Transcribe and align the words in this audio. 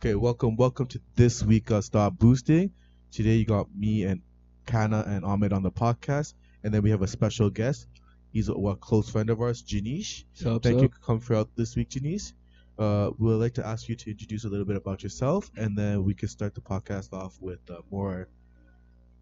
Okay, 0.00 0.14
welcome, 0.14 0.56
welcome 0.56 0.86
to 0.86 1.00
this 1.16 1.42
week 1.42 1.70
of 1.70 1.84
Stop 1.84 2.18
Boosting. 2.18 2.70
Today 3.10 3.34
you 3.36 3.44
got 3.44 3.66
me 3.74 4.04
and 4.04 4.22
Kana 4.66 5.04
and 5.06 5.24
Ahmed 5.24 5.52
on 5.52 5.62
the 5.62 5.70
podcast, 5.70 6.34
and 6.62 6.72
then 6.72 6.82
we 6.82 6.90
have 6.90 7.02
a 7.02 7.06
special 7.08 7.50
guest. 7.50 7.88
He's 8.32 8.48
a, 8.48 8.52
a 8.52 8.76
close 8.76 9.10
friend 9.10 9.28
of 9.30 9.40
ours, 9.40 9.62
Janish. 9.62 10.24
So, 10.34 10.58
Thank 10.58 10.82
you 10.82 10.88
for 10.88 10.98
coming 11.00 11.20
throughout 11.22 11.48
this 11.56 11.74
week, 11.74 11.88
Janish. 11.90 12.32
Uh, 12.78 13.10
we'd 13.18 13.32
like 13.34 13.54
to 13.54 13.66
ask 13.66 13.88
you 13.88 13.96
to 13.96 14.10
introduce 14.10 14.44
a 14.44 14.48
little 14.48 14.66
bit 14.66 14.76
about 14.76 15.02
yourself, 15.02 15.50
and 15.56 15.76
then 15.76 16.04
we 16.04 16.14
can 16.14 16.28
start 16.28 16.54
the 16.54 16.60
podcast 16.60 17.12
off 17.12 17.36
with 17.40 17.58
a 17.70 17.80
more 17.90 18.28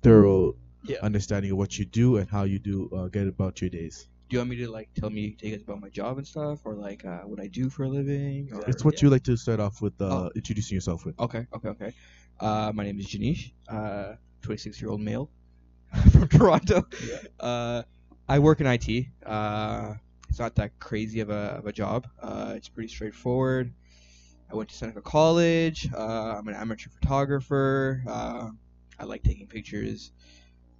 thorough 0.02 0.56
Yeah. 0.84 0.98
understanding 1.02 1.52
of 1.52 1.56
what 1.58 1.78
you 1.78 1.84
do 1.86 2.18
and 2.18 2.28
how 2.28 2.44
you 2.44 2.58
do 2.58 2.90
uh, 2.94 3.08
get 3.08 3.26
about 3.26 3.60
your 3.60 3.70
days. 3.70 4.08
Do 4.28 4.34
you 4.34 4.38
want 4.40 4.50
me 4.50 4.56
to 4.56 4.68
like 4.68 4.88
tell 4.94 5.08
me 5.08 5.36
you 5.40 5.50
guys 5.50 5.62
about 5.62 5.80
my 5.80 5.88
job 5.88 6.18
and 6.18 6.26
stuff, 6.26 6.60
or 6.64 6.74
like 6.74 7.04
uh, 7.04 7.20
what 7.20 7.40
I 7.40 7.46
do 7.46 7.70
for 7.70 7.84
a 7.84 7.88
living? 7.88 8.50
Or, 8.52 8.64
It's 8.66 8.84
what 8.84 9.00
you 9.00 9.08
like 9.08 9.22
to 9.24 9.36
start 9.36 9.60
off 9.60 9.80
with, 9.80 10.00
uh, 10.00 10.04
Oh. 10.26 10.30
introducing 10.34 10.74
yourself 10.74 11.04
with. 11.06 11.18
Okay, 11.20 11.46
okay, 11.54 11.68
okay. 11.68 11.92
Uh, 12.40 12.72
my 12.74 12.82
name 12.84 12.98
is 12.98 13.06
Janish, 13.06 13.52
uh, 13.68 14.14
26 14.42 14.80
year 14.80 14.90
old 14.90 15.00
male 15.00 15.30
from 16.12 16.26
Toronto. 16.28 16.86
Uh, 17.38 17.82
I 18.28 18.40
work 18.40 18.60
in 18.60 18.66
IT. 18.66 19.06
Uh, 19.24 19.94
it's 20.28 20.40
not 20.40 20.56
that 20.56 20.76
crazy 20.80 21.20
of 21.20 21.30
a, 21.30 21.58
of 21.58 21.66
a 21.66 21.72
job. 21.72 22.08
Uh, 22.20 22.54
it's 22.56 22.68
pretty 22.68 22.88
straightforward. 22.88 23.72
I 24.50 24.56
went 24.56 24.68
to 24.70 24.76
Seneca 24.76 25.00
College. 25.02 25.88
Uh, 25.94 26.34
I'm 26.36 26.48
an 26.48 26.54
amateur 26.54 26.90
photographer. 26.90 28.02
Uh, 28.06 28.50
I 28.98 29.04
like 29.04 29.22
taking 29.22 29.46
pictures. 29.46 30.10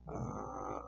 Uh, 0.08 0.80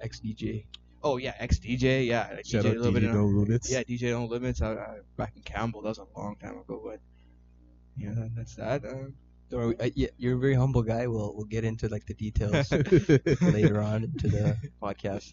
ex 0.00 0.20
DJ. 0.20 0.66
Oh 1.04 1.16
yeah, 1.16 1.34
ex 1.38 1.58
DJ. 1.58 2.06
Yeah, 2.06 2.28
I 2.38 2.42
Shout 2.42 2.64
DJ 2.64 2.70
out 2.70 2.76
a 2.76 2.78
little 2.80 2.92
bit. 2.92 3.02
DJ 3.02 3.06
in- 3.08 3.14
No 3.14 3.24
Limits. 3.26 3.70
yeah, 3.72 3.82
DJ 3.82 4.10
No 4.10 4.24
Limits. 4.26 4.62
I, 4.62 4.72
I, 4.74 4.98
back 5.16 5.32
in 5.36 5.42
Campbell, 5.42 5.82
that 5.82 5.88
was 5.88 5.98
a 5.98 6.06
long 6.18 6.36
time 6.36 6.58
ago, 6.58 6.80
but 6.84 7.00
yeah, 7.96 8.14
that's 8.36 8.54
that. 8.56 8.84
Uh, 8.84 9.08
uh, 9.56 9.72
yeah, 9.94 10.08
you're 10.16 10.36
a 10.36 10.38
very 10.38 10.54
humble 10.54 10.82
guy. 10.82 11.06
We'll 11.06 11.34
we'll 11.36 11.44
get 11.46 11.64
into 11.64 11.88
like 11.88 12.06
the 12.06 12.14
details 12.14 12.70
later 13.42 13.80
on 13.80 14.04
into 14.04 14.28
the 14.28 14.56
podcast. 14.82 15.32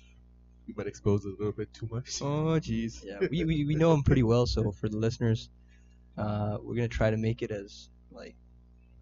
You 0.67 0.73
might 0.77 0.87
expose 0.87 1.25
it 1.25 1.29
a 1.29 1.37
little 1.37 1.53
bit 1.53 1.73
too 1.73 1.87
much. 1.91 2.21
oh 2.21 2.59
jeez. 2.59 3.03
Yeah, 3.05 3.19
we, 3.31 3.45
we, 3.45 3.65
we 3.65 3.75
know 3.75 3.93
him 3.93 4.03
pretty 4.03 4.23
well. 4.23 4.45
So 4.45 4.71
for 4.71 4.89
the 4.89 4.97
listeners, 4.97 5.49
uh, 6.17 6.57
we're 6.61 6.75
gonna 6.75 6.87
try 6.89 7.09
to 7.11 7.17
make 7.17 7.41
it 7.41 7.51
as 7.51 7.89
like 8.11 8.35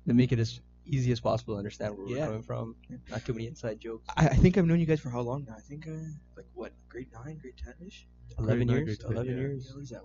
to 0.08 0.14
make 0.14 0.32
it 0.32 0.40
as 0.40 0.62
easy 0.88 1.12
as 1.12 1.20
possible 1.20 1.56
to 1.56 1.58
understand 1.58 1.98
where 1.98 2.08
Yeah. 2.08 2.20
we're 2.22 2.26
coming 2.28 2.44
from. 2.44 2.76
Not 3.10 3.26
too 3.26 3.34
many 3.34 3.48
inside 3.48 3.80
jokes. 3.80 4.08
I, 4.16 4.28
I 4.28 4.36
think 4.36 4.58
I've 4.58 4.66
known 4.66 4.80
you 4.80 4.86
guys 4.86 5.00
for 5.00 5.10
how 5.10 5.22
long 5.22 5.46
now? 5.48 5.56
I 5.58 5.62
think 5.62 5.88
uh, 5.88 5.92
like 6.36 6.46
what, 6.54 6.74
grade 6.90 7.08
nine, 7.14 7.38
grade 7.42 7.56
ten 7.58 7.74
ish. 7.86 8.08
Eleven 8.40 8.68
nine, 8.68 8.78
years. 8.78 8.86
grade 8.86 9.00
ten, 9.00 9.12
Eleven 9.12 9.32
yeah. 9.34 9.40
years. 9.42 9.72
what 9.74 9.82
is 9.84 9.90
that? 9.90 10.02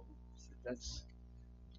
That's 0.65 1.05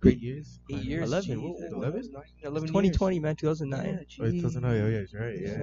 Great 0.02 0.20
years. 0.20 0.60
eight 0.70 0.76
Nine 0.78 0.86
years. 0.86 1.08
11, 1.08 1.30
Jeez, 1.30 1.42
whoa, 1.42 1.60
that 1.62 1.72
11? 1.72 1.98
was 1.98 2.10
nine- 2.10 2.24
Eleven. 2.44 2.68
2020, 2.68 3.20
man. 3.20 3.30
years. 3.30 3.38
2009. 3.60 3.86
Yeah, 3.86 3.92
Oh, 4.20 4.26
it 4.28 4.42
doesn't 4.42 4.62
know. 4.62 4.68
jeez. 4.68 4.84
Oh, 4.84 4.88
yeah, 4.90 4.98
it's 4.98 5.14
right. 5.14 5.40
Yeah, 5.40 5.50
Yeah. 5.50 5.58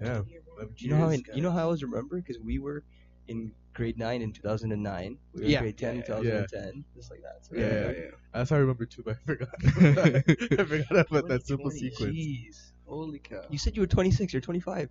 yeah. 0.00 0.22
yeah. 0.58 0.64
You 0.78 0.90
know 0.90 0.96
how 0.96 1.08
years, 1.10 1.20
in, 1.28 1.36
you 1.36 1.42
know 1.42 1.50
how 1.52 1.58
I 1.58 1.62
always 1.62 1.82
remember 1.84 2.16
because 2.16 2.40
we 2.40 2.58
were 2.58 2.82
in 3.28 3.52
grade 3.74 3.98
nine 3.98 4.22
in 4.22 4.32
2009. 4.32 5.18
We 5.34 5.40
were 5.42 5.46
Yeah, 5.48 5.58
in 5.58 5.62
grade 5.64 5.78
10 5.78 5.90
in 5.90 5.96
yeah, 5.96 6.02
yeah. 6.02 6.46
2010. 6.46 6.84
Just 6.96 7.10
like 7.10 7.20
that. 7.22 7.44
So 7.44 7.56
Yeah, 7.56 7.66
Yeah, 7.66 7.72
yeah, 7.72 7.90
yeah. 7.90 8.10
That's 8.34 8.50
how 8.50 8.56
I 8.56 8.58
remember 8.60 8.86
too, 8.86 9.02
but 9.04 9.16
I 9.16 9.26
forgot. 9.26 9.48
I 9.64 10.64
forgot 10.64 11.10
about 11.10 11.28
that 11.28 11.46
simple 11.46 11.70
2020, 11.70 11.70
sequence. 11.70 12.16
Jeez. 12.16 12.72
Holy 12.86 13.18
cow. 13.18 13.42
You 13.50 13.58
said 13.58 13.74
you 13.76 13.82
were 13.82 13.86
26. 13.86 14.32
You're 14.32 14.40
25. 14.42 14.88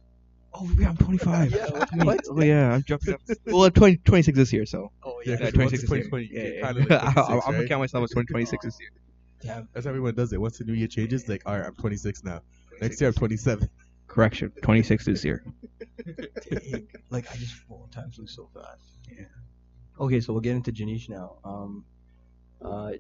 Oh 0.54 0.70
yeah, 0.78 0.90
I'm 0.90 0.98
25. 0.98 1.52
Yeah, 1.56 1.66
What 1.72 1.90
do 1.90 1.96
you 1.96 2.00
mean? 2.00 2.06
what? 2.08 2.22
Oh 2.30 2.42
yeah, 2.42 2.73
I'm 2.73 2.84
jumping 2.84 3.14
up. 3.14 3.22
Well, 3.46 3.64
I'm 3.66 3.72
20, 3.72 3.98
26 3.98 4.38
this 4.38 4.52
year, 4.54 4.66
so. 4.66 4.92
Oh 5.04 5.22
Yeah, 5.26 5.34
Yeah, 5.34 5.38
'cause 5.52 5.54
once 5.56 5.72
26 5.72 5.84
it's 5.84 5.92
this 5.92 5.92
year. 5.92 6.04
2020, 6.10 6.30
Yeah, 6.32 6.44
yeah, 6.44 6.73
kinda 6.73 6.86
yeah. 6.90 7.06
like 7.06 7.16
I'm 7.18 7.23
26, 7.26 7.45
gonna 7.56 7.68
count 7.68 7.80
myself 7.82 8.04
as 8.04 8.10
2026 8.12 8.66
this 8.66 8.80
year. 8.80 8.90
Damn. 9.42 9.68
That's 9.73 9.86
how 9.86 9.90
everyone 9.90 10.14
does 10.16 10.34
it. 10.34 10.42
Once 10.42 10.58
the 10.58 10.66
new 10.66 10.73
year 10.73 10.88
changes, 10.88 11.28
like, 11.28 11.42
all 11.45 11.58
right, 11.58 11.66
I'm 11.66 11.76
26 11.76 12.23
now. 12.23 12.42
Next 12.82 13.00
year, 13.02 13.08
I'm 13.10 13.14
27. 13.14 13.70
Correction, 14.12 14.52
26 14.62 15.06
this 15.06 15.23
year. 15.26 15.42
Like 17.10 17.32
I 17.32 17.36
just 17.38 17.55
oh, 17.72 17.88
time 17.92 18.11
flew 18.11 18.27
so 18.27 18.49
fast. 18.54 18.82
Yeah. 19.10 19.23
Okay, 20.02 20.20
so 20.20 20.33
we'll 20.33 20.42
get 20.42 20.54
into 20.58 20.73
Janish 20.73 21.08
now. 21.08 21.38
Um, 21.45 21.86
uh, 22.61 22.92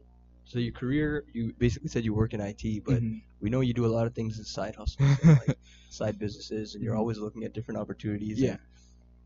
so 0.45 0.59
your 0.59 0.71
career, 0.71 1.25
you 1.33 1.53
basically 1.57 1.89
said 1.89 2.05
you 2.05 2.13
work 2.13 2.33
in 2.33 2.39
IT, 2.39 2.85
but 2.85 3.01
Mhm. 3.03 3.21
we 3.41 3.49
know 3.49 3.59
you 3.59 3.73
do 3.73 3.85
a 3.85 3.93
lot 3.93 4.07
of 4.07 4.15
things 4.15 4.39
as 4.39 4.47
side 4.47 4.75
hustles, 4.75 5.17
and, 5.21 5.37
like 5.47 5.57
side 5.89 6.17
businesses, 6.17 6.75
and 6.75 6.83
you're 6.83 6.95
Mhm. 6.95 6.99
always 6.99 7.17
looking 7.17 7.43
at 7.43 7.53
different 7.53 7.77
opportunities. 7.77 8.39
Yeah. 8.39 8.55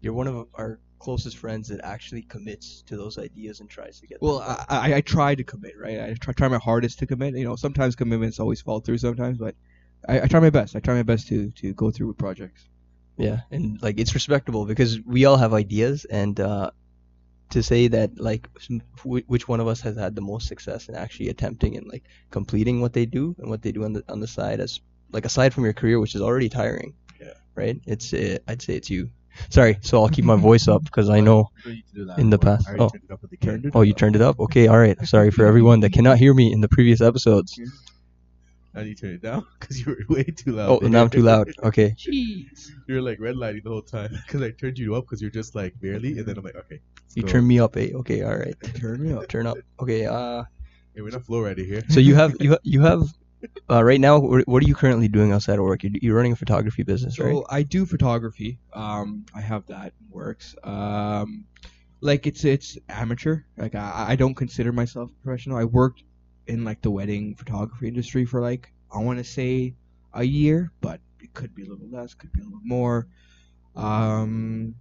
You're 0.01 0.13
one 0.13 0.25
of 0.27 0.47
our 0.55 0.79
closest 0.97 1.37
friends 1.37 1.67
that 1.67 1.81
actually 1.83 2.23
commits 2.23 2.81
to 2.87 2.97
those 2.97 3.19
ideas 3.19 3.59
and 3.59 3.69
tries 3.69 3.99
to 3.99 4.07
get. 4.07 4.19
Well. 4.23 4.39
I, 4.39 4.65
I, 4.69 4.93
I 4.95 5.01
try 5.01 5.35
to 5.35 5.43
commit, 5.43 5.73
right? 5.79 5.99
I 6.01 6.13
try, 6.15 6.33
try 6.33 6.47
my 6.47 6.57
hardest 6.57 6.97
to 6.99 7.05
commit. 7.05 7.35
You 7.35 7.43
know, 7.43 7.55
sometimes 7.55 7.95
commitments 7.95 8.39
always 8.39 8.59
fall 8.61 8.79
through 8.79 8.97
sometimes, 8.97 9.37
but 9.37 9.53
I, 10.07 10.21
I 10.21 10.27
try 10.27 10.39
my 10.39 10.49
best. 10.49 10.75
I 10.75 10.79
try 10.79 10.93
my 10.95 11.03
best 11.03 11.27
to, 11.29 11.51
to 11.51 11.73
go 11.73 11.91
through 11.91 12.07
with 12.07 12.17
projects. 12.17 12.63
Yeah, 13.17 13.41
and 13.51 13.81
like 13.81 13.99
it's 13.99 14.13
respectable 14.13 14.65
because 14.65 14.99
we 15.01 15.25
all 15.25 15.37
have 15.37 15.53
ideas, 15.53 16.05
and 16.05 16.37
uh, 16.39 16.71
to 17.51 17.63
say 17.63 17.87
that 17.87 18.19
like 18.19 18.49
some- 18.59 18.81
which 19.05 19.47
one 19.47 19.59
of 19.61 19.67
us 19.67 19.81
has 19.81 19.95
had 19.97 20.15
the 20.15 20.21
most 20.21 20.47
success 20.47 20.89
in 20.89 20.95
actually 20.95 21.29
attempting 21.29 21.77
and 21.77 21.87
like 21.87 22.03
completing 22.31 22.81
what 22.81 22.91
they 22.93 23.05
do 23.05 23.35
and 23.39 23.49
what 23.49 23.61
they 23.61 23.71
do 23.71 23.85
on 23.85 23.93
the 23.93 24.03
on 24.09 24.19
the 24.19 24.27
side 24.27 24.59
as 24.59 24.81
like 25.11 25.23
aside 25.25 25.53
from 25.53 25.63
your 25.63 25.73
career, 25.73 25.99
which 25.99 26.13
is 26.15 26.21
already 26.21 26.49
tiring. 26.49 26.93
Yeah. 27.21 27.33
Right. 27.55 27.79
It's 27.85 28.13
uh, 28.13 28.39
I'd 28.47 28.61
say 28.61 28.75
it's 28.75 28.89
you. 28.89 29.09
Sorry, 29.49 29.77
so 29.81 30.01
I'll 30.01 30.09
keep 30.09 30.25
my 30.25 30.35
voice 30.49 30.67
up 30.67 30.83
because 30.83 31.09
I 31.09 31.19
know. 31.21 31.49
You 31.65 31.71
need 31.73 31.87
to 31.87 31.93
do 31.95 32.05
that 32.05 32.19
In 32.19 32.29
the 32.29 32.39
past. 32.39 32.67
I 32.67 32.71
already 32.71 32.83
Oh. 32.83 32.89
turned 32.89 33.03
it 33.05 33.11
up 33.13 33.23
at 33.23 33.29
the 33.29 33.37
camera. 33.37 33.71
Oh, 33.73 33.81
you 33.81 33.93
turned 33.93 34.15
it 34.15 34.21
up. 34.21 34.39
Okay, 34.41 34.67
all 34.67 34.77
right. 34.77 34.97
Sorry 35.07 35.31
for 35.31 35.45
everyone 35.45 35.79
that 35.81 35.93
cannot 35.93 36.17
hear 36.17 36.33
me 36.33 36.51
in 36.51 36.59
the 36.61 36.67
previous 36.69 36.99
episodes. 37.01 37.57
Now 38.75 38.81
you 38.81 38.93
turn 38.93 39.11
it 39.11 39.21
down 39.21 39.45
because 39.59 39.79
you 39.79 39.85
were 39.93 39.97
way 40.15 40.23
too 40.23 40.51
loud. 40.51 40.83
Oh, 40.83 40.87
now 40.87 41.03
I'm 41.03 41.09
too 41.09 41.21
loud. 41.21 41.51
Okay. 41.63 41.95
Jeez. 41.97 42.69
You 42.87 42.95
were 42.95 43.01
like 43.01 43.19
red 43.19 43.37
lighting 43.37 43.61
the 43.63 43.69
whole 43.69 43.81
time 43.81 44.11
because 44.25 44.41
I 44.41 44.51
turned 44.51 44.77
you 44.77 44.95
up 44.95 45.05
because 45.05 45.21
you're 45.21 45.31
just 45.31 45.55
like 45.55 45.73
barely, 45.79 46.17
and 46.17 46.25
then 46.27 46.37
I'm 46.37 46.43
like, 46.43 46.55
okay. 46.55 46.81
You 47.15 47.23
go. 47.23 47.29
turned 47.29 47.47
me 47.47 47.59
up, 47.59 47.77
eh? 47.77 47.91
Okay, 47.95 48.21
all 48.23 48.35
right. 48.35 48.55
Turn 48.75 49.01
me 49.01 49.13
up. 49.13 49.27
Turn 49.29 49.47
up. 49.47 49.57
Okay. 49.81 50.05
Uh. 50.05 50.43
Hey, 50.93 51.01
we're 51.01 51.09
not 51.09 51.23
flow 51.23 51.41
ready 51.41 51.65
here. 51.65 51.83
So 51.89 51.99
you 51.99 52.15
have 52.15 52.35
you 52.39 52.51
ha- 52.51 52.63
you 52.63 52.81
have 52.81 53.03
uh, 53.69 53.83
right 53.83 53.99
now. 53.99 54.19
What 54.19 54.63
are 54.63 54.67
you 54.67 54.75
currently 54.75 55.07
doing 55.07 55.31
outside 55.31 55.57
of 55.59 55.65
work? 55.65 55.83
You're, 55.83 55.93
you're 56.01 56.15
running 56.15 56.33
a 56.33 56.35
photography 56.35 56.83
business, 56.83 57.17
right? 57.17 57.33
So 57.33 57.45
I 57.49 57.63
do 57.63 57.85
photography. 57.85 58.59
Um, 58.73 59.25
I 59.33 59.41
have 59.41 59.65
that 59.67 59.93
in 59.99 60.09
works. 60.09 60.55
Um, 60.63 61.45
like 62.01 62.27
it's 62.27 62.43
it's 62.43 62.77
amateur. 62.89 63.41
Like 63.57 63.75
I, 63.75 64.05
I 64.09 64.15
don't 64.15 64.35
consider 64.35 64.71
myself 64.71 65.09
professional. 65.23 65.57
I 65.57 65.63
worked 65.63 66.03
in 66.47 66.63
like 66.63 66.81
the 66.81 66.91
wedding 66.91 67.35
photography 67.35 67.87
industry 67.87 68.25
for 68.25 68.41
like 68.41 68.71
I 68.93 68.99
want 68.99 69.19
to 69.19 69.23
say 69.23 69.75
a 70.13 70.23
year, 70.23 70.71
but 70.81 71.01
it 71.21 71.33
could 71.33 71.53
be 71.55 71.63
a 71.63 71.67
little 71.67 71.89
less, 71.89 72.13
could 72.13 72.31
be 72.31 72.41
a 72.41 72.43
little 72.45 72.59
more. 72.63 73.07
Um, 73.75 74.75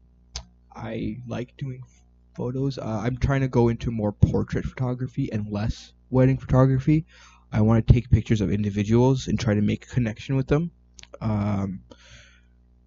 I 0.75 1.19
like 1.27 1.57
doing 1.57 1.83
photos. 2.35 2.79
Uh, 2.79 3.01
I'm 3.05 3.17
trying 3.17 3.41
to 3.43 3.49
go 3.49 3.69
into 3.69 3.91
more 3.91 4.13
portrait 4.13 4.65
photography 4.65 5.31
and 5.33 5.51
less 5.51 5.93
wedding 6.11 6.39
photography. 6.39 7.07
I 7.53 7.61
want 7.61 7.87
to 7.87 7.93
take 7.93 8.11
pictures 8.11 8.41
of 8.41 8.51
individuals 8.51 9.29
and 9.29 9.39
try 9.39 9.55
to 9.55 9.63
make 9.63 9.85
a 9.85 9.89
connection 9.89 10.37
with 10.37 10.49
them. 10.49 10.71
Um, 11.21 11.81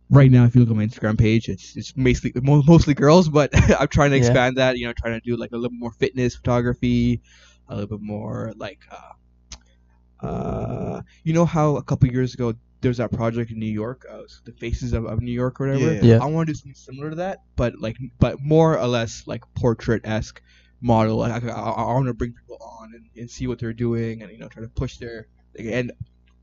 right 0.09 0.31
now, 0.31 0.45
if 0.45 0.55
you 0.55 0.61
look 0.61 0.69
at 0.69 0.75
my 0.75 0.85
Instagram 0.85 1.17
page, 1.17 1.49
it's 1.49 1.75
it's 1.75 1.95
mostly 1.95 2.31
mostly 2.35 2.93
girls, 2.93 3.29
but 3.29 3.49
I'm 3.79 3.87
trying 3.87 4.11
to 4.11 4.17
Yeah. 4.17 4.17
expand 4.17 4.57
that. 4.57 4.77
You 4.77 4.87
know, 4.87 4.93
trying 4.93 5.19
to 5.19 5.21
do 5.21 5.37
like 5.37 5.51
a 5.51 5.57
little 5.57 5.77
more 5.77 5.91
fitness 5.91 6.35
photography, 6.35 7.21
a 7.69 7.75
little 7.75 7.97
bit 7.97 8.01
more 8.05 8.53
like, 8.57 8.79
uh, 8.91 10.25
uh, 10.25 11.01
you 11.23 11.33
know 11.33 11.45
how 11.45 11.75
a 11.75 11.83
couple 11.83 12.09
years 12.09 12.33
ago 12.33 12.53
there's 12.81 12.97
that 12.97 13.11
project 13.11 13.51
in 13.51 13.59
New 13.59 13.66
York, 13.66 14.05
uh, 14.09 14.22
the 14.45 14.51
Faces 14.51 14.94
of, 14.94 15.05
of 15.05 15.22
New 15.22 15.31
York 15.31 15.59
or 15.59 15.67
whatever. 15.67 15.94
Yeah. 15.95 16.01
Yeah. 16.01 16.23
I 16.23 16.25
want 16.25 16.47
to 16.47 16.53
do 16.53 16.57
something 16.57 16.75
similar 16.75 17.09
to 17.09 17.16
that, 17.17 17.39
but 17.55 17.79
like, 17.79 17.97
but 18.19 18.41
more 18.41 18.78
or 18.78 18.88
less 18.88 19.23
like 19.25 19.44
portrait 19.55 20.01
esque 20.05 20.41
model. 20.81 21.17
Like, 21.17 21.44
I, 21.44 21.50
I, 21.50 21.69
I 21.72 21.94
want 21.94 22.07
to 22.07 22.13
bring 22.13 22.33
people 22.33 22.57
on 22.61 22.94
and, 22.94 23.05
and 23.16 23.29
see 23.29 23.47
what 23.47 23.59
they're 23.59 23.73
doing, 23.73 24.22
and 24.22 24.31
you 24.31 24.37
know, 24.37 24.47
try 24.47 24.64
to 24.64 24.69
push 24.69 24.97
their 24.97 25.28
and 25.58 25.91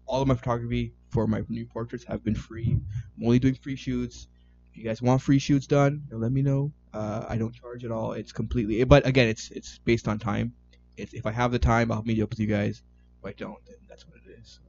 all 0.06 0.23
of 0.23 0.29
my 0.29 0.35
photography 0.35 0.93
for 1.11 1.26
my 1.26 1.43
new 1.49 1.67
portraits 1.67 2.05
have 2.05 2.25
been 2.25 2.35
free. 2.35 2.73
I'm 3.17 3.25
only 3.25 3.38
doing 3.38 3.55
free 3.55 3.76
shoots. 3.76 4.29
If 4.71 4.79
you 4.79 4.85
guys 4.85 5.00
want 5.00 5.23
free 5.23 5.38
shoots 5.38 5.67
done, 5.67 6.03
let 6.11 6.32
me 6.32 6.43
know. 6.43 6.73
Uh, 6.93 7.25
I 7.29 7.37
don't 7.37 7.55
charge 7.55 7.85
at 7.85 7.91
all. 7.91 8.12
It's 8.12 8.32
completely, 8.32 8.82
but 8.85 9.06
again, 9.06 9.29
it's 9.29 9.50
it's 9.50 9.79
based 9.79 10.09
on 10.09 10.19
time. 10.19 10.53
It's, 10.96 11.12
if 11.14 11.26
I 11.26 11.32
have 11.32 11.52
the 11.52 11.58
time, 11.58 11.91
I'll 11.93 12.02
meet 12.02 12.23
up 12.23 12.31
with 12.31 12.38
you 12.41 12.46
guys. 12.46 12.82
If 13.20 13.26
I 13.26 13.32
don't, 13.32 13.58
then 13.67 13.76
that's 13.88 14.06
what 14.06 14.17
it 14.26 14.38
is. 14.41 14.61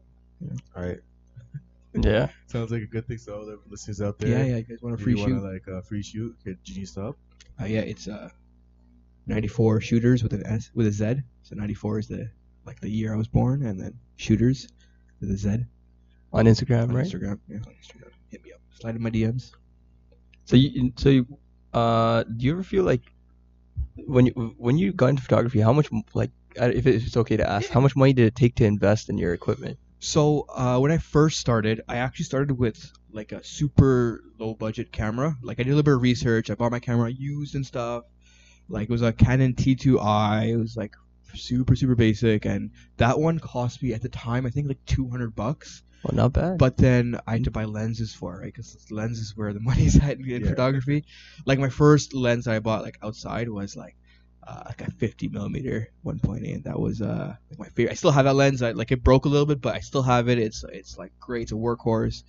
All 0.75 0.83
right. 0.83 0.99
yeah. 1.93 2.29
Sounds 2.47 2.71
like 2.71 2.81
a 2.81 2.85
good 2.87 3.07
thing. 3.07 3.17
So 3.17 3.35
all 3.39 3.45
the 3.45 3.59
listeners 3.69 4.01
out 4.01 4.17
there, 4.19 4.29
Yeah, 4.29 4.43
yeah. 4.43 4.57
You 4.57 4.63
guys 4.63 4.81
want 4.81 4.93
a 4.95 4.97
if 4.97 5.03
free 5.03 5.13
you 5.13 5.17
shoot? 5.19 5.31
want 5.31 5.43
to 5.43 5.49
like 5.51 5.67
a 5.67 5.81
free 5.83 6.03
shoot, 6.03 6.35
hit 6.43 6.63
Genius 6.63 6.97
up. 6.97 7.17
Uh, 7.61 7.65
yeah, 7.65 7.81
it's 7.81 8.07
uh, 8.07 8.29
94 9.27 9.81
shooters 9.81 10.23
with 10.23 10.33
an 10.33 10.45
S 10.45 10.71
with 10.73 10.87
a 10.87 10.91
Z. 10.91 11.15
So 11.43 11.55
94 11.55 11.99
is 11.99 12.07
the 12.07 12.29
like 12.65 12.79
the 12.79 12.89
year 12.89 13.13
I 13.13 13.17
was 13.17 13.27
born, 13.27 13.65
and 13.65 13.79
then 13.79 13.93
shooters 14.17 14.67
with 15.19 15.31
a 15.31 15.37
Z 15.37 15.57
On 16.33 16.45
Instagram, 16.45 16.89
on 16.89 16.93
right? 16.95 17.05
Instagram. 17.05 17.39
Yeah, 17.47 17.57
on 17.57 17.73
Instagram. 17.73 18.09
Hit 18.29 18.43
me 18.43 18.51
up. 18.53 18.59
Slide 18.79 18.95
in 18.95 19.01
my 19.01 19.09
DMs. 19.11 19.51
So 20.45 20.55
you 20.55 20.91
so 20.97 21.09
you 21.09 21.27
uh 21.73 22.23
do 22.23 22.45
you 22.45 22.51
ever 22.53 22.63
feel 22.63 22.83
like 22.83 23.01
when 23.97 24.25
you 24.25 24.55
when 24.57 24.77
you 24.77 24.93
got 24.93 25.07
into 25.07 25.21
photography, 25.21 25.59
how 25.59 25.73
much 25.73 25.89
like 26.13 26.31
if 26.55 26.87
it's 26.87 27.17
okay 27.17 27.37
to 27.37 27.49
ask, 27.49 27.69
how 27.69 27.79
much 27.79 27.95
money 27.95 28.13
did 28.13 28.27
it 28.27 28.35
take 28.35 28.55
to 28.55 28.65
invest 28.65 29.09
in 29.09 29.17
your 29.17 29.33
equipment? 29.33 29.77
So 29.99 30.45
uh, 30.53 30.77
when 30.79 30.91
I 30.91 30.97
first 30.97 31.39
started, 31.39 31.81
I 31.87 31.97
actually 31.97 32.25
started 32.25 32.57
with 32.57 32.91
like 33.11 33.31
a 33.31 33.43
super 33.43 34.23
low 34.37 34.53
budget 34.53 34.91
camera. 34.91 35.35
Like 35.41 35.59
I 35.59 35.63
did 35.63 35.69
a 35.71 35.75
little 35.75 35.83
bit 35.83 35.95
of 35.95 36.01
research. 36.01 36.49
I 36.49 36.55
bought 36.55 36.71
my 36.71 36.79
camera 36.79 37.09
used 37.09 37.55
and 37.55 37.65
stuff. 37.65 38.03
Like 38.67 38.83
it 38.83 38.91
was 38.91 39.01
a 39.01 39.13
Canon 39.13 39.53
T2i. 39.53 40.49
It 40.49 40.57
was 40.57 40.75
like 40.75 40.95
super 41.33 41.75
super 41.75 41.95
basic, 41.95 42.45
and 42.45 42.71
that 42.97 43.19
one 43.19 43.39
cost 43.39 43.81
me 43.81 43.93
at 43.93 44.01
the 44.01 44.09
time 44.09 44.45
I 44.45 44.49
think 44.49 44.67
like 44.67 44.83
200 44.85 45.35
bucks. 45.35 45.83
Well, 46.05 46.15
not 46.15 46.33
bad. 46.33 46.57
But 46.59 46.77
then 46.77 47.19
I 47.25 47.33
had 47.33 47.45
to 47.45 47.51
buy 47.51 47.65
lenses 47.65 48.13
for 48.13 48.35
it, 48.35 48.39
right? 48.39 48.53
Because 48.53 48.91
lenses 48.91 49.35
where 49.35 49.53
the 49.53 49.59
money's 49.59 49.99
at 50.01 50.19
in, 50.19 50.29
in 50.29 50.43
Yeah. 50.43 50.49
photography. 50.49 51.05
Like 51.45 51.59
my 51.59 51.69
first 51.69 52.13
lens 52.13 52.47
I 52.47 52.59
bought 52.59 52.83
like 52.83 52.99
outside 53.01 53.49
was 53.49 53.75
like 53.75 53.95
uh, 54.47 54.63
like 54.67 54.81
a 54.81 54.91
50 54.91 55.29
millimeter 55.29 55.89
1.8, 56.03 56.53
and 56.53 56.63
that 56.65 56.79
was 56.79 57.01
uh 57.01 57.35
like 57.49 57.59
my 57.59 57.67
favorite. 57.69 57.93
I 57.93 57.95
still 57.95 58.11
have 58.11 58.25
that 58.25 58.35
lens. 58.35 58.61
I 58.61 58.71
like 58.71 58.91
it 58.91 59.03
broke 59.03 59.25
a 59.25 59.29
little 59.29 59.47
bit, 59.47 59.61
but 59.61 59.73
I 59.75 59.79
still 59.79 60.03
have 60.03 60.29
it. 60.29 60.37
It's 60.37 60.63
it's 60.71 60.97
like 60.97 61.11
great. 61.19 61.43
It's 61.43 61.51
a 61.51 61.55
workhorse. 61.55 62.23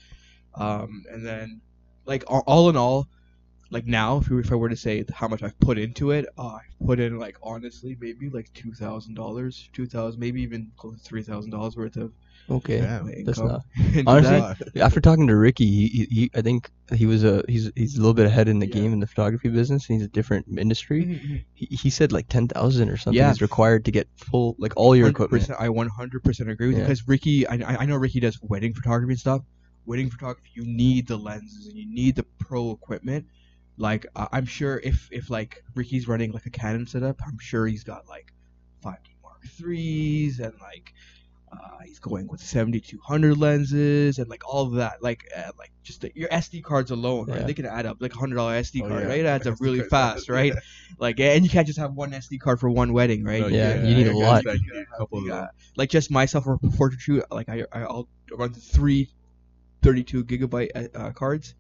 Um, 0.55 1.05
and 1.11 1.27
then 1.27 1.61
like 2.07 2.25
all, 2.29 2.45
all 2.47 2.71
in 2.71 2.77
all. 2.77 3.09
Like 3.71 3.87
now, 3.87 4.19
if, 4.19 4.31
if 4.31 4.53
I 4.53 4.55
were 4.55 4.69
to 4.69 4.77
say 4.77 5.05
how 5.13 5.29
much 5.29 5.43
I've 5.43 5.59
put 5.59 5.77
into 5.77 6.13
it, 6.13 6.27
uh, 6.39 6.59
I've 6.61 6.87
put 6.87 7.01
in 7.01 7.19
like 7.19 7.37
honestly 7.43 7.97
maybe 8.01 8.31
like 8.31 8.53
two 8.55 8.73
thousand 8.73 9.15
dollars, 9.15 9.69
two 9.73 9.87
thousand, 9.87 10.21
maybe 10.21 10.43
even 10.43 10.71
close 10.77 10.99
to 11.03 11.05
three 11.05 11.23
thousand 11.23 11.51
dollars 11.51 11.77
worth 11.77 11.97
of 11.97 12.13
okay. 12.51 12.81
Damn. 12.81 13.25
That's 13.25 13.39
not- 13.39 13.63
Honestly. 14.07 14.81
After 14.81 15.01
talking 15.01 15.27
to 15.27 15.37
Ricky, 15.37 15.67
he, 15.89 16.07
he, 16.11 16.31
I 16.35 16.43
think 16.43 16.71
he 16.95 17.07
was 17.07 17.25
a 17.25 17.43
he's 17.49 17.71
he's 17.75 17.95
a 17.97 17.99
little 18.01 18.15
bit 18.15 18.27
ahead 18.27 18.49
in 18.49 18.59
the 18.59 18.67
Yeah. 18.67 18.75
game 18.75 18.93
in 18.93 19.01
the 19.01 19.07
photography 19.07 19.49
business. 19.49 19.89
And 19.89 19.99
he's 19.99 20.07
a 20.07 20.11
different 20.11 20.47
industry. 20.59 21.05
Mhm. 21.05 21.45
He, 21.55 21.67
he 21.67 21.91
said 21.91 22.13
like 22.13 22.29
ten 22.29 22.49
thousand 22.49 22.89
or 22.91 22.97
something 22.97 23.19
Yeah. 23.19 23.31
is 23.31 23.41
required 23.43 23.85
to 23.87 23.91
get 23.91 24.09
full 24.17 24.55
like 24.59 24.73
all 24.77 24.95
your 24.97 25.09
equipment. 25.09 25.45
100%, 25.49 25.57
I 25.61 25.69
100% 25.69 26.51
agree 26.51 26.67
with 26.69 26.77
you 26.77 26.83
Yeah. 26.83 26.87
because 26.89 27.09
Ricky, 27.09 27.47
I, 27.47 27.55
I 27.83 27.87
know 27.87 27.97
Ricky 27.97 28.21
does 28.21 28.39
wedding 28.43 28.75
photography 28.75 29.13
and 29.13 29.21
stuff. 29.21 29.43
Wedding 29.85 30.11
photography, 30.11 30.51
you 30.55 30.65
need 30.67 31.07
the 31.07 31.17
lenses 31.17 31.69
and 31.69 31.77
you 31.77 31.87
need 31.89 32.17
the 32.17 32.25
pro 32.41 32.71
equipment. 32.73 33.27
Like 33.79 34.07
uh, 34.17 34.27
I'm 34.33 34.47
sure 34.47 34.81
if 34.83 35.09
if 35.13 35.31
like 35.31 35.63
Ricky's 35.75 36.09
running 36.09 36.33
like 36.33 36.47
a 36.47 36.51
Canon 36.51 36.87
setup, 36.87 37.21
I'm 37.27 37.39
sure 37.39 37.67
he's 37.67 37.85
got 37.85 38.09
like 38.09 38.33
5D 38.85 38.97
Mark 39.23 39.45
threes 39.47 40.41
and 40.41 40.55
like 40.61 40.93
uh, 41.53 41.79
he's 41.85 41.99
going 41.99 42.27
with 42.29 42.41
7200 42.41 43.37
lenses 43.39 44.19
and 44.19 44.29
like 44.29 44.43
all 44.47 44.67
of 44.67 44.75
that. 44.75 45.03
Like 45.03 45.25
uh, 45.37 45.53
like 45.59 45.71
just 45.83 46.01
the, 46.01 46.11
your 46.15 46.29
SD 46.29 46.63
cards 46.65 46.91
alone, 46.91 47.27
right? 47.29 47.41
Yeah. 47.41 47.47
They 47.47 47.55
can 47.55 47.67
add 47.67 47.87
up 47.87 47.99
like 48.01 48.15
a 48.15 48.19
hundred 48.19 48.37
dollar 48.37 48.55
SD 48.61 48.83
Oh, 48.85 48.89
card, 48.89 49.03
yeah. 49.05 49.09
right? 49.09 49.21
It 49.21 49.27
adds 49.27 49.47
up 49.47 49.57
really 49.61 49.79
cards. 49.79 49.91
fast, 49.91 50.29
right? 50.29 50.53
Like 50.99 51.21
and 51.21 51.45
you 51.45 51.51
can't 51.51 51.67
just 51.67 51.79
have 51.79 51.93
one 51.95 52.11
SD 52.11 52.41
card 52.41 52.59
for 52.61 52.69
one 52.71 52.93
wedding, 52.93 53.25
right? 53.25 53.41
No, 53.43 53.47
Yeah, 53.49 53.83
you 53.85 53.95
need 53.95 54.07
a 54.09 54.11
I 54.11 54.15
guess 54.15 54.23
lot. 54.23 54.45
that 54.45 54.59
you 54.61 54.73
need 54.75 54.87
a 54.93 54.99
couple 54.99 55.19
of 55.19 55.27
Yeah. 55.27 55.47
like 55.77 55.89
just 55.91 56.11
myself 56.11 56.45
for 56.45 56.59
portrait 56.59 57.01
shoot, 57.01 57.25
like 57.31 57.49
I 57.49 57.65
I- 57.73 57.83
I'll 57.83 58.09
run 58.33 58.53
three 58.53 59.11
32 59.83 60.25
gigabyte 60.25 60.71
uh, 60.75 60.99
uh, 60.99 61.13
cards. 61.13 61.55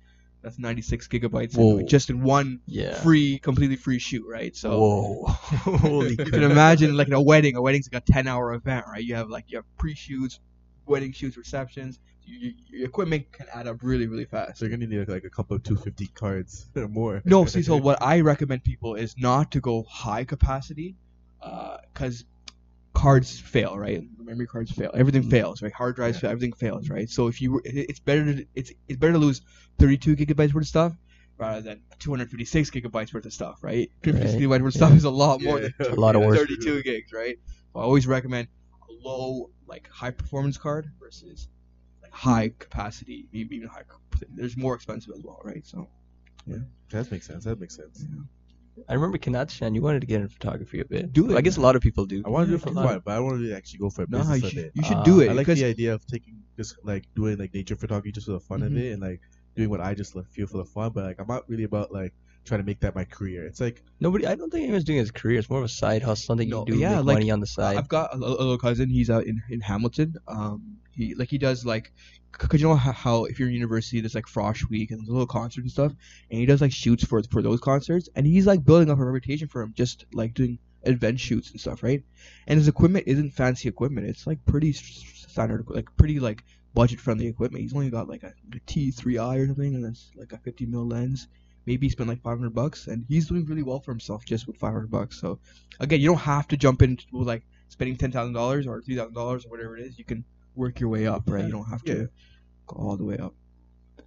That's 0.47 0.61
96 0.61 1.09
gigabytes 1.09 1.59
in- 1.59 1.89
just 1.89 2.09
in 2.09 2.23
one 2.23 2.61
Yeah. 2.67 2.95
free, 3.03 3.41
completely 3.41 3.75
free 3.75 3.99
shoot, 3.99 4.25
right? 4.31 4.55
So 4.55 4.79
Whoa. 4.79 6.01
You 6.09 6.17
can 6.17 6.45
imagine 6.45 6.97
like 6.97 7.09
in 7.09 7.15
a 7.15 7.21
wedding. 7.21 7.57
A 7.57 7.61
wedding's 7.61 7.89
like 7.93 8.01
a 8.09 8.13
10 8.13 8.29
hour 8.29 8.55
event, 8.55 8.87
right? 8.87 9.03
You 9.03 9.17
have 9.17 9.29
like 9.29 9.47
you 9.49 9.59
have 9.59 9.65
pre-shoots, 9.77 10.39
wedding 10.87 11.11
shoots, 11.11 11.37
receptions. 11.37 11.99
You, 12.25 12.39
you, 12.39 12.55
your 12.69 12.87
equipment 12.87 13.33
can 13.33 13.47
add 13.53 13.67
up 13.67 13.79
really, 13.83 14.07
really 14.07 14.25
fast. 14.25 14.59
So 14.59 14.67
you're 14.67 14.77
gonna 14.77 14.87
need 14.87 15.09
like 15.09 15.25
a 15.25 15.31
couple 15.31 15.57
of 15.57 15.65
250 15.65 16.07
cards 16.15 16.69
or 16.77 16.87
more. 16.87 17.23
No, 17.25 17.45
see, 17.47 17.63
so 17.63 17.77
what 17.77 18.01
I 18.01 18.21
recommend 18.21 18.63
people 18.63 18.95
is 18.95 19.17
not 19.19 19.51
to 19.51 19.61
go 19.61 19.83
high 19.89 20.23
capacity, 20.23 20.95
uh, 21.43 21.79
because 21.93 22.25
cards 22.97 23.39
fail, 23.39 23.77
right? 23.79 24.03
Memory 24.19 24.47
cards 24.47 24.73
fail. 24.73 24.91
Everything 24.95 25.23
Mm. 25.25 25.31
fails, 25.31 25.61
right? 25.63 25.73
Hard 25.73 25.97
drives 25.97 26.17
Yeah. 26.17 26.21
fail. 26.23 26.31
Everything 26.31 26.55
fails, 26.55 26.89
right? 26.89 27.09
So 27.11 27.27
if 27.29 27.43
you, 27.43 27.61
it's 27.65 28.01
better 28.01 28.25
to 28.25 28.47
it's 28.55 28.73
it's 28.89 28.99
better 28.99 29.13
to 29.13 29.19
lose 29.19 29.43
32 29.79 30.17
gigabytes 30.17 30.55
worth 30.55 30.65
of 30.65 30.69
stuff 30.69 30.93
rather 31.37 31.61
than 31.61 31.83
256 31.99 32.71
gigabytes 32.71 33.13
worth 33.13 33.27
of 33.27 33.35
stuff, 33.35 33.59
right? 33.63 33.91
256 34.03 34.33
Right. 34.33 34.41
gigabytes 34.43 34.63
worth 34.65 34.75
of 34.75 34.81
stuff 34.83 34.97
is 34.97 35.05
a 35.05 35.11
lot 35.11 35.43
more 35.43 35.61
Yeah. 35.61 35.69
than 35.79 35.93
A 35.99 36.01
lot 36.01 36.17
of 36.17 36.23
Yeah, 36.23 36.29
work. 36.29 36.39
32 36.39 36.83
gigs, 36.83 37.13
right? 37.13 37.37
So 37.75 37.81
I 37.81 37.83
always 37.83 38.07
recommend 38.07 38.49
a 38.89 38.93
low, 39.07 39.51
like 39.67 39.89
high 39.89 40.11
performance 40.11 40.57
card 40.57 40.87
versus 40.99 41.49
like 42.03 42.13
high 42.13 42.49
capacity, 42.59 43.29
maybe 43.31 43.57
even 43.57 43.69
high. 43.69 43.83
There's 44.31 44.57
more 44.57 44.75
expensive 44.75 45.13
as 45.15 45.23
well, 45.23 45.41
right? 45.45 45.65
So. 45.67 45.89
Yeah, 46.47 46.59
that 46.91 47.11
makes 47.11 47.27
sense. 47.27 47.45
That 47.45 47.61
makes 47.61 47.77
sense. 47.77 48.07
I 48.89 48.95
remember 48.95 49.19
Kanatshan, 49.19 49.75
you 49.75 49.83
wanted 49.83 50.01
to 50.01 50.07
get 50.07 50.21
into 50.21 50.33
photography 50.33 50.81
a 50.81 50.85
bit. 50.85 51.13
Do 51.13 51.31
it, 51.31 51.37
I 51.37 51.41
guess 51.41 51.57
a 51.57 51.61
lot 51.61 51.77
of 51.77 51.83
people 51.83 52.05
do. 52.07 52.23
I 52.25 52.29
want 52.29 52.47
to 52.47 52.51
do 52.51 52.57
it 52.57 52.63
for 52.63 52.71
lot 52.71 52.85
fun, 52.87 53.03
but 53.05 53.13
I 53.13 53.15
don't 53.17 53.27
want 53.27 53.43
to 53.43 53.53
actually 53.57 53.79
go 53.79 53.91
for 53.91 54.03
a 54.03 54.07
No, 54.09 54.19
business 54.19 54.41
you 54.43 54.47
of 54.47 54.53
should, 54.53 54.65
it. 54.65 54.73
you 54.75 54.83
should 54.85 54.97
Uh, 54.99 55.03
do 55.05 55.21
it. 55.21 55.31
I 55.31 55.33
like 55.33 55.47
the 55.47 55.65
idea 55.65 55.95
of 55.95 56.07
taking 56.07 56.43
just 56.57 56.77
like 56.85 57.05
doing 57.15 57.39
like 57.39 57.53
nature 57.55 57.77
photography 57.77 58.13
just 58.13 58.27
for 58.27 58.33
the 58.33 58.41
fun 58.41 58.61
Mhm. 58.61 58.67
of 58.67 58.77
it 58.77 58.93
and 58.93 59.03
like 59.03 59.21
doing 59.55 59.71
what 59.71 59.81
I 59.81 59.95
just 59.95 60.15
like, 60.15 60.29
feel 60.31 60.47
for 60.47 60.59
the 60.59 60.65
fun. 60.65 60.93
But 60.95 61.05
like 61.05 61.19
I'm 61.21 61.27
not 61.27 61.49
really 61.49 61.65
about 61.65 61.93
like 61.93 62.15
trying 62.45 62.61
to 62.61 62.67
make 62.67 62.81
that 62.81 62.95
my 62.95 63.05
career. 63.05 63.45
It's 63.47 63.61
like 63.61 63.83
Nobody, 64.01 64.27
I 64.27 64.35
don't 64.35 64.51
think 64.51 64.65
anyone's 64.65 64.85
doing 64.85 64.99
it 64.99 65.03
as 65.03 65.09
a 65.11 65.13
career. 65.13 65.39
It's 65.39 65.51
more 65.51 65.59
of 65.59 65.65
a 65.65 65.69
side 65.69 66.03
hustle, 66.03 66.27
something 66.27 66.49
No, 66.49 66.61
you 66.61 66.75
do 66.75 66.79
yeah, 66.79 66.97
make 66.99 67.07
like, 67.07 67.15
money 67.17 67.31
on 67.31 67.41
the 67.41 67.47
side. 67.47 67.77
I've 67.77 67.89
got 67.89 68.13
a, 68.15 68.17
a 68.19 68.19
little 68.19 68.59
cousin. 68.59 68.89
He's 68.89 69.11
out 69.11 69.27
in, 69.27 69.43
in 69.51 69.61
Hamilton. 69.61 70.15
Um, 70.29 70.77
he 70.93 71.15
like 71.15 71.29
he 71.29 71.39
does 71.39 71.65
like, 71.67 71.93
c- 72.41 72.49
cause 72.49 72.61
you 72.61 72.69
know 72.69 72.75
how, 72.75 72.93
how 72.93 73.25
if 73.25 73.39
you're 73.39 73.49
in 73.49 73.55
university, 73.55 74.01
there's 74.01 74.15
like 74.15 74.27
Frosh 74.27 74.69
Week 74.69 74.91
and 74.91 75.07
little 75.07 75.27
concerts 75.27 75.65
and 75.65 75.71
stuff, 75.71 75.93
and 76.31 76.41
he 76.41 76.47
does 76.47 76.61
like 76.61 76.73
shoots 76.73 77.05
for 77.05 77.23
for 77.25 77.43
those 77.43 77.61
concerts, 77.61 78.09
and 78.15 78.27
he's 78.27 78.47
like 78.47 78.65
building 78.65 78.91
up 78.91 78.99
a 78.99 79.05
reputation 79.05 79.49
for 79.49 79.63
him, 79.63 79.73
just 79.75 80.05
like 80.13 80.35
doing 80.35 80.59
event 80.83 81.21
shoots 81.21 81.51
and 81.51 81.61
stuff, 81.61 81.83
right? 81.83 82.03
And 82.47 82.59
his 82.59 82.69
equipment 82.69 83.05
isn't 83.07 83.33
fancy 83.33 83.69
equipment. 83.69 84.07
It's 84.07 84.27
like 84.27 84.45
pretty 84.45 84.73
standard, 84.73 85.65
like 85.69 85.89
pretty 85.97 86.21
like 86.21 86.45
budget 86.75 87.01
friendly 87.01 87.27
equipment. 87.27 87.63
He's 87.63 87.75
only 87.75 87.91
got 87.91 88.09
like 88.09 88.23
a, 88.23 88.33
a 88.53 88.61
T3i 88.67 89.43
or 89.43 89.47
something, 89.47 89.75
and 89.75 89.85
it's 89.85 90.11
like 90.17 90.33
a 90.33 90.39
50 90.39 90.67
mil 90.67 90.87
lens. 90.87 91.29
Maybe 91.65 91.87
he 91.87 91.91
spent 91.91 92.09
like 92.09 92.23
500 92.23 92.55
bucks, 92.55 92.87
and 92.87 93.05
he's 93.09 93.27
doing 93.29 93.45
really 93.47 93.65
well 93.65 93.81
for 93.81 93.91
himself 93.91 94.25
just 94.25 94.47
with 94.47 94.57
500 94.57 94.91
bucks. 94.91 95.21
So 95.21 95.41
again, 95.81 96.01
you 96.01 96.09
don't 96.09 96.19
have 96.19 96.47
to 96.49 96.57
jump 96.57 96.83
into 96.83 97.05
like 97.13 97.45
spending 97.69 97.97
ten 97.97 98.13
thousand 98.13 98.35
dollars 98.35 98.67
or 98.67 98.81
three 98.83 98.97
thousand 98.97 99.15
dollars 99.15 99.45
or 99.45 99.51
whatever 99.51 99.77
it 99.77 99.85
is. 99.87 99.99
You 99.99 100.05
can 100.05 100.25
work 100.57 100.81
your 100.81 100.89
way 100.89 101.07
up, 101.07 101.25
right? 101.29 101.45
You 101.45 101.53
don't 101.53 101.69
have 101.71 101.83
to 101.85 101.97
Yeah. 101.99 102.05
go 102.67 102.77
all 102.77 102.97
the 102.97 103.05
way 103.05 103.19
up. 103.19 103.35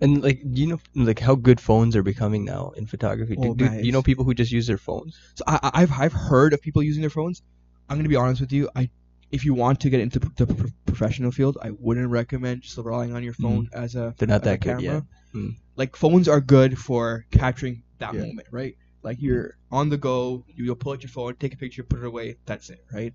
and 0.02 0.24
like, 0.24 0.40
do 0.54 0.62
you 0.62 0.68
know 0.68 0.80
like 0.96 1.20
how 1.20 1.36
good 1.36 1.60
phones 1.60 1.94
are 1.96 2.04
becoming 2.04 2.46
now 2.46 2.72
in 2.78 2.86
photography? 2.86 3.36
Do, 3.36 3.50
Oh, 3.50 3.54
do, 3.54 3.68
do 3.68 3.86
you 3.86 3.92
know 3.92 4.02
people 4.02 4.24
who 4.24 4.34
just 4.34 4.52
use 4.52 4.66
their 4.66 4.78
phones? 4.78 5.18
So 5.36 5.44
I, 5.48 5.60
I- 5.64 5.72
I've 5.82 5.92
I've 5.92 6.14
heard 6.14 6.54
of 6.54 6.62
people 6.62 6.82
using 6.82 7.02
their 7.02 7.10
phones. 7.10 7.42
I'm 7.90 7.98
gonna 7.98 8.08
be 8.10 8.16
honest 8.16 8.40
with 8.42 8.54
you. 8.54 8.70
I 8.76 8.90
if 9.32 9.44
you 9.46 9.54
want 9.54 9.80
to 9.82 9.90
get 9.90 10.00
into 10.00 10.20
the 10.20 10.30
pro- 10.48 10.70
professional 10.86 11.32
field, 11.32 11.58
I 11.62 11.72
wouldn't 11.72 12.10
recommend 12.10 12.62
just 12.62 12.78
relying 12.78 13.14
on 13.14 13.24
your 13.24 13.34
phone 13.34 13.70
as 13.74 13.96
a 13.96 14.16
They're 14.18 14.28
not 14.28 14.44
that 14.44 14.62
good, 14.62 14.82
yeah. 14.82 14.90
camera. 14.90 15.06
Mm. 15.36 15.56
Like 15.76 15.96
phones 15.98 16.28
are 16.30 16.40
good 16.42 16.78
for 16.80 17.26
capturing 17.32 17.84
that 18.00 18.14
Yeah. 18.14 18.22
moment, 18.22 18.48
right? 18.52 18.76
Like 19.04 19.22
you're 19.22 19.58
on 19.70 19.90
the 19.90 19.98
go, 19.98 20.46
you, 20.48 20.64
you'll 20.66 20.76
pull 20.76 20.94
out 20.94 21.04
your 21.04 21.10
phone, 21.10 21.36
take 21.36 21.54
a 21.54 21.58
picture, 21.58 21.84
put 21.84 22.00
it 22.00 22.06
away. 22.06 22.38
That's 22.46 22.70
it, 22.70 22.84
right? 22.94 23.14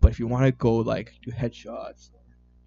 But 0.00 0.12
if 0.12 0.18
you 0.20 0.26
want 0.28 0.44
to 0.46 0.52
go 0.52 0.76
like 0.76 1.12
do 1.24 1.30
headshots, 1.32 2.10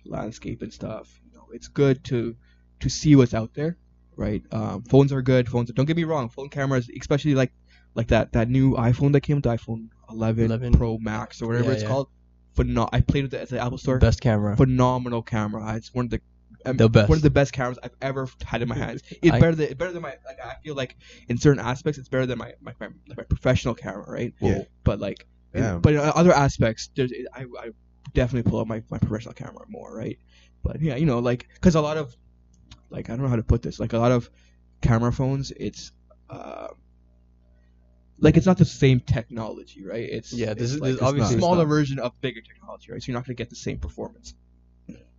landscape 0.06 0.62
and 0.62 0.74
stuff, 0.74 1.20
you 1.26 1.34
know, 1.38 1.48
it's 1.52 1.68
good 1.68 2.04
to 2.06 2.36
to 2.82 2.90
see 2.90 3.16
what's 3.16 3.34
out 3.34 3.54
there, 3.54 3.78
right? 4.16 4.44
Um, 4.52 4.84
phones 4.84 5.12
are 5.14 5.22
good. 5.22 5.48
Phones, 5.50 5.72
don't 5.72 5.86
get 5.86 5.96
me 5.98 6.04
wrong. 6.04 6.30
Phone 6.30 6.50
cameras, 6.50 6.90
especially 7.00 7.36
like 7.36 7.54
like 7.96 8.08
that 8.08 8.34
that 8.34 8.50
new 8.50 8.74
iPhone 8.74 9.14
that 9.14 9.22
came 9.22 9.38
with 9.38 9.44
the 9.44 9.50
iPhone 9.52 9.90
11, 10.10 10.46
11. 10.46 10.74
Pro 10.74 10.98
Max 10.98 11.42
or 11.42 11.48
whatever 11.48 11.66
Yeah, 11.70 11.74
it's 11.74 11.84
yeah. 11.84 11.90
called. 11.90 12.10
Phenom- 12.56 12.90
I 12.94 13.02
played 13.02 13.24
with 13.24 13.34
it 13.34 13.42
at 13.42 13.50
the 13.50 13.60
Apple 13.60 13.80
Store. 13.80 13.98
Best 13.98 14.22
camera. 14.22 14.56
Phenomenal 14.56 15.24
camera. 15.24 15.76
It's 15.76 15.92
one 15.94 16.06
of 16.06 16.12
the 16.12 16.22
um, 16.66 16.78
The 16.78 16.88
best. 16.88 17.10
one 17.10 17.18
of 17.18 17.24
the 17.24 17.32
best 17.32 17.52
cameras 17.52 17.80
I've 17.84 17.96
ever 18.02 18.28
had 18.46 18.62
in 18.62 18.68
my 18.70 18.76
hands. 18.76 19.02
It's 19.24 19.32
I- 19.32 19.40
better 19.40 19.56
than 19.56 19.74
better 19.76 19.92
than 19.92 20.02
my 20.04 20.16
like. 20.26 20.38
I 20.44 20.56
feel 20.64 20.76
like 20.76 20.96
in 21.30 21.38
certain 21.40 21.60
aspects, 21.64 21.98
it's 21.98 22.10
better 22.10 22.26
than 22.28 22.38
my 22.38 22.54
my, 22.62 22.74
my, 22.80 22.90
my 23.08 23.24
professional 23.24 23.74
camera, 23.74 24.06
right? 24.08 24.34
Yeah. 24.40 24.64
But 24.84 25.00
like, 25.00 25.26
in- 25.54 25.80
but 25.80 25.94
in 25.94 26.00
other 26.00 26.32
aspects, 26.32 26.90
there's 26.96 27.12
I, 27.34 27.42
I 27.60 27.70
definitely 28.14 28.50
pull 28.50 28.60
out 28.60 28.68
my, 28.68 28.84
my 28.90 28.98
professional 28.98 29.34
camera 29.34 29.66
more, 29.68 29.96
right? 29.96 30.20
But 30.64 30.82
yeah, 30.82 30.96
you 30.96 31.06
know, 31.06 31.20
like 31.20 31.48
because 31.54 31.76
a 31.76 31.82
lot 31.82 31.98
of 31.98 32.16
like 32.90 33.10
I 33.10 33.14
don't 33.14 33.24
know 33.24 33.30
how 33.30 33.36
to 33.36 33.44
put 33.44 33.62
this. 33.62 33.80
Like 33.80 33.94
a 33.94 33.98
lot 34.00 34.12
of 34.12 34.30
camera 34.82 35.12
phones, 35.12 35.52
it's 35.52 35.92
uh, 36.30 36.68
like 38.20 38.38
it's 38.38 38.46
not 38.46 38.58
the 38.58 38.66
same 38.66 39.00
technology, 39.00 39.86
right? 39.86 40.08
It's 40.10 40.32
Yeah, 40.34 40.54
this 40.54 40.64
it's 40.64 40.72
is- 40.74 40.82
like 40.82 40.92
this 40.94 41.02
a 41.02 41.06
obviously 41.06 41.36
it's 41.36 41.42
smaller 41.44 41.64
not. 41.64 41.70
version 41.70 42.00
of 42.00 42.20
bigger 42.22 42.42
technology, 42.42 42.92
right? 42.92 43.02
So 43.02 43.12
you're 43.12 43.18
not 43.18 43.26
going 43.26 43.36
to 43.36 43.42
get 43.42 43.50
the 43.50 43.56
same 43.56 43.78
performance. 43.80 44.36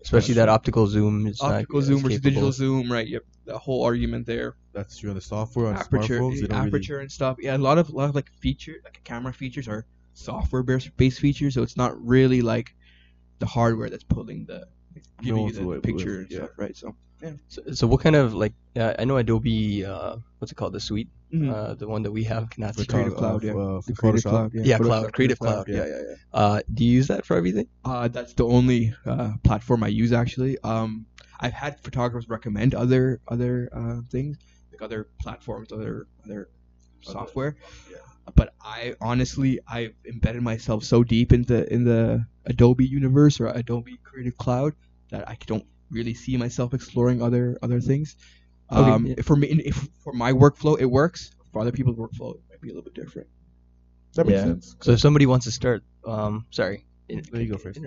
Especially 0.03 0.35
that 0.35 0.51
optical 0.51 0.87
zoom. 0.87 1.27
Is 1.27 1.41
Optical 1.41 1.81
not 1.81 1.87
zoom 1.87 1.97
as 1.97 2.03
versus 2.03 2.19
capable. 2.19 2.31
digital 2.31 2.53
zoom, 2.53 2.93
right? 2.93 3.09
Yep, 3.09 3.23
have 3.25 3.55
the 3.55 3.59
whole 3.59 3.85
argument 3.85 4.27
there. 4.27 4.55
that's 4.75 4.99
true 4.99 5.09
on 5.09 5.17
the 5.17 5.23
software 5.23 5.67
on 5.69 5.77
aperture, 5.77 6.21
smartphones. 6.21 6.41
They 6.41 6.47
don't 6.47 6.67
aperture 6.67 7.01
and 7.01 7.11
stuff. 7.11 7.39
Yeah, 7.41 7.57
a 7.57 7.59
lot 7.59 7.79
of 7.79 7.89
a 7.89 7.93
lot 7.93 8.11
of 8.11 8.15
like 8.15 8.31
feature, 8.39 8.75
like 8.85 9.01
camera 9.05 9.33
features 9.33 9.67
are 9.67 9.87
software 10.15 10.63
based 10.63 10.97
based 10.97 11.21
features, 11.21 11.55
so 11.55 11.63
it's 11.63 11.77
not 11.77 11.93
really 12.05 12.41
like 12.41 12.75
the 13.39 13.47
hardware 13.47 13.91
that's 13.91 14.05
pulling 14.05 14.47
the 14.47 14.67
giving 15.23 15.47
you 15.49 15.53
knows 15.53 15.57
the, 15.57 15.81
picture 15.81 16.21
and 16.21 16.31
yeah. 16.31 16.39
stuff, 16.39 16.51
right? 16.57 16.77
So 16.77 16.95
So, 17.49 17.63
so 17.73 17.87
what 17.87 18.01
kind 18.01 18.17
of 18.17 18.35
like 18.35 18.53
uh, 18.77 18.95
I 18.99 19.05
know 19.05 19.17
Adobe 19.17 19.85
uh, 19.85 20.17
what's 20.39 20.53
it 20.53 20.57
called 20.57 20.73
the 20.73 20.81
suite 20.81 21.09
Mhm. 21.33 21.51
uh, 21.53 21.75
the 21.75 21.89
one 21.89 22.03
that 22.05 22.13
we 22.13 22.23
have 22.25 22.47
not 22.59 22.77
The 22.77 22.87
Creative 22.87 23.17
Cloud, 23.17 23.41
Cloud, 23.41 23.45
yeah. 23.45 23.61
uh, 23.61 23.81
the 23.85 23.93
Creative 23.93 24.23
Cloud, 24.23 24.53
Yeah, 24.55 24.79
Photoshop, 24.79 24.85
Cloud, 24.85 25.13
Creative 25.15 25.39
Cloud, 25.39 25.69
yeah, 25.69 25.87
yeah, 25.87 26.01
yeah. 26.09 26.15
uh, 26.33 26.61
do 26.73 26.85
you 26.85 26.93
use 26.93 27.09
that 27.09 27.27
for 27.27 27.37
everything 27.37 27.67
Uh, 27.85 28.07
that's 28.07 28.35
the 28.35 28.47
only 28.47 28.95
uh, 29.05 29.33
platform 29.43 29.83
I 29.83 29.89
use 29.89 30.13
actually. 30.13 30.59
Um, 30.63 31.07
I've 31.41 31.53
had 31.53 31.81
photographers 31.81 32.29
recommend 32.29 32.75
other 32.75 33.21
other 33.35 33.69
uh, 33.73 34.03
things, 34.15 34.39
like 34.71 34.83
other 34.83 35.09
platforms, 35.21 35.73
other 35.73 36.07
other 36.25 36.51
software. 37.03 37.57
yeah. 37.91 37.97
But 38.35 38.55
I 38.61 38.95
honestly, 39.01 39.61
I've 39.69 39.95
embedded 40.07 40.43
myself 40.43 40.85
so 40.85 41.05
deep 41.05 41.33
into 41.33 41.71
in 41.73 41.85
the 41.85 42.27
Adobe 42.47 42.87
universe 42.87 43.41
or 43.41 43.47
Adobe 43.49 43.99
Creative 44.03 44.37
Cloud 44.37 44.75
that 45.11 45.29
I 45.29 45.37
don't 45.47 45.67
really 45.91 46.15
see 46.15 46.37
myself 46.37 46.75
exploring 46.75 47.23
other 47.23 47.59
other 47.63 47.81
things. 47.81 48.17
Okay, 48.73 48.91
Um, 48.91 49.07
yeah. 49.07 49.23
For 49.23 49.37
me, 49.37 49.49
if 49.49 49.89
for 50.03 50.13
my 50.13 50.33
workflow, 50.33 50.81
it 50.81 50.87
works. 50.87 51.31
For 51.53 51.61
other 51.61 51.73
people's 51.73 51.97
workflow, 51.97 52.35
it 52.35 52.41
might 52.51 52.61
be 52.61 52.69
a 52.71 52.73
little 52.73 52.83
bit 52.91 52.95
different. 52.95 53.29
That 54.15 54.27
makes 54.27 54.39
Yeah. 54.39 54.45
sense. 54.45 54.77
so 54.81 54.93
if 54.93 55.01
somebody 55.01 55.27
wants 55.27 55.45
to 55.47 55.53
start 55.53 55.83
um 56.07 56.47
sorry 56.51 56.87
There 57.09 57.41
you 57.43 57.49
go 57.51 57.59
first. 57.59 57.79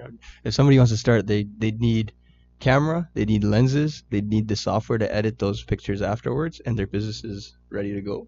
if 0.44 0.54
somebody 0.54 0.78
wants 0.78 0.92
to 0.92 0.98
start 0.98 1.26
they 1.28 1.44
they 1.58 1.72
need 1.72 2.12
camera 2.60 3.10
they 3.14 3.26
need 3.26 3.44
lenses 3.44 4.04
they 4.10 4.22
need 4.22 4.48
the 4.48 4.56
software 4.56 4.98
to 4.98 5.14
edit 5.14 5.38
those 5.40 5.64
pictures 5.64 6.02
afterwards 6.02 6.60
and 6.66 6.78
their 6.78 6.88
business 6.88 7.24
is 7.24 7.56
ready 7.70 7.94
to 7.94 8.02
go 8.02 8.28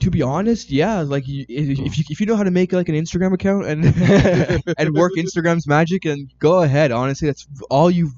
to 0.00 0.10
be 0.10 0.22
honest, 0.22 0.70
yeah, 0.70 1.00
like 1.00 1.26
you, 1.26 1.44
if 1.48 1.78
if 1.78 1.98
you 1.98 2.04
if 2.08 2.20
you 2.20 2.26
know 2.26 2.36
how 2.36 2.44
to 2.44 2.50
make 2.50 2.72
like 2.72 2.88
an 2.88 2.94
Instagram 2.94 3.32
account 3.32 3.66
and 3.66 3.84
and 4.78 4.94
work 4.94 5.12
Instagram's 5.16 5.66
magic, 5.66 6.04
and 6.04 6.32
go 6.38 6.62
ahead. 6.62 6.92
Honestly, 6.92 7.26
that's 7.26 7.46
all 7.68 7.90
you. 7.90 8.12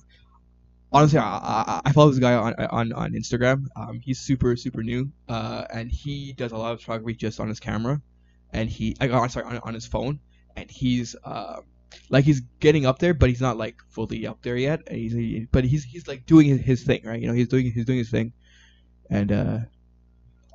Honestly, 0.93 1.19
I, 1.19 1.25
I, 1.25 1.81
I 1.87 1.93
follow 1.93 2.11
this 2.11 2.19
guy 2.19 2.35
on 2.35 2.55
on 2.55 2.93
on 2.93 3.13
Instagram. 3.13 3.67
Um, 3.77 4.01
he's 4.01 4.21
super 4.21 4.57
super 4.57 4.83
new, 4.83 5.11
uh, 5.29 5.65
and 5.73 5.91
he 5.91 6.35
does 6.35 6.53
a 6.53 6.57
lot 6.57 6.73
of 6.73 6.81
photography 6.81 7.15
just 7.15 7.41
on 7.41 7.49
his 7.49 7.61
camera, 7.61 8.03
and 8.53 8.69
he 8.69 8.97
I 9.01 9.07
got 9.07 9.31
sorry 9.31 9.47
on, 9.47 9.59
on 9.59 9.73
his 9.73 9.87
phone, 9.87 10.21
and 10.57 10.71
he's 10.71 11.17
uh, 11.25 11.61
like 12.11 12.25
he's 12.25 12.41
getting 12.61 12.85
up 12.85 12.99
there, 12.99 13.15
but 13.15 13.31
he's 13.31 13.41
not 13.41 13.57
like 13.57 13.77
fully 13.89 14.27
up 14.27 14.43
there 14.43 14.57
yet. 14.57 14.83
And 14.87 14.97
he's 14.99 15.13
he, 15.13 15.47
but 15.51 15.65
he's 15.65 15.85
he's 15.85 16.07
like 16.07 16.27
doing 16.27 16.47
his, 16.47 16.61
his 16.61 16.83
thing, 16.83 17.03
right? 17.05 17.21
You 17.21 17.29
know, 17.29 17.35
he's 17.35 17.49
doing 17.49 17.71
he's 17.71 17.87
doing 17.87 17.99
his 17.99 18.11
thing, 18.11 18.35
and 19.09 19.33
uh, 19.33 19.59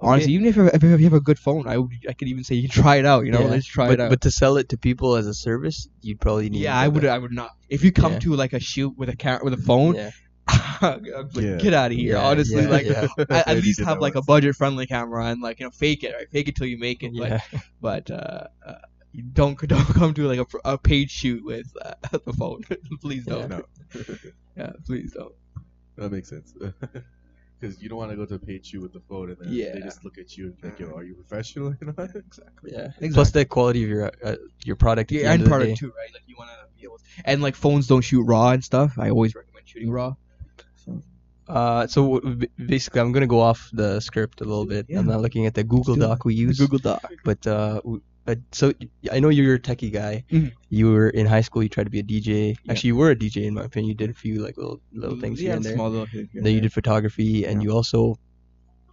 honestly, 0.02 0.34
even 0.34 0.46
if, 0.48 0.58
if 0.58 0.84
you 0.84 0.98
have 1.06 1.14
a 1.14 1.20
good 1.20 1.40
phone, 1.40 1.68
I 1.68 1.78
would 1.78 1.92
I 2.10 2.14
could 2.14 2.28
even 2.28 2.44
say 2.44 2.56
you 2.56 2.68
can 2.70 2.82
try 2.84 2.98
it 2.98 3.06
out. 3.06 3.26
You 3.26 3.32
know, 3.32 3.42
Yeah. 3.42 3.48
let's 3.48 3.66
try 3.66 3.88
but, 3.88 3.94
it 3.94 4.00
out. 4.02 4.10
but 4.10 4.22
to 4.22 4.32
sell 4.32 4.58
it 4.58 4.70
to 4.70 4.78
people 4.78 5.16
as 5.16 5.28
a 5.28 5.34
service 5.34 5.88
you'd 6.02 6.20
probably 6.20 6.50
need 6.50 6.62
yeah, 6.62 6.74
to 6.74 6.80
I 6.80 6.88
would 6.88 7.04
that. 7.04 7.12
I 7.16 7.18
would 7.18 7.32
not. 7.32 7.52
If 7.70 7.84
you 7.84 7.92
come 7.92 8.14
Yeah. 8.14 8.20
to 8.20 8.36
like 8.36 8.54
a 8.54 8.60
shoot 8.60 8.98
with 8.98 9.10
a 9.10 9.16
camera 9.16 9.44
with 9.44 9.54
a 9.54 9.58
phone, 9.58 9.96
yeah. 9.96 10.12
Like, 10.82 11.02
Yeah. 11.34 11.56
get 11.58 11.74
out 11.74 11.92
of 11.92 11.98
here. 11.98 12.14
Yeah, 12.16 12.26
honestly, 12.28 12.62
yeah, 12.64 12.70
like 12.70 12.86
yeah. 12.86 13.08
at, 13.30 13.48
at 13.48 13.58
least 13.64 13.82
have 13.82 14.00
like 14.00 14.16
a 14.16 14.22
budget 14.22 14.56
friendly 14.56 14.86
camera 14.86 15.26
and 15.28 15.42
like 15.42 15.60
you 15.60 15.66
know 15.66 15.72
fake 15.72 16.04
it 16.04 16.14
right, 16.14 16.30
fake 16.30 16.48
it 16.50 16.56
till 16.56 16.68
you 16.68 16.78
make 16.78 17.02
it. 17.04 17.12
yeah. 17.14 17.40
But 17.82 18.04
but 18.10 18.12
uh, 18.12 18.48
uh, 18.66 18.76
don't 19.34 19.58
don't 19.68 19.86
come 19.86 20.14
to 20.14 20.28
like 20.28 20.40
a, 20.40 20.74
a 20.74 20.78
paid 20.78 21.10
shoot 21.10 21.44
with 21.44 21.68
uh, 21.82 21.94
the 22.26 22.34
phone. 22.34 22.62
please 23.02 23.26
don't. 23.26 23.50
No, 23.50 23.64
Yeah, 24.58 24.74
please 24.86 25.14
don't. 25.14 25.34
that 25.96 26.12
makes 26.12 26.30
sense. 26.30 26.54
Because 27.66 27.82
you 27.82 27.90
don't 27.90 27.98
want 27.98 28.12
to 28.12 28.18
go 28.18 28.26
to 28.26 28.36
a 28.36 28.40
paid 28.40 28.66
shoot 28.66 28.82
with 28.82 28.94
the 28.94 29.00
phone 29.00 29.30
and 29.32 29.38
then 29.40 29.50
they 29.50 29.82
just 29.82 30.04
look 30.06 30.18
at 30.18 30.38
you 30.38 30.46
and 30.46 30.60
think, 30.60 30.80
yo, 30.80 30.92
are 30.96 31.04
you 31.04 31.16
professional? 31.16 31.74
You 31.82 31.90
exactly. 31.90 32.72
Yeah. 32.72 32.86
Exactly. 32.86 33.10
Plus 33.10 33.32
the 33.32 33.46
quality 33.46 33.84
of 33.84 33.90
your 33.90 34.12
uh, 34.24 34.36
your 34.64 34.76
product. 34.76 35.12
Yeah, 35.12 35.32
end 35.32 35.42
and 35.42 35.50
product 35.50 35.78
too, 35.78 35.88
right? 35.88 36.14
Like 36.14 36.24
you 36.28 36.36
want 36.38 36.52
to 36.52 36.58
be 36.78 36.84
able, 36.84 36.98
to, 36.98 37.04
and 37.26 37.42
like 37.42 37.56
phones 37.56 37.88
don't 37.88 38.02
shoot 38.02 38.24
raw 38.24 38.52
and 38.52 38.64
stuff. 38.64 38.98
I 39.00 39.10
always 39.10 39.34
recommend 39.36 39.68
shooting 39.68 39.92
raw. 39.92 40.16
So 40.76 41.02
Uh, 41.48 41.88
so 41.88 42.22
basically, 42.58 43.02
I'm 43.02 43.12
gonna 43.12 43.28
go 43.28 43.40
off 43.40 43.70
the 43.74 44.00
script 44.00 44.42
a 44.42 44.46
little 44.46 44.66
bit. 44.66 44.86
Yeah. 44.90 45.00
I'm 45.00 45.08
not 45.08 45.22
looking 45.22 45.46
at 45.46 45.54
the 45.54 45.64
Google. 45.64 45.96
Doc 45.96 46.26
we 46.26 46.36
use. 46.36 46.60
Google 46.60 46.80
Doc. 46.80 47.12
But 47.24 47.46
uh, 47.48 47.82
w- 48.26 48.42
but 48.42 48.56
so 48.56 48.74
I 49.12 49.20
know 49.20 49.30
you're 49.30 49.56
a 49.56 49.60
techie 49.60 49.92
guy. 49.92 50.24
Mhm. 50.32 50.52
You 50.70 50.92
were 50.92 51.10
in 51.10 51.26
high 51.26 51.42
school. 51.42 51.64
You 51.64 51.70
tried 51.70 51.86
to 51.86 51.90
be 51.90 52.00
a 52.00 52.04
DJ. 52.04 52.58
Yeah. 52.64 52.72
Actually, 52.72 52.88
you 52.88 52.96
were 52.96 53.12
a 53.12 53.16
DJ 53.16 53.46
in 53.46 53.54
my 53.54 53.64
opinion. 53.64 53.90
You 53.90 53.96
did 53.96 54.10
a 54.10 54.14
few 54.14 54.42
like 54.44 54.58
little 54.58 54.82
little 54.94 55.20
things 55.20 55.42
yeah, 55.42 55.48
here 55.50 55.56
and 55.58 55.66
there. 55.66 55.74
small 55.76 55.90
little 55.90 56.08
things. 56.08 56.30
here 56.32 56.42
Then 56.44 56.54
you 56.54 56.62
did 56.62 56.74
photography, 56.74 57.46
and 57.46 57.62
Yeah. 57.62 57.70
you 57.70 57.76
also, 57.76 58.18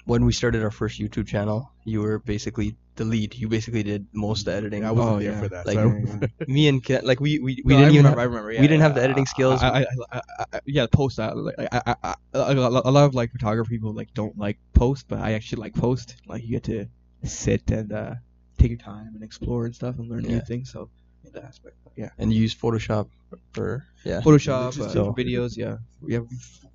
when 0.04 0.24
we 0.24 0.32
started 0.32 0.62
our 0.62 0.70
first 0.70 1.00
YouTube 1.00 1.26
channel, 1.26 1.70
you 1.84 2.00
were 2.02 2.18
basically 2.18 2.76
the 2.96 3.04
lead. 3.06 3.34
You 3.34 3.48
basically 3.48 3.82
did 3.82 4.06
most 4.12 4.40
of 4.40 4.44
the 4.46 4.52
editing. 4.54 4.84
I 4.84 4.90
wasn't 4.92 5.16
Oh, 5.16 5.18
there 5.18 5.32
yeah. 5.32 5.40
for 5.40 5.48
that. 5.48 5.64
Like, 5.66 5.76
so 5.76 5.86
yeah, 5.86 5.92
remember- 5.94 6.28
Me 6.46 6.68
and 6.68 6.84
Ken, 6.84 7.00
like 7.04 7.20
we 7.20 7.38
we, 7.38 7.62
we 7.64 7.72
No, 7.72 7.78
didn't 7.80 7.84
I 7.84 7.86
even. 7.86 7.96
remember, 7.96 8.08
have- 8.08 8.18
I 8.18 8.22
remember. 8.24 8.52
Yeah, 8.52 8.60
we 8.60 8.66
didn't 8.68 8.80
yeah, 8.80 8.86
have 8.88 8.94
the 8.96 9.02
editing 9.02 9.26
I- 9.26 9.30
skills. 9.34 9.62
I, 9.62 9.68
I, 9.68 9.80
I, 9.80 9.86
I, 10.12 10.44
I, 10.54 10.60
yeah, 10.66 10.86
post 10.92 11.16
that. 11.16 11.36
Like, 11.36 11.54
I, 11.58 11.80
I, 11.86 11.94
I, 12.02 12.14
a 12.34 12.54
lot 12.54 12.82
a 12.84 12.90
lot 12.90 13.04
of 13.04 13.14
like 13.14 13.32
photographer 13.32 13.70
people 13.70 13.94
like 13.94 14.12
don't 14.12 14.36
like 14.36 14.58
post, 14.74 15.06
but 15.08 15.20
I 15.20 15.32
actually 15.32 15.60
like 15.62 15.74
post. 15.74 16.16
Like 16.26 16.42
you 16.44 16.50
get 16.58 16.64
to 16.64 16.86
sit 17.24 17.70
and 17.70 17.92
uh, 17.92 18.14
take 18.62 18.70
your 18.70 18.78
time 18.78 19.10
and 19.14 19.22
explore 19.22 19.66
and 19.66 19.74
stuff 19.74 19.98
and 19.98 20.08
learn 20.08 20.22
new 20.22 20.40
things. 20.40 20.70
So 20.72 20.88
in 21.24 21.32
that 21.32 21.44
aspect, 21.44 21.76
but 21.84 21.92
yeah. 21.96 22.10
and 22.18 22.32
you 22.32 22.40
use 22.40 22.54
Photoshop 22.54 23.08
for 23.52 23.86
yeah. 24.04 24.20
Photoshop, 24.20 24.78
uh, 24.80 24.88
So- 24.88 25.12
videos, 25.12 25.56
yeah. 25.56 25.76
We 26.00 26.14
have 26.14 26.26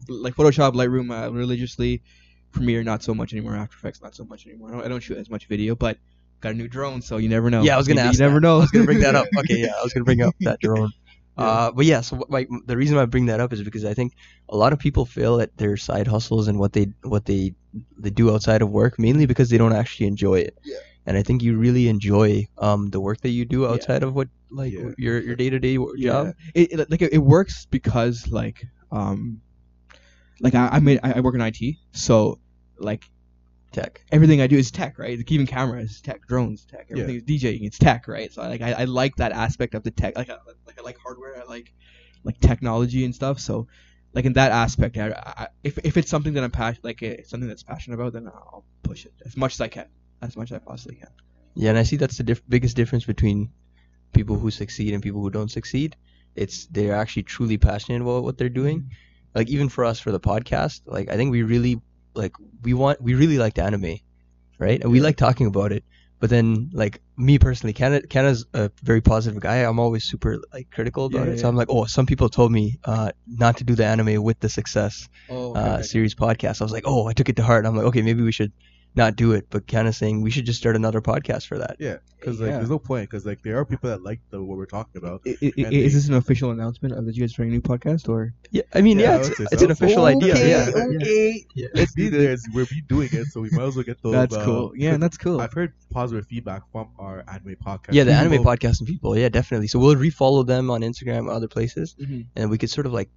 like 0.08 0.36
Photoshop, 0.36 0.74
Lightroom, 0.74 1.12
uh, 1.12 1.32
religiously. 1.32 2.02
Premiere, 2.54 2.82
not 2.82 3.04
so 3.04 3.14
much 3.14 3.34
anymore. 3.34 3.56
After 3.56 3.76
Effects, 3.76 4.02
not 4.02 4.16
so 4.16 4.24
much 4.24 4.48
anymore. 4.48 4.70
I 4.70 4.72
don't, 4.72 4.86
I 4.86 4.88
don't 4.88 5.02
shoot 5.02 5.18
as 5.18 5.30
much 5.30 5.48
video, 5.48 5.76
but 5.76 5.98
got 6.40 6.54
a 6.54 6.56
new 6.56 6.70
drone, 6.70 7.02
so 7.02 7.18
you 7.18 7.28
never 7.30 7.50
know. 7.50 7.62
Yeah, 7.62 7.76
I 7.76 7.78
was 7.78 7.88
gonna 7.90 8.02
you, 8.02 8.08
ask. 8.08 8.20
You 8.20 8.26
never 8.26 8.36
that. 8.36 8.48
know. 8.48 8.56
I 8.56 8.60
was 8.60 8.72
gonna 8.72 8.86
bring 8.86 9.02
that 9.02 9.16
up. 9.16 9.28
Okay, 9.40 9.58
yeah, 9.58 9.74
I 9.78 9.84
was 9.84 9.94
gonna 9.94 10.06
bring 10.06 10.22
up 10.22 10.34
that 10.42 10.60
drone. 10.60 10.92
Yeah. 11.40 11.46
Uh, 11.46 11.72
but 11.72 11.86
yeah, 11.86 12.02
so 12.02 12.16
what- 12.16 12.32
like 12.32 12.50
the 12.66 12.76
reason 12.76 12.96
why 12.96 13.04
I 13.04 13.06
bring 13.06 13.28
that 13.28 13.40
up 13.40 13.54
is 13.54 13.62
because 13.62 13.86
I 13.86 13.94
think 13.94 14.14
a 14.50 14.58
lot 14.58 14.74
of 14.74 14.80
people 14.80 15.06
fail 15.06 15.40
at 15.40 15.56
their 15.56 15.78
side 15.78 16.08
hustles 16.08 16.48
and 16.48 16.58
what 16.58 16.74
they 16.74 16.88
what 17.04 17.26
they 17.26 17.54
they 18.00 18.10
do 18.10 18.34
outside 18.34 18.64
of 18.64 18.72
work 18.72 18.98
mainly 18.98 19.28
because 19.28 19.52
they 19.52 19.60
don't 19.60 19.74
actually 19.74 20.08
enjoy 20.08 20.40
it. 20.40 20.58
Yeah. 20.64 20.78
And 21.08 21.18
I 21.18 21.24
think 21.24 21.42
you 21.42 21.58
really 21.58 21.88
enjoy 21.88 22.48
um 22.58 22.90
the 22.90 23.00
work 23.00 23.22
that 23.22 23.30
you 23.30 23.46
do 23.46 23.66
outside 23.66 24.04
of 24.04 24.14
what 24.14 24.28
like 24.52 24.74
Yeah. 24.74 24.92
your 24.98 25.22
your 25.22 25.36
day 25.36 25.50
to 25.50 25.60
day 25.60 25.76
job. 25.78 25.96
yeah. 25.98 26.32
It, 26.54 26.74
it 26.74 26.92
like 26.92 27.02
it, 27.02 27.18
works 27.18 27.66
because 27.66 28.28
like 28.30 28.66
um 28.92 29.42
like 30.42 30.54
I 30.54 30.68
I 30.68 30.80
made 30.80 31.00
I, 31.04 31.20
work 31.22 31.36
in 31.36 31.42
IT, 31.42 31.78
so 31.94 32.40
like 32.78 33.04
Tech. 33.72 34.02
everything 34.12 34.42
I 34.42 34.48
do 34.48 34.58
is 34.58 34.72
tech, 34.72 34.98
right? 34.98 35.18
Like 35.18 35.32
even 35.32 35.46
cameras, 35.46 36.02
tech, 36.02 36.26
drones, 36.28 36.66
tech, 36.66 36.88
everything 36.90 37.16
is 37.18 37.24
DJing, 37.24 37.66
it's 37.66 37.78
tech, 37.78 38.08
right? 38.08 38.32
So 38.32 38.42
I, 38.42 38.48
like 38.48 38.62
I, 38.62 38.72
I 38.74 38.84
like 38.86 39.16
that 39.18 39.32
aspect 39.34 39.76
of 39.76 39.84
the 39.84 39.92
tech. 39.92 40.18
Like 40.18 40.30
I, 40.30 40.38
like 40.66 40.80
I 40.80 40.84
like 40.84 40.98
hardware, 40.98 41.42
I 41.42 41.44
like 41.46 41.74
like 42.24 42.40
technology 42.40 43.06
and 43.06 43.14
stuff. 43.14 43.40
So 43.40 43.68
like 44.14 44.26
in 44.26 44.34
that 44.34 44.52
aspect, 44.52 44.98
I, 44.98 45.10
I, 45.10 45.48
if 45.64 45.78
if 45.84 45.98
it's 45.98 46.10
something 46.10 46.34
that 46.34 46.44
I'm 46.44 46.52
passionate, 46.52 46.86
like 46.86 47.04
uh, 47.04 47.24
something 47.26 47.48
that's 47.48 47.64
passionate 47.64 47.96
about, 47.96 48.14
then 48.14 48.28
I'll 48.28 48.66
push 48.84 49.06
it 49.06 49.14
as 49.26 49.36
much 49.36 49.54
as 49.56 49.62
I 49.62 49.68
can, 49.68 49.88
as 50.22 50.36
much 50.38 50.52
as 50.52 50.56
I 50.56 50.60
possibly 50.60 50.96
can. 50.98 51.10
Yeah, 51.56 51.70
and 51.70 51.78
I 51.80 51.84
see 51.84 51.96
that's 51.98 52.18
the 52.18 52.24
diff- 52.24 52.48
biggest 52.48 52.76
difference 52.76 53.06
between 53.06 53.50
people 54.14 54.38
who 54.38 54.52
succeed 54.52 54.94
and 54.94 55.02
people 55.02 55.22
who 55.22 55.30
don't 55.30 55.50
succeed. 55.52 55.96
It's 56.36 56.68
they're 56.68 56.96
actually 56.96 57.24
truly 57.24 57.58
passionate 57.58 58.02
about 58.02 58.24
what 58.24 58.38
they're 58.38 58.50
doing. 58.50 58.92
Like 59.34 59.50
even 59.50 59.70
for 59.70 59.86
us 59.86 60.00
for 60.00 60.12
the 60.12 60.20
podcast, 60.20 60.82
like 60.86 61.10
I 61.10 61.16
think 61.16 61.32
we 61.32 61.44
really 61.44 61.82
like 62.14 62.34
we 62.64 62.74
want 62.74 63.02
we 63.02 63.16
really 63.16 63.38
liked 63.38 63.60
anime, 63.60 63.98
right? 64.60 64.82
And 64.82 64.92
we 64.92 65.00
like 65.02 65.18
talking 65.18 65.48
about 65.48 65.72
it. 65.72 65.84
But 66.20 66.32
then 66.32 66.72
like 66.74 67.02
me 67.16 67.38
personally, 67.38 67.74
Canada 67.74 68.08
Canada's 68.08 68.46
a 68.54 68.72
very 68.84 69.02
positive 69.02 69.40
guy. 69.40 69.58
I'm 69.58 69.80
always 69.80 70.04
super 70.04 70.40
like 70.54 70.70
critical 70.72 71.06
about 71.06 71.28
Yeah, 71.28 71.34
it. 71.34 71.40
So. 71.40 71.48
I'm 71.50 71.56
like, 71.56 71.70
oh, 71.70 71.86
some 71.86 72.06
people 72.08 72.30
told 72.30 72.52
me 72.52 72.80
uh, 72.86 73.12
not 73.28 73.58
to 73.58 73.64
do 73.64 73.76
the 73.76 73.86
anime 73.86 74.24
with 74.24 74.40
the 74.40 74.50
success 74.50 75.08
Oh, 75.30 75.54
uh, 75.54 75.82
series 75.84 76.16
podcast. 76.16 76.62
I 76.62 76.66
was 76.66 76.72
like, 76.74 76.86
oh, 76.88 77.06
I 77.08 77.14
took 77.14 77.30
it 77.30 77.36
to 77.36 77.44
heart. 77.44 77.60
And 77.66 77.68
I'm 77.68 77.76
like, 77.76 77.86
okay, 77.88 78.02
maybe 78.02 78.24
we 78.24 78.32
should 78.32 78.52
not 78.96 79.16
do 79.16 79.32
it. 79.34 79.48
But 79.50 79.68
kind 79.68 79.88
of 79.88 79.96
saying 79.96 80.22
we 80.22 80.32
should 80.32 80.46
just 80.46 80.60
start 80.60 80.76
another 80.76 81.02
podcast 81.02 81.46
for 81.48 81.58
that. 81.60 81.76
yeah, 81.80 81.98
because 82.20 82.40
like 82.40 82.50
Yeah. 82.50 82.58
there's 82.58 82.70
no 82.70 82.80
point. 82.80 83.10
Because 83.10 83.26
like 83.26 83.44
there 83.44 83.58
are 83.58 83.66
people 83.66 83.90
that 83.90 84.02
like 84.04 84.20
the 84.32 84.42
what 84.44 84.58
we're 84.58 84.66
talking 84.66 84.98
about. 84.98 85.22
I- 85.26 85.32
I- 85.32 85.36
is 85.42 85.54
they- 85.56 85.88
this 85.90 86.08
an 86.08 86.16
official 86.16 86.52
announcement 86.52 86.96
of 86.96 87.06
that 87.06 87.16
you 87.16 87.22
guys 87.22 87.32
starting 87.32 87.54
a 87.54 87.58
new 87.58 87.62
podcast 87.62 88.10
or? 88.10 88.34
Yeah, 88.52 88.64
I 88.74 88.82
mean, 88.82 88.98
Yeah, 89.00 89.06
yeah, 89.06 89.12
I 89.12 89.20
it's, 89.20 89.30
would 89.40 89.48
it's 89.52 89.60
so. 89.62 89.66
an 89.66 89.72
official 89.72 90.06
idea. 90.06 90.34
Okay, 90.34 90.50
Yeah, 90.50 90.72
okay. 90.96 91.46
yeah. 91.56 91.68
It's 91.74 91.94
be 91.94 92.10
there. 92.10 92.36
We're 92.54 92.66
be 92.66 92.82
doing 92.88 93.10
it, 93.12 93.28
so 93.28 93.42
we 93.42 93.50
might 93.52 93.64
as 93.64 93.76
well 93.76 93.84
get 93.84 94.02
those. 94.02 94.14
That's 94.14 94.36
uh, 94.36 94.46
cool. 94.46 94.74
Yeah, 94.76 94.98
that's 94.98 95.18
cool. 95.18 95.42
I've 95.42 95.54
heard 95.54 95.74
positive 95.92 96.26
feedback 96.28 96.64
from 96.72 96.90
our 96.98 97.24
anime 97.28 97.56
podcast. 97.64 97.94
Yeah, 97.94 98.04
the 98.06 98.14
anime 98.14 98.32
People- 98.34 98.46
podcast 98.46 98.80
and 98.80 98.88
people. 98.88 99.18
Yeah, 99.18 99.30
definitely. 99.30 99.68
So 99.68 99.78
we'll 99.80 99.96
refollow 99.96 100.46
them 100.46 100.70
on 100.72 100.82
Instagram, 100.82 101.30
other 101.30 101.48
places, 101.48 101.96
Mhm. 102.02 102.26
and 102.36 102.50
we 102.50 102.58
could 102.58 102.70
sort 102.70 102.86
of 102.88 102.94
like, 102.94 103.10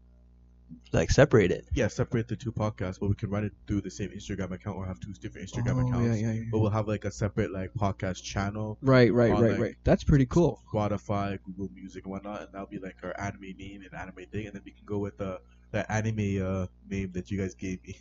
like 0.92 1.10
separate 1.10 1.50
it. 1.50 1.66
Yeah, 1.74 1.88
separate 1.88 2.28
the 2.28 2.36
two 2.36 2.52
podcasts, 2.52 2.98
but 3.00 3.08
we 3.08 3.14
can 3.14 3.30
run 3.30 3.44
it 3.44 3.52
through 3.66 3.80
the 3.82 3.90
same 3.90 4.10
Instagram 4.10 4.52
account 4.52 4.76
or 4.76 4.86
have 4.86 4.98
two 5.00 5.12
different 5.14 5.48
Instagram 5.50 5.84
Oh, 5.84 5.88
accounts. 5.88 6.20
Yeah, 6.20 6.28
yeah, 6.28 6.32
yeah. 6.34 6.42
But 6.50 6.58
we'll 6.60 6.70
have 6.70 6.88
like 6.88 7.04
a 7.04 7.10
separate 7.10 7.52
like 7.52 7.72
podcast 7.74 8.22
channel, 8.22 8.78
Right, 8.82 9.12
right, 9.12 9.32
on, 9.32 9.42
right, 9.42 9.50
like, 9.52 9.60
right. 9.60 9.74
That's 9.84 10.04
pretty 10.04 10.26
cool. 10.26 10.60
Spotify, 10.72 11.38
Google 11.44 11.70
Music, 11.74 12.04
and 12.04 12.12
whatnot, 12.12 12.42
and 12.42 12.48
that'll 12.52 12.66
be 12.66 12.78
like 12.78 12.96
our 13.02 13.14
anime 13.20 13.54
name 13.58 13.82
and 13.90 13.94
anime 14.00 14.26
thing, 14.32 14.46
and 14.46 14.54
then 14.54 14.62
we 14.64 14.72
can 14.72 14.84
go 14.84 14.98
with 14.98 15.16
the 15.18 15.40
that 15.72 15.86
anime 15.90 16.42
uh 16.44 16.66
name 16.88 17.12
that 17.12 17.30
you 17.30 17.38
guys 17.38 17.54
gave 17.54 17.82
me. 17.86 17.96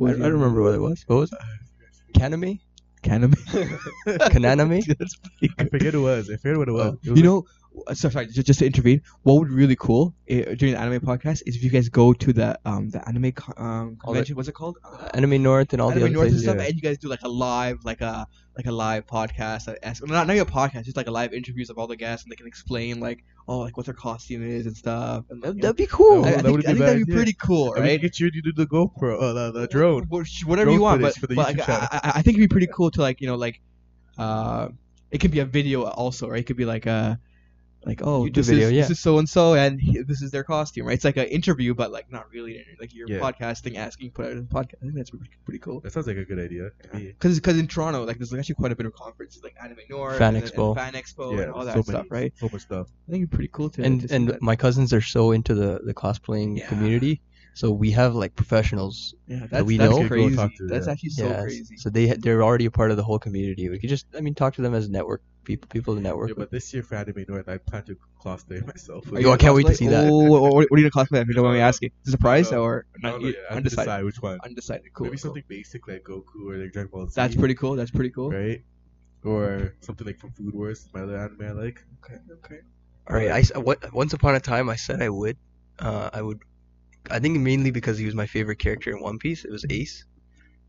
I, 0.00 0.10
I 0.10 0.12
don't 0.12 0.32
remember 0.34 0.62
what 0.62 0.74
it 0.74 0.80
was. 0.80 1.02
What 1.06 1.16
was 1.16 1.32
it? 1.32 1.38
Kaname? 2.14 2.60
Kaname. 3.02 3.34
Kananame? 4.06 4.82
I 5.58 5.64
forget 5.64 5.86
what 5.86 5.94
it 5.94 5.98
was. 5.98 6.30
I 6.30 6.36
forget 6.36 6.58
what 6.58 6.68
it 6.68 6.72
was. 6.72 6.86
Uh, 6.86 6.92
It 6.92 6.92
was 6.92 7.04
you 7.04 7.14
like- 7.14 7.24
know, 7.24 7.38
uh, 7.38 7.59
so 7.94 8.08
sorry, 8.08 8.26
just, 8.26 8.46
just 8.46 8.58
to 8.58 8.66
intervene. 8.66 9.02
What 9.22 9.34
would 9.34 9.48
be 9.48 9.54
really 9.54 9.76
cool 9.76 10.14
uh, 10.30 10.54
during 10.58 10.74
the 10.74 10.78
anime 10.78 11.00
podcast 11.00 11.42
is 11.46 11.56
if 11.56 11.62
you 11.62 11.70
guys 11.70 11.88
go 11.88 12.12
to 12.12 12.32
the 12.32 12.58
um 12.64 12.90
the 12.90 13.06
anime 13.08 13.32
co- 13.32 13.52
um 13.56 13.66
All 13.66 13.86
the- 13.86 13.96
convention. 14.04 14.36
What's 14.36 14.48
it 14.48 14.52
called? 14.52 14.78
Uh, 14.84 15.08
Anime 15.14 15.42
North 15.42 15.72
and 15.72 15.80
all 15.80 15.88
the 15.88 15.96
Anime 15.96 16.04
other 16.06 16.14
North 16.14 16.28
and 16.30 16.40
stuff, 16.40 16.56
yeah. 16.56 16.64
and 16.64 16.74
you 16.74 16.82
guys 16.82 16.98
do 16.98 17.08
like 17.08 17.22
a 17.22 17.28
live, 17.28 17.84
like 17.84 18.00
a 18.00 18.26
like 18.56 18.66
a 18.66 18.72
live 18.72 19.06
podcast. 19.06 19.66
That 19.66 19.78
asks, 19.82 20.04
not 20.04 20.26
not 20.26 20.34
even 20.34 20.46
a 20.46 20.50
podcast, 20.50 20.84
just 20.84 20.96
like 20.96 21.06
a 21.06 21.10
live 21.10 21.32
interviews 21.32 21.70
of 21.70 21.78
all 21.78 21.86
the 21.86 21.96
guests, 21.96 22.24
and 22.24 22.32
they 22.32 22.36
can 22.36 22.46
explain 22.46 23.00
like 23.00 23.24
oh 23.48 23.58
like 23.60 23.76
what 23.76 23.86
their 23.86 23.94
costume 23.94 24.46
is 24.46 24.66
and 24.66 24.76
stuff. 24.76 25.24
And, 25.30 25.42
That'd, 25.42 25.62
that'd 25.62 25.76
be 25.76 25.86
cool. 25.86 26.24
I, 26.24 26.28
I 26.28 26.30
that 26.32 26.42
think, 26.42 26.56
would 26.56 26.60
be 26.62 26.66
I 26.66 26.70
think 26.72 26.78
that'd 26.80 27.06
be 27.06 27.12
idea. 27.12 27.14
pretty 27.14 27.32
cool, 27.34 27.72
I 27.76 27.80
mean, 27.80 27.88
right? 27.88 28.00
get 28.00 28.18
you 28.20 28.30
to 28.30 28.40
do 28.42 28.52
the 28.52 28.66
GoPro, 28.66 29.22
uh, 29.22 29.32
the, 29.32 29.60
the 29.60 29.66
drone. 29.68 30.04
Whatever 30.08 30.64
Drone 30.64 30.74
you 30.74 30.80
want, 30.80 31.02
but, 31.02 31.14
for 31.14 31.26
the 31.26 31.34
but 31.34 31.56
like. 31.56 31.68
I, 31.68 31.88
I 31.92 32.00
I 32.16 32.22
think 32.22 32.36
it'd 32.36 32.48
be 32.48 32.52
pretty 32.52 32.68
cool 32.72 32.90
to 32.90 33.00
like 33.00 33.20
you 33.20 33.26
know 33.26 33.36
like, 33.36 33.60
uh, 34.18 34.68
it 35.10 35.18
could 35.18 35.30
be 35.30 35.40
a 35.40 35.44
video 35.44 35.84
also, 35.84 36.28
right? 36.28 36.40
It 36.40 36.46
could 36.46 36.56
be 36.56 36.64
like 36.64 36.86
a, 36.86 37.18
like 37.86 38.02
oh 38.02 38.24
YouTube 38.24 38.34
this 38.34 38.48
video, 38.48 38.66
is 38.66 38.72
yeah. 38.72 38.80
this 38.82 38.90
is 38.90 39.00
so 39.00 39.18
and 39.18 39.28
so 39.28 39.54
and 39.54 39.80
this 40.06 40.20
is 40.20 40.30
their 40.30 40.44
costume, 40.44 40.86
right? 40.86 40.94
It's 40.94 41.04
like 41.04 41.16
an 41.16 41.26
interview, 41.28 41.74
but 41.74 41.90
like 41.90 42.10
not 42.12 42.30
really 42.30 42.64
like 42.78 42.94
you're 42.94 43.08
Yeah. 43.08 43.20
podcasting, 43.20 43.76
asking, 43.76 44.10
put 44.10 44.26
out 44.26 44.32
a 44.32 44.40
podcast. 44.42 44.74
I 44.82 44.84
think 44.84 44.94
that's 44.96 45.10
pretty, 45.10 45.30
pretty 45.44 45.58
cool. 45.60 45.80
That 45.80 45.92
sounds 45.92 46.06
like 46.06 46.18
a 46.18 46.24
good 46.24 46.38
idea. 46.38 46.70
to 46.82 46.96
me. 46.96 47.06
Because 47.06 47.36
because 47.40 47.58
in 47.58 47.66
Toronto, 47.68 48.04
like 48.04 48.18
there's 48.18 48.34
actually 48.34 48.56
quite 48.56 48.72
a 48.72 48.76
bit 48.76 48.86
of 48.86 48.92
conferences, 48.94 49.42
like 49.42 49.54
Anime 49.62 49.78
North, 49.88 50.18
Fan 50.18 50.36
and, 50.36 50.44
Expo. 50.44 50.68
and 50.68 50.76
Fan 50.94 51.02
Expo, 51.02 51.36
Yeah, 51.36 51.42
and 51.44 51.52
all 51.52 51.64
that 51.64 51.74
so 51.74 51.82
stuff, 51.82 52.06
many, 52.10 52.22
right? 52.24 52.32
So 52.36 52.48
much 52.52 52.62
stuff. 52.62 52.88
I 53.08 53.12
think 53.12 53.22
it'd 53.22 53.30
be 53.30 53.36
pretty 53.36 53.50
cool 53.52 53.70
to. 53.70 53.82
and 53.82 54.06
to 54.08 54.14
and 54.14 54.28
that. 54.28 54.42
my 54.42 54.56
cousins 54.56 54.92
are 54.92 55.00
so 55.00 55.32
into 55.32 55.54
the 55.54 55.80
the 55.84 55.94
cosplaying 55.94 56.58
Yeah. 56.58 56.66
community. 56.68 57.22
So 57.54 57.70
we 57.72 57.90
have 57.92 58.14
like 58.14 58.34
professionals. 58.36 59.14
yeah, 59.26 59.46
that's, 59.50 59.64
we 59.64 59.76
that's 59.76 59.90
know- 59.90 60.02
Go 60.02 60.08
crazy. 60.08 60.36
talk 60.36 60.54
to, 60.56 60.66
that's 60.66 60.86
yeah. 60.86 60.92
actually 60.92 61.10
so 61.10 61.26
yeah, 61.28 61.42
crazy. 61.42 61.76
So 61.76 61.90
they 61.90 62.06
they're 62.14 62.42
already 62.42 62.66
a 62.66 62.70
part 62.70 62.90
of 62.90 62.96
the 62.96 63.02
whole 63.02 63.18
community. 63.18 63.68
We 63.68 63.78
could 63.78 63.90
just 63.90 64.06
I 64.16 64.20
mean 64.20 64.34
talk 64.34 64.54
to 64.54 64.62
them 64.62 64.74
as 64.74 64.88
network 64.88 65.22
people 65.44 65.68
people 65.68 65.94
to 65.96 66.00
network. 66.00 66.28
Yeah, 66.28 66.34
with. 66.34 66.38
but 66.38 66.50
this 66.50 66.72
year 66.72 66.82
for 66.82 66.94
Anime 66.94 67.24
North, 67.28 67.48
I 67.48 67.58
plan 67.58 67.82
to 67.84 67.96
cosplay 68.24 68.64
myself. 68.72 69.12
Are 69.12 69.20
Yo, 69.20 69.32
I 69.32 69.36
can't 69.36 69.54
wait 69.54 69.66
to 69.66 69.74
see 69.74 69.88
that. 69.88 70.06
Oh, 70.08 70.18
what, 70.30 70.42
what, 70.42 70.52
what 70.52 70.72
are 70.72 70.78
you 70.82 70.88
gonna 70.90 71.04
cosplay? 71.06 71.20
If 71.22 71.28
you 71.28 71.34
don't 71.34 71.44
mind 71.44 71.56
me 71.56 71.60
asking, 71.62 71.90
is 72.06 72.14
it 72.14 72.14
a 72.14 72.18
prize 72.18 72.52
Uh, 72.52 72.60
or 72.60 72.86
I 72.96 72.98
not, 73.02 73.10
don't 73.12 73.20
you- 73.22 73.26
yet. 73.28 73.36
I 73.36 73.40
have 73.40 73.48
to 73.50 73.56
undecided? 73.56 73.84
decide 73.86 74.04
which 74.04 74.22
one. 74.22 74.38
Undecided. 74.44 74.92
Cool. 74.94 75.04
Maybe 75.06 75.16
cool. 75.16 75.20
something 75.20 75.44
basic 75.48 75.88
like 75.88 76.04
Goku 76.04 76.48
or 76.48 76.56
like 76.56 76.72
Dragon 76.72 76.90
Ball 76.92 77.06
Z. 77.08 77.12
That's 77.16 77.34
pretty 77.36 77.54
cool. 77.54 77.74
That's 77.74 77.90
pretty 77.90 78.10
cool. 78.10 78.30
right. 78.30 78.62
Or 79.22 79.74
something 79.80 80.06
like 80.06 80.18
from 80.18 80.30
Food 80.32 80.54
Wars, 80.54 80.88
my 80.94 81.00
other 81.02 81.18
anime 81.18 81.42
I 81.42 81.50
like. 81.52 81.84
Okay. 82.02 82.18
Okay. 82.44 82.60
All 83.08 83.16
right, 83.16 83.30
I 83.30 83.40
s- 83.40 83.52
what, 83.54 83.92
once 83.92 84.12
upon 84.14 84.34
a 84.34 84.40
time 84.40 84.70
I 84.70 84.76
said 84.76 85.02
I 85.02 85.08
would. 85.10 85.36
Uh, 85.78 86.08
I 86.12 86.22
would. 86.22 86.40
I 87.10 87.18
think 87.18 87.38
mainly 87.38 87.70
because 87.70 87.98
he 87.98 88.04
was 88.04 88.14
my 88.14 88.26
favorite 88.26 88.58
character 88.58 88.90
in 88.90 89.02
One 89.02 89.18
Piece. 89.18 89.44
It 89.44 89.50
was 89.50 89.64
Ace. 89.70 90.04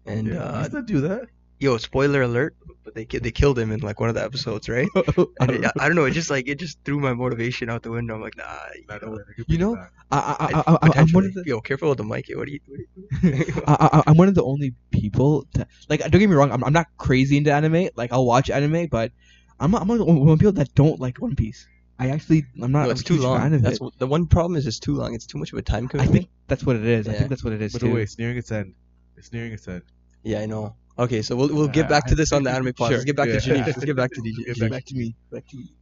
And 0.05 0.27
yeah, 0.27 0.43
uh, 0.43 0.59
you 0.59 0.65
still 0.65 0.81
do 0.83 1.01
that? 1.01 1.27
yo, 1.61 1.77
spoiler 1.77 2.23
alert! 2.23 2.55
But 2.83 2.95
they 2.95 3.05
they 3.05 3.31
killed 3.31 3.57
him 3.57 3.71
in 3.71 3.79
like 3.79 3.99
one 3.99 4.09
of 4.09 4.15
the 4.15 4.23
episodes, 4.23 4.67
right? 4.67 4.87
And 5.39 5.51
it, 5.51 5.71
I 5.79 5.87
don't 5.87 5.95
know. 5.95 6.05
It 6.05 6.11
just 6.11 6.29
like 6.29 6.49
it 6.49 6.59
just 6.59 6.79
threw 6.83 6.99
my 6.99 7.13
motivation 7.13 7.69
out 7.69 7.83
the 7.83 7.91
window. 7.91 8.15
I'm 8.15 8.21
like, 8.21 8.35
nah. 8.35 8.43
You 8.75 8.85
know, 8.87 8.95
I 8.95 9.33
could 9.33 9.45
You 9.47 9.57
bring 9.57 9.59
know. 9.59 9.75
I, 10.11 10.17
I, 10.17 10.35
I, 10.39 10.47
and 10.47 10.55
I, 10.55 10.61
I, 10.81 11.01
I'm 11.01 11.09
one 11.11 11.25
of 11.25 11.33
the 11.33 11.43
Yo, 11.45 11.61
careful 11.61 11.89
with 11.89 11.99
the 11.99 12.03
mic. 12.03 12.25
What 12.33 12.47
are 12.47 12.51
you? 12.51 12.59
What 12.65 12.79
do 13.21 13.27
you 13.27 13.53
I, 13.67 13.89
I, 13.93 14.03
I'm 14.07 14.17
one 14.17 14.27
of 14.27 14.35
the 14.35 14.43
only 14.43 14.73
people 14.89 15.45
that 15.53 15.67
like. 15.87 16.01
Don't 16.01 16.19
get 16.19 16.29
me 16.29 16.35
wrong. 16.35 16.51
I'm, 16.51 16.63
I'm 16.63 16.73
not 16.73 16.87
crazy 16.97 17.37
into 17.37 17.53
anime. 17.53 17.89
Like 17.95 18.11
I'll 18.11 18.25
watch 18.25 18.49
anime, 18.49 18.87
but 18.87 19.11
I'm 19.59 19.75
I'm 19.75 19.87
one 19.87 20.01
of 20.01 20.05
the 20.05 20.11
only 20.11 20.37
people 20.37 20.53
that 20.53 20.73
don't 20.73 20.99
like 20.99 21.21
One 21.21 21.35
Piece. 21.35 21.67
I 22.01 22.09
actually 22.09 22.45
I'm 22.61 22.71
not. 22.71 22.83
no, 22.83 22.89
a 22.89 22.91
it's 22.91 23.03
too 23.03 23.13
huge 23.15 23.23
long. 23.23 23.39
Fan 23.39 23.53
of 23.53 23.61
That's 23.61 23.75
it. 23.77 23.81
what, 23.81 23.97
the 23.99 24.07
one 24.07 24.25
problem 24.27 24.55
is. 24.57 24.65
It's 24.67 24.79
too 24.79 24.95
long. 24.95 25.13
It's 25.13 25.25
too 25.25 25.37
much 25.37 25.51
of 25.53 25.57
a 25.59 25.61
time 25.61 25.87
commitment. 25.87 26.09
I 26.15 26.19
think 26.19 26.29
that's 26.47 26.65
what 26.65 26.75
it 26.75 26.85
is. 26.85 27.07
I 27.07 27.13
think 27.13 27.29
that's 27.29 27.43
what 27.43 27.53
it 27.53 27.61
is 27.61 27.73
By 27.73 27.79
too. 27.79 27.87
the 27.89 27.93
way, 27.95 28.01
it's 28.03 28.17
nearing 28.17 28.37
its 28.37 28.51
end. 28.51 28.73
It's 29.17 29.31
nearing 29.31 29.53
its 29.53 29.67
end. 29.67 29.83
Yeah, 30.23 30.39
I 30.41 30.45
know. 30.47 30.75
Okay, 30.99 31.21
so 31.21 31.35
we'll 31.35 31.53
we'll 31.53 31.67
get 31.67 31.87
back 31.89 32.05
to 32.07 32.15
this 32.15 32.31
on 32.31 32.43
the 32.43 32.51
anime 32.51 32.73
pod. 32.73 32.89
Sure, 32.89 32.97
Let's 32.97 33.05
get 33.05 33.15
back 33.15 33.27
yeah. 33.29 33.39
to 33.39 33.49
Janish. 33.49 33.65
Let's 33.67 33.85
get 33.85 33.95
back 33.95 34.11
to 34.11 34.21
Get 34.45 34.55
DJ. 34.57 34.59
back- 34.61 34.71
back 34.71 34.85
to 34.85 34.95
me. 34.95 35.15
Back 35.31 35.47
to 35.49 35.57
me. 35.57 35.73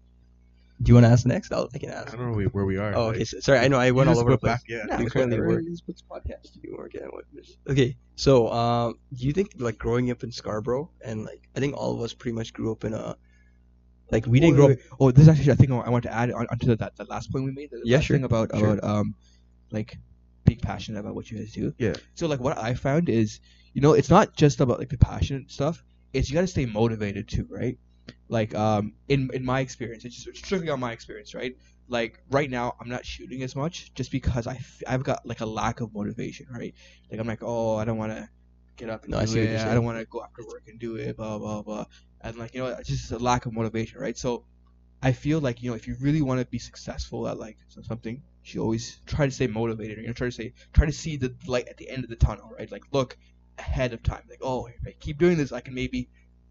Do 0.81 0.89
you 0.89 0.93
want 0.93 1.05
to 1.07 1.09
ask 1.11 1.25
next? 1.25 1.51
I'll, 1.51 1.67
I 1.73 1.77
can 1.77 1.89
ask. 1.89 2.13
I 2.13 2.17
don't 2.17 2.31
know 2.31 2.37
where- 2.37 2.47
where 2.47 2.65
we 2.65 2.77
are. 2.77 2.95
Oh, 2.95 3.07
okay. 3.09 3.25
So, 3.25 3.39
sorry, 3.41 3.59
I 3.59 3.67
know 3.67 3.77
I 3.77 3.91
went 3.91 4.09
all 4.09 4.17
over 4.19 4.31
the 4.31 4.37
place. 4.37 4.53
back. 4.53 4.61
Yeah. 4.69 4.83
Nah, 4.87 4.97
we 4.97 5.03
it's 5.05 5.13
currently 5.13 5.37
whatever. 5.37 5.55
work. 5.57 5.63
It's- 5.63 5.81
it's 5.89 6.01
podcast. 6.03 6.57
You 6.63 6.75
work 6.77 6.95
at 6.95 7.11
what? 7.11 7.25
Okay, 7.69 7.97
so 8.15 8.49
um, 8.51 8.95
do 9.13 9.25
you 9.25 9.33
think 9.33 9.51
like 9.57 9.77
growing 9.77 10.09
up 10.11 10.23
in 10.23 10.31
Scarborough 10.31 10.89
and 11.03 11.25
like 11.25 11.49
I 11.55 11.59
think 11.59 11.75
all 11.75 11.95
of 11.95 12.01
us 12.01 12.13
pretty 12.13 12.35
much 12.35 12.53
grew 12.53 12.71
up 12.71 12.83
in 12.85 12.93
a 12.93 13.17
like 14.11 14.25
we 14.25 14.39
didn't 14.39 14.53
Wait, 14.53 14.57
grow 14.57 14.67
wait, 14.67 14.79
wait. 14.79 14.85
Oh, 14.99 15.11
this 15.11 15.23
is 15.23 15.29
actually 15.29 15.51
I 15.51 15.55
think 15.55 15.71
I 15.71 15.89
want 15.89 16.03
to 16.03 16.13
add 16.13 16.31
on, 16.31 16.47
onto 16.51 16.75
that 16.75 16.95
that 16.97 17.09
last 17.09 17.31
point 17.31 17.45
we 17.45 17.51
made. 17.51 17.69
The 17.71 17.81
Yeah, 17.83 17.99
sure. 17.99 18.17
Thing 18.17 18.23
about 18.25 18.49
Sure. 18.55 18.73
about 18.73 18.83
um, 18.83 19.15
like 19.71 19.97
being 20.45 20.59
passionate 20.59 20.99
about 20.99 21.15
what 21.15 21.29
you 21.29 21.37
guys 21.37 21.53
do. 21.53 21.73
Yeah. 21.77 21.95
So 22.15 22.27
like 22.27 22.39
what 22.39 22.57
I 22.57 22.73
found 22.73 23.09
is, 23.09 23.39
you 23.73 23.81
know, 23.81 23.93
it's 23.93 24.09
not 24.09 24.35
just 24.35 24.59
about 24.61 24.79
like 24.79 24.89
the 24.89 24.97
passionate 24.97 25.51
stuff. 25.51 25.83
It's 26.13 26.29
you 26.29 26.35
got 26.35 26.41
to 26.41 26.47
stay 26.47 26.65
motivated 26.65 27.27
too, 27.27 27.47
right? 27.49 27.77
Like 28.27 28.55
um, 28.55 28.93
in 29.07 29.29
in 29.33 29.45
my 29.45 29.59
experience, 29.61 30.05
it's 30.05 30.23
just 30.23 30.37
strictly 30.45 30.69
on 30.69 30.79
my 30.79 30.91
experience, 30.91 31.33
right? 31.35 31.55
Like 31.87 32.21
right 32.29 32.49
now, 32.49 32.75
I'm 32.79 32.89
not 32.89 33.05
shooting 33.05 33.43
as 33.43 33.55
much 33.55 33.93
just 33.93 34.11
because 34.11 34.47
I 34.47 34.55
f- 34.55 34.83
I've 34.87 35.03
got 35.03 35.25
like 35.25 35.41
a 35.41 35.45
lack 35.45 35.81
of 35.81 35.93
motivation, 35.93 36.47
right? 36.51 36.73
Like 37.11 37.19
I'm 37.19 37.27
like, 37.27 37.43
oh, 37.43 37.75
I 37.77 37.85
don't 37.85 37.97
want 37.97 38.11
to 38.11 38.29
get 38.79 38.89
up 38.89 39.03
and 39.03 39.11
No, 39.11 39.17
I 39.19 39.25
do 39.25 39.31
see 39.33 39.39
it. 39.41 39.49
you're 39.51 39.69
I 39.69 39.73
don't 39.75 39.85
want 39.85 39.99
to 39.99 40.05
go 40.05 40.23
after 40.23 40.43
work 40.45 40.63
and 40.67 40.79
do 40.79 40.95
it. 40.95 41.17
Blah 41.17 41.37
blah 41.37 41.61
blah. 41.61 41.85
And 42.21 42.37
like 42.37 42.53
you 42.55 42.61
know, 42.61 42.67
it's 42.67 42.89
just 42.89 43.11
a 43.11 43.19
lack 43.19 43.45
of 43.45 43.53
motivation, 43.53 43.99
right? 43.99 44.17
So 44.17 44.45
I 45.01 45.11
feel 45.13 45.39
like 45.39 45.61
you 45.61 45.69
know 45.69 45.75
if 45.75 45.87
you 45.87 45.95
really 46.01 46.21
want 46.21 46.39
to 46.41 46.45
be 46.47 46.59
successful 46.59 47.27
at 47.27 47.37
like 47.37 47.57
something, 47.81 48.21
you 48.45 48.61
always 48.61 48.99
try 49.05 49.25
to 49.25 49.31
stay 49.31 49.47
motivated. 49.47 49.97
Or 49.97 50.01
you 50.01 50.07
know, 50.07 50.13
try 50.13 50.27
to 50.27 50.31
say, 50.31 50.53
try 50.73 50.85
to 50.85 50.91
see 50.91 51.17
the 51.17 51.33
light 51.47 51.67
at 51.69 51.77
the 51.77 51.89
end 51.89 52.03
of 52.03 52.09
the 52.09 52.15
tunnel, 52.15 52.51
right? 52.57 52.71
Like 52.71 52.83
look 52.91 53.17
ahead 53.57 53.93
of 53.93 54.01
time. 54.03 54.23
Like 54.29 54.39
oh, 54.41 54.67
if 54.67 54.87
I 54.87 54.91
keep 54.99 55.17
doing 55.17 55.37
this, 55.37 55.51
I 55.51 55.61
can 55.61 55.73
maybe 55.73 56.09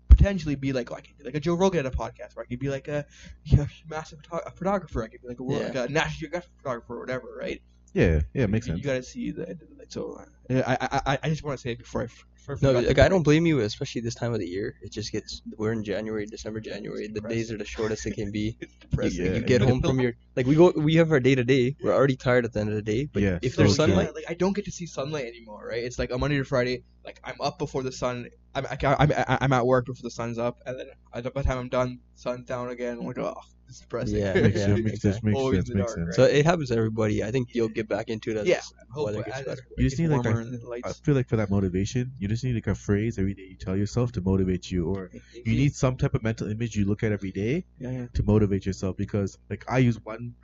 potentially 0.09 0.55
be 0.57 0.73
like 0.73 0.91
oh, 0.91 0.95
I 0.97 1.01
can 1.01 1.15
be 1.19 1.25
like 1.25 1.35
a 1.35 1.41
Joe 1.41 1.55
Rogan 1.55 1.85
at 1.87 1.93
a 1.95 1.97
podcast, 1.97 2.37
or 2.37 2.43
I 2.43 2.47
could 2.47 2.59
be 2.59 2.69
like 2.71 2.89
a, 2.89 3.05
you 3.45 3.59
know, 3.59 3.67
massive 3.89 4.21
photo- 4.29 4.47
a 4.47 4.51
photographer. 4.51 5.03
I 5.03 5.09
could 5.09 5.21
be 5.23 5.29
like 5.29 5.41
a, 5.41 5.43
world, 5.43 5.61
Yeah. 5.63 5.81
like 5.83 5.91
a 5.91 5.93
National 5.93 6.19
Geographic 6.21 6.51
photographer 6.59 6.97
or 6.97 7.01
whatever, 7.01 7.37
right? 7.39 7.61
Yeah. 7.95 8.21
Yeah. 8.35 8.45
It 8.45 8.51
makes 8.51 8.67
you, 8.67 8.73
sense. 8.75 8.79
You 8.79 8.85
gotta 8.91 9.03
see 9.03 9.31
the 9.31 9.49
end 9.49 9.63
of 9.63 9.69
the 9.71 9.77
light. 9.77 9.93
So 9.93 10.13
uh, 10.21 10.25
Uh, 10.51 10.63
I, 10.67 10.73
I, 10.81 11.01
I, 11.15 11.19
I 11.25 11.29
just 11.29 11.43
want 11.45 11.59
to 11.59 11.63
say 11.63 11.73
it 11.73 11.79
before 11.79 12.03
I. 12.03 12.05
f- 12.05 12.25
f- 12.49 12.63
No, 12.63 12.73
like 12.73 12.99
I 12.99 13.09
don't 13.09 13.23
blame 13.23 13.45
you, 13.47 13.61
especially 13.61 14.01
this 14.01 14.15
time 14.15 14.33
of 14.33 14.41
the 14.41 14.47
year. 14.47 14.77
It 14.83 14.91
just 14.93 15.13
gets 15.13 15.43
we're 15.59 15.73
in 15.73 15.85
January, 15.85 16.25
December, 16.27 16.61
January. 16.61 17.09
The 17.09 17.21
days 17.21 17.53
are 17.53 17.59
the 17.59 17.65
shortest 17.67 18.07
it 18.07 18.15
can 18.15 18.31
be. 18.33 18.57
It's 19.01 19.15
You, 19.17 19.25
depressing. 19.25 19.35
you 19.35 19.41
get 19.43 19.61
home 19.61 19.81
from 19.83 20.01
your 20.01 20.15
like 20.35 20.47
we 20.47 20.55
go 20.55 20.73
we 20.75 20.95
have 20.97 21.13
our 21.13 21.21
day 21.21 21.35
to 21.35 21.45
day. 21.45 21.77
We're 21.83 21.93
already 21.95 22.17
tired 22.17 22.45
at 22.47 22.53
the 22.55 22.61
end 22.61 22.71
of 22.71 22.75
the 22.75 22.83
day. 22.83 23.09
But 23.13 23.23
Yeah, 23.23 23.39
if 23.43 23.53
so 23.55 23.59
there's 23.63 23.77
true. 23.77 23.87
sunlight, 23.87 24.15
like 24.15 24.25
I 24.29 24.35
don't 24.35 24.55
get 24.57 24.65
to 24.65 24.73
see 24.73 24.87
sunlight 24.87 25.27
anymore, 25.27 25.67
right? 25.69 25.85
It's 25.85 25.99
like 25.99 26.11
a 26.11 26.19
Monday 26.19 26.39
to 26.39 26.45
Friday. 26.45 26.83
Like 27.09 27.21
I'm 27.25 27.41
up 27.41 27.59
before 27.59 27.83
the 27.83 27.91
sun. 27.93 28.29
I'm 28.55 28.67
I, 28.67 28.77
I'm 28.99 29.11
I'm 29.45 29.53
at 29.55 29.65
work 29.67 29.87
before 29.87 30.03
the 30.03 30.11
sun's 30.11 30.39
up, 30.39 30.59
and 30.67 30.79
then 30.79 30.89
by 31.13 31.23
the 31.23 31.31
time 31.31 31.57
I'm 31.59 31.69
done, 31.71 32.01
sun's 32.17 32.45
down 32.47 32.69
again. 32.69 32.99
I'm 33.01 33.07
like, 33.07 33.17
oh, 33.19 33.35
this 33.67 33.77
is 33.77 33.81
depressing. 33.81 34.19
Yeah, 34.19 34.35
Makes 34.47 34.59
yeah, 34.59 34.67
sense. 34.67 34.81
Makes 34.85 35.01
sense. 35.01 35.23
Makes 35.23 35.39
Always 35.39 35.57
sense. 35.61 35.71
in 35.71 35.79
Makes 35.79 35.95
dark, 35.95 36.05
sense. 36.07 36.17
so 36.17 36.25
it 36.25 36.45
happens 36.45 36.69
to 36.69 36.77
everybody. 36.77 37.25
I 37.25 37.31
think 37.31 37.55
you'll 37.55 37.71
get 37.81 37.89
back 37.89 38.09
into 38.11 38.31
it 38.33 38.37
as 38.37 38.47
Yeah. 38.47 38.61
weather 38.95 39.23
Hopefully, 39.23 39.25
gets 39.25 39.43
better. 39.49 39.63
You 39.79 39.85
just 39.89 39.99
need, 39.99 40.09
like, 40.09 40.27
a- 40.27 40.29
warmer 40.29 40.41
and 40.43 40.53
the 40.53 40.81
I 40.85 40.93
feel 40.93 41.15
like 41.15 41.29
for 41.31 41.37
that 41.37 41.49
motivation, 41.51 42.13
you 42.19 42.29
just 42.29 42.45
need 42.45 42.55
like 42.61 42.67
a 42.67 42.75
phrase 42.75 43.19
every 43.19 43.33
day 43.33 43.47
you 43.53 43.57
tell 43.57 43.77
yourself 43.77 44.13
to 44.13 44.21
motivate 44.21 44.71
you, 44.71 44.81
or 44.95 45.11
you 45.47 45.55
need 45.63 45.75
some 45.75 45.97
type 45.97 46.15
of 46.15 46.23
mental 46.23 46.51
image 46.51 46.77
you 46.77 46.85
look 46.85 47.03
at 47.03 47.11
every 47.13 47.33
day 47.33 47.65
Yeah, 47.79 47.91
yeah. 47.91 48.07
to 48.13 48.23
motivate 48.23 48.67
yourself. 48.67 48.99
Because 48.99 49.39
like 49.49 49.65
I 49.67 49.79
use 49.79 49.99
one. 50.05 50.35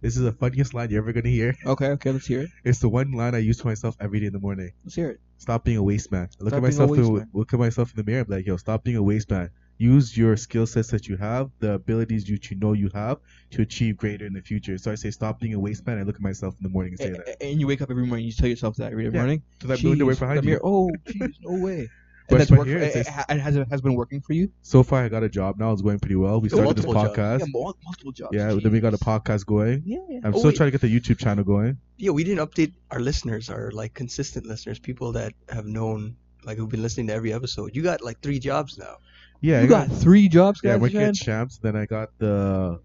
This 0.00 0.18
is 0.18 0.22
the 0.22 0.32
funniest 0.32 0.74
line 0.74 0.90
you're 0.90 1.00
ever 1.02 1.14
gonna 1.14 1.30
hear. 1.30 1.54
Okay, 1.64 1.86
okay. 1.96 2.12
Let's 2.12 2.26
hear 2.26 2.42
it. 2.42 2.50
It's 2.64 2.78
the 2.80 2.90
one 2.90 3.12
line 3.12 3.34
I 3.34 3.38
use 3.38 3.56
to 3.60 3.66
myself 3.66 3.96
every 3.98 4.20
day 4.20 4.26
in 4.26 4.34
the 4.34 4.38
morning. 4.38 4.72
Let's 4.84 4.94
hear 4.96 5.08
it. 5.08 5.20
Stop 5.44 5.62
being 5.64 5.76
a 5.76 5.82
waste 5.82 6.10
man. 6.10 6.26
I 6.40 6.44
look 6.44 6.52
Stop 6.52 6.56
at 6.56 6.62
myself 6.62 6.90
in, 6.96 7.02
the- 7.02 7.10
man. 7.12 7.28
look 7.34 7.52
at 7.52 7.60
myself 7.60 7.90
in 7.90 7.96
the 7.96 8.04
mirror. 8.10 8.20
and 8.20 8.28
be 8.28 8.34
like, 8.36 8.46
yo, 8.46 8.56
stop 8.56 8.82
being 8.82 8.96
a 8.96 9.02
waste 9.02 9.30
man. 9.30 9.50
Use 9.76 10.16
your 10.16 10.38
skill 10.38 10.66
sets 10.66 10.88
that 10.92 11.06
you 11.06 11.18
have, 11.18 11.50
the 11.58 11.74
abilities 11.74 12.24
that 12.24 12.50
you 12.50 12.56
know 12.58 12.72
you 12.72 12.88
have, 12.94 13.18
to 13.50 13.60
achieve 13.60 13.98
greater 13.98 14.24
in 14.24 14.32
the 14.32 14.40
future. 14.40 14.78
So 14.78 14.90
I 14.90 14.94
say, 14.94 15.10
stop 15.10 15.40
being 15.40 15.52
a 15.52 15.60
waste 15.60 15.86
man. 15.86 15.98
I 15.98 16.02
look 16.04 16.14
at 16.14 16.22
myself 16.22 16.54
in 16.58 16.62
the 16.62 16.70
morning 16.70 16.92
and 16.92 16.98
say 16.98 17.08
A- 17.10 17.24
that. 17.24 17.42
And 17.44 17.60
you 17.60 17.66
wake 17.66 17.82
up 17.82 17.90
every 17.90 18.06
morning. 18.06 18.24
You 18.24 18.32
tell 18.32 18.48
yourself 18.48 18.76
that 18.76 18.92
every 18.92 19.04
Yeah. 19.04 19.10
morning. 19.10 19.42
So 19.60 19.68
that 19.68 19.82
building 19.82 19.98
the 19.98 20.06
way 20.06 20.14
behind 20.14 20.38
the 20.38 20.42
you. 20.44 20.48
mirror- 20.48 20.60
Oh, 20.64 20.90
jeez, 21.06 21.34
no 21.42 21.60
way. 21.62 21.90
But 22.28 22.36
And 22.36 22.40
that's 22.40 22.50
worked 22.50 22.68
here 22.68 22.78
it 22.78 22.96
it, 22.96 23.06
it 23.06 23.38
has, 23.40 23.56
it 23.56 23.68
has 23.70 23.82
been 23.82 23.94
working 23.94 24.20
for 24.22 24.32
you. 24.32 24.50
So 24.62 24.82
far, 24.82 25.04
I 25.04 25.08
got 25.10 25.22
a 25.22 25.28
job 25.28 25.58
now. 25.58 25.72
It's 25.72 25.82
going 25.82 25.98
pretty 25.98 26.16
well. 26.16 26.40
We 26.40 26.48
started 26.48 26.76
this 26.76 26.86
multiple 26.86 26.94
jobs. 26.94 27.18
podcast. 27.18 27.40
Yeah, 27.40 27.46
multiple 27.84 28.12
jobs. 28.12 28.30
Yeah, 28.32 28.54
then 28.54 28.72
we 28.72 28.80
got 28.80 28.94
a 28.94 28.98
podcast 28.98 29.44
going. 29.44 29.82
Yeah, 29.84 29.98
yeah. 30.08 30.20
I'm 30.24 30.34
Oh, 30.34 30.38
still 30.38 30.50
wait. 30.50 30.56
trying 30.56 30.68
to 30.68 30.70
get 30.70 30.80
the 30.80 30.88
YouTube 31.00 31.18
channel 31.18 31.44
going. 31.44 31.76
Yeah, 31.98 32.12
we 32.12 32.24
didn't 32.24 32.46
update 32.48 32.72
our 32.90 32.98
listeners, 33.00 33.50
our 33.50 33.70
like 33.72 33.92
consistent 33.92 34.46
listeners, 34.46 34.78
people 34.78 35.12
that 35.12 35.34
have 35.50 35.66
known 35.66 36.16
like 36.44 36.56
who've 36.56 36.68
been 36.68 36.82
listening 36.82 37.08
to 37.08 37.12
every 37.14 37.32
episode. 37.32 37.76
You 37.76 37.82
got 37.82 38.02
like 38.02 38.20
three 38.20 38.38
jobs 38.38 38.78
now. 38.78 38.96
Yeah, 39.42 39.60
you 39.60 39.66
I 39.66 39.68
got 39.68 39.88
three 39.92 40.28
jobs, 40.28 40.60
yeah, 40.64 40.72
guys. 40.72 40.80
Working 40.80 41.00
man? 41.00 41.08
at 41.10 41.14
Champs. 41.16 41.58
Then 41.58 41.76
I 41.76 41.84
got 41.84 42.10
the 42.18 42.80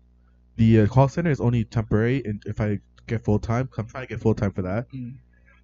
the 0.57 0.81
uh, 0.81 0.87
call 0.87 1.07
center 1.07 1.31
is 1.31 1.39
only 1.39 1.63
temporary, 1.63 2.21
and 2.25 2.43
if 2.45 2.59
I 2.59 2.79
get 3.07 3.23
full 3.23 3.39
time, 3.39 3.69
I'm 3.77 3.87
trying 3.87 4.03
to 4.03 4.09
get 4.09 4.19
full 4.19 4.33
time 4.35 4.51
for 4.51 4.63
that. 4.63 4.91
Mm. 4.91 5.15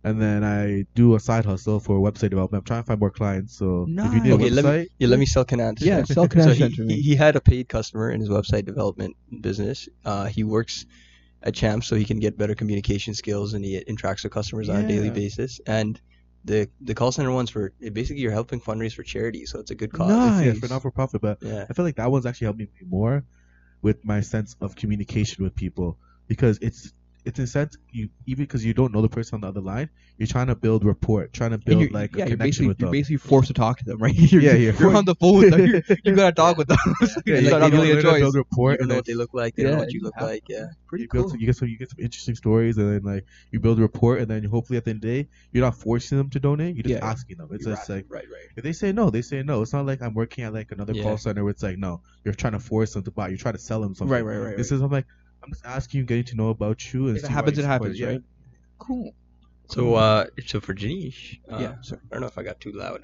And 0.05 0.21
then 0.21 0.43
I 0.43 0.85
do 0.93 1.15
a 1.15 1.19
side 1.19 1.45
hustle 1.45 1.79
for 1.79 1.99
website 1.99 2.29
development. 2.29 2.61
I'm 2.61 2.65
trying 2.65 2.83
to 2.83 2.87
find 2.87 2.99
more 2.99 3.09
clients. 3.21 3.57
So 3.57 3.87
if 3.89 4.13
you 4.13 4.21
need 4.21 4.31
a 4.31 4.35
Okay, 4.35 4.49
let 4.51 4.65
website, 4.65 4.83
me 4.83 4.87
yeah, 4.99 5.07
let 5.07 5.19
me 5.19 5.25
sell 5.25 5.45
Canaan. 5.45 5.75
Yeah, 5.79 6.03
sell 6.03 6.25
so 6.25 6.27
Canaan 6.27 6.55
he, 6.55 6.95
he, 6.95 7.01
he 7.09 7.15
had 7.15 7.35
a 7.35 7.41
paid 7.41 7.67
customer 7.67 8.11
in 8.11 8.19
his 8.21 8.29
website 8.29 8.65
development 8.65 9.15
business. 9.41 9.89
Uh, 10.05 10.25
he 10.25 10.43
works 10.43 10.85
at 11.41 11.53
Champ 11.55 11.83
so 11.83 11.95
he 11.95 12.05
can 12.05 12.19
get 12.19 12.37
better 12.37 12.55
communication 12.55 13.13
skills 13.15 13.53
and 13.55 13.65
he 13.65 13.79
interacts 13.93 14.23
with 14.23 14.31
customers 14.31 14.69
on 14.69 14.77
a 14.85 14.87
daily 14.87 15.09
basis. 15.09 15.59
And 15.65 15.99
the 16.43 16.69
the 16.81 16.93
call 16.93 17.11
center 17.11 17.31
ones 17.31 17.49
for 17.49 17.73
basically 17.79 18.21
you're 18.21 18.31
helping 18.31 18.61
fundraise 18.61 18.93
for 18.93 19.01
charity, 19.03 19.45
so 19.47 19.59
it's 19.59 19.71
a 19.71 19.75
good 19.75 19.91
cause. 19.91 20.11
It's, 20.11 20.45
yeah, 20.45 20.51
Nice. 20.53 20.59
for 20.59 20.67
not 20.67 20.81
for 20.83 20.91
profit. 20.91 21.21
But 21.21 21.39
Yeah. 21.41 21.65
I 21.69 21.73
feel 21.73 21.85
like 21.85 21.95
that 21.95 22.11
one's 22.11 22.27
actually 22.27 22.45
helped 22.45 22.59
me 22.59 22.67
more. 22.85 23.23
with 23.81 24.03
my 24.05 24.21
sense 24.21 24.55
of 24.61 24.75
communication 24.75 25.43
with 25.43 25.53
people 25.55 25.97
because 26.27 26.57
it's 26.61 26.93
it's 27.25 27.39
in 27.39 27.45
a 27.45 27.47
sense 27.47 27.75
you 27.91 28.09
even 28.27 28.43
because 28.43 28.63
you 28.63 28.73
don't 28.73 28.93
know 28.93 29.01
the 29.01 29.09
person 29.09 29.35
on 29.35 29.41
the 29.41 29.47
other 29.47 29.59
line, 29.61 29.89
you're 30.17 30.27
trying 30.27 30.47
to 30.47 30.55
build 30.55 30.85
rapport, 30.85 31.27
trying 31.27 31.51
to 31.51 31.57
build 31.57 31.81
you're, 31.81 31.89
like 31.89 32.15
yeah, 32.15 32.25
a 32.25 32.27
you're 32.27 32.37
connection 32.37 32.67
basically 32.67 32.67
with 32.67 32.79
you're 32.79 32.91
basically 32.91 33.17
forced 33.17 33.47
to 33.47 33.53
talk 33.53 33.79
to 33.79 33.85
them, 33.85 33.97
right? 33.97 34.13
You're, 34.31 34.41
Yeah, 34.41 34.53
yeah. 34.53 34.71
You're 34.79 34.95
on 34.95 35.05
the 35.05 35.15
phone 35.15 35.39
with 35.39 35.49
them. 35.51 35.65
You, 35.65 35.81
you 36.03 36.15
gotta 36.15 36.33
talk 36.35 36.57
with 36.57 36.67
them. 36.67 36.77
yeah, 37.25 37.37
you, 37.39 37.49
you 37.49 37.69
really 37.69 37.91
a 37.91 38.01
choice. 38.01 38.21
build 38.21 38.35
rapport, 38.35 38.71
you 38.73 38.77
and 38.79 38.87
know 38.87 38.87
then 38.89 38.97
what 38.97 39.05
they 39.05 39.15
look 39.15 39.33
like. 39.33 39.55
They 39.55 39.63
don't 39.63 39.73
know 39.73 39.79
what 39.79 39.91
you 39.91 40.01
look 40.01 40.13
yeah. 40.19 40.23
like. 40.25 40.43
Yeah, 40.47 40.65
pretty 40.87 41.03
you 41.03 41.09
build 41.11 41.23
cool. 41.25 41.29
some, 41.31 41.39
you 41.39 41.45
get 41.47 41.55
some 41.55 41.67
you 41.67 41.77
get 41.77 41.89
some 41.89 41.99
interesting 41.99 42.35
stories, 42.35 42.77
and 42.77 42.93
then 42.93 43.03
like 43.03 43.25
you 43.51 43.59
build 43.59 43.79
rapport, 43.79 44.17
and 44.17 44.27
then 44.29 44.43
hopefully 44.43 44.77
at 44.77 44.85
the 44.85 44.91
end 44.91 44.97
of 45.03 45.09
the 45.09 45.23
day, 45.23 45.29
you're 45.51 45.65
not 45.65 45.75
forcing 45.75 46.17
them 46.17 46.29
to 46.29 46.39
donate. 46.39 46.75
You're 46.75 46.83
just 46.83 46.95
Yeah. 47.01 47.09
asking 47.09 47.37
them. 47.37 47.49
It's 47.51 47.65
just 47.65 47.89
right, 47.89 47.95
like 47.95 48.05
right, 48.09 48.25
right. 48.31 48.49
if 48.55 48.63
they 48.63 48.73
say 48.73 48.91
no, 48.91 49.09
they 49.09 49.23
say 49.23 49.41
no. 49.41 49.63
It's 49.63 49.73
not 49.73 49.85
like 49.85 50.01
I'm 50.01 50.13
working 50.13 50.43
at 50.43 50.53
like 50.53 50.71
another 50.71 50.93
Yeah. 50.93 51.03
call 51.03 51.17
center 51.17 51.43
where 51.43 51.51
it's 51.51 51.63
like 51.63 51.77
no, 51.77 52.01
you're 52.23 52.35
trying 52.35 52.53
to 52.53 52.59
force 52.59 52.93
them 52.93 53.03
to 53.03 53.11
buy. 53.11 53.29
You're 53.29 53.37
trying 53.37 53.55
to 53.55 53.59
sell 53.59 53.81
them 53.81 53.95
something. 53.95 54.11
Right, 54.13 54.23
right, 54.23 54.37
right. 54.37 54.57
This 54.57 54.71
right. 54.71 54.77
is 54.77 54.81
I'm 54.81 54.91
like 54.91 55.07
I'm 55.45 55.51
just 55.51 55.65
asking 55.65 55.99
you, 55.99 56.05
getting 56.05 56.23
to 56.25 56.35
know 56.35 56.49
about 56.49 56.91
you, 56.93 57.07
and 57.07 57.17
If 57.17 57.23
it 57.23 57.27
see 57.27 57.31
why 57.31 57.33
happens, 57.33 57.57
it 57.57 57.61
support 57.61 57.81
happens, 57.81 57.99
Yeah. 57.99 58.07
right? 58.07 58.21
Cool. 58.79 59.13
So, 59.67 59.95
uh, 59.95 60.25
so 60.45 60.59
for 60.59 60.73
Janish, 60.73 61.39
uh, 61.51 61.57
yeah. 61.57 61.75
So, 61.81 61.95
I 61.95 61.99
don't 62.15 62.21
know 62.21 62.27
if 62.27 62.37
I 62.37 62.43
got 62.43 62.59
too 62.59 62.71
loud. 62.71 63.03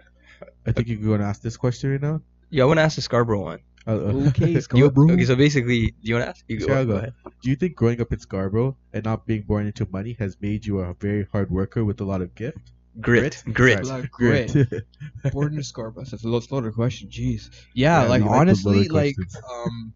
I 0.66 0.72
think 0.72 0.88
you're 0.88 0.98
going 0.98 1.20
to 1.22 1.26
ask 1.26 1.42
this 1.42 1.58
question 1.58 1.92
right 1.92 2.02
now. 2.02 2.22
Yeah, 2.50 2.64
I 2.64 2.66
want 2.68 2.78
to 2.80 2.84
ask 2.84 2.96
the 2.96 3.02
Scarborough 3.02 3.44
one. 3.44 3.60
Uh, 3.88 3.92
uh, 3.92 4.28
okay, 4.30 4.54
Do 4.70 4.78
you, 4.78 4.86
okay, 4.96 5.26
so 5.26 5.36
basically, 5.36 5.92
do 5.92 5.96
you 6.02 6.16
want 6.16 6.26
to 6.26 6.30
ask? 6.30 6.44
You 6.48 6.60
Sure, 6.60 6.68
go 6.68 6.86
go. 6.86 6.96
ahead. 6.98 7.14
Do 7.42 7.50
you 7.50 7.56
think 7.56 7.76
growing 7.76 8.02
up 8.02 8.12
in 8.14 8.20
Scarborough 8.20 8.76
and 8.94 9.04
not 9.06 9.26
being 9.26 9.42
born 9.44 9.66
into 9.66 9.88
money 9.92 10.14
has 10.20 10.38
made 10.42 10.66
you 10.66 10.80
a 10.82 10.94
very 10.96 11.28
hard 11.32 11.50
worker 11.50 11.84
with 11.86 12.00
a 12.02 12.04
lot 12.04 12.22
of 12.22 12.36
gift? 12.36 12.72
Grit, 13.00 13.42
Grit? 13.46 13.54
grit. 13.54 13.86
Like, 13.88 14.12
great. 14.12 14.54
Born 15.32 15.56
in 15.56 15.64
Scarborough. 15.64 16.04
That's 16.04 16.24
a 16.24 16.28
lo- 16.28 16.42
loaded 16.52 16.74
question. 16.74 17.10
Jeez. 17.10 17.50
Yeah, 17.74 18.04
Yeah, 18.04 18.10
like 18.10 18.22
like 18.24 18.32
honestly, 18.32 18.90
like 18.90 19.16
um, 19.50 19.94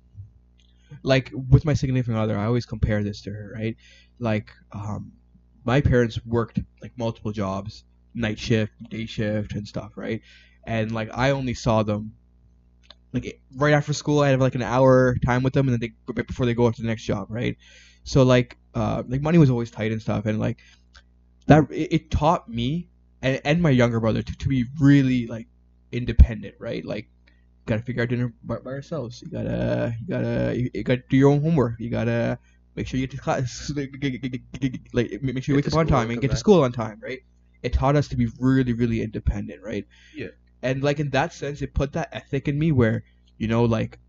like 1.04 1.32
with 1.50 1.66
my 1.66 1.74
significant 1.74 2.18
other, 2.18 2.38
I 2.38 2.46
always 2.46 2.66
compare 2.66 3.04
this 3.04 3.22
to 3.22 3.32
her, 3.32 3.52
right? 3.56 3.76
Like 4.20 4.52
um, 4.72 5.14
my 5.64 5.82
parents 5.82 6.24
worked 6.26 6.60
like 6.82 6.94
multiple 6.98 7.32
jobs, 7.32 7.84
night 8.14 8.40
shift, 8.40 8.74
day 8.90 9.06
shift, 9.06 9.54
and 9.54 9.68
stuff, 9.68 9.94
right? 9.96 10.22
And 10.66 10.92
like 10.92 11.10
I 11.14 11.32
only 11.32 11.54
saw 11.54 11.84
them 11.84 12.14
like 13.14 13.42
right 13.56 13.74
after 13.74 13.94
school. 13.94 14.20
I 14.20 14.30
had 14.30 14.40
like 14.40 14.56
an 14.56 14.62
hour 14.62 15.16
time 15.26 15.44
with 15.44 15.54
them, 15.54 15.68
and 15.68 15.74
then 15.74 15.80
they 15.80 16.14
right 16.14 16.28
before 16.28 16.46
they 16.46 16.54
go 16.54 16.68
off 16.68 16.76
to 16.76 16.82
the 16.82 16.88
next 16.88 17.04
job, 17.04 17.28
right? 17.30 17.58
So 18.04 18.24
like 18.24 18.58
uh, 18.74 19.04
like 19.08 19.22
money 19.22 19.38
was 19.38 19.50
always 19.50 19.72
tight 19.72 19.92
and 19.92 20.02
stuff, 20.02 20.26
and 20.26 20.40
like 20.40 20.60
that 21.48 21.72
it, 21.72 21.94
it 21.94 22.12
taught 22.12 22.50
me 22.50 22.90
and, 23.22 23.42
and 23.44 23.62
my 23.62 23.70
younger 23.70 24.00
brother 24.00 24.22
to, 24.22 24.38
to 24.38 24.48
be 24.48 24.66
really 24.80 25.28
like 25.28 25.48
independent, 25.92 26.56
right? 26.60 26.86
Like 26.86 27.10
gotta 27.66 27.82
figure 27.82 28.04
out 28.04 28.10
dinner 28.10 28.34
by, 28.44 28.58
by 28.60 28.72
ourselves. 28.72 29.22
You 29.22 29.30
gotta 29.32 29.96
you 30.00 30.08
gotta 30.08 30.54
you, 30.58 30.70
you 30.74 30.84
gotta 30.84 31.04
do 31.10 31.18
your 31.18 31.32
own 31.32 31.42
homework. 31.42 31.80
You 31.80 31.90
gotta 31.90 32.40
make 32.76 32.88
sure 32.88 33.00
you 33.00 33.08
get 33.08 33.16
to 33.16 33.22
class, 33.22 33.72
like 34.94 35.22
make 35.22 35.44
sure 35.44 35.54
you 35.54 35.56
wake 35.58 35.68
up 35.68 35.74
on 35.76 35.88
time 35.88 36.10
and 36.12 36.22
get 36.22 36.32
to 36.32 36.38
school 36.38 36.64
on 36.64 36.72
time, 36.72 37.00
right? 37.02 37.20
It 37.64 37.74
taught 37.74 37.96
us 37.96 38.08
to 38.10 38.16
be 38.16 38.28
really 38.40 38.74
really 38.74 39.02
independent, 39.02 39.62
right? 39.64 39.86
Yeah. 40.16 40.28
And 40.62 40.84
like 40.84 41.00
in 41.00 41.10
that 41.12 41.34
sense, 41.34 41.62
it 41.62 41.74
put 41.74 41.94
that 41.94 42.10
ethic 42.12 42.48
in 42.48 42.58
me 42.58 42.72
where 42.72 43.04
you 43.38 43.48
know 43.48 43.66
like 43.66 44.00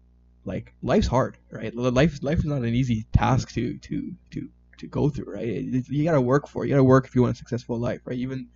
like 0.45 0.75
life's 0.83 1.07
hard, 1.07 1.39
right? 1.51 1.75
Life 1.75 2.23
life 2.23 2.39
is 2.39 2.45
not 2.45 2.63
an 2.63 2.75
easy 2.75 3.07
task 3.13 3.51
to 3.53 3.79
to 3.79 4.13
to 4.33 4.49
to 4.79 4.87
go 4.87 5.09
through, 5.09 5.33
right? 5.33 5.49
It- 5.49 5.89
You 5.89 6.05
gotta 6.05 6.21
work 6.21 6.49
for 6.49 6.65
it. 6.65 6.69
You 6.69 6.75
gotta 6.75 6.85
work 6.85 7.07
if 7.07 7.15
you 7.15 7.23
want 7.23 7.35
a 7.35 7.39
successful 7.39 7.79
life, 7.79 8.01
right? 8.05 8.19
Even 8.19 8.49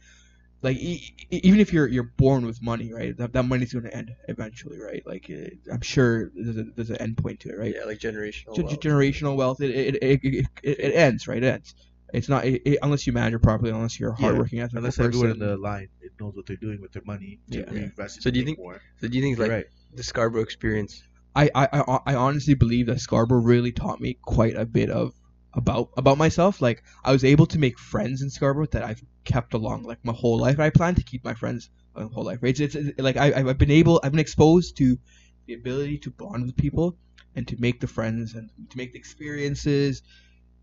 like 0.63 0.77
e- 0.77 1.15
even 1.31 1.61
if 1.61 1.73
you're 1.73 1.87
you're 1.89 2.13
born 2.17 2.45
with 2.47 2.61
money, 2.63 2.93
right? 2.93 3.17
That, 3.17 3.33
that 3.33 3.45
money's 3.45 3.73
gonna 3.73 3.89
end 3.89 4.13
eventually, 4.29 4.79
right? 4.79 5.03
Like 5.07 5.31
uh, 5.31 5.73
I'm 5.73 5.81
sure 5.81 6.31
there's 6.35 6.57
a 6.57 6.65
there's 6.77 6.91
an 6.91 6.97
end 6.97 7.17
point 7.17 7.41
to 7.41 7.51
it, 7.51 7.59
right? 7.59 7.75
Yeah, 7.77 7.85
like 7.85 7.99
generational. 7.99 8.57
Gen- 8.57 8.67
wealth. 8.67 8.81
generational 8.81 9.37
wealth, 9.37 9.61
it 9.61 9.71
it, 9.71 9.95
it, 10.03 10.21
it, 10.23 10.47
it 10.63 10.79
it 10.81 10.95
ends, 10.95 11.27
right? 11.29 11.43
It 11.43 11.47
ends. 11.47 11.75
It's 12.13 12.29
not 12.29 12.45
it, 12.45 12.63
it- 12.65 12.79
unless 12.83 13.07
you 13.07 13.13
manage 13.13 13.35
it 13.35 13.39
properly, 13.43 13.71
unless 13.71 13.99
you're 14.01 14.11
a 14.11 14.17
Yeah, 14.19 14.27
hardworking 14.27 14.61
ethical 14.61 14.79
Unless 14.79 14.97
person. 14.97 15.07
everyone 15.15 15.31
in 15.31 15.39
the 15.39 15.57
line 15.57 15.89
it 16.01 16.13
knows 16.21 16.35
what 16.35 16.47
they're 16.47 16.57
doing 16.57 16.81
with 16.81 16.93
their 16.93 17.05
money 17.07 17.39
to 17.53 17.59
Yeah. 17.59 17.71
reinvest 17.71 18.19
it 18.19 18.23
So 18.23 18.31
do 18.31 18.39
you 18.41 18.45
think- 18.45 18.59
more. 18.59 18.81
So 19.01 19.09
do 19.09 19.17
you 19.17 19.23
think 19.23 19.39
like 19.39 19.51
right. 19.51 19.67
the 19.95 20.03
Scarborough 20.03 20.43
experience? 20.43 21.03
I, 21.37 21.49
I, 21.55 21.69
I, 21.73 21.99
I 22.07 22.15
honestly 22.17 22.55
believe 22.55 22.87
that 22.87 22.99
Scarborough 23.01 23.41
really 23.41 23.71
taught 23.71 24.01
me 24.01 24.19
quite 24.23 24.57
a 24.57 24.67
bit 24.67 24.91
of 24.91 25.15
about 25.55 25.91
about 25.97 26.19
myself. 26.19 26.61
Like 26.61 26.83
I 27.05 27.13
was 27.13 27.25
able 27.25 27.47
to 27.47 27.59
make 27.59 27.79
friends 27.79 28.23
in 28.23 28.31
Scarborough 28.31 28.67
that 28.67 28.85
I've 28.85 29.03
kept 29.25 29.55
along 29.55 29.85
like 29.85 30.05
my 30.05 30.13
whole 30.13 30.39
life. 30.39 30.59
I 30.59 30.71
plan 30.71 30.95
to 30.97 31.03
keep 31.03 31.25
my 31.25 31.35
friends 31.35 31.71
my 31.95 32.05
whole 32.05 32.25
life. 32.25 32.39
Right? 32.43 32.59
It's, 32.59 32.75
it's, 32.75 32.99
like 32.99 33.17
I, 33.17 33.33
I've 33.33 33.59
been 33.59 33.71
able, 33.71 34.01
I've 34.03 34.13
been 34.13 34.21
exposed 34.21 34.77
to 34.79 34.99
the 35.47 35.55
ability 35.55 35.99
to 35.99 36.11
bond 36.11 36.47
with 36.47 36.57
people 36.57 36.97
and 37.35 37.47
to 37.49 37.61
make 37.61 37.81
the 37.81 37.87
friends 37.87 38.35
and 38.35 38.51
to 38.71 38.77
make 38.77 38.93
the 38.93 38.99
experiences. 38.99 40.03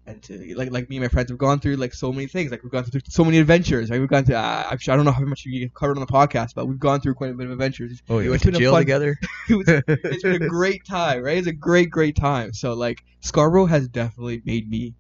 And 0.10 0.24
to 0.24 0.56
like 0.56 0.72
like 0.72 0.89
me 0.89 0.96
and 0.96 1.04
my 1.04 1.10
friends 1.10 1.30
have 1.30 1.38
gone 1.38 1.60
through 1.60 1.76
like 1.76 1.93
so 1.93 2.13
many 2.13 2.28
things 2.28 2.50
like 2.50 2.63
we've 2.63 2.72
gone 2.72 2.86
through 2.86 3.02
so 3.10 3.26
many 3.26 3.39
adventures 3.39 3.89
right 3.89 4.00
we've 4.00 4.08
gone 4.10 4.24
through 4.24 4.36
uh, 4.38 4.65
I'm 4.72 4.78
sure 4.78 4.93
I 4.93 4.96
don't 4.96 5.04
know 5.06 5.12
how 5.12 5.22
much 5.26 5.43
you 5.46 5.70
covered 5.70 5.98
on 5.98 6.06
the 6.06 6.12
podcast 6.12 6.56
but 6.56 6.65
we've 6.65 6.80
gone 6.80 7.02
through 7.02 7.15
quite 7.15 7.32
a 7.32 7.34
bit 7.34 7.46
of 7.48 7.52
adventures 7.52 8.02
Oh 8.10 8.20
You 8.20 8.30
went 8.30 8.41
to 8.43 8.52
jail 8.54 8.72
fun- 8.72 8.82
together. 8.82 9.17
it 9.50 9.56
was 9.56 9.67
it's 9.67 10.24
been 10.24 10.41
a 10.41 10.48
great 10.48 10.86
time, 10.86 11.22
right? 11.24 11.38
It's 11.38 11.48
a 11.48 11.52
great, 11.52 11.89
great 11.89 12.15
time. 12.15 12.54
So 12.54 12.74
like 12.74 13.04
Scarborough 13.20 13.65
has 13.65 13.89
definitely 13.89 14.41
made 14.46 14.70
me 14.70 14.96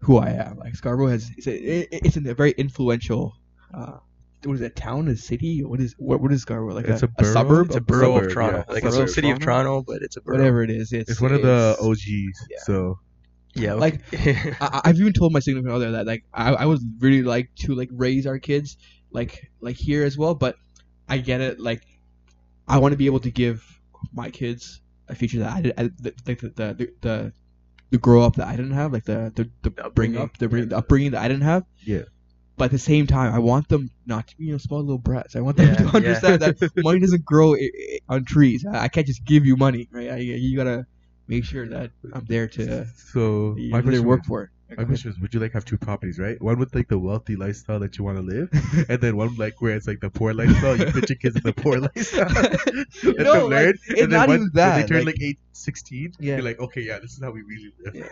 who 0.00 0.18
I 0.18 0.30
am. 0.32 0.58
Like 0.58 0.74
Scarborough 0.76 1.08
has 1.08 1.30
it's 1.38 1.46
a, 1.46 1.54
it, 1.54 1.88
it's 1.92 2.16
a 2.18 2.20
very 2.20 2.50
influential. 2.52 3.34
Uh, 3.72 3.96
what 4.44 4.54
is 4.54 4.60
it? 4.60 4.76
Town, 4.76 5.08
a 5.08 5.16
city? 5.16 5.64
What 5.64 5.80
is 5.80 5.94
what? 5.98 6.20
What 6.20 6.32
is 6.32 6.42
Scarborough? 6.42 6.74
Like 6.74 6.86
It's 6.86 7.02
a, 7.02 7.06
a 7.06 7.08
borough? 7.08 7.32
suburb? 7.32 7.66
It's 7.68 7.76
a 7.76 7.78
A 7.78 7.80
borough 7.80 8.14
suburb, 8.14 8.24
of 8.26 8.32
Toronto, 8.32 8.64
yeah. 8.68 8.74
like 8.74 8.84
a 8.84 9.08
city 9.08 9.30
of 9.30 9.38
Toronto? 9.38 9.82
But 9.86 10.02
it's 10.02 10.16
a 10.18 10.20
borough. 10.20 10.36
Whatever 10.38 10.62
it 10.62 10.70
is, 10.70 10.92
it's 10.92 11.10
It's 11.10 11.20
one 11.20 11.32
of 11.32 11.40
the 11.42 11.76
OGs. 11.80 12.46
yeah. 12.50 12.58
So 12.64 12.98
Yeah, 13.54 13.74
Like, 13.74 14.00
I, 14.60 14.80
I've 14.84 14.98
even 15.00 15.12
told 15.12 15.32
my 15.32 15.40
significant 15.40 15.74
other 15.74 15.90
that 15.92 16.06
like 16.06 16.24
I, 16.32 16.52
I 16.54 16.66
would 16.66 16.80
really 17.00 17.22
like 17.22 17.54
to 17.60 17.74
like 17.74 17.88
raise 17.92 18.26
our 18.26 18.38
kids 18.38 18.76
like 19.10 19.50
like 19.60 19.76
here 19.76 20.04
as 20.04 20.16
well, 20.16 20.34
but 20.34 20.56
I 21.08 21.18
get 21.18 21.40
it. 21.40 21.58
Like, 21.58 21.82
I 22.68 22.78
want 22.78 22.92
to 22.92 22.96
be 22.98 23.06
able 23.06 23.20
to 23.20 23.30
give 23.30 23.64
my 24.12 24.30
kids 24.30 24.80
a 25.08 25.14
future 25.14 25.40
that 25.40 25.52
I 25.52 25.60
did, 25.62 25.74
I, 25.76 25.82
the, 25.84 26.14
the, 26.24 26.34
the, 26.34 26.92
the, 27.00 27.32
the 27.90 27.98
grow 27.98 28.22
up 28.22 28.36
that 28.36 28.46
I 28.46 28.56
didn't 28.56 28.72
have, 28.72 28.92
like 28.92 29.04
the 29.04 29.32
the, 29.34 29.50
the, 29.62 29.70
The 29.70 29.90
bring 29.90 30.16
up, 30.16 30.38
the, 30.38 30.48
bring, 30.48 30.68
the 30.68 30.76
upbringing 30.76 31.10
that 31.12 31.22
I 31.22 31.28
didn't 31.28 31.42
have. 31.42 31.64
Yeah. 31.84 32.02
But 32.56 32.66
at 32.66 32.70
the 32.72 32.78
same 32.78 33.06
time, 33.06 33.32
I 33.34 33.38
want 33.38 33.68
them 33.68 33.90
not 34.06 34.28
to 34.28 34.36
be 34.36 34.44
you 34.44 34.52
know 34.52 34.58
small 34.58 34.80
little 34.80 34.98
brats. 34.98 35.34
I 35.34 35.40
want 35.40 35.56
them 35.56 35.68
Yeah, 35.68 35.74
to 35.74 35.84
yeah. 35.84 35.90
understand 35.94 36.42
that 36.42 36.56
money 36.76 37.00
doesn't 37.00 37.24
grow 37.24 37.54
i- 37.54 37.58
i- 37.58 37.98
on 38.08 38.24
trees. 38.24 38.64
I 38.66 38.84
I 38.84 38.88
can't 38.88 39.06
just 39.06 39.24
give 39.24 39.46
you 39.46 39.56
money, 39.56 39.88
right? 39.90 40.10
I, 40.10 40.16
you 40.18 40.56
gotta 40.56 40.86
make 41.30 41.44
sure 41.44 41.66
that 41.68 41.90
I'm 42.12 42.24
there 42.26 42.48
to 42.56 42.86
so 43.14 43.54
you 43.56 43.70
my 43.70 43.78
really 43.78 44.00
work 44.00 44.24
for 44.26 44.42
it. 44.44 44.50
My 44.78 44.84
question 44.84 45.10
is, 45.10 45.18
would 45.18 45.34
you 45.34 45.40
like 45.40 45.52
have 45.54 45.64
two 45.64 45.76
properties, 45.76 46.18
right? 46.20 46.40
One 46.40 46.56
with 46.60 46.72
like 46.76 46.86
the 46.86 46.96
wealthy 46.98 47.34
lifestyle 47.34 47.80
that 47.80 47.98
you 47.98 48.04
want 48.04 48.18
to 48.18 48.22
live, 48.22 48.48
and 48.88 49.00
then 49.00 49.16
one 49.16 49.34
like 49.36 49.60
where 49.60 49.74
it's 49.74 49.88
like 49.88 49.98
the 50.00 50.10
poor 50.10 50.32
lifestyle. 50.32 50.76
You 50.76 50.86
put 50.86 51.08
your 51.10 51.16
kids 51.24 51.34
in 51.34 51.42
the 51.42 51.52
poor 51.52 51.78
lifestyle. 51.86 52.28
Let 53.02 53.16
No, 53.26 53.32
them 53.34 53.50
learn, 53.50 53.74
and 53.88 53.98
then 53.98 54.10
not 54.10 54.28
when, 54.28 54.36
even 54.42 54.50
when 54.52 54.80
they 54.80 54.86
turn 54.86 54.98
like- 54.98 55.06
like, 55.16 55.22
eight, 55.22 55.38
16, 55.54 56.12
Yeah. 56.20 56.34
you're 56.36 56.44
like, 56.44 56.60
okay, 56.60 56.82
yeah, 56.82 57.00
this 57.00 57.12
is 57.16 57.20
how 57.22 57.32
we 57.32 57.42
really 57.42 57.72
live. 57.84 57.94
Yeah. 57.96 58.08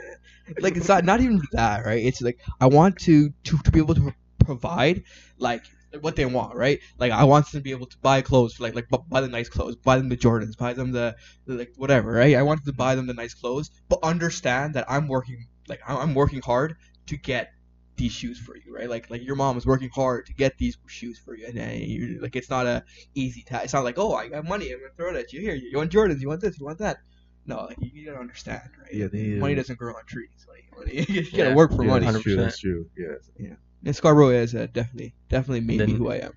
like 0.61 0.77
it's 0.77 0.89
not 0.89 1.05
not 1.05 1.21
even 1.21 1.41
that, 1.53 1.85
right? 1.87 2.05
It's 2.05 2.21
like 2.23 2.39
I 2.61 2.67
want 2.67 2.99
to 3.07 3.31
to, 3.45 3.59
to 3.59 3.71
be 3.71 3.79
able 3.79 3.95
to 3.95 4.13
provide 4.45 5.05
like 5.39 5.63
what 6.01 6.17
they 6.17 6.27
want, 6.27 6.55
right? 6.55 6.79
Like 6.99 7.13
I 7.13 7.25
want 7.25 7.51
them 7.51 7.61
to 7.61 7.63
be 7.63 7.71
able 7.71 7.87
to 7.87 7.99
buy 7.99 8.23
clothes, 8.23 8.61
like 8.61 8.75
like 8.75 8.89
buy 9.09 9.21
the 9.21 9.29
nice 9.29 9.49
clothes, 9.49 9.77
buy 9.77 9.97
them 9.99 10.09
the 10.09 10.17
Jordans, 10.17 10.57
buy 10.57 10.73
them 10.73 10.93
the, 10.93 11.17
the 11.47 11.55
like 11.55 11.73
whatever, 11.77 12.13
right? 12.13 12.37
I 12.37 12.43
want 12.43 12.65
them 12.65 12.73
to 12.73 12.77
buy 12.77 12.95
them 12.95 13.07
the 13.07 13.15
nice 13.15 13.35
clothes, 13.35 13.71
but 13.89 13.99
understand 14.03 14.75
that 14.75 14.85
I'm 14.89 15.09
working 15.09 15.47
like 15.69 15.81
I'm 15.87 15.97
I'm 15.99 16.15
working 16.15 16.41
hard 16.43 16.77
to 17.07 17.17
get 17.17 17.53
these 17.97 18.13
shoes 18.13 18.39
for 18.39 18.57
you, 18.57 18.75
right? 18.75 18.89
Like 18.89 19.11
like 19.11 19.23
your 19.25 19.37
mom 19.37 19.57
is 19.57 19.67
working 19.67 19.91
hard 19.95 20.27
to 20.27 20.35
get 20.35 20.57
these 20.59 20.79
shoes 20.87 21.19
for 21.19 21.35
you, 21.37 21.47
and, 21.47 21.59
and 21.59 21.81
you 21.81 22.19
like 22.21 22.37
it's 22.37 22.51
not 22.51 22.67
a 22.67 22.85
easy 23.15 23.43
task. 23.43 23.65
It's 23.65 23.73
not 23.75 23.85
like 23.85 23.99
oh 23.99 24.15
I 24.15 24.29
got 24.29 24.45
money, 24.45 24.71
I'm 24.73 24.79
gonna 24.81 24.91
throw 24.97 25.11
it 25.11 25.17
at 25.17 25.33
you. 25.33 25.41
Here, 25.41 25.55
you 25.55 25.77
want 25.79 25.91
Jordans, 25.93 26.21
you 26.21 26.29
want 26.29 26.41
this, 26.41 26.59
you 26.59 26.67
want 26.67 26.79
that. 26.79 26.99
No, 27.47 27.65
like 27.65 27.79
you, 27.81 27.91
you 27.93 28.07
gotta 28.07 28.21
understand, 28.21 28.69
right? 28.81 28.93
Yeah, 28.93 29.07
they, 29.09 29.39
money 29.39 29.55
uh, 29.55 29.57
doesn't 29.57 29.79
grow 29.79 29.95
on 29.95 30.05
trees. 30.07 30.47
Like 30.49 30.65
money, 30.77 31.05
you 31.09 31.23
gotta 31.37 31.51
Yeah. 31.51 31.55
work 31.55 31.73
for 31.73 31.83
yeah, 31.83 31.91
money. 31.91 32.07
That's 32.07 32.21
true. 32.21 32.37
100%. 32.37 32.37
That's 32.37 32.59
true. 32.59 32.87
Yeah. 32.97 33.55
And 33.85 33.95
Scarborough 33.95 34.31
is 34.31 34.55
uh, 34.55 34.67
definitely 34.73 35.15
definitely 35.29 35.61
made 35.61 35.87
me 35.87 35.95
who 35.95 36.11
I 36.11 36.17
am. 36.17 36.33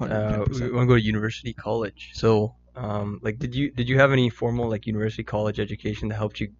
uh, 0.00 0.44
110%. 0.44 0.60
we 0.60 0.70
want 0.72 0.82
to 0.82 0.86
go 0.86 0.94
to 0.94 1.00
university, 1.00 1.52
college. 1.52 2.10
So, 2.14 2.56
um, 2.74 3.20
like, 3.22 3.38
did 3.38 3.54
you 3.54 3.70
did 3.70 3.88
you 3.88 3.98
have 3.98 4.12
any 4.12 4.28
formal 4.30 4.68
like 4.68 4.86
university, 4.86 5.22
college 5.22 5.60
education 5.60 6.08
that 6.08 6.16
helped 6.16 6.40
you, 6.40 6.52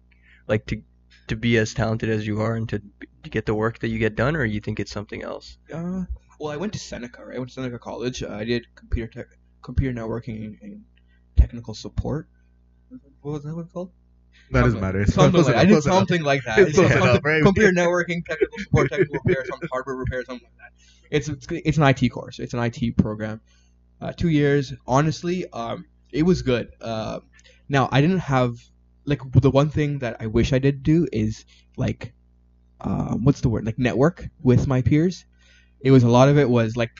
like, 0.47 0.65
to 0.67 0.81
to 1.27 1.35
be 1.35 1.57
as 1.57 1.73
talented 1.73 2.09
as 2.09 2.25
you 2.25 2.41
are 2.41 2.55
and 2.55 2.67
to, 2.69 2.81
to 3.23 3.29
get 3.29 3.45
the 3.45 3.53
work 3.53 3.79
that 3.79 3.89
you 3.89 3.99
get 3.99 4.15
done, 4.15 4.35
or 4.35 4.45
you 4.45 4.59
think 4.59 4.79
it's 4.79 4.91
something 4.91 5.23
else? 5.23 5.57
Uh, 5.73 6.03
well, 6.39 6.51
I 6.51 6.57
went 6.57 6.73
to 6.73 6.79
Seneca, 6.79 7.25
right? 7.25 7.35
I 7.35 7.39
went 7.39 7.49
to 7.49 7.53
Seneca 7.55 7.79
College. 7.79 8.23
Uh, 8.23 8.29
I 8.33 8.45
did 8.45 8.67
computer 8.75 9.11
tech, 9.11 9.27
computer 9.61 9.93
networking 9.99 10.45
and, 10.45 10.57
and 10.61 10.83
technical 11.35 11.73
support. 11.73 12.27
What 13.21 13.31
was 13.31 13.43
that 13.43 13.55
one 13.55 13.67
called? 13.67 13.91
That 14.51 14.63
doesn't 14.63 14.81
matter. 14.81 15.01
It's 15.01 15.13
Something 15.13 15.43
like, 15.43 15.55
I 15.55 15.61
enough, 15.61 15.67
did 15.67 15.71
close 15.73 15.85
enough. 15.85 15.97
something 15.97 16.23
like 16.23 16.43
that. 16.45 16.59
It's 16.59 16.69
It's 16.69 16.77
close 16.77 16.89
something- 16.91 17.09
enough, 17.09 17.23
right? 17.23 17.43
Computer 17.43 17.71
networking, 17.71 18.25
technical 18.25 18.57
support, 18.59 18.89
technical 18.89 19.19
repair, 19.23 19.45
some 19.45 19.59
hardware 19.71 19.95
repair, 19.95 20.23
something 20.25 20.45
like 20.47 20.57
that. 20.57 20.71
It's 21.15 21.29
it's, 21.29 21.47
it's 21.49 21.77
an 21.77 21.83
IT 21.83 22.09
course. 22.09 22.39
It's 22.39 22.53
an 22.53 22.59
IT 22.61 22.97
program. 22.97 23.39
Uh, 24.01 24.11
two 24.13 24.29
years. 24.29 24.73
Honestly, 24.87 25.45
um, 25.51 25.85
it 26.11 26.23
was 26.23 26.41
good. 26.41 26.69
Uh, 26.81 27.19
now 27.69 27.87
I 27.91 28.01
didn't 28.01 28.19
have 28.19 28.55
like 29.05 29.21
the 29.33 29.51
one 29.51 29.69
thing 29.69 29.99
that 29.99 30.17
I 30.19 30.27
wish 30.27 30.53
I 30.53 30.59
did 30.59 30.83
do 30.83 31.07
is 31.13 31.45
like, 31.77 32.13
um, 32.81 33.23
what's 33.23 33.41
the 33.41 33.49
word? 33.49 33.65
Like 33.65 33.79
network 33.79 34.27
with 34.41 34.67
my 34.67 34.81
peers. 34.81 35.25
It 35.81 35.91
was 35.91 36.03
a 36.03 36.09
lot 36.09 36.29
of 36.29 36.37
it 36.37 36.49
was 36.49 36.75
like, 36.75 36.91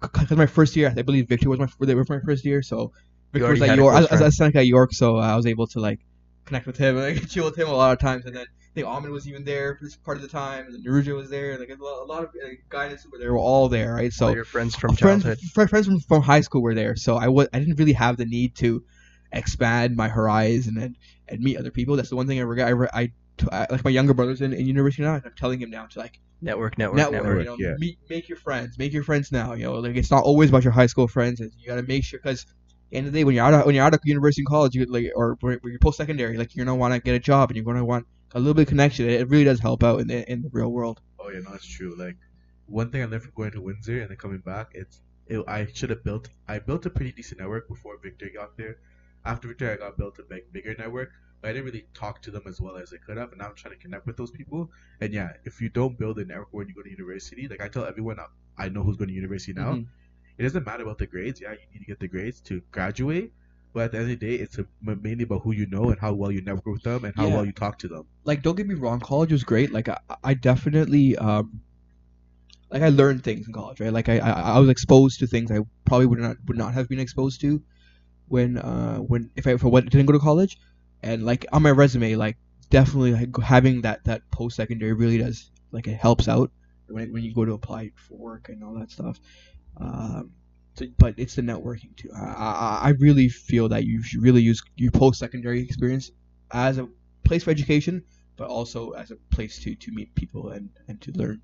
because 0.00 0.30
my 0.32 0.46
first 0.46 0.74
year, 0.76 0.92
I 0.96 1.02
believe 1.02 1.28
Victor 1.28 1.48
was 1.48 1.58
my 1.58 1.68
they 1.80 1.94
were 1.94 2.04
my 2.08 2.20
first 2.20 2.44
year, 2.44 2.62
so 2.62 2.92
Victor 3.32 3.50
was 3.50 3.62
at 3.62 3.76
York. 3.76 3.94
I, 3.94 4.16
I 4.16 4.20
was 4.22 4.40
at 4.40 4.66
York, 4.66 4.92
so 4.92 5.16
I 5.16 5.36
was 5.36 5.46
able 5.46 5.66
to 5.68 5.80
like 5.80 6.00
connect 6.50 6.66
with 6.66 6.76
him 6.76 6.96
and 6.98 7.16
like, 7.20 7.28
chill 7.28 7.44
with 7.46 7.56
him 7.58 7.68
a 7.68 7.72
lot 7.72 7.92
of 7.92 7.98
times, 7.98 8.24
and 8.26 8.34
then. 8.36 8.46
I 8.46 8.72
think 8.72 8.86
Ahmed 8.86 9.10
was 9.10 9.26
even 9.26 9.42
there 9.42 9.74
for 9.74 9.82
this 9.84 9.96
part 9.96 10.16
of 10.16 10.22
the 10.22 10.28
time, 10.28 10.66
and 10.66 10.72
then 10.72 10.84
Naruja 10.84 11.12
was 11.16 11.28
there, 11.28 11.58
like 11.58 11.70
a 11.70 11.82
lot, 11.82 12.02
a 12.02 12.04
lot 12.04 12.22
of 12.22 12.28
uh, 12.28 12.50
guys 12.68 13.04
were 13.10 13.18
there 13.18 13.32
were 13.32 13.38
all 13.50 13.68
there, 13.68 13.94
right? 13.94 14.12
So 14.12 14.26
All 14.28 14.34
your 14.34 14.44
friends 14.44 14.76
from 14.76 14.94
friends, 14.94 15.24
childhood. 15.24 15.40
fr- 15.52 15.66
friends 15.66 15.86
from, 15.88 15.98
from 15.98 16.22
high 16.22 16.40
school 16.40 16.62
were 16.62 16.72
there, 16.72 16.94
so 16.94 17.16
I 17.16 17.26
was 17.26 17.48
I 17.52 17.58
didn't 17.58 17.80
really 17.80 17.94
have 17.94 18.16
the 18.16 18.26
need 18.26 18.54
to 18.62 18.84
expand 19.32 19.96
my 19.96 20.08
horizon 20.08 20.78
and, 20.78 20.96
and 21.26 21.40
meet 21.40 21.56
other 21.56 21.72
people. 21.72 21.96
That's 21.96 22.10
the 22.10 22.16
one 22.16 22.28
thing 22.28 22.38
I 22.38 22.42
regret. 22.42 22.68
I, 22.68 22.70
re- 22.70 22.88
I, 22.94 23.06
t- 23.38 23.48
I- 23.50 23.66
like 23.70 23.82
my 23.84 23.90
younger 23.90 24.14
brother's 24.14 24.40
in, 24.40 24.52
in 24.52 24.64
university 24.66 25.02
now. 25.02 25.14
and 25.14 25.26
I'm 25.26 25.34
telling 25.36 25.60
him 25.60 25.70
now 25.70 25.86
to 25.86 25.98
like 25.98 26.20
Network, 26.40 26.78
network, 26.78 26.96
network, 26.96 27.24
network. 27.24 27.38
you 27.40 27.44
know, 27.44 27.56
yeah. 27.58 27.74
meet, 27.78 27.98
make 28.08 28.28
your 28.28 28.38
friends, 28.38 28.78
make 28.78 28.92
your 28.92 29.02
friends 29.02 29.32
now. 29.32 29.54
You 29.54 29.64
know, 29.64 29.74
like 29.80 29.96
it's 29.96 30.12
not 30.12 30.22
always 30.22 30.48
about 30.50 30.62
your 30.62 30.72
high 30.72 30.86
school 30.86 31.08
friends. 31.08 31.40
It's, 31.40 31.56
you 31.58 31.66
got 31.66 31.74
to 31.74 31.82
make 31.82 32.04
sure 32.04 32.20
because. 32.22 32.46
End 32.92 33.06
of 33.06 33.12
the 33.12 33.20
day, 33.20 33.24
when 33.24 33.34
you're 33.34 33.44
out 33.44 33.54
of 33.54 33.66
when 33.66 33.74
you're 33.74 33.84
out 33.84 33.94
of 33.94 34.00
university 34.04 34.42
and 34.42 34.48
college, 34.48 34.74
you 34.74 34.84
like 34.86 35.10
or 35.14 35.36
when 35.40 35.58
you're 35.64 35.78
post 35.78 35.98
secondary, 35.98 36.36
like 36.36 36.54
you're 36.54 36.64
gonna 36.64 36.76
want 36.76 36.94
to 36.94 37.00
get 37.00 37.14
a 37.14 37.18
job 37.18 37.50
and 37.50 37.56
you're 37.56 37.64
gonna 37.64 37.84
want 37.84 38.06
a 38.34 38.38
little 38.38 38.54
bit 38.54 38.62
of 38.62 38.68
connection. 38.68 39.08
It, 39.08 39.28
really 39.28 39.44
does 39.44 39.60
help 39.60 39.82
out 39.82 40.00
in 40.00 40.08
the 40.08 40.30
in 40.30 40.42
the 40.42 40.50
real 40.52 40.70
world. 40.70 41.00
Oh 41.18 41.30
yeah, 41.30 41.40
no, 41.40 41.52
it's 41.54 41.66
true. 41.66 41.94
Like 41.96 42.16
one 42.66 42.90
thing 42.90 43.02
I 43.02 43.06
learned 43.06 43.22
from 43.22 43.32
going 43.34 43.52
to 43.52 43.60
Windsor 43.60 44.00
and 44.00 44.10
then 44.10 44.16
coming 44.16 44.38
back, 44.40 44.70
it's 44.74 45.02
it, 45.26 45.42
I 45.46 45.66
should 45.72 45.90
have 45.90 46.04
built. 46.04 46.28
I 46.48 46.58
built 46.58 46.86
a 46.86 46.90
pretty 46.90 47.12
decent 47.12 47.40
network 47.40 47.68
before 47.68 47.98
Victor 48.02 48.28
got 48.34 48.56
there. 48.56 48.78
After 49.24 49.48
Victor, 49.48 49.72
I 49.72 49.76
got 49.76 49.96
built 49.98 50.18
a 50.18 50.22
big, 50.22 50.52
bigger 50.52 50.74
network, 50.78 51.10
but 51.40 51.50
I 51.50 51.52
didn't 51.52 51.66
really 51.66 51.86
talk 51.94 52.22
to 52.22 52.30
them 52.30 52.42
as 52.46 52.60
well 52.60 52.76
as 52.76 52.92
I 52.92 52.96
could 52.98 53.16
have. 53.18 53.30
And 53.30 53.38
now 53.38 53.48
I'm 53.48 53.54
trying 53.54 53.74
to 53.74 53.80
connect 53.80 54.06
with 54.06 54.16
those 54.16 54.30
people. 54.30 54.70
And 55.00 55.12
yeah, 55.12 55.32
if 55.44 55.60
you 55.60 55.68
don't 55.68 55.98
build 55.98 56.18
a 56.18 56.24
network 56.24 56.48
when 56.52 56.68
you 56.68 56.74
go 56.74 56.82
to 56.82 56.90
university, 56.90 57.46
like 57.48 57.60
I 57.60 57.68
tell 57.68 57.84
everyone 57.84 58.18
I, 58.18 58.26
I 58.64 58.68
know 58.68 58.82
who's 58.82 58.96
going 58.96 59.08
to 59.08 59.14
university 59.14 59.52
now, 59.52 59.74
Mhm. 59.74 59.86
It 60.40 60.44
doesn't 60.44 60.66
matter 60.66 60.82
about 60.84 60.98
the 60.98 61.06
grades. 61.06 61.40
Yeah, 61.40 61.52
you 61.52 61.58
need 61.72 61.80
to 61.80 61.84
get 61.86 62.00
the 62.00 62.08
grades 62.08 62.40
to 62.42 62.62
graduate. 62.72 63.32
But 63.72 63.84
at 63.84 63.92
the 63.92 63.98
end 63.98 64.10
of 64.10 64.18
the 64.18 64.26
day, 64.28 64.36
it's 64.42 64.58
mainly 64.82 65.24
about 65.24 65.42
who 65.42 65.52
you 65.52 65.66
know 65.66 65.90
and 65.90 66.00
how 66.00 66.12
well 66.14 66.32
you 66.32 66.42
network 66.42 66.66
with 66.66 66.82
them 66.82 67.04
and 67.04 67.14
how 67.14 67.28
Yeah. 67.28 67.34
well 67.36 67.44
you 67.44 67.52
talk 67.52 67.78
to 67.80 67.88
them. 67.88 68.04
like 68.24 68.42
don't 68.42 68.56
get 68.56 68.66
me 68.66 68.74
wrong 68.74 69.00
college 69.00 69.32
was 69.32 69.44
great 69.44 69.70
like 69.72 69.88
i, 69.88 69.98
I 70.24 70.34
definitely 70.34 71.16
um 71.16 71.60
like 72.70 72.82
i 72.82 72.88
learned 72.88 73.22
things 73.24 73.46
in 73.46 73.52
college 73.52 73.80
right 73.80 73.92
like 73.92 74.08
I, 74.08 74.18
I 74.18 74.30
i 74.56 74.58
was 74.58 74.68
exposed 74.68 75.20
to 75.20 75.26
things 75.26 75.50
i 75.50 75.58
probably 75.84 76.06
would 76.06 76.18
not 76.18 76.36
would 76.46 76.56
not 76.56 76.74
have 76.74 76.88
been 76.88 77.00
exposed 77.00 77.40
to 77.42 77.62
when 78.28 78.58
uh 78.58 78.98
when 78.98 79.30
if 79.36 79.46
i 79.46 79.52
if 79.52 79.64
I 79.64 79.70
didn't 79.80 80.06
go 80.06 80.12
to 80.12 80.18
college 80.18 80.58
and 81.02 81.24
like 81.24 81.46
on 81.52 81.62
my 81.62 81.70
resume 81.70 82.14
like 82.16 82.36
definitely 82.70 83.12
like 83.12 83.36
having 83.42 83.82
that 83.82 84.04
that 84.04 84.22
post 84.30 84.56
secondary 84.56 84.92
really 84.92 85.18
does 85.18 85.50
like 85.72 85.86
it 85.88 85.94
helps 85.96 86.28
out 86.28 86.50
when, 86.88 87.12
when 87.12 87.22
you 87.22 87.34
go 87.34 87.44
to 87.44 87.52
apply 87.52 87.90
for 87.96 88.16
work 88.16 88.48
and 88.48 88.62
all 88.64 88.74
that 88.74 88.90
stuff 88.90 89.18
um 89.76 90.32
so, 90.74 90.86
but 90.98 91.14
it's 91.18 91.34
the 91.34 91.42
networking 91.42 91.94
too. 91.96 92.10
I, 92.14 92.24
I, 92.24 92.80
I 92.84 92.88
really 93.00 93.28
feel 93.28 93.68
that 93.68 93.84
you 93.84 94.02
should 94.02 94.22
really 94.22 94.40
use 94.40 94.62
your 94.76 94.92
post 94.92 95.18
secondary 95.18 95.60
experience 95.60 96.10
as 96.52 96.78
a 96.78 96.88
place 97.24 97.44
for 97.44 97.50
education, 97.50 98.04
but 98.36 98.48
also 98.48 98.90
as 98.92 99.10
a 99.10 99.16
place 99.30 99.58
to, 99.64 99.74
to 99.74 99.92
meet 99.92 100.14
people 100.14 100.50
and, 100.50 100.70
and 100.88 101.00
to 101.02 101.12
learn. 101.12 101.42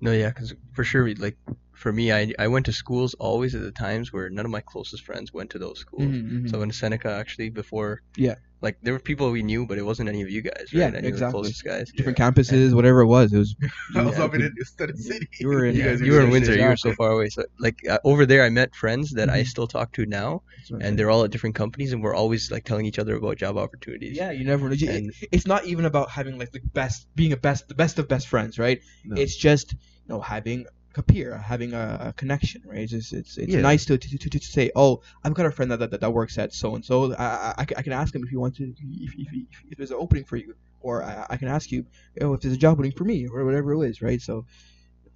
No, 0.00 0.10
yeah, 0.12 0.30
because 0.30 0.54
for 0.72 0.84
sure, 0.84 1.14
like 1.14 1.36
for 1.74 1.92
me, 1.92 2.12
I 2.12 2.32
I 2.38 2.48
went 2.48 2.66
to 2.66 2.72
schools 2.72 3.14
always 3.14 3.54
at 3.54 3.62
the 3.62 3.70
times 3.70 4.12
where 4.12 4.28
none 4.30 4.44
of 4.44 4.50
my 4.50 4.60
closest 4.60 5.04
friends 5.04 5.32
went 5.32 5.50
to 5.50 5.58
those 5.58 5.78
schools. 5.78 6.12
So 6.50 6.56
I 6.56 6.58
went 6.60 6.72
to 6.72 6.78
Seneca 6.78 7.10
actually 7.10 7.50
before. 7.50 8.02
Yeah. 8.16 8.34
Like 8.62 8.78
there 8.82 8.92
were 8.94 9.00
people 9.00 9.30
we 9.30 9.42
knew, 9.42 9.66
but 9.66 9.76
it 9.76 9.82
wasn't 9.82 10.08
any 10.08 10.22
of 10.22 10.30
you 10.30 10.40
guys. 10.42 10.66
Right? 10.72 10.72
Yeah, 10.72 10.86
any 10.86 11.08
exactly. 11.08 11.10
Of 11.10 11.18
the 11.18 11.30
closest 11.32 11.64
guys. 11.64 11.92
different 11.96 12.16
campuses, 12.18 12.72
whatever 12.74 13.00
it 13.00 13.06
was, 13.08 13.32
it 13.32 13.38
was. 13.38 13.54
I 13.96 14.02
was 14.02 14.16
Yeah. 14.16 14.24
up 14.24 14.34
in 14.34 14.42
Instead 14.42 14.96
City. 14.96 15.28
You 15.40 15.48
were 15.48 15.64
in- 15.66 15.74
You, 15.74 15.82
Yeah, 15.82 15.90
guys, 15.90 16.00
you 16.00 16.12
were 16.12 16.20
in 16.20 16.30
Windsor. 16.30 16.54
You 16.56 16.66
were 16.66 16.76
so 16.76 16.94
far 16.94 17.10
away. 17.10 17.28
So 17.28 17.44
like 17.58 17.78
uh, 17.88 17.98
over 18.04 18.24
there, 18.24 18.44
I 18.44 18.50
met 18.50 18.74
friends 18.74 19.10
that 19.12 19.28
I 19.28 19.40
Mhm. 19.42 19.46
still 19.46 19.66
talk 19.66 19.92
to 19.94 20.06
now, 20.06 20.42
and 20.80 20.98
they're 20.98 21.10
all 21.10 21.24
at 21.24 21.30
different 21.30 21.54
companies, 21.56 21.92
and 21.92 22.02
we're 22.02 22.14
always 22.14 22.50
like 22.50 22.64
telling 22.64 22.86
each 22.86 22.98
other 22.98 23.16
about 23.16 23.36
job 23.36 23.56
opportunities. 23.56 24.16
yeah, 24.16 24.30
you 24.30 24.44
never 24.44 24.66
And- 24.68 25.12
It's 25.32 25.46
not 25.46 25.64
even 25.66 25.84
about 25.84 26.10
having 26.10 26.38
like 26.38 26.52
the 26.52 26.60
best, 26.72 27.06
being 27.14 27.32
a 27.32 27.36
best, 27.36 27.68
the 27.68 27.74
best 27.74 27.98
of 27.98 28.06
best 28.08 28.28
friends, 28.28 28.58
right? 28.58 28.80
No. 29.04 29.20
It's 29.20 29.36
just 29.36 29.72
you 29.72 29.78
know 30.08 30.20
having 30.20 30.66
a 30.98 31.02
peer, 31.02 31.36
having 31.38 31.72
a, 31.74 31.98
a 32.08 32.12
connection, 32.12 32.62
right? 32.64 32.80
It's 32.80 32.92
just, 32.92 33.12
it's 33.12 33.38
it's 33.38 33.54
Yeah. 33.54 33.60
nice 33.60 33.84
to, 33.86 33.98
to, 33.98 34.18
to, 34.18 34.28
to 34.30 34.38
say, 34.40 34.70
oh, 34.76 35.02
I've 35.24 35.34
got 35.34 35.46
a 35.46 35.50
friend 35.50 35.70
that 35.70 35.78
that, 35.78 36.00
that 36.00 36.10
works 36.12 36.38
at 36.38 36.52
so 36.54 36.74
and 36.74 36.84
so. 36.84 37.14
I 37.14 37.54
I- 37.58 37.66
I 37.78 37.82
can 37.82 37.92
ask 37.92 38.14
him 38.14 38.22
if 38.24 38.30
you 38.32 38.40
want 38.40 38.56
to, 38.56 38.64
if, 38.64 39.14
if, 39.16 39.28
if, 39.32 39.48
if 39.70 39.78
there's 39.78 39.90
an 39.90 39.98
opening 40.00 40.24
for 40.24 40.36
you, 40.36 40.54
or 40.80 41.02
I, 41.02 41.26
I 41.30 41.36
can 41.36 41.48
ask 41.48 41.70
you, 41.70 41.86
oh, 42.20 42.34
if 42.34 42.40
there's 42.40 42.54
a 42.54 42.58
job 42.58 42.74
opening 42.74 42.92
for 42.92 43.04
me, 43.04 43.26
or 43.28 43.44
whatever 43.44 43.72
it 43.74 43.88
is, 43.90 44.02
right? 44.02 44.20
So 44.20 44.46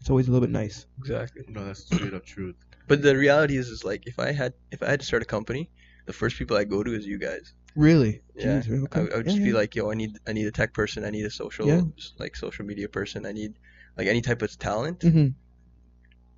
it's 0.01 0.11
always 0.11 0.29
a 0.29 0.31
little 0.33 0.47
bit 0.47 0.53
nice. 0.53 0.87
exactly. 0.99 1.43
No, 1.49 1.65
that's 1.65 1.85
straight 1.85 2.15
up 2.15 2.25
truth. 2.25 2.57
But 2.89 3.03
the 3.03 3.17
reality 3.17 3.57
is, 3.57 3.69
is 3.69 3.85
like 3.85 4.07
if 4.07 4.19
I 4.19 4.33
had 4.33 4.53
if 4.71 4.83
I 4.83 4.89
had 4.91 5.01
to 5.01 5.07
start 5.07 5.23
a 5.23 5.27
company, 5.27 5.71
the 6.07 6.13
first 6.13 6.37
people 6.37 6.57
I 6.57 6.65
go 6.65 6.83
to 6.85 6.95
is 6.95 7.05
you 7.07 7.19
guys. 7.19 7.53
Really? 7.75 8.23
Yeah, 8.37 8.61
Jeez, 8.61 8.85
okay. 8.85 9.01
I, 9.01 9.03
I 9.03 9.17
would 9.17 9.27
Yeah, 9.27 9.33
just 9.33 9.39
yeah. 9.39 9.45
be 9.45 9.53
like, 9.53 9.75
yo, 9.75 9.91
I 9.91 9.95
need 9.95 10.19
I 10.29 10.33
need 10.33 10.47
a 10.47 10.53
tech 10.53 10.73
person, 10.73 11.05
I 11.05 11.11
need 11.11 11.27
a 11.27 11.31
social 11.31 11.67
Yeah. 11.67 11.83
like 12.19 12.37
social 12.37 12.65
media 12.65 12.89
person, 12.89 13.27
I 13.27 13.33
need 13.33 13.55
like 13.99 14.07
any 14.07 14.21
type 14.23 14.41
of 14.43 14.57
talent. 14.59 15.01
Mhm. 15.01 15.35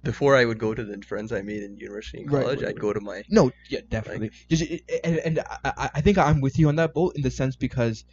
Before 0.05 0.37
I 0.37 0.45
would 0.45 0.59
go 0.59 0.75
to 0.75 0.85
the 0.85 1.03
friends 1.03 1.33
I 1.33 1.43
made 1.43 1.63
in 1.63 1.77
university 1.77 2.23
and 2.23 2.33
Right, 2.33 2.43
college, 2.45 2.63
right, 2.63 2.69
I'd 2.71 2.81
go 2.81 2.93
to 2.93 3.01
my 3.01 3.23
No, 3.29 3.51
yeah, 3.69 3.81
definitely. 3.89 4.31
Just 4.49 4.63
and, 5.05 5.17
and 5.19 5.39
I, 5.41 5.59
I- 5.77 5.91
I 5.97 6.01
think 6.01 6.19
I'm 6.19 6.41
with 6.41 6.59
you 6.59 6.69
on 6.69 6.77
that 6.77 6.95
boat 6.95 7.15
in 7.17 7.23
the 7.23 7.31
sense 7.31 7.57
because 7.57 8.05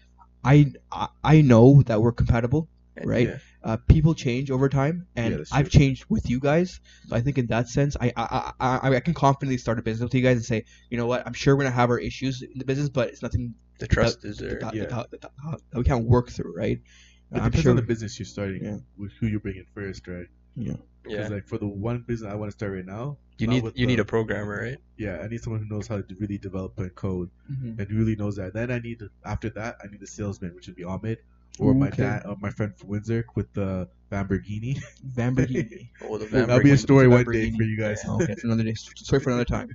I 0.44 0.74
I, 0.92 1.08
I 1.24 1.42
know 1.42 1.82
that 1.84 2.02
we're 2.02 2.12
compatible. 2.12 2.68
and, 2.98 3.10
Right. 3.10 3.28
yeah. 3.30 3.38
Uh, 3.64 3.78
people 3.88 4.14
change 4.14 4.52
over 4.52 4.70
time, 4.70 5.08
and 5.16 5.40
Yeah, 5.40 5.44
I've 5.52 5.70
changed 5.70 6.06
with 6.08 6.30
you 6.30 6.40
guys. 6.40 6.80
So 7.08 7.16
I 7.16 7.22
think 7.22 7.38
in 7.40 7.48
that 7.48 7.68
sense, 7.68 7.98
I 8.00 8.14
I, 8.16 8.52
I 8.60 8.78
I 8.90 8.96
I 8.96 9.00
can 9.00 9.14
confidently 9.14 9.58
start 9.58 9.80
a 9.80 9.82
business 9.82 10.06
with 10.06 10.14
you 10.16 10.22
guys 10.22 10.38
and 10.38 10.46
say, 10.46 10.66
you 10.90 10.98
know 10.98 11.08
what, 11.08 11.26
I'm 11.28 11.34
sure 11.34 11.56
we're 11.56 11.64
gonna 11.64 11.76
have 11.76 11.90
our 11.90 12.00
issues 12.00 12.42
in 12.42 12.58
the 12.58 12.66
business, 12.66 12.90
but 12.90 13.10
it's 13.10 13.22
nothing 13.24 13.54
The 13.80 13.88
trust 13.88 14.22
that, 14.22 14.30
is 14.30 14.38
there. 14.38 14.60
that, 14.62 14.74
Yeah. 14.76 14.86
that, 14.86 15.12
that, 15.12 15.22
that, 15.22 15.32
that 15.72 15.78
we 15.78 15.84
can't 15.84 16.06
work 16.06 16.30
through, 16.30 16.54
right? 16.56 16.80
It 16.80 17.38
I'm 17.38 17.46
depends 17.46 17.62
sure. 17.64 17.72
on 17.72 17.76
the 17.76 17.82
business 17.82 18.18
you're 18.20 18.26
starting 18.38 18.64
Yeah. 18.64 18.78
with 18.98 19.12
who 19.20 19.28
you're 19.28 19.40
bringing 19.40 19.66
first, 19.74 20.08
right? 20.08 20.28
yeah. 20.56 20.76
Yeah. 21.08 21.18
Because 21.18 21.32
like 21.32 21.48
for 21.48 21.58
the 21.58 21.68
one 21.68 22.04
business 22.08 22.32
I 22.32 22.36
want 22.36 22.52
to 22.52 22.58
start 22.58 22.74
right 22.74 22.86
now, 22.86 23.18
You 23.38 23.48
need 23.48 23.64
you 23.64 23.72
the- 23.72 23.86
need 23.86 24.00
a 24.00 24.06
programmer, 24.06 24.58
right? 24.62 24.78
yeah, 24.98 25.20
I 25.24 25.28
need 25.28 25.42
someone 25.42 25.62
who 25.64 25.70
knows 25.74 25.88
how 25.88 26.02
to 26.02 26.16
really 26.20 26.38
develop 26.38 26.78
and 26.80 26.94
code 26.96 27.30
Mhm. 27.52 27.80
and 27.80 27.92
really 27.92 28.16
knows 28.16 28.36
that. 28.38 28.54
Then 28.54 28.72
I 28.72 28.80
need 28.80 29.02
after 29.24 29.50
that 29.52 29.78
I 29.84 29.88
need 29.88 30.02
a 30.02 30.08
salesman, 30.08 30.54
which 30.56 30.68
would 30.68 30.76
be 30.76 30.84
Ahmed 30.84 31.20
or 31.60 31.74
my 31.74 31.88
Okay. 31.88 32.04
dad, 32.04 32.26
uh, 32.26 32.36
my 32.42 32.50
friend 32.50 32.76
from 32.78 32.90
Windsor 32.90 33.26
with 33.36 33.52
the 33.54 33.88
Lamborghini. 34.12 34.80
Lamborghini. 35.16 35.90
Oh, 36.02 36.18
the 36.18 36.26
That'll 36.26 36.62
be 36.62 36.72
a 36.72 36.78
story 36.78 37.08
one 37.08 37.26
day 37.26 37.52
for 37.52 37.64
you 37.64 37.78
guys. 37.78 38.00
okay, 38.08 38.32
it's 38.34 38.44
another 38.44 38.64
day. 38.64 38.74
Story 39.10 39.22
for 39.22 39.30
another 39.30 39.46
time. 39.46 39.70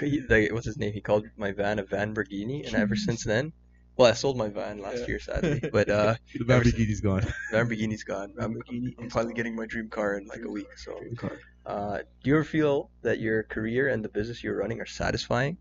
He, 0.00 0.20
like, 0.28 0.52
what's 0.52 0.66
his 0.66 0.78
name? 0.78 0.92
He 0.92 1.00
called 1.00 1.26
my 1.36 1.52
van 1.52 1.78
a 1.78 1.84
Vanborghini, 1.84 2.66
and 2.66 2.74
ever 2.74 2.96
since 2.96 3.22
then, 3.24 3.52
well, 3.96 4.10
I 4.10 4.14
sold 4.14 4.36
my 4.36 4.48
van 4.48 4.78
last 4.80 5.00
Yeah. 5.00 5.06
year, 5.08 5.18
sadly, 5.20 5.60
but 5.72 5.88
uh, 5.88 6.14
The 6.34 6.44
Lamborghini's 6.44 7.00
gone. 7.00 7.22
Lamborghini's 7.52 8.04
gone. 8.04 8.32
I'm, 8.38 8.56
I'm 8.98 9.10
finally 9.10 9.32
gone. 9.32 9.36
getting 9.36 9.56
my 9.56 9.66
dream 9.66 9.88
car 9.88 10.16
in 10.18 10.26
like 10.26 10.42
a 10.44 10.50
week. 10.50 10.68
So, 10.76 10.98
Dream 10.98 11.16
car. 11.16 11.38
uh, 11.64 11.98
do 12.22 12.30
you 12.30 12.34
ever 12.36 12.44
feel 12.44 12.90
that 13.02 13.20
your 13.20 13.42
career 13.44 13.88
and 13.88 14.04
the 14.04 14.08
business 14.08 14.42
you're 14.44 14.56
running 14.56 14.80
are 14.80 14.86
satisfying? 14.86 15.56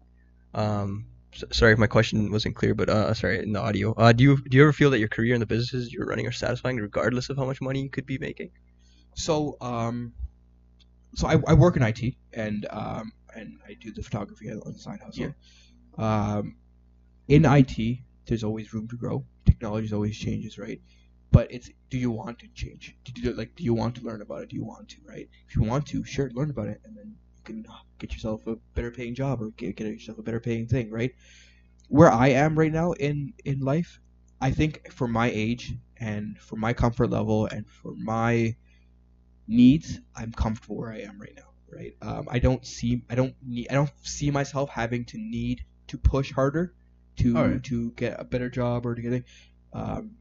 Um, 0.54 1.06
s- 1.34 1.44
sorry 1.52 1.74
if 1.74 1.80
my 1.80 1.88
question 1.88 2.32
wasn't 2.32 2.56
clear, 2.56 2.74
but 2.76 2.90
uh, 2.90 3.14
sorry 3.14 3.42
in 3.42 3.54
the 3.54 3.62
audio. 3.62 3.94
Uh, 3.94 4.12
do 4.12 4.24
you 4.24 4.38
do 4.50 4.58
you 4.58 4.64
ever 4.64 4.74
feel 4.74 4.90
that 4.92 5.00
your 5.00 5.10
career 5.10 5.34
and 5.34 5.42
the 5.42 5.46
businesses 5.48 5.92
you're 5.94 6.06
running 6.06 6.28
are 6.28 6.32
satisfying, 6.32 6.78
regardless 6.78 7.30
of 7.30 7.38
how 7.38 7.46
much 7.46 7.62
money 7.62 7.82
you 7.84 7.90
could 7.90 8.06
be 8.06 8.18
making? 8.18 8.52
So, 9.16 9.58
um, 9.62 10.14
so 11.16 11.28
I, 11.28 11.38
I 11.48 11.54
work 11.54 11.78
in 11.78 11.84
IT 11.84 12.16
and 12.34 12.68
um, 12.70 13.12
and 13.36 13.60
I 13.68 13.74
do 13.76 13.94
the 13.94 14.04
photography 14.04 14.50
on 14.52 14.60
the 14.74 14.80
side 14.80 15.00
hustle. 15.04 15.34
Um, 15.98 16.56
in 17.28 17.46
IT, 17.46 18.00
there's 18.26 18.44
always 18.44 18.74
room 18.74 18.88
to 18.88 18.98
grow. 18.98 19.26
Technology 19.46 19.94
always 19.94 20.18
changes, 20.18 20.58
right? 20.58 20.82
But 21.32 21.52
it's 21.52 21.70
do 21.90 21.98
you 21.98 22.12
want 22.12 22.40
to 22.40 22.48
change? 22.50 22.96
Do 23.04 23.22
you, 23.22 23.34
like 23.34 23.56
do 23.56 23.64
you 23.64 23.74
want 23.74 23.96
to 23.96 24.04
learn 24.04 24.22
about 24.22 24.44
it? 24.44 24.50
Do 24.50 24.56
you 24.56 24.64
want 24.64 24.90
to, 24.90 24.98
right? 25.08 25.28
If 25.48 25.56
you 25.56 25.64
want 25.64 25.86
to, 25.88 26.04
sure, 26.04 26.30
learn 26.32 26.50
about 26.50 26.68
it, 26.68 26.82
and 26.86 26.96
then 26.96 27.16
you 27.38 27.44
can 27.44 27.66
get 28.00 28.14
yourself 28.14 28.48
a 28.48 28.56
better 28.74 28.92
paying 28.92 29.16
job 29.16 29.42
or 29.42 29.50
get, 29.52 29.76
get 29.76 29.88
yourself 29.88 30.18
a 30.18 30.24
better 30.24 30.40
paying 30.40 30.68
thing, 30.68 30.92
right? 30.92 31.14
Where 31.90 32.12
I 32.12 32.30
am 32.30 32.58
right 32.58 32.72
now 32.72 32.94
in 32.94 33.34
in 33.44 33.60
life, 33.60 34.00
I 34.42 34.52
think 34.52 34.92
for 34.92 35.08
my 35.08 35.30
age 35.30 35.74
and 35.98 36.38
for 36.40 36.56
my 36.56 36.74
comfort 36.74 37.10
level 37.10 37.48
and 37.48 37.68
for 37.68 37.94
my 37.96 38.56
needs, 39.48 40.00
I'm 40.16 40.32
comfortable 40.32 40.78
where 40.78 40.92
I 40.92 41.00
am 41.00 41.20
right 41.20 41.34
now. 41.36 41.44
Right. 41.72 41.96
Um, 42.02 42.28
I 42.30 42.40
don't 42.40 42.66
see. 42.66 43.04
I 43.10 43.16
don't 43.16 43.36
need. 43.46 43.68
I 43.70 43.74
don't 43.74 43.92
see 44.04 44.32
myself 44.32 44.70
having 44.70 45.04
to 45.06 45.18
need 45.18 45.66
to 45.88 45.98
push 45.98 46.32
harder 46.32 46.74
to 47.18 47.38
Alright. 47.38 47.64
to 47.64 47.92
get 47.92 48.20
a 48.20 48.24
better 48.24 48.50
job 48.50 48.86
or 48.86 48.96
to 48.96 49.02
get. 49.02 49.14
A, 49.14 49.24
um, 49.78 50.12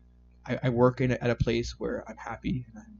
I, 0.47 0.59
I 0.65 0.69
work 0.71 1.01
in 1.01 1.11
a, 1.13 1.15
at 1.15 1.31
a 1.31 1.35
place 1.35 1.75
where 1.79 2.05
I'm 2.09 2.17
happy 2.17 2.67
and 2.69 2.83
I'm 2.85 2.99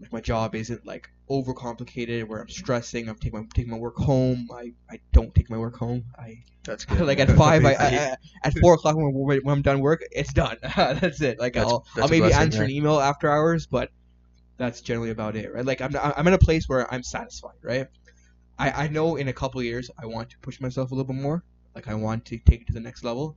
like 0.00 0.12
my 0.12 0.20
job 0.20 0.54
isn't 0.54 0.86
like 0.86 1.10
overcomplicated 1.28 2.26
where 2.26 2.40
I'm 2.40 2.48
stressing. 2.48 3.08
I'm 3.08 3.16
taking 3.16 3.38
my 3.38 3.46
taking 3.54 3.70
my 3.70 3.76
work 3.78 3.96
home. 3.96 4.48
I, 4.52 4.72
I 4.90 4.98
don't 5.12 5.34
take 5.34 5.50
my 5.50 5.58
work 5.58 5.76
home. 5.76 6.04
I 6.18 6.42
That's 6.64 6.84
good. 6.86 7.00
like 7.06 7.18
at 7.18 7.30
five. 7.36 7.64
I, 7.64 7.72
I. 7.74 8.16
At 8.42 8.58
four 8.60 8.74
o'clock 8.74 8.96
when, 8.96 9.12
when 9.12 9.40
I'm 9.46 9.62
done 9.62 9.80
work, 9.80 10.02
it's 10.10 10.32
done. 10.32 10.56
that's 10.76 11.20
it. 11.20 11.38
Like 11.38 11.52
That's- 11.54 11.70
I'll 11.70 11.80
that's 11.94 12.04
I'll 12.04 12.08
maybe 12.08 12.28
blessing, 12.28 12.40
answer 12.42 12.62
an 12.64 12.70
email 12.70 12.98
after 12.98 13.30
hours, 13.30 13.66
but 13.66 13.90
that's 14.56 14.80
generally 14.80 15.10
about 15.10 15.36
it, 15.36 15.52
right? 15.52 15.64
Like 15.64 15.80
I'm 15.82 15.94
I'm 15.96 16.26
in 16.26 16.32
a 16.34 16.38
place 16.38 16.66
where 16.68 16.92
I'm 16.92 17.02
satisfied, 17.02 17.56
right? 17.62 17.86
I 18.58 18.84
I 18.84 18.88
know 18.88 19.16
in 19.16 19.28
a 19.28 19.32
couple 19.34 19.60
of 19.60 19.66
years 19.66 19.90
I 19.98 20.06
want 20.06 20.30
to 20.30 20.38
push 20.38 20.60
myself 20.60 20.90
a 20.92 20.94
little 20.94 21.12
bit 21.12 21.20
more. 21.20 21.44
Like 21.74 21.88
I 21.88 21.94
want 21.94 22.24
to 22.26 22.38
take 22.38 22.62
it 22.62 22.66
to 22.68 22.72
the 22.72 22.80
next 22.80 23.04
level. 23.04 23.36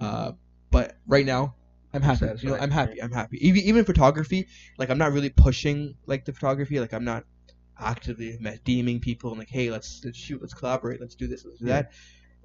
Uh, 0.00 0.32
but 0.70 0.96
right 1.06 1.24
now 1.26 1.54
I'm 1.92 2.02
happy. 2.02 2.26
You 2.42 2.48
know, 2.50 2.56
I'm 2.56 2.70
happy. 2.70 3.02
I'm 3.02 3.12
happy. 3.12 3.38
Even 3.46 3.62
even 3.62 3.84
photography, 3.84 4.48
like 4.78 4.90
I'm 4.90 4.98
not 4.98 5.12
really 5.12 5.30
pushing 5.30 5.94
like 6.06 6.24
the 6.24 6.32
photography. 6.32 6.80
Like 6.80 6.92
I'm 6.92 7.04
not 7.04 7.24
actively 7.78 8.38
DMing 8.64 9.00
people 9.00 9.30
and 9.30 9.38
like, 9.38 9.48
hey, 9.50 9.70
let's 9.70 10.02
let's 10.04 10.18
shoot, 10.18 10.40
let's 10.40 10.54
collaborate, 10.54 11.00
let's 11.00 11.14
do 11.14 11.26
this, 11.26 11.44
let's 11.44 11.58
do 11.58 11.66
that. 11.66 11.92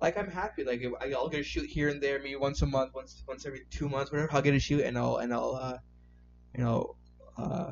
Like 0.01 0.17
I'm 0.17 0.29
happy. 0.29 0.63
Like 0.63 0.83
I- 1.01 1.13
I'll 1.13 1.29
get 1.29 1.39
a 1.39 1.43
shoot 1.43 1.67
here 1.67 1.89
and 1.89 2.01
there, 2.01 2.19
maybe 2.19 2.35
once 2.35 2.61
a 2.61 2.65
month, 2.65 2.93
once 2.93 3.23
once 3.27 3.45
every 3.45 3.61
two 3.69 3.89
months, 3.89 4.11
whatever. 4.11 4.31
I'll 4.33 4.41
get 4.41 4.53
a 4.53 4.59
shoot 4.59 4.81
and 4.81 4.97
I'll 4.97 5.17
and 5.17 5.33
I'll 5.33 5.55
uh, 5.55 5.77
you 6.55 6.63
know, 6.63 6.95
uh, 7.37 7.71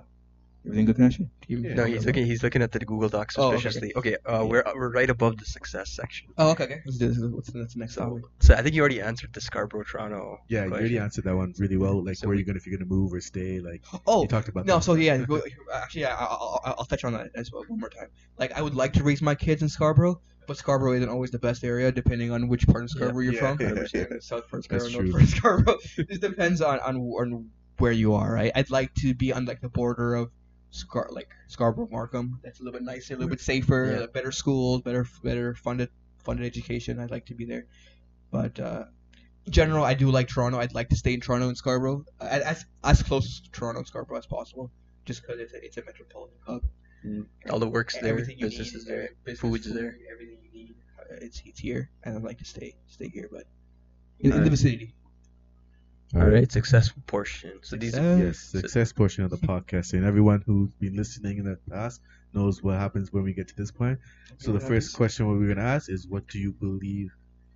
everything 0.65 0.86
good 0.86 0.95
connection. 0.95 1.30
Yeah. 1.47 1.73
No, 1.75 1.86
he's 1.86 2.06
looking. 2.06 2.25
He's 2.25 2.43
looking 2.43 2.62
at 2.62 2.71
the 2.71 2.80
Google 2.80 3.10
Docs 3.10 3.38
Oh, 3.38 3.49
okay, 3.49 3.58
suspiciously. 3.58 3.93
okay, 3.95 4.17
uh, 4.25 4.45
we're 4.47 4.63
we're 4.75 4.91
right 4.91 5.10
above 5.10 5.38
the 5.38 5.45
success 5.45 5.89
section. 5.91 6.28
Oh, 6.38 6.51
okay, 6.51 6.63
okay. 6.65 6.82
Let's 6.86 6.97
this. 6.97 7.17
What's 7.19 7.49
the, 7.51 7.60
what's 7.60 7.73
the 7.73 7.80
next 7.80 7.93
So, 7.93 8.19
so 8.39 8.56
I 8.56 8.62
think 8.62 8.75
you 8.75 8.82
already 8.82 9.01
answered 9.01 9.32
the 9.34 9.41
Scarborough 9.41 9.84
Toronto. 9.84 10.39
Yeah, 10.47 10.65
you 10.65 10.71
already 10.71 10.97
answered 10.97 11.25
that 11.25 11.36
one 11.36 11.54
really 11.58 11.78
well. 11.78 12.04
Like, 12.04 12.17
So 12.17 12.28
where 12.28 12.36
we- 12.36 12.39
you 12.39 12.45
gonna 12.45 12.58
if 12.58 12.65
you're 12.67 12.78
gonna 12.78 12.89
move 12.89 13.13
or 13.13 13.21
stay? 13.21 13.60
Like, 13.60 13.84
Oh, 14.08 14.23
you 14.23 14.28
talked 14.28 14.47
about 14.49 14.65
No, 14.65 14.75
that. 14.75 14.84
so 14.84 14.95
yeah, 14.95 15.25
actually, 15.73 16.01
yeah, 16.01 16.15
I'll, 16.17 16.60
I'll, 16.65 16.75
I'll 16.80 16.86
touch 16.86 17.04
on 17.04 17.13
that 17.13 17.32
as 17.36 17.51
well 17.51 17.63
one 17.67 17.80
more 17.80 17.89
time. 17.89 18.08
Like, 18.38 18.51
I 18.54 18.62
would 18.62 18.75
like 18.75 18.93
to 18.93 19.04
raise 19.04 19.21
my 19.21 19.36
kids 19.36 19.62
in 19.62 19.69
Scarborough, 19.69 20.19
but 20.47 20.58
Scarborough 20.58 20.93
isn't 20.93 21.10
always 21.10 21.32
the 21.32 21.39
best 21.39 21.63
area, 21.63 21.91
depending 21.91 22.32
on 22.32 22.47
which 22.47 22.67
part 22.67 22.84
of 22.84 22.89
Scarborough 22.89 23.23
you're 23.23 23.34
Yeah. 23.34 23.56
from. 23.56 23.65
I 23.65 23.69
understand 23.69 24.08
South 24.23 24.47
part 24.49 24.60
of 24.62 24.65
Scarborough, 24.65 25.01
North 25.04 25.12
part 25.12 25.23
of 25.23 25.30
Scarborough. 25.30 25.78
It 25.97 26.21
depends 26.21 26.62
on, 26.62 26.80
on 26.80 26.97
on 26.97 27.49
where 27.78 27.91
you 27.91 28.13
are, 28.13 28.34
right? 28.34 28.51
I'd 28.56 28.69
like 28.69 28.93
to 28.95 29.13
be 29.13 29.34
on 29.34 29.45
like 29.45 29.60
the 29.62 29.69
border 29.69 30.15
of 30.15 30.32
Scar, 30.75 31.09
like 31.11 31.29
Scarborough, 31.47 31.89
Markham. 31.91 32.39
That's 32.43 32.59
a 32.59 32.63
little 32.63 32.79
bit 32.79 32.85
nicer, 32.85 33.13
a 33.13 33.17
little 33.17 33.29
bit 33.29 33.41
safer, 33.41 33.91
Yeah. 33.91 34.03
uh, 34.03 34.07
better 34.07 34.31
schools, 34.31 34.81
better 34.81 35.05
better 35.23 35.55
funded 35.55 35.89
funded 36.23 36.45
education. 36.45 36.99
I'd 36.99 37.11
like 37.11 37.25
to 37.27 37.35
be 37.35 37.45
there, 37.45 37.65
but. 38.31 38.59
uh 38.59 38.85
in 39.47 39.51
general, 39.51 39.85
I 39.85 39.93
do 39.93 40.09
like 40.09 40.27
Toronto. 40.27 40.57
I'd 40.57 40.73
like 40.73 40.89
to 40.89 40.95
stay 40.95 41.13
in 41.13 41.21
Toronto 41.21 41.47
and 41.49 41.55
Scarborough, 41.55 42.03
as 42.19 42.65
as 42.83 43.03
close 43.03 43.41
to 43.41 43.51
Toronto 43.51 43.77
and 43.81 43.88
Scarborough 43.88 44.17
as 44.17 44.25
possible 44.25 44.71
just 45.05 45.21
because 45.21 45.39
it's 45.39 45.53
a, 45.53 45.63
it's 45.63 45.77
a 45.77 45.83
metropolitan 45.85 46.38
hub. 46.47 46.63
All 47.51 47.59
the 47.59 47.69
work's 47.69 47.95
there, 47.99 48.09
Everything 48.09 48.39
you 48.39 48.47
business 48.47 48.73
is 48.73 48.85
there, 48.85 49.09
business, 49.23 49.39
food's 49.41 49.67
food, 49.67 49.75
there. 49.77 49.95
Everything 50.11 50.39
you 50.41 50.51
need, 50.51 50.75
uh, 50.99 51.17
it's 51.21 51.43
it's 51.45 51.59
here, 51.59 51.91
and 52.03 52.17
I'd 52.17 52.23
like 52.23 52.39
to 52.39 52.45
stay 52.45 52.73
stay 52.88 53.07
here, 53.07 53.29
but 53.31 53.43
in, 54.19 54.33
in 54.33 54.43
the 54.43 54.49
vicinity. 54.49 54.95
All 56.13 56.26
right, 56.26 56.50
successful 56.52 57.02
portion. 57.08 57.60
So 57.62 57.76
these. 57.76 57.94
Success. 57.96 58.18
Yes, 58.18 58.38
success 58.39 58.94
portion 58.94 59.24
of 59.24 59.32
the 59.32 59.38
podcast, 59.38 59.94
and 59.94 60.06
everyone 60.06 60.41
who's 60.46 60.72
been 60.80 60.96
listening 60.96 61.38
in 61.38 61.46
the 61.46 61.58
past 61.70 62.02
knows 62.34 62.62
what 62.62 62.78
happens 62.78 63.12
when 63.12 63.24
we 63.24 63.34
get 63.34 63.48
to 63.50 63.56
this 63.56 63.72
point. 63.72 64.00
So 64.38 64.52
the 64.52 64.60
first 64.60 64.88
happens? 64.88 64.96
question 64.96 65.28
what 65.28 65.38
we're 65.38 65.54
gonna 65.54 65.68
ask 65.68 65.89
is, 65.89 66.08
what 66.08 66.28
do 66.28 66.39
you 66.39 66.52
believe 66.54 67.12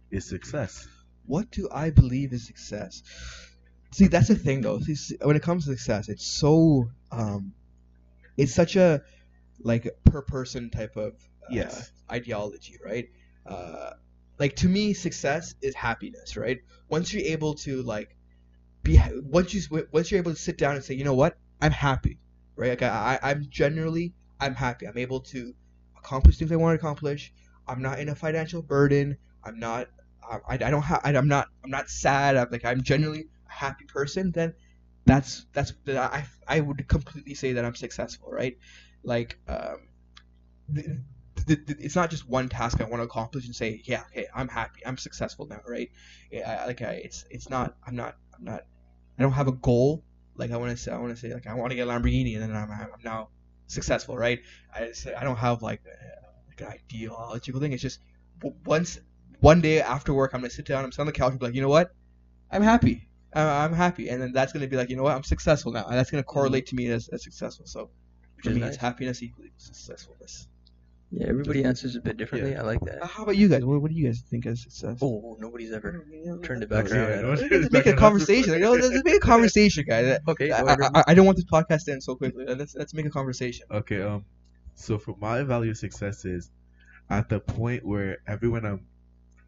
is 0.10 0.28
success? 0.28 0.88
What 1.26 1.52
do 1.52 1.70
I 1.72 1.92
believe 1.92 2.34
is 2.34 2.46
success? 2.48 3.04
See, 3.92 4.08
that's 4.08 4.28
the 4.28 4.36
thing 4.36 4.62
though. 4.62 4.80
See, 4.80 5.18
when 5.22 5.36
it 5.36 5.42
comes 5.44 5.66
to 5.66 5.72
success, 5.72 6.10
it's 6.10 6.26
so 6.26 6.90
um, 7.12 7.54
it's 8.38 8.54
such 8.54 8.76
a 8.76 9.02
like 9.62 9.88
per 10.06 10.22
person 10.22 10.70
type 10.70 10.96
of 10.98 11.14
uh, 11.46 11.50
Yes. 11.54 11.92
ideology, 12.12 12.78
right? 12.84 13.10
Uh, 13.46 13.92
like 14.40 14.56
to 14.58 14.70
me, 14.70 14.94
success 14.94 15.56
is 15.62 15.76
happiness, 15.76 16.38
right? 16.38 16.60
Once 16.90 17.14
you're 17.14 17.24
able 17.26 17.56
to 17.56 17.82
like 17.84 18.16
be 18.84 19.00
once 19.24 19.54
you 19.54 19.62
once 19.92 20.12
you're 20.12 20.20
able 20.20 20.34
to 20.34 20.40
sit 20.40 20.58
down 20.58 20.76
and 20.76 20.84
say, 20.84 20.94
you 20.96 21.04
know 21.04 21.14
what, 21.16 21.38
I'm 21.62 21.72
happy, 21.72 22.20
right? 22.56 22.70
Like 22.70 22.82
I, 22.84 23.20
I- 23.22 23.32
I'm 23.32 23.46
generally 23.50 24.14
I'm 24.40 24.56
happy. 24.56 24.88
I'm 24.88 24.98
able 24.98 25.20
to 25.22 25.54
accomplish 25.98 26.38
things 26.38 26.52
I 26.52 26.56
want 26.56 26.80
to 26.80 26.86
accomplish. 26.86 27.34
I'm 27.68 27.82
not 27.82 28.00
in 28.00 28.10
a 28.10 28.16
financial 28.16 28.62
burden. 28.62 29.18
I'm 29.44 29.60
not. 29.60 29.90
I, 30.24 30.40
I 30.50 30.58
don't 30.58 30.82
have. 30.84 31.02
I'm 31.04 31.28
not. 31.28 31.48
I'm 31.64 31.70
not 31.72 31.90
sad. 31.90 32.38
I'm 32.38 32.48
like. 32.52 32.66
I'm 32.66 32.82
generally 32.84 33.26
a 33.48 33.52
happy 33.52 33.86
person. 33.86 34.32
Then 34.32 34.54
that's 35.06 35.46
that's 35.54 35.74
that 35.86 35.98
I 36.14 36.26
I 36.48 36.60
would 36.62 36.88
completely 36.88 37.34
say 37.36 37.54
that 37.54 37.66
I'm 37.66 37.76
successful, 37.76 38.30
right? 38.32 38.58
Like 39.04 39.40
um, 39.48 39.90
the, 40.68 41.02
the, 41.46 41.76
it's 41.80 41.96
not 41.96 42.10
just 42.10 42.28
one 42.28 42.50
task 42.50 42.82
I 42.82 42.86
want 42.86 43.00
to 43.02 43.06
accomplish 43.06 43.46
and 43.46 43.56
say, 43.56 43.82
yeah, 43.86 44.04
okay, 44.12 44.28
I'm 44.36 44.48
happy. 44.48 44.86
I'm 44.86 44.98
successful 44.98 45.48
now, 45.48 45.62
right? 45.68 45.90
Yeah, 46.32 46.66
like 46.68 46.82
I, 46.82 47.02
it's 47.06 47.26
it's 47.30 47.50
not. 47.50 47.76
I'm 47.86 47.96
not. 47.96 48.18
I'm 48.40 48.46
not. 48.46 48.62
I 49.18 49.22
don't 49.24 49.34
have 49.34 49.48
a 49.48 49.54
goal. 49.54 50.04
Like 50.36 50.52
I 50.52 50.58
want 50.58 50.72
to 50.72 50.78
say. 50.78 50.92
I 50.92 50.98
want 50.98 51.14
to 51.14 51.20
say 51.20 51.34
like 51.34 51.48
I 51.48 51.54
want 51.54 51.72
to 51.72 51.76
get 51.76 51.88
a 51.88 51.92
Lamborghini 51.92 52.34
and 52.36 52.44
then 52.44 52.56
I'm 52.56 52.72
I'm 52.72 52.90
now 53.04 53.30
successful, 53.68 54.18
right? 54.18 54.40
I 54.74 54.92
say 54.92 55.14
I 55.14 55.24
don't 55.24 55.38
have 55.38 55.62
like, 55.62 55.82
uh, 55.86 56.28
like 56.48 56.62
an 56.62 56.68
ideological 56.68 57.60
thing. 57.62 57.74
It's 57.74 57.82
just 57.82 58.00
once 58.66 59.00
one 59.40 59.62
day 59.62 59.82
after 59.82 60.14
work, 60.14 60.32
I'm 60.34 60.42
gonna 60.42 60.50
sit 60.50 60.66
down, 60.66 60.84
I'm 60.84 60.92
sitting 60.92 61.02
on 61.02 61.08
the 61.08 61.14
couch, 61.14 61.32
and 61.32 61.40
be 61.40 61.46
like, 61.46 61.56
you 61.56 61.62
know 61.62 61.70
what? 61.70 61.92
I'm 62.52 62.64
happy. 62.64 63.08
I'm 63.34 63.74
happy, 63.74 64.10
and 64.10 64.22
then 64.22 64.32
that's 64.32 64.52
gonna 64.54 64.68
be 64.68 64.76
like, 64.76 64.90
you 64.90 64.96
know 64.96 65.04
what? 65.04 65.16
I'm 65.16 65.24
successful 65.24 65.72
now, 65.72 65.86
and 65.86 65.96
that's 65.96 66.10
gonna 66.10 66.24
correlate 66.24 66.66
to 66.68 66.76
me 66.76 66.88
as, 66.88 67.10
as 67.10 67.24
successful. 67.24 67.66
So 67.68 67.92
Which 68.38 68.46
for 68.46 68.52
me, 68.52 68.62
nice. 68.62 68.76
happiness 68.76 69.22
equally 69.22 69.52
successfulness. 69.58 70.48
Yeah, 71.12 71.28
everybody 71.28 71.64
answers 71.64 71.96
a 71.96 72.02
bit 72.02 72.18
differently. 72.18 72.56
I 72.56 72.62
like 72.62 72.82
Uh, 72.84 72.86
that. 72.86 73.04
how 73.06 73.24
about 73.24 73.36
you 73.36 73.48
guys? 73.48 73.66
What, 73.66 73.82
what 73.82 73.90
do 73.90 73.98
you 73.98 74.06
guys 74.06 74.22
think 74.22 74.46
as 74.46 74.62
success? 74.62 75.00
Oh, 75.02 75.38
nobody's 75.40 75.72
ever 75.72 76.06
turned 76.44 76.62
it 76.64 76.72
Oh, 76.72 76.76
back 76.76 76.90
yeah, 76.92 77.22
around. 77.22 77.26
I 77.40 77.48
let's 77.48 77.72
make 77.72 77.86
a 77.88 77.94
conversation. 77.94 78.54
You 78.54 78.60
know, 78.60 78.72
let's 78.74 79.04
make 79.04 79.16
a 79.16 79.20
conversation, 79.20 79.86
guys. 79.88 80.20
Okay, 80.28 80.52
I, 80.52 80.62
whatever. 80.62 80.84
I, 80.94 81.04
I 81.08 81.14
don't 81.16 81.26
want 81.26 81.38
this 81.38 81.46
podcast 81.46 81.86
to 81.86 81.94
end 81.94 82.04
so 82.04 82.16
quickly. 82.16 82.46
Let's 82.46 82.76
let's 82.76 82.94
make 82.94 83.08
a 83.08 83.10
conversation. 83.10 83.66
Okay, 83.72 84.02
um, 84.02 84.26
so 84.76 85.00
for 85.00 85.16
my 85.20 85.42
value 85.44 85.72
of 85.72 85.78
success 85.78 86.26
is 86.26 86.52
at 87.10 87.28
the 87.30 87.40
point 87.40 87.84
where 87.84 88.20
everyone 88.28 88.66
um, 88.66 88.82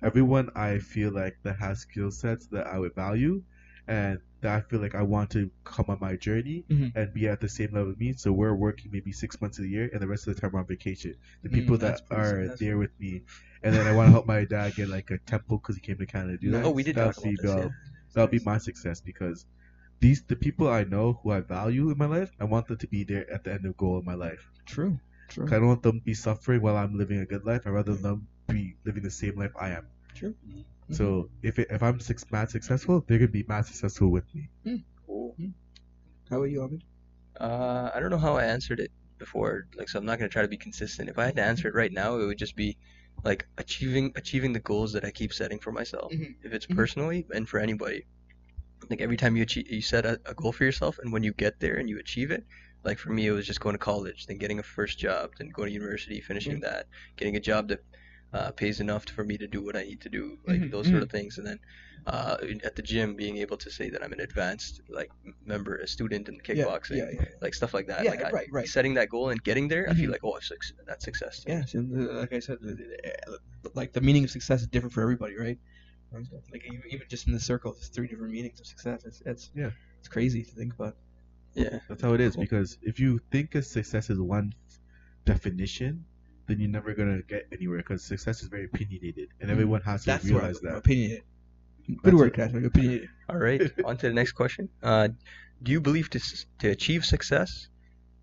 everyone 0.02 0.50
I 0.56 0.80
feel 0.80 1.12
like 1.12 1.38
that 1.44 1.58
has 1.60 1.80
skill 1.82 2.10
sets 2.10 2.48
that 2.48 2.66
I 2.68 2.80
would 2.80 2.96
value, 2.96 3.44
and 3.88 4.20
that 4.42 4.56
I 4.58 4.62
feel 4.62 4.80
like 4.80 4.96
I 4.96 5.02
want 5.04 5.30
to 5.32 5.52
come 5.64 5.86
on 5.90 6.00
my 6.02 6.16
journey 6.16 6.66
Mhm. 6.70 6.92
and 6.96 7.14
be 7.14 7.28
at 7.28 7.40
the 7.42 7.50
same 7.50 7.72
level 7.74 7.92
as 7.92 7.98
me. 7.98 8.14
So 8.14 8.32
we're 8.32 8.56
working 8.56 8.92
maybe 8.92 9.12
six 9.12 9.40
months 9.42 9.58
of 9.60 9.64
the 9.66 9.70
year, 9.70 9.90
and 9.94 10.02
the 10.02 10.08
rest 10.08 10.28
of 10.28 10.36
the 10.36 10.42
time 10.42 10.52
we're 10.54 10.60
on 10.60 10.68
vacation. 10.68 11.16
The 11.44 11.50
Mm, 11.50 11.54
people 11.54 11.78
that's 11.78 12.02
that 12.02 12.18
are 12.18 12.48
there 12.60 12.78
with 12.78 12.92
me, 13.00 13.22
and 13.64 13.74
then 13.76 13.88
I 13.88 13.92
want 13.94 14.08
to 14.08 14.12
help 14.12 14.26
my 14.28 14.46
dad 14.46 14.76
get 14.76 14.90
like 14.90 15.12
a 15.12 15.18
temple 15.20 15.58
because 15.58 15.76
he 15.76 15.82
came 15.82 15.98
to 15.98 16.06
Canada 16.06 16.34
to 16.34 16.38
do 16.38 16.52
that. 16.52 16.66
oh, 16.66 16.72
we 16.72 16.84
did 16.84 16.96
That'll 16.96 17.12
talk 17.14 17.18
about 17.18 17.30
be 17.30 17.36
this. 17.38 17.56
Yeah. 17.56 17.70
that'll 18.14 18.28
be 18.32 18.40
my 18.40 18.58
success 18.58 19.02
because 19.02 19.46
these 20.00 20.24
the 20.24 20.36
people 20.36 20.68
I 20.68 20.84
know 20.84 21.14
who 21.22 21.32
I 21.32 21.42
value 21.42 21.90
in 21.92 21.98
my 21.98 22.08
life. 22.08 22.32
I 22.40 22.46
want 22.46 22.68
them 22.68 22.78
to 22.78 22.88
be 22.88 23.04
there 23.04 23.30
at 23.32 23.44
the 23.44 23.54
end 23.54 23.66
of 23.66 23.78
goal 23.78 23.98
of 23.98 24.06
my 24.06 24.16
life. 24.16 24.50
True. 24.66 25.00
True. 25.28 25.46
I 25.46 25.52
don't 25.60 25.68
want 25.68 25.84
them 25.84 26.00
to 26.00 26.06
be 26.06 26.14
suffering 26.14 26.62
while 26.62 26.76
I'm 26.76 26.98
living 26.98 27.20
a 27.20 27.26
good 27.26 27.46
life. 27.46 27.62
I'd 27.66 27.72
rather 27.72 27.96
them 27.96 28.28
be 28.48 28.76
living 28.84 29.04
the 29.04 29.12
same 29.12 29.36
life 29.38 29.52
I 29.60 29.70
am. 29.70 29.86
True. 30.16 30.36
So 30.92 31.30
if 31.42 31.60
it, 31.60 31.68
if 31.72 31.82
I'm 31.84 32.00
six 32.00 32.26
mad 32.32 32.50
successful, 32.50 33.04
they're 33.08 33.20
gonna 33.20 33.30
be 33.32 33.46
mad 33.48 33.66
successful 33.66 34.10
with 34.12 34.26
me. 34.36 34.50
Cool. 35.06 35.36
How 36.30 36.42
are 36.42 36.48
you, 36.48 36.62
Ahmed? 36.62 36.84
Uh, 37.40 37.90
I 37.94 38.00
don't 38.00 38.10
know 38.12 38.18
how 38.18 38.36
I 38.36 38.46
answered 38.46 38.80
it 38.80 38.92
before, 39.18 39.68
like 39.76 39.90
so 39.90 40.00
I'm 40.00 40.06
not 40.06 40.20
gonna 40.20 40.30
try 40.30 40.42
to 40.42 40.48
be 40.48 40.58
consistent. 40.58 41.10
If 41.10 41.18
I 41.18 41.26
had 41.26 41.36
to 41.38 41.44
answer 41.44 41.68
it 41.68 41.76
right 41.76 41.92
now, 41.92 42.18
it 42.18 42.26
would 42.26 42.38
just 42.38 42.56
be 42.56 42.78
like 43.24 43.48
achieving 43.58 44.12
achieving 44.16 44.54
the 44.54 44.60
goals 44.60 44.94
that 44.94 45.06
I 45.06 45.12
keep 45.12 45.34
setting 45.34 45.60
for 45.60 45.72
myself. 45.72 46.14
Mhm. 46.14 46.36
If 46.44 46.54
it's 46.54 46.66
Mhm. 46.68 46.76
personally 46.76 47.28
and 47.34 47.48
for 47.48 47.60
anybody, 47.60 48.06
like 48.90 49.02
every 49.02 49.18
time 49.18 49.36
you 49.36 49.44
achieve, 49.44 49.70
you 49.70 49.82
set 49.82 50.06
a, 50.06 50.20
a 50.26 50.34
goal 50.34 50.52
for 50.52 50.64
yourself, 50.66 51.00
and 51.00 51.12
when 51.14 51.24
you 51.24 51.34
get 51.34 51.60
there 51.60 51.76
and 51.76 51.90
you 51.90 52.00
achieve 52.00 52.32
it, 52.32 52.46
like 52.84 52.98
for 53.00 53.12
me, 53.12 53.28
it 53.28 53.32
was 53.32 53.46
just 53.48 53.60
going 53.60 53.74
to 53.74 53.80
college, 53.80 54.26
then 54.28 54.38
getting 54.38 54.60
a 54.60 54.64
first 54.64 55.00
job, 55.00 55.32
then 55.38 55.50
going 55.50 55.68
to 55.68 55.74
university, 55.74 56.20
finishing 56.22 56.60
that, 56.62 56.88
getting 57.18 57.36
a 57.36 57.40
job 57.40 57.68
that 57.70 57.80
uh, 58.34 58.52
pays 58.52 58.80
enough 58.80 59.06
for 59.06 59.24
me 59.24 59.38
to 59.38 59.48
do 59.48 59.64
what 59.64 59.76
I 59.76 59.84
need 59.84 60.02
to 60.02 60.10
do, 60.10 60.38
like 60.48 60.60
Mhm, 60.60 60.72
those 60.72 60.88
sort 60.90 61.04
of 61.04 61.10
things, 61.12 61.38
and 61.38 61.46
then 61.48 61.60
uh, 62.08 62.38
at 62.64 62.76
the 62.76 62.82
gym, 62.82 63.16
being 63.16 63.38
able 63.38 63.58
to 63.58 63.70
say 63.70 63.90
that 63.90 64.04
I'm 64.04 64.14
an 64.14 64.20
advanced 64.22 64.82
like 64.90 65.12
member, 65.46 65.76
a 65.78 65.88
student 65.88 66.30
in 66.30 66.40
kickboxing, 66.40 66.98
Yeah, 66.98 67.06
yeah, 67.14 67.22
yeah. 67.22 67.26
like 67.42 67.54
stuff 67.54 67.74
like 67.74 67.88
that. 67.88 68.04
Yeah, 68.04 68.12
like 68.12 68.24
I, 68.24 68.32
right, 68.32 68.48
right. 68.52 68.68
setting 68.68 68.94
that 68.96 69.10
goal 69.10 69.30
and 69.30 69.44
getting 69.44 69.68
there, 69.68 69.90
I 69.90 69.94
feel 69.94 70.10
Mhm. 70.10 70.12
like 70.12 70.24
oh, 70.24 70.34
I've 70.34 70.44
suc- 70.44 70.76
that's 70.88 71.06
success. 71.06 71.44
to 71.44 71.50
me. 71.50 71.56
Yes, 71.58 71.76
uh, 71.76 71.80
like 72.20 72.34
I 72.34 72.40
said, 72.40 72.58
uh, 73.28 73.34
like 73.76 73.94
the 73.94 74.02
meaning 74.02 74.24
of 74.24 74.32
success 74.32 74.62
is 74.62 74.68
different 74.68 74.94
for 74.94 75.02
everybody, 75.02 75.36
right? 75.38 75.58
Like 76.52 76.64
even 76.66 76.82
even 76.90 77.08
just 77.10 77.28
in 77.28 77.34
the 77.34 77.40
circle, 77.40 77.72
there's 77.74 77.88
three 77.88 78.08
different 78.08 78.34
meanings 78.34 78.60
of 78.60 78.66
success. 78.68 79.06
It's 79.06 79.22
it's 79.26 79.52
Yeah. 79.56 79.72
it's 80.00 80.10
crazy 80.10 80.44
to 80.44 80.52
think 80.52 80.74
about. 80.74 80.96
Yeah. 81.54 81.80
That's 81.88 82.02
how 82.02 82.14
it 82.14 82.22
is. 82.22 82.36
Cool. 82.36 82.44
Because 82.44 82.78
if 82.82 83.00
you 83.00 83.20
think 83.32 83.56
of 83.56 83.66
success 83.66 84.10
as 84.10 84.20
one 84.20 84.54
definition, 85.26 86.06
then 86.52 86.60
you're 86.60 86.70
never 86.70 86.94
gonna 86.94 87.22
get 87.24 87.48
anywhere. 87.52 87.80
Because 87.80 88.04
success 88.04 88.42
is 88.44 88.50
very 88.50 88.66
opinionated, 88.66 89.30
and 89.40 89.50
Mhm. 89.50 89.54
everyone 89.54 89.82
has 89.82 90.06
to 90.06 90.08
That's 90.12 90.26
realize 90.26 90.60
I'm 90.60 90.70
that. 90.72 90.78
opinionated. 90.78 91.24
Good 92.04 92.18
That's 92.18 92.22
it. 92.22 92.34
Cash. 92.34 92.52
Opinionated. 92.54 93.10
All 93.30 93.38
right, 93.38 93.62
on 93.86 93.98
to 93.98 94.08
the 94.10 94.14
next 94.14 94.34
question. 94.34 94.70
Uh, 94.84 95.10
do 95.64 95.72
you 95.72 95.82
believe 95.82 96.10
to 96.12 96.20
to 96.60 96.70
achieve 96.70 97.06
success, 97.06 97.70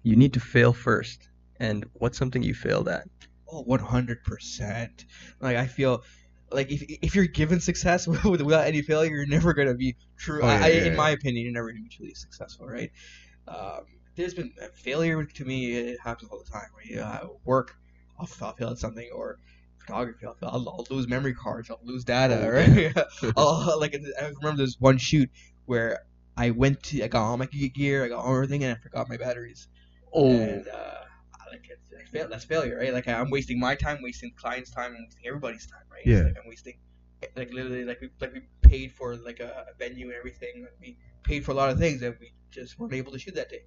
you 0.02 0.16
need 0.16 0.32
to 0.34 0.40
fail 0.40 0.72
first. 0.72 1.28
And 1.60 1.86
what's 1.94 2.18
something 2.18 2.42
you 2.42 2.54
failed 2.54 2.88
at? 2.88 3.08
Oh, 3.48 3.58
Oh, 3.58 3.62
one 3.62 3.80
hundred 3.80 4.22
percent. 4.24 5.06
Like 5.40 5.56
I 5.56 5.66
feel 5.66 6.04
like 6.50 6.70
if 6.70 6.82
if 7.02 7.14
you're 7.14 7.26
given 7.26 7.60
success 7.60 8.06
without 8.24 8.66
any 8.66 8.82
failure, 8.82 9.16
you're 9.16 9.26
never 9.26 9.54
gonna 9.54 9.74
be 9.74 9.96
true. 10.16 10.42
Oh, 10.42 10.48
yeah, 10.48 10.64
I, 10.64 10.68
yeah, 10.68 10.84
in 10.84 10.92
yeah. 10.92 10.96
my 10.96 11.10
opinion, 11.10 11.44
you're 11.44 11.52
never 11.54 11.70
gonna 11.72 11.82
be 11.82 11.88
truly 11.88 12.14
successful, 12.14 12.66
right? 12.66 12.90
Um, 13.48 13.86
there's 14.16 14.34
been 14.34 14.52
uh, 14.62 14.68
failure 14.74 15.24
to 15.24 15.44
me. 15.44 15.72
It 15.72 15.98
happens 16.00 16.30
all 16.30 16.38
the 16.44 16.50
time. 16.50 16.68
Right? 16.76 16.98
Uh, 16.98 17.28
work, 17.44 17.76
I'll, 18.18 18.28
I'll 18.42 18.54
fail 18.54 18.70
at 18.70 18.78
something, 18.78 19.08
or 19.14 19.38
photography, 19.78 20.26
I'll, 20.26 20.34
fail. 20.34 20.50
I'll, 20.52 20.68
I'll 20.68 20.86
lose 20.90 21.08
memory 21.08 21.34
cards, 21.34 21.70
I'll 21.70 21.80
lose 21.82 22.04
data, 22.04 22.38
Oh, 22.42 22.50
right? 22.50 23.32
I'll, 23.36 23.78
like 23.80 23.94
I 23.94 24.26
remember 24.26 24.58
there's 24.58 24.76
one 24.80 24.98
shoot 24.98 25.30
where 25.66 26.00
I 26.36 26.50
went 26.50 26.82
to, 26.84 27.02
I 27.02 27.08
got 27.08 27.22
all 27.24 27.36
my 27.36 27.46
gear, 27.46 28.04
I 28.04 28.08
got 28.08 28.24
all 28.24 28.34
everything, 28.34 28.64
and 28.64 28.76
I 28.76 28.80
forgot 28.80 29.08
my 29.08 29.16
batteries. 29.16 29.68
Oh, 30.12 30.30
And 30.30 30.66
uh, 30.68 30.94
like 31.50 31.66
it's, 31.70 31.92
it's 31.92 32.10
fail, 32.10 32.28
that's 32.28 32.44
failure, 32.44 32.78
right? 32.78 32.92
Like 32.92 33.08
I'm 33.08 33.30
wasting 33.30 33.58
my 33.60 33.74
time, 33.74 33.98
wasting 34.02 34.32
clients' 34.36 34.70
time, 34.70 34.94
I'm 34.96 35.04
wasting 35.04 35.26
everybody's 35.26 35.66
time, 35.66 35.82
right? 35.90 36.02
Yeah. 36.04 36.22
Like 36.22 36.36
I'm 36.42 36.48
wasting, 36.48 36.78
like 37.36 37.52
literally, 37.52 37.84
like 37.84 38.00
we 38.00 38.10
like 38.20 38.32
we 38.32 38.42
paid 38.62 38.92
for 38.92 39.16
like 39.16 39.40
a, 39.40 39.66
a 39.70 39.74
venue 39.78 40.06
and 40.06 40.14
everything. 40.14 40.62
Like 40.62 40.76
we 40.80 40.98
paid 41.24 41.44
for 41.44 41.52
a 41.52 41.54
lot 41.54 41.70
of 41.70 41.78
things 41.78 42.02
and 42.02 42.16
we 42.20 42.32
just 42.50 42.78
weren't 42.78 42.94
able 42.94 43.12
to 43.12 43.18
shoot 43.18 43.34
that 43.34 43.50
day. 43.50 43.62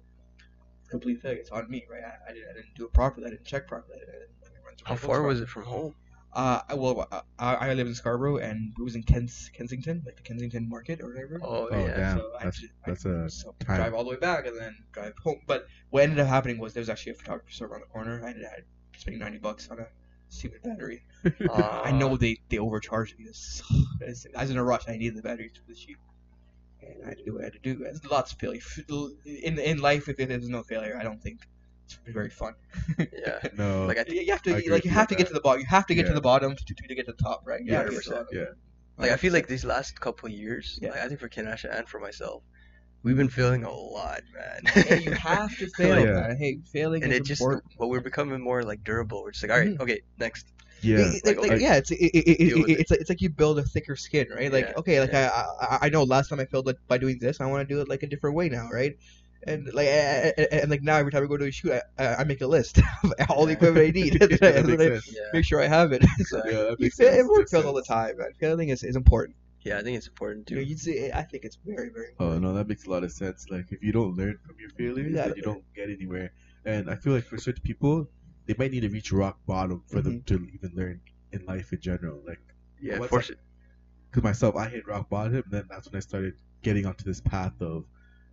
Complete 0.90 1.20
failure. 1.22 1.38
It's 1.38 1.50
on 1.50 1.70
me, 1.70 1.84
right? 1.90 2.02
I, 2.04 2.30
I, 2.30 2.34
didn't, 2.34 2.50
I 2.50 2.54
didn't 2.54 2.74
do 2.74 2.84
it 2.86 2.92
properly. 2.92 3.26
I 3.26 3.30
didn't 3.30 3.46
check 3.46 3.66
properly. 3.66 3.96
I 3.96 4.06
didn't, 4.06 4.30
I 4.72 4.76
didn't 4.76 4.88
run 4.88 4.98
through 4.98 5.08
how 5.08 5.14
far 5.14 5.22
was 5.22 5.40
it 5.40 5.48
from 5.48 5.64
home? 5.64 5.94
Uh, 6.34 6.60
well, 6.76 7.06
uh, 7.12 7.20
I, 7.38 7.54
I 7.56 7.74
live 7.74 7.86
in 7.86 7.94
Scarborough 7.94 8.38
and 8.38 8.72
it 8.78 8.82
was 8.82 8.94
in 8.94 9.02
Kens, 9.02 9.50
Kensington, 9.52 10.02
like 10.06 10.16
the 10.16 10.22
Kensington 10.22 10.66
Market 10.66 11.02
or 11.02 11.08
whatever. 11.08 11.38
Oh, 11.44 11.68
Oh, 11.70 11.78
yeah. 11.78 11.94
damn. 11.94 12.18
So 12.18 12.30
I 12.40 12.44
That's- 12.44 12.60
had 12.60 12.68
to- 12.68 12.74
I 12.86 12.90
that's 12.90 13.02
had 13.02 13.10
to 13.12 13.24
a 13.24 13.30
so 13.30 13.54
time. 13.60 13.76
drive 13.76 13.92
all 13.94 14.04
the 14.04 14.10
way 14.10 14.16
back 14.16 14.46
and 14.46 14.58
then 14.58 14.74
drive 14.92 15.12
home. 15.22 15.40
But 15.46 15.66
what 15.90 16.04
ended 16.04 16.18
up 16.20 16.28
happening 16.28 16.58
was 16.58 16.72
there 16.72 16.80
was 16.80 16.88
actually 16.88 17.12
a 17.12 17.16
photographer 17.16 17.50
store 17.50 17.68
around 17.68 17.80
the 17.82 17.86
corner. 17.88 18.22
I 18.24 18.30
ended 18.30 18.44
up 18.46 18.52
spending 18.96 19.20
ninety 19.20 19.38
bucks 19.38 19.68
on 19.70 19.78
a 19.80 19.86
stupid 20.30 20.62
battery. 20.62 21.02
Uh, 21.50 21.82
I 21.84 21.92
know 21.92 22.16
they 22.16 22.38
they 22.48 22.58
overcharged 22.58 23.18
me. 23.18 23.26
This, 23.26 23.62
I 24.34 24.40
was 24.40 24.50
in 24.50 24.56
a 24.56 24.64
rush. 24.64 24.88
I 24.88 24.96
needed 24.96 25.16
the 25.18 25.22
battery 25.22 25.50
to 25.54 25.60
the 25.68 25.74
shoot, 25.74 25.98
and 26.80 27.04
I 27.04 27.08
had 27.10 27.18
to 27.18 27.24
do 27.24 27.34
what 27.34 27.42
I 27.42 27.44
had 27.44 27.52
to 27.52 27.58
do. 27.58 27.74
There's 27.76 28.02
lots 28.06 28.32
of 28.32 28.38
failure 28.38 28.62
in 29.26 29.58
in 29.58 29.78
life. 29.82 30.08
If 30.08 30.16
there's 30.16 30.48
no 30.48 30.62
failure, 30.62 30.96
I 30.98 31.02
don't 31.02 31.22
think 31.22 31.40
it's 32.04 32.14
very 32.14 32.30
fun. 32.30 32.54
Yeah. 32.98 33.40
No. 33.56 33.86
Like 33.86 33.98
I, 33.98 34.04
You 34.08 34.22
you 34.22 34.32
have 34.32 34.42
to 34.42 34.50
I 34.50 34.62
like 34.68 34.84
you 34.84 34.90
you 34.90 34.90
have 34.90 35.06
on 35.06 35.06
to 35.08 35.14
get 35.14 35.26
that. 35.26 35.28
to 35.28 35.34
the 35.34 35.40
bottom. 35.40 35.60
You 35.60 35.66
have 35.68 35.86
to 35.86 35.94
get 35.94 36.06
to 36.06 36.14
the 36.14 36.20
bottom 36.20 36.56
to, 36.56 36.64
to, 36.64 36.74
to 36.74 36.94
get 36.94 37.06
to 37.06 37.12
the 37.12 37.22
top, 37.22 37.42
right? 37.46 37.60
You 37.64 37.72
Yeah, 37.72 37.78
have 37.78 37.86
to 37.86 37.92
get 37.92 38.04
to 38.04 38.10
the 38.10 38.16
100%, 38.16 38.26
yeah. 38.32 38.44
like 38.98 39.10
I 39.10 39.16
feel 39.16 39.32
like 39.32 39.46
these 39.48 39.64
last 39.64 40.00
couple 40.00 40.28
of 40.28 40.32
years, 40.34 40.78
Yeah. 40.82 40.90
like, 40.90 41.00
I 41.00 41.08
think 41.08 41.20
for 41.20 41.28
Kinasha 41.28 41.76
and 41.76 41.88
for 41.88 42.00
myself, 42.00 42.42
we've 43.02 43.16
been 43.16 43.28
failing 43.28 43.64
a 43.64 43.70
lot, 43.70 44.22
man. 44.34 44.62
Yeah, 44.86 44.94
you 44.96 45.12
have 45.12 45.56
to 45.58 45.68
fail, 45.76 46.00
yeah. 46.00 46.12
man. 46.12 46.36
Hey, 46.38 46.58
failing 46.72 47.02
and 47.04 47.12
is 47.12 47.18
it 47.18 47.24
just, 47.24 47.40
important. 47.42 47.64
but 47.78 47.88
we're 47.88 48.00
becoming 48.00 48.40
more 48.40 48.62
like 48.64 48.82
durable. 48.84 49.22
We're 49.22 49.32
just 49.32 49.44
like, 49.44 49.52
all 49.52 49.58
right, 49.58 49.74
Mhm. 49.74 49.80
okay, 49.80 50.00
next. 50.18 50.46
yeah. 50.80 50.98
It- 51.00 51.22
it- 51.24 51.26
like, 51.26 51.38
like, 51.40 51.52
okay, 51.52 51.62
yeah, 51.62 51.76
it's 51.76 51.90
it, 51.90 51.96
it, 52.00 52.28
it, 52.28 52.38
deal 52.44 52.64
it, 52.64 52.70
it. 52.70 52.80
it's 52.80 52.90
like, 52.90 53.00
it's 53.00 53.10
like 53.10 53.20
you 53.20 53.30
build 53.30 53.58
a 53.58 53.64
thicker 53.64 53.96
skin, 53.96 54.26
right? 54.34 54.52
Like 54.52 54.68
Yeah, 54.68 54.72
okay, 54.76 55.00
like 55.00 55.12
yeah. 55.12 55.30
I, 55.60 55.64
I 55.66 55.78
I 55.86 55.88
know 55.90 56.04
last 56.04 56.28
time 56.28 56.40
I 56.40 56.44
failed 56.46 56.66
like, 56.66 56.78
by 56.88 56.98
doing 56.98 57.18
this, 57.20 57.40
I 57.40 57.46
want 57.46 57.66
to 57.68 57.74
do 57.74 57.80
it 57.80 57.88
like 57.88 58.02
a 58.02 58.06
different 58.06 58.36
way 58.36 58.48
now, 58.48 58.68
right? 58.70 58.94
And 59.46 59.72
like 59.74 59.88
and, 59.88 60.34
and, 60.38 60.48
and, 60.52 60.70
like 60.70 60.82
now 60.82 60.96
every 60.96 61.10
time 61.10 61.24
I 61.24 61.26
go 61.26 61.36
to 61.36 61.46
a 61.46 61.50
shoot, 61.50 61.72
I, 61.72 61.82
I, 61.98 62.14
I 62.16 62.24
make 62.24 62.40
a 62.42 62.46
list 62.46 62.78
of 62.78 63.12
all 63.30 63.46
the 63.46 63.54
equipment 63.54 63.86
I 63.86 63.90
need, 63.90 64.14
Yeah, 64.20 64.26
that 64.40 64.56
and 64.56 64.66
makes 64.68 64.78
then 64.78 64.92
I. 64.92 65.00
Yeah. 65.10 65.20
make 65.32 65.44
sure 65.44 65.60
I 65.60 65.66
have 65.66 65.92
it. 65.92 66.04
so 66.26 66.36
Yeah, 66.44 66.52
that 66.52 66.76
you 66.78 66.84
makes 66.86 66.96
fail, 66.96 67.08
sense. 67.08 67.18
everyone 67.18 67.38
Makes 67.40 67.50
fails 67.50 67.64
all 67.64 67.72
the 67.74 67.82
time, 67.82 68.18
man. 68.18 68.30
Failing 68.38 68.68
is, 68.68 68.84
is 68.84 68.94
important. 68.96 69.36
Yeah, 69.62 69.78
I 69.78 69.82
think 69.82 69.96
it's 69.96 70.06
important 70.08 70.50
You 70.50 70.56
know, 70.56 70.62
too. 70.62 70.68
you 70.68 70.76
see, 70.76 71.10
I 71.12 71.22
think 71.22 71.44
it's 71.44 71.58
very 71.64 71.88
very 71.90 72.08
oh, 72.20 72.26
Important. 72.26 72.44
Oh 72.44 72.48
no, 72.48 72.54
that 72.54 72.68
makes 72.68 72.86
a 72.86 72.90
lot 72.90 73.04
of 73.04 73.12
sense. 73.12 73.46
Like 73.50 73.66
if 73.72 73.82
you 73.82 73.92
don't 73.92 74.16
learn 74.16 74.38
from 74.46 74.56
your 74.60 74.70
failures, 74.70 75.12
Yeah. 75.14 75.26
then 75.28 75.34
you 75.36 75.42
don't 75.42 75.64
get 75.74 75.90
anywhere. 75.90 76.32
And 76.64 76.88
I 76.90 76.94
feel 76.96 77.12
like 77.12 77.24
for 77.24 77.38
certain 77.38 77.62
people, 77.62 78.08
they 78.46 78.54
might 78.58 78.70
need 78.70 78.80
to 78.80 78.88
reach 78.88 79.12
rock 79.12 79.38
bottom 79.46 79.82
for 79.88 80.00
them 80.00 80.20
mm-hmm. 80.20 80.36
to 80.36 80.48
even 80.54 80.70
learn 80.76 81.00
in 81.32 81.44
life 81.46 81.72
in 81.72 81.80
general. 81.80 82.20
Like 82.26 82.40
Yeah, 82.80 82.98
What's 82.98 83.10
force 83.10 83.30
because 84.10 84.22
myself, 84.22 84.56
I 84.56 84.68
hit 84.68 84.86
rock 84.86 85.08
bottom, 85.08 85.36
and 85.36 85.44
then 85.50 85.64
that's 85.70 85.88
when 85.90 85.96
I 85.96 86.00
started 86.00 86.34
getting 86.62 86.84
onto 86.86 87.02
this 87.04 87.20
path 87.20 87.54
of 87.62 87.84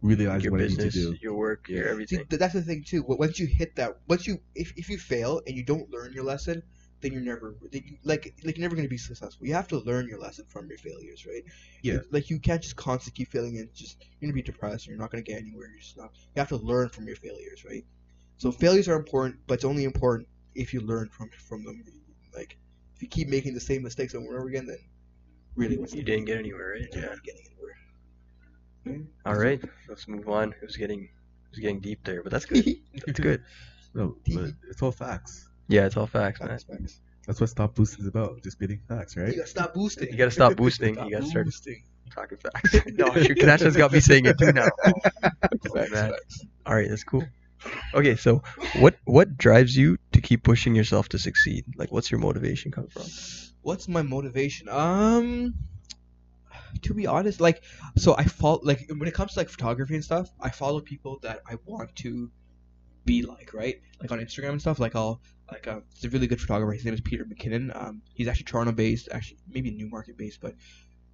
realizing 0.01 0.43
your 0.43 0.51
what 0.53 0.59
business, 0.59 0.79
I 0.95 0.99
need 0.99 1.05
to 1.05 1.11
do. 1.13 1.17
your 1.21 1.33
work, 1.35 1.67
your 1.69 1.87
everything. 1.87 2.25
See, 2.29 2.37
that's 2.37 2.53
the 2.53 2.61
thing 2.61 2.83
too. 2.83 3.01
Wh- 3.03 3.19
Once 3.19 3.39
you 3.39 3.47
hit 3.47 3.75
that, 3.77 3.97
once 4.07 4.27
you 4.27 4.39
if, 4.55 4.73
if 4.77 4.89
you 4.89 4.97
fail 4.97 5.41
and 5.47 5.55
you 5.55 5.63
don't 5.63 5.89
learn 5.91 6.13
your 6.13 6.23
lesson, 6.23 6.63
then 7.01 7.11
you're 7.13 7.21
never 7.21 7.55
then 7.71 7.83
you- 7.85 7.97
like 8.03 8.33
like 8.43 8.57
you're 8.57 8.63
never 8.63 8.75
gonna 8.75 8.87
be 8.87 8.97
successful. 8.97 9.45
You 9.47 9.53
have 9.53 9.67
to 9.69 9.79
learn 9.79 10.07
your 10.07 10.19
lesson 10.19 10.45
from 10.47 10.67
your 10.69 10.77
failures, 10.77 11.25
right? 11.25 11.43
Yeah. 11.81 11.95
Like, 11.95 12.05
like, 12.11 12.29
you 12.29 12.39
can't 12.39 12.61
just 12.61 12.75
constantly 12.75 13.17
keep 13.23 13.31
failing 13.31 13.57
and 13.57 13.73
just 13.73 13.97
you're 14.19 14.27
gonna 14.29 14.33
be 14.33 14.41
depressed. 14.41 14.85
and 14.87 14.91
You're 14.91 14.99
not 15.01 15.11
gonna 15.11 15.23
get 15.23 15.39
anywhere. 15.41 15.69
You're 15.69 15.79
just 15.79 15.97
not. 15.97 16.11
You 16.35 16.39
have 16.39 16.49
to 16.49 16.57
learn 16.57 16.89
from 16.89 17.07
your 17.07 17.15
failures, 17.17 17.65
right? 17.65 17.85
So 18.37 18.51
failures 18.51 18.87
are 18.87 18.95
important, 18.95 19.39
but 19.47 19.55
it's 19.55 19.65
only 19.65 19.83
important 19.83 20.27
if 20.55 20.73
you 20.73 20.81
learn 20.81 21.09
from 21.09 21.29
from 21.47 21.63
them. 21.63 21.83
Like 22.33 22.57
if 22.95 23.01
you 23.01 23.07
keep 23.07 23.27
making 23.27 23.53
the 23.53 23.59
same 23.59 23.83
mistakes 23.83 24.13
over 24.15 24.25
and 24.27 24.35
over 24.37 24.47
again, 24.47 24.65
then 24.65 24.77
really 25.55 25.77
what's 25.77 25.93
You 25.93 25.99
the 26.01 26.05
didn't 26.05 26.19
point? 26.19 26.27
get 26.27 26.37
anywhere, 26.39 26.71
right? 26.71 26.87
You're 26.93 27.03
Yeah. 27.03 27.09
not 27.09 27.23
getting 27.23 27.41
anywhere. 27.47 27.75
All 29.25 29.35
right, 29.35 29.61
let's 29.87 30.07
move 30.07 30.27
on. 30.29 30.53
It 30.53 30.65
was 30.65 30.77
getting, 30.77 31.03
it 31.03 31.49
was 31.51 31.59
getting 31.59 31.79
deep 31.79 32.03
there, 32.03 32.23
but 32.23 32.31
that's 32.31 32.45
good. 32.45 32.65
That's 33.05 33.19
good. 33.19 33.43
No, 33.93 34.15
but 34.33 34.53
it's 34.69 34.81
all 34.81 34.91
facts. 34.91 35.49
Yeah, 35.67 35.85
it's 35.85 35.97
all 35.97 36.07
facts, 36.07 36.39
man. 36.39 36.49
Facts, 36.49 36.63
facts. 36.63 37.01
That's 37.25 37.39
what 37.39 37.49
stop 37.49 37.75
boosting 37.75 38.01
is 38.01 38.07
about. 38.07 38.41
Just 38.41 38.57
spitting 38.57 38.81
facts, 38.87 39.15
right? 39.15 39.29
You 39.29 39.35
gotta 39.37 39.47
stop 39.47 39.73
boosting. 39.73 40.09
You 40.11 40.17
gotta 40.17 40.31
stop 40.31 40.55
boosting. 40.57 40.95
Stop 40.95 41.05
you 41.05 41.11
gotta 41.11 41.25
start 41.25 41.45
boosting. 41.45 41.83
talking 42.13 42.37
facts. 42.37 42.73
no, 42.93 43.13
shoot, 43.13 43.37
Kanasha's 43.37 43.77
got 43.77 43.91
me 43.91 43.99
saying 43.99 44.25
it 44.25 44.37
too 44.37 44.51
now. 44.51 44.69
Facts, 45.73 45.91
facts. 45.91 46.45
All 46.65 46.75
right, 46.75 46.89
that's 46.89 47.03
cool. 47.03 47.23
Okay, 47.93 48.15
so 48.15 48.41
what 48.79 48.95
what 49.05 49.37
drives 49.37 49.75
you 49.75 49.97
to 50.13 50.21
keep 50.21 50.43
pushing 50.43 50.75
yourself 50.75 51.09
to 51.09 51.19
succeed? 51.19 51.65
Like, 51.75 51.91
what's 51.91 52.09
your 52.09 52.19
motivation 52.19 52.71
come 52.71 52.87
from? 52.87 53.03
What's 53.61 53.87
my 53.87 54.01
motivation? 54.01 54.69
Um, 54.69 55.53
to 56.81 56.93
be 56.93 57.07
honest, 57.07 57.41
like, 57.41 57.63
so 57.97 58.15
I 58.17 58.23
follow 58.23 58.59
like 58.63 58.89
when 58.89 59.07
it 59.07 59.13
comes 59.13 59.33
to 59.33 59.39
like 59.39 59.49
photography 59.49 59.95
and 59.95 60.03
stuff, 60.03 60.29
I 60.39 60.49
follow 60.49 60.81
people 60.81 61.19
that 61.23 61.41
I 61.47 61.55
want 61.65 61.95
to 61.97 62.31
be 63.05 63.23
like, 63.23 63.53
right? 63.53 63.81
Like 63.99 64.11
on 64.11 64.19
Instagram 64.19 64.51
and 64.51 64.61
stuff. 64.61 64.79
Like 64.79 64.95
I'll 64.95 65.21
like 65.51 65.67
uh, 65.67 65.81
it's 65.91 66.03
a 66.03 66.09
really 66.09 66.27
good 66.27 66.41
photographer. 66.41 66.73
His 66.73 66.85
name 66.85 66.93
is 66.93 67.01
Peter 67.01 67.25
McKinnon. 67.25 67.75
Um, 67.75 68.01
he's 68.13 68.27
actually 68.27 68.45
Toronto 68.45 68.71
based, 68.71 69.09
actually 69.11 69.37
maybe 69.47 69.71
Newmarket 69.71 70.17
based, 70.17 70.41
but 70.41 70.55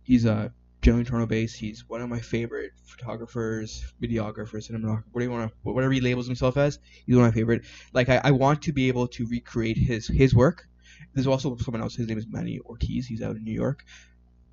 he's 0.04 0.26
uh 0.26 0.50
generally 0.82 1.06
Toronto 1.06 1.26
based. 1.26 1.58
He's 1.58 1.88
one 1.88 2.02
of 2.02 2.10
my 2.10 2.20
favorite 2.20 2.72
photographers, 2.86 3.84
videographers, 4.02 4.70
cinematographer, 4.70 5.04
whatever 5.12 5.32
you 5.32 5.32
want 5.32 5.52
to, 5.52 5.58
whatever 5.64 5.94
he 5.94 6.02
labels 6.02 6.28
himself 6.28 6.58
as. 6.58 6.80
He's 7.06 7.16
one 7.16 7.26
of 7.26 7.34
my 7.34 7.36
favorite. 7.36 7.64
Like 7.94 8.10
I, 8.10 8.22
I 8.24 8.32
want 8.32 8.62
to 8.64 8.74
be 8.74 8.88
able 8.88 9.08
to 9.10 9.26
recreate 9.28 9.78
his 9.78 10.08
his 10.08 10.36
work. 10.36 10.68
There's 11.14 11.28
also 11.28 11.56
someone 11.58 11.82
else. 11.82 11.96
His 11.96 12.08
name 12.08 12.18
is 12.18 12.28
Manny 12.28 12.60
Ortiz. 12.60 13.08
He's 13.08 13.22
out 13.22 13.36
in 13.36 13.44
New 13.44 13.54
York. 13.54 13.86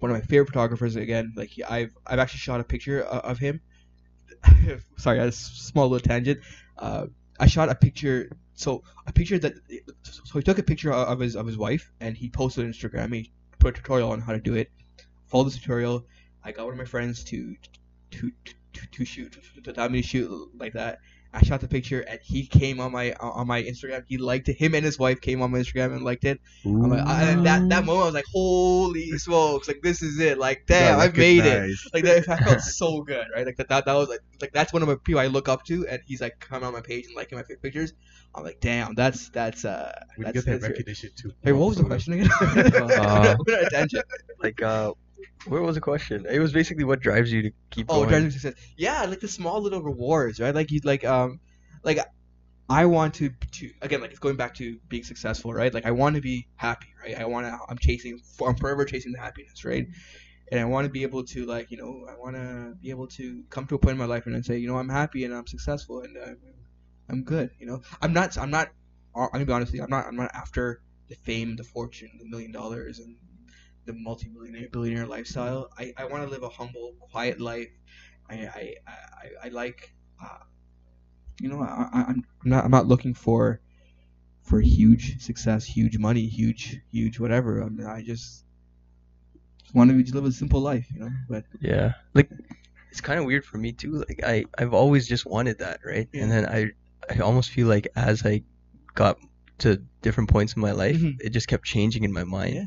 One 0.02 0.10
of 0.10 0.16
my 0.16 0.20
favorite 0.20 0.48
photographers. 0.48 0.96
Again, 0.96 1.32
like 1.36 1.52
I've 1.68 1.94
I've 2.04 2.18
actually 2.18 2.40
shot 2.40 2.58
a 2.58 2.64
picture 2.64 3.02
of, 3.02 3.20
of 3.32 3.38
him. 3.38 3.60
Sorry, 4.98 5.20
a 5.20 5.30
small 5.30 5.88
little 5.88 6.04
tangent. 6.04 6.40
Uh, 6.76 7.06
I 7.38 7.46
shot 7.46 7.68
a 7.68 7.76
picture. 7.76 8.36
So 8.54 8.82
a 9.06 9.12
picture 9.12 9.38
that 9.38 9.54
so 10.02 10.38
he 10.40 10.42
took 10.42 10.58
a 10.58 10.62
picture 10.64 10.92
of 10.92 11.20
his 11.20 11.36
of 11.36 11.46
his 11.46 11.56
wife 11.56 11.92
and 12.00 12.16
he 12.16 12.28
posted 12.28 12.64
on 12.64 12.72
Instagram. 12.72 13.14
He 13.14 13.30
put 13.60 13.78
a 13.78 13.80
tutorial 13.80 14.10
on 14.10 14.20
how 14.20 14.32
to 14.32 14.40
do 14.40 14.54
it. 14.54 14.72
Followed 15.26 15.52
the 15.52 15.58
tutorial. 15.58 16.04
I 16.42 16.50
got 16.50 16.64
one 16.64 16.74
of 16.74 16.78
my 16.78 16.84
friends 16.84 17.22
to 17.24 17.54
to 18.10 18.32
to, 18.72 18.86
to 18.90 19.04
shoot 19.04 19.38
to 19.62 19.72
tell 19.72 19.88
me 19.88 20.02
to 20.02 20.08
shoot 20.08 20.50
like 20.58 20.72
that. 20.72 20.98
I 21.34 21.42
shot 21.42 21.60
the 21.60 21.68
picture 21.68 22.00
and 22.00 22.20
he 22.22 22.46
came 22.46 22.78
on 22.78 22.92
my 22.92 23.14
on 23.14 23.46
my 23.46 23.62
Instagram. 23.62 24.04
He 24.06 24.18
liked 24.18 24.48
it. 24.48 24.56
Him 24.58 24.74
and 24.74 24.84
his 24.84 24.98
wife 24.98 25.20
came 25.20 25.40
on 25.40 25.50
my 25.50 25.58
Instagram 25.58 25.92
and 25.94 26.02
liked 26.02 26.24
it. 26.24 26.40
I'm 26.64 26.90
like, 26.90 27.06
I, 27.06 27.30
and 27.30 27.46
that 27.46 27.68
that 27.70 27.84
moment 27.84 28.02
I 28.02 28.06
was 28.06 28.14
like, 28.14 28.24
holy 28.32 29.12
smokes! 29.18 29.66
Like 29.66 29.80
this 29.82 30.02
is 30.02 30.20
it. 30.20 30.38
Like 30.38 30.66
damn, 30.66 31.00
I 31.00 31.08
made 31.08 31.44
it. 31.44 31.70
Like 31.94 32.04
that, 32.04 32.28
I 32.28 32.36
felt 32.36 32.60
so 32.60 33.02
good, 33.02 33.26
right? 33.34 33.46
Like 33.46 33.56
that, 33.56 33.68
that, 33.70 33.86
that 33.86 33.94
was 33.94 34.08
like, 34.08 34.20
like 34.40 34.52
that's 34.52 34.72
one 34.72 34.82
of 34.82 34.88
my 34.88 34.96
people 35.02 35.20
I 35.20 35.28
look 35.28 35.48
up 35.48 35.64
to, 35.66 35.86
and 35.88 36.02
he's 36.06 36.20
like 36.20 36.38
coming 36.38 36.66
on 36.66 36.72
my 36.72 36.82
page 36.82 37.06
and 37.06 37.16
liking 37.16 37.38
my 37.38 37.44
pictures. 37.62 37.94
I'm 38.34 38.44
like, 38.44 38.60
damn, 38.60 38.94
that's 38.94 39.28
that's 39.30 39.64
uh, 39.64 39.92
When 40.16 40.26
you 40.26 40.32
that's, 40.32 40.44
get 40.44 40.44
that 40.44 40.50
that's 40.52 40.60
great. 40.60 40.70
recognition 40.72 41.10
too. 41.16 41.32
Hey, 41.42 41.52
what 41.52 41.68
was 41.68 41.78
the 41.78 41.84
question 41.84 42.14
again? 42.14 42.30
Uh, 42.42 43.36
attention. 43.66 44.02
Like, 44.42 44.60
uh, 44.62 44.92
where 45.46 45.62
was 45.62 45.74
the 45.74 45.80
question? 45.80 46.26
It 46.28 46.38
was 46.38 46.52
basically 46.52 46.84
what 46.84 47.00
drives 47.00 47.32
you 47.32 47.42
to 47.42 47.50
keep 47.70 47.88
going. 47.88 47.98
Oh, 47.98 48.02
going. 48.02 48.08
driving 48.10 48.30
success. 48.30 48.54
Yeah, 48.76 49.04
like 49.04 49.20
the 49.20 49.28
small 49.28 49.60
little 49.60 49.82
rewards, 49.82 50.40
right? 50.40 50.54
Like 50.54 50.70
you 50.70 50.80
like 50.84 51.04
um, 51.04 51.40
like 51.82 51.98
I 52.68 52.86
want 52.86 53.14
to 53.14 53.30
to 53.30 53.70
again 53.82 54.00
like 54.00 54.10
it's 54.10 54.18
going 54.18 54.36
back 54.36 54.54
to 54.54 54.78
being 54.88 55.04
successful, 55.04 55.52
right? 55.52 55.72
Like 55.72 55.86
I 55.86 55.90
want 55.90 56.16
to 56.16 56.22
be 56.22 56.48
happy, 56.56 56.88
right? 57.02 57.18
I 57.18 57.24
want 57.26 57.46
to 57.46 57.58
I'm 57.68 57.78
chasing 57.78 58.20
I'm 58.44 58.56
forever 58.56 58.84
chasing 58.84 59.12
the 59.12 59.18
happiness, 59.18 59.64
right? 59.64 59.86
And 60.50 60.60
I 60.60 60.64
want 60.64 60.86
to 60.86 60.90
be 60.90 61.02
able 61.02 61.24
to 61.24 61.44
like 61.44 61.70
you 61.70 61.76
know 61.76 62.06
I 62.08 62.16
want 62.18 62.36
to 62.36 62.74
be 62.80 62.90
able 62.90 63.08
to 63.08 63.42
come 63.50 63.66
to 63.66 63.74
a 63.74 63.78
point 63.78 63.92
in 63.92 63.98
my 63.98 64.06
life 64.06 64.26
and 64.26 64.34
then 64.34 64.42
say 64.42 64.58
you 64.58 64.68
know 64.68 64.78
I'm 64.78 64.88
happy 64.88 65.24
and 65.24 65.34
I'm 65.34 65.46
successful 65.46 66.00
and 66.00 66.16
uh, 66.16 66.34
I'm 67.08 67.24
good. 67.24 67.50
You 67.58 67.66
know 67.66 67.82
I'm 68.00 68.12
not 68.12 68.38
I'm 68.38 68.50
not 68.50 68.68
I'm 69.14 69.28
gonna 69.32 69.44
be 69.44 69.52
honest 69.52 69.72
with 69.72 69.78
you 69.78 69.84
I'm 69.84 69.90
not 69.90 70.06
I'm 70.06 70.16
not 70.16 70.30
after 70.34 70.80
the 71.08 71.16
fame, 71.16 71.56
the 71.56 71.64
fortune, 71.64 72.10
the 72.18 72.24
million 72.24 72.52
dollars 72.52 73.00
and 73.00 73.16
the 73.86 73.92
multi-millionaire 73.94 74.68
billionaire 74.72 75.06
lifestyle. 75.06 75.70
I, 75.78 75.92
I 75.96 76.04
want 76.06 76.24
to 76.24 76.30
live 76.30 76.42
a 76.42 76.48
humble, 76.48 76.94
quiet 77.00 77.40
life. 77.40 77.70
I 78.30 78.34
I, 78.34 78.74
I, 78.86 79.28
I 79.46 79.48
like 79.48 79.94
uh, 80.22 80.38
You 81.40 81.48
know, 81.48 81.62
I, 81.62 82.04
I'm 82.08 82.24
not 82.44 82.64
I'm 82.64 82.70
not 82.70 82.86
looking 82.86 83.14
for 83.14 83.60
for 84.44 84.60
huge 84.60 85.20
success, 85.22 85.64
huge 85.64 85.98
money, 85.98 86.26
huge 86.26 86.80
huge 86.92 87.20
whatever. 87.20 87.62
I 87.62 87.68
mean, 87.68 87.86
I 87.86 88.02
just 88.02 88.44
want 89.74 89.90
to 89.90 90.12
live 90.14 90.24
a 90.24 90.32
simple 90.32 90.60
life, 90.60 90.86
you 90.92 91.00
know. 91.00 91.10
But 91.28 91.44
Yeah. 91.60 91.92
Like 92.14 92.30
it's 92.90 93.00
kind 93.00 93.18
of 93.18 93.24
weird 93.26 93.44
for 93.44 93.58
me 93.58 93.72
too. 93.72 94.04
Like 94.08 94.20
I 94.24 94.44
I've 94.58 94.74
always 94.74 95.06
just 95.08 95.26
wanted 95.26 95.58
that, 95.58 95.80
right? 95.84 96.08
Yeah. 96.12 96.22
And 96.22 96.30
then 96.32 96.46
I 96.46 96.70
I 97.12 97.18
almost 97.20 97.50
feel 97.50 97.68
like 97.68 97.88
as 97.96 98.24
I 98.24 98.42
got 98.94 99.18
to 99.58 99.82
different 100.02 100.30
points 100.30 100.54
in 100.54 100.62
my 100.62 100.72
life, 100.72 100.96
Mhm. 101.00 101.16
it 101.20 101.30
just 101.30 101.48
kept 101.48 101.64
changing 101.64 102.04
in 102.04 102.12
my 102.12 102.24
mind. 102.24 102.54
Yeah. 102.54 102.64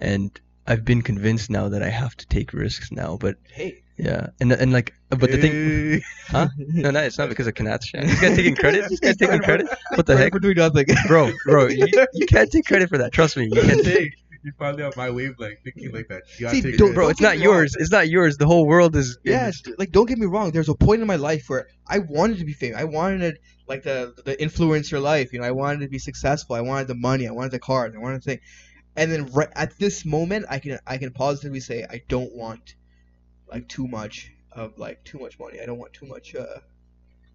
And 0.00 0.40
I've 0.68 0.84
been 0.84 1.02
convinced 1.02 1.48
now 1.50 1.68
that 1.70 1.82
I 1.82 1.88
have 1.88 2.14
to 2.16 2.26
take 2.26 2.52
risks 2.52 2.92
now, 2.92 3.16
but 3.18 3.36
hey, 3.50 3.82
yeah. 3.96 4.28
And 4.40 4.52
and 4.52 4.70
like 4.72 4.92
but 5.08 5.30
the 5.32 5.38
thing 5.38 6.02
Huh? 6.28 6.48
No, 6.58 6.90
no, 6.90 7.00
it's 7.00 7.16
not 7.18 7.30
because 7.30 7.46
of 7.46 7.54
Kanats. 7.54 7.90
This 7.92 8.20
guy 8.20 8.34
taking 8.36 8.54
credit. 8.54 8.84
This 8.90 9.00
guy 9.00 9.12
taking 9.14 9.40
credit. 9.40 9.66
What 9.94 10.06
the 10.06 10.16
heck, 10.16 10.32
for 10.32 10.38
doing 10.40 10.56
nothing, 10.56 10.84
bro? 11.06 11.32
Bro, 11.46 11.68
you, 11.68 11.86
you 12.12 12.26
can't 12.26 12.50
take 12.52 12.66
credit 12.66 12.88
for 12.90 12.98
that. 12.98 13.12
Trust 13.12 13.36
me, 13.38 13.48
you 13.50 13.60
can't 13.62 13.82
take. 13.84 14.12
you 14.44 14.52
finally 14.58 14.82
on 14.84 14.92
my 14.96 15.10
wavelength 15.10 15.58
thinking 15.64 15.90
like 15.92 16.08
that. 16.08 16.22
You 16.38 16.48
See, 16.50 16.76
don't- 16.76 16.94
Bro, 16.94 17.08
it's 17.08 17.20
not 17.20 17.38
yours. 17.38 17.74
It's 17.78 17.90
not 17.90 18.08
yours. 18.08 18.36
The 18.36 18.46
whole 18.46 18.66
world 18.66 18.94
is. 18.94 19.18
Yeah, 19.24 19.48
it's- 19.48 19.62
like 19.78 19.90
don't 19.90 20.06
get 20.06 20.18
me 20.18 20.26
wrong. 20.26 20.50
There's 20.52 20.68
a 20.68 20.74
point 20.74 21.00
in 21.00 21.06
my 21.08 21.16
life 21.16 21.48
where 21.48 21.66
I 21.86 21.98
wanted 22.00 22.38
to 22.38 22.44
be 22.44 22.52
famous. 22.52 22.78
I 22.78 22.84
wanted 22.84 23.38
like 23.66 23.82
the 23.84 24.14
the 24.24 24.36
influencer 24.36 25.00
life. 25.00 25.32
You 25.32 25.40
know, 25.40 25.46
I 25.46 25.50
wanted 25.50 25.80
to 25.80 25.88
be 25.88 25.98
successful. 25.98 26.56
I 26.56 26.60
wanted 26.60 26.88
the 26.88 26.94
money. 26.94 27.26
I 27.26 27.32
wanted 27.32 27.52
the 27.52 27.58
cars. 27.58 27.94
I 27.94 27.98
wanted 27.98 28.18
the 28.22 28.24
thing. 28.30 28.40
And 28.98 29.10
then 29.12 29.26
right 29.32 29.48
at 29.54 29.78
this 29.78 30.04
moment, 30.04 30.46
I 30.50 30.58
can 30.58 30.78
I 30.86 30.98
can 30.98 31.12
positively 31.12 31.60
say 31.60 31.84
I 31.88 32.02
don't 32.08 32.34
want 32.34 32.74
like 33.52 33.68
too 33.68 33.86
much 33.88 34.30
of 34.52 34.78
like 34.78 35.04
too 35.04 35.18
much 35.18 35.38
money. 35.38 35.60
I 35.60 35.66
don't 35.66 35.78
want 35.78 35.92
too 35.94 36.06
much 36.06 36.34
uh 36.34 36.58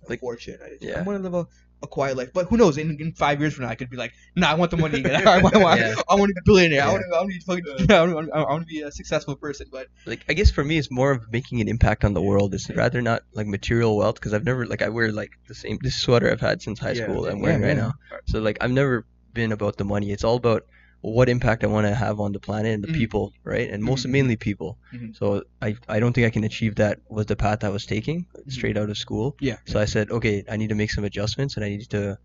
Like, 0.09 0.19
fortune. 0.19 0.59
I, 0.63 0.69
just, 0.77 0.97
I 0.97 1.01
want 1.01 1.17
to 1.17 1.23
live 1.23 1.33
a, 1.33 1.47
a 1.81 1.87
quiet 1.87 2.17
life. 2.17 2.31
But 2.33 2.47
who 2.49 2.57
knows? 2.57 2.77
In, 2.77 2.97
in 2.99 3.13
five 3.13 3.39
years 3.39 3.53
from 3.53 3.63
now, 3.65 3.71
I 3.71 3.75
could 3.75 3.89
be 3.89 3.95
like, 3.95 4.11
Nah, 4.35 4.51
I 4.51 4.55
want 4.55 4.71
the 4.71 4.77
money. 4.77 5.01
I 5.25 5.41
want, 5.41 5.55
I 5.55 5.59
want, 5.59 5.79
Yeah. 5.79 5.95
I 6.09 6.15
want 6.15 6.29
to 6.29 6.33
be 6.33 6.41
a 6.43 6.47
billionaire. 6.51 6.83
I 6.83 6.91
want 6.91 7.03
to. 7.09 7.15
I 7.15 7.19
want 7.21 7.31
to 7.31 7.37
be 7.39 7.45
fucking. 7.45 7.91
I 7.95 8.13
want, 8.13 8.29
I 8.33 8.39
want 8.43 8.61
to 8.67 8.71
be 8.75 8.81
a 8.81 8.91
successful 8.91 9.35
person. 9.37 9.67
But 9.71 9.87
like 10.05 10.25
I 10.27 10.33
guess 10.33 10.51
for 10.51 10.63
me 10.63 10.77
it's 10.77 10.91
more 10.91 11.11
of 11.11 11.31
making 11.31 11.61
an 11.61 11.69
impact 11.69 12.03
on 12.03 12.13
the 12.13 12.21
world. 12.21 12.53
It's 12.53 12.69
rather 12.69 13.01
not 13.01 13.21
like 13.33 13.47
material 13.47 13.95
wealth 13.95 14.15
because 14.15 14.33
I've 14.33 14.43
never 14.43 14.65
like 14.65 14.81
I 14.81 14.89
wear 14.89 15.11
like 15.13 15.31
the 15.47 15.55
same 15.55 15.77
this 15.81 15.95
sweater 15.95 16.29
I've 16.29 16.41
had 16.41 16.61
since 16.61 16.79
high 16.79 16.91
Yeah, 16.91 17.03
school 17.05 17.21
that 17.23 17.31
I'm 17.31 17.37
yeah, 17.39 17.43
wearing 17.43 17.61
right 17.61 17.77
yeah. 17.77 17.83
now. 17.87 17.93
So 18.25 18.39
like 18.41 18.57
I've 18.61 18.71
never 18.71 19.05
been 19.33 19.51
about 19.53 19.77
the 19.77 19.85
money. 19.85 20.11
It's 20.11 20.25
all 20.25 20.35
about 20.35 20.63
what 21.03 21.27
impact 21.27 21.63
I 21.65 21.67
want 21.67 21.85
to 21.85 21.93
have 21.93 22.19
on 22.21 22.31
the 22.31 22.39
planet 22.39 22.73
and 22.73 22.81
the 22.83 22.87
Mhm. 22.87 22.95
people, 23.01 23.33
right? 23.43 23.69
And 23.69 23.83
most 23.83 24.05
Mhm. 24.07 24.11
mainly 24.11 24.35
people. 24.37 24.77
Mhm. 24.93 25.13
So 25.19 25.43
I 25.61 25.75
I 25.95 25.99
don't 25.99 26.13
think 26.13 26.25
I 26.25 26.29
can 26.29 26.45
achieve 26.45 26.75
that 26.75 26.99
with 27.09 27.27
the 27.27 27.35
path 27.35 27.63
I 27.63 27.69
was 27.77 27.85
taking 27.85 28.25
straight 28.47 28.77
out 28.77 28.89
of 28.89 28.97
school. 28.97 29.35
yeah. 29.41 29.57
So 29.65 29.79
I 29.81 29.85
said, 29.85 30.05
okay, 30.17 30.35
I 30.49 30.55
need 30.57 30.69
to 30.69 30.75
make 30.75 30.91
some 30.91 31.03
adjustments 31.03 31.55
and 31.57 31.65
I 31.65 31.69
need 31.69 31.89
to 31.89 32.17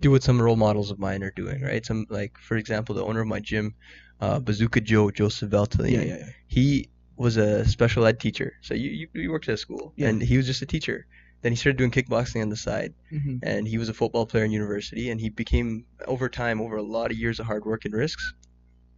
do 0.00 0.10
what 0.10 0.22
some 0.24 0.42
role 0.42 0.56
models 0.56 0.90
of 0.90 0.98
mine 0.98 1.22
are 1.22 1.32
doing, 1.36 1.62
right? 1.62 1.86
Some 1.86 2.04
like 2.10 2.32
for 2.48 2.56
example, 2.56 2.94
the 2.96 3.04
owner 3.04 3.20
of 3.20 3.28
my 3.28 3.40
gym, 3.50 3.74
uh, 4.20 4.38
Bazooka 4.40 4.80
Joe 4.80 5.10
Joseph 5.12 5.50
Valtellini 5.50 5.92
Yeah, 5.92 6.02
yeah, 6.02 6.16
yeah. 6.18 6.30
he 6.48 6.88
was 7.16 7.36
a 7.36 7.64
special 7.76 8.04
ed 8.06 8.18
teacher. 8.18 8.54
So 8.60 8.74
you, 8.74 8.90
you, 8.90 9.06
you 9.22 9.30
worked 9.30 9.48
at 9.48 9.54
a 9.54 9.56
school, 9.66 9.92
Yeah. 9.96 10.08
and 10.08 10.20
he 10.20 10.36
was 10.36 10.46
just 10.46 10.62
a 10.62 10.66
teacher. 10.66 11.06
Then 11.44 11.52
he 11.52 11.56
started 11.56 11.76
doing 11.76 11.90
kickboxing 11.90 12.40
on 12.40 12.48
the 12.48 12.56
side, 12.56 12.94
Mhm. 13.12 13.40
and 13.42 13.68
he 13.68 13.76
was 13.76 13.90
a 13.90 13.94
football 14.00 14.24
player 14.24 14.44
in 14.46 14.50
university. 14.50 15.10
And 15.10 15.20
he 15.20 15.28
became, 15.28 15.84
over 16.06 16.30
time, 16.30 16.58
over 16.58 16.76
a 16.76 16.82
lot 16.82 17.10
of 17.10 17.18
years 17.18 17.38
of 17.38 17.44
hard 17.44 17.66
work 17.66 17.84
and 17.84 17.92
risks, 17.92 18.32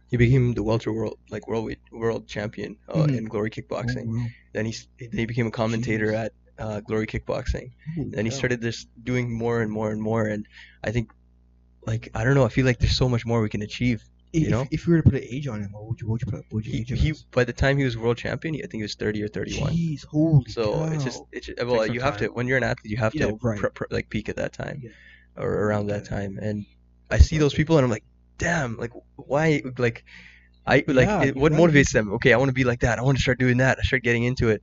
he 0.09 0.15
became 0.15 0.53
the 0.53 0.63
welter 0.63 0.93
world 0.93 1.19
like 1.29 1.45
world 1.49 1.75
world 1.91 2.25
champion 2.25 2.77
uh, 2.87 3.03
Mhm. 3.03 3.17
in 3.17 3.25
glory 3.25 3.49
kickboxing. 3.49 4.05
Wow. 4.07 4.27
Then 4.53 4.65
he 4.65 4.73
then 4.97 5.19
he 5.23 5.25
became 5.25 5.47
a 5.47 5.51
commentator 5.51 6.07
Jeez. 6.13 6.23
at 6.23 6.31
uh, 6.57 6.79
glory 6.79 7.05
kickboxing. 7.05 7.67
Holy 7.95 8.09
Then 8.11 8.23
he 8.23 8.31
started 8.31 8.61
just 8.61 8.87
doing 9.03 9.25
more 9.43 9.61
and 9.61 9.69
more 9.69 9.91
and 9.91 10.01
more. 10.01 10.25
And 10.33 10.47
I 10.87 10.91
think, 10.91 11.11
like 11.85 12.09
I 12.15 12.23
don't 12.23 12.35
know, 12.35 12.45
I 12.45 12.49
feel 12.57 12.65
like 12.65 12.79
there's 12.79 12.95
so 12.95 13.09
much 13.09 13.25
more 13.25 13.41
we 13.41 13.49
can 13.49 13.61
achieve. 13.61 13.99
If, 14.37 14.43
you 14.43 14.49
know? 14.51 14.67
if 14.71 14.87
you 14.87 14.93
were 14.93 14.97
to 15.01 15.03
put 15.03 15.15
an 15.15 15.23
age 15.23 15.47
on 15.47 15.61
him, 15.61 15.71
what 15.71 15.85
would 15.87 16.01
you, 16.01 16.07
what 16.07 16.13
would 16.13 16.21
you 16.21 16.31
put? 16.31 16.45
What 16.49 16.53
would 16.53 16.65
you 16.65 16.73
He, 16.73 16.79
age 16.79 16.91
him 16.91 16.99
he 16.99 17.09
as? 17.09 17.25
by 17.31 17.43
the 17.43 17.53
time 17.53 17.77
he 17.77 17.83
was 17.83 17.97
world 17.97 18.17
champion, 18.17 18.55
I 18.55 18.59
think 18.59 18.75
he 18.75 18.81
was 18.83 18.95
30 18.95 19.23
or 19.23 19.27
31. 19.27 19.71
Jeez, 19.73 20.05
holy 20.05 20.53
So 20.53 20.71
cow. 20.71 20.89
it's 20.93 21.03
just 21.03 21.23
it's 21.31 21.47
just, 21.47 21.63
well 21.65 21.87
you 21.87 22.01
have 22.01 22.17
to 22.17 22.27
when 22.27 22.47
you're 22.47 22.57
an 22.57 22.63
athlete 22.63 22.91
you 22.91 22.97
have 22.97 23.13
Yeah, 23.13 23.25
to 23.25 23.39
right. 23.41 23.63
like 23.89 24.09
peak 24.09 24.29
at 24.29 24.35
that 24.37 24.53
time 24.53 24.83
Yeah. 24.83 24.91
or 25.37 25.49
around 25.65 25.87
that 25.87 26.05
time 26.05 26.37
and 26.41 26.65
I 27.09 27.17
see 27.19 27.37
those 27.37 27.53
people 27.53 27.77
and 27.77 27.85
I'm 27.85 27.91
like 27.91 28.03
damn 28.37 28.77
like 28.77 28.91
why 29.15 29.63
like 29.77 30.03
I 30.65 30.83
like 30.87 31.09
Yeah, 31.09 31.21
it, 31.21 31.35
what 31.35 31.51
gotta 31.51 31.61
motivates 31.71 31.91
them 31.91 32.11
okay 32.13 32.33
I 32.33 32.37
want 32.37 32.49
to 32.49 32.53
be 32.53 32.63
like 32.63 32.81
that 32.81 32.99
I 32.99 33.01
want 33.01 33.17
to 33.17 33.21
start 33.21 33.39
doing 33.39 33.57
that 33.57 33.77
I 33.79 33.83
start 33.83 34.03
getting 34.03 34.23
into 34.23 34.49
it 34.49 34.61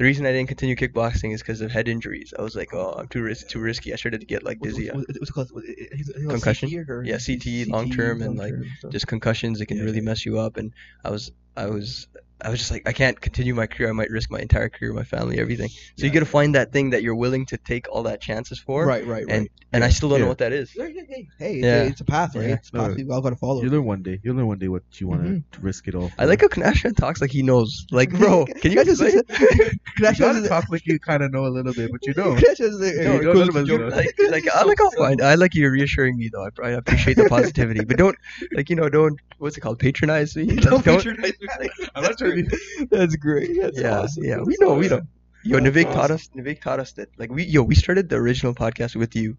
the 0.00 0.06
reason 0.06 0.24
I 0.24 0.32
didn't 0.32 0.48
continue 0.48 0.74
kickboxing 0.76 1.34
is 1.34 1.42
because 1.42 1.60
of 1.60 1.70
head 1.70 1.86
injuries 1.86 2.32
I 2.38 2.40
was 2.42 2.56
like 2.56 2.72
oh 2.72 2.92
I'm 2.98 3.06
too 3.08 3.20
ris- 3.22 3.44
too 3.44 3.60
risky 3.60 3.92
I 3.92 3.96
started 3.96 4.20
to 4.20 4.26
get 4.26 4.42
like 4.42 4.58
dizzy 4.60 4.88
what's- 4.88 5.06
what's 5.18 5.30
it 5.30 5.32
called? 5.34 5.50
What- 5.52 5.64
it- 5.64 5.76
it- 5.78 6.06
called 6.14 6.30
Concussion? 6.30 6.70
CTE 6.70 7.06
Yeah, 7.06 7.16
CTE, 7.16 7.68
long-term 7.68 8.22
and, 8.22 8.38
like, 8.38 8.54
just 8.90 9.06
concussions 9.06 9.60
it 9.60 9.66
can 9.66 9.76
Yeah, 9.76 9.84
really 9.84 9.98
yeah. 9.98 10.10
mess 10.10 10.24
you 10.24 10.38
up 10.38 10.56
and 10.56 10.72
I 11.04 11.10
was 11.10 11.30
I 11.54 11.66
was 11.66 12.08
I 12.44 12.50
was 12.50 12.58
just 12.58 12.70
like 12.70 12.82
I 12.88 12.92
can't 12.92 13.20
continue 13.20 13.54
my 13.54 13.66
career 13.66 13.88
I 13.88 13.92
might 13.92 14.10
risk 14.10 14.30
my 14.30 14.40
entire 14.40 14.68
career 14.68 14.92
my 14.92 15.04
family 15.04 15.38
everything 15.38 15.68
so 15.68 15.76
you 15.98 16.06
Yeah. 16.08 16.14
got 16.14 16.20
to 16.20 16.26
find 16.26 16.54
that 16.54 16.72
thing 16.72 16.90
that 16.90 17.02
you're 17.02 17.14
willing 17.14 17.46
to 17.46 17.56
take 17.58 17.88
all 17.90 18.02
that 18.04 18.20
chances 18.20 18.58
for 18.58 18.86
right, 18.86 19.06
right, 19.06 19.24
right. 19.26 19.34
and 19.36 19.48
and 19.72 19.84
I 19.84 19.88
still 19.90 20.08
don't 20.08 20.20
know 20.20 20.26
what 20.26 20.38
that 20.38 20.52
is. 20.52 20.74
Yeah, 20.74 20.86
yeah, 20.88 21.02
yeah. 21.08 21.16
Hey, 21.38 21.54
it's, 21.54 21.64
Yeah. 21.64 21.82
a, 21.82 21.86
it's 21.86 22.00
a 22.00 22.04
path, 22.04 22.34
right? 22.34 22.48
Yeah. 22.48 22.54
It's 22.54 22.70
a 22.70 22.72
path 22.72 22.88
No, 22.88 22.94
we 23.04 23.08
all 23.12 23.20
gotta 23.20 23.36
follow. 23.36 23.62
You 23.62 23.70
learn 23.70 23.84
one 23.84 24.02
day. 24.02 24.18
You'll 24.24 24.34
learn 24.34 24.48
one 24.48 24.58
day 24.58 24.66
what 24.66 24.82
you 25.00 25.06
want 25.06 25.22
Mhm. 25.22 25.44
to 25.52 25.60
risk 25.60 25.86
it 25.86 25.94
all. 25.94 26.10
I 26.18 26.24
like 26.24 26.40
how 26.40 26.48
Kanashan 26.48 26.96
talks 26.96 27.20
like 27.20 27.30
he 27.30 27.42
knows. 27.44 27.86
Like, 27.92 28.10
bro, 28.10 28.46
can 28.60 28.72
you 28.72 28.76
guys 28.76 28.86
just 28.86 29.02
explain? 29.02 29.78
You 30.00 30.48
talk 30.48 30.64
like 30.70 30.86
you 30.86 30.98
kind 30.98 31.22
of 31.22 31.30
know 31.32 31.46
a 31.46 31.52
little 31.56 31.72
bit, 31.74 31.90
but 31.92 32.04
you 32.06 32.14
don't. 32.14 32.36
Crash 32.42 32.58
is 32.60 32.78
the- 32.78 33.02
No, 33.04 33.16
uh, 33.16 33.20
no, 33.20 33.32
cool 33.32 33.46
no, 33.46 33.52
no, 33.60 33.64
joke. 33.64 33.92
like, 33.94 34.14
like 34.30 34.44
I 34.54 34.62
like 34.64 34.78
how 34.78 34.90
fine. 34.90 35.20
I 35.22 35.34
like 35.34 35.54
you 35.54 35.68
reassuring 35.70 36.16
me 36.16 36.30
though. 36.32 36.44
I, 36.62 36.68
I 36.68 36.70
appreciate 36.70 37.16
the 37.16 37.28
positivity, 37.28 37.84
but 37.84 37.96
don't 37.98 38.16
like 38.52 38.70
you 38.70 38.76
know 38.76 38.88
don't 38.88 39.20
what's 39.38 39.56
it 39.56 39.60
called 39.60 39.78
patronize 39.78 40.34
me. 40.36 40.46
Don't 40.46 40.84
Don't- 40.84 40.84
patronize 40.84 41.32
me. 41.40 41.48
I'm 41.94 42.02
not 42.02 42.18
trying 42.18 42.29
to. 42.36 42.86
That's 42.90 43.16
great. 43.16 43.50
That's 43.60 43.80
yeah, 43.80 44.00
awesome. 44.00 44.24
yeah. 44.24 44.40
We 44.40 44.56
know, 44.60 44.74
we 44.74 44.88
know. 44.88 45.02
Yo, 45.42 45.58
That's 45.58 45.76
Nivek 45.76 45.92
taught 45.92 46.10
awesome. 46.10 46.14
us. 46.14 46.28
Nivek 46.36 46.60
taught 46.60 46.80
us 46.80 46.92
that 46.92 47.08
like 47.18 47.30
we 47.30 47.44
yo 47.44 47.62
we 47.62 47.74
started 47.74 48.08
the 48.08 48.16
original 48.16 48.54
podcast 48.54 48.96
with 48.96 49.16
you 49.16 49.36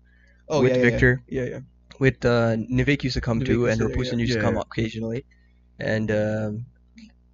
Oh, 0.51 0.61
with 0.61 0.71
yeah, 0.71 0.77
yeah, 0.77 0.89
Victor. 0.89 1.23
Yeah, 1.27 1.43
yeah. 1.43 1.59
with 1.99 2.25
uh, 2.25 2.55
Nivek 2.57 3.03
used 3.03 3.13
to 3.13 3.21
come 3.21 3.39
Nivek 3.39 3.45
too, 3.45 3.67
and 3.67 3.79
there, 3.79 3.89
yeah. 3.89 4.15
used 4.15 4.33
to 4.33 4.41
come 4.41 4.55
yeah. 4.55 4.61
occasionally, 4.61 5.25
and 5.79 6.11
um, 6.11 6.65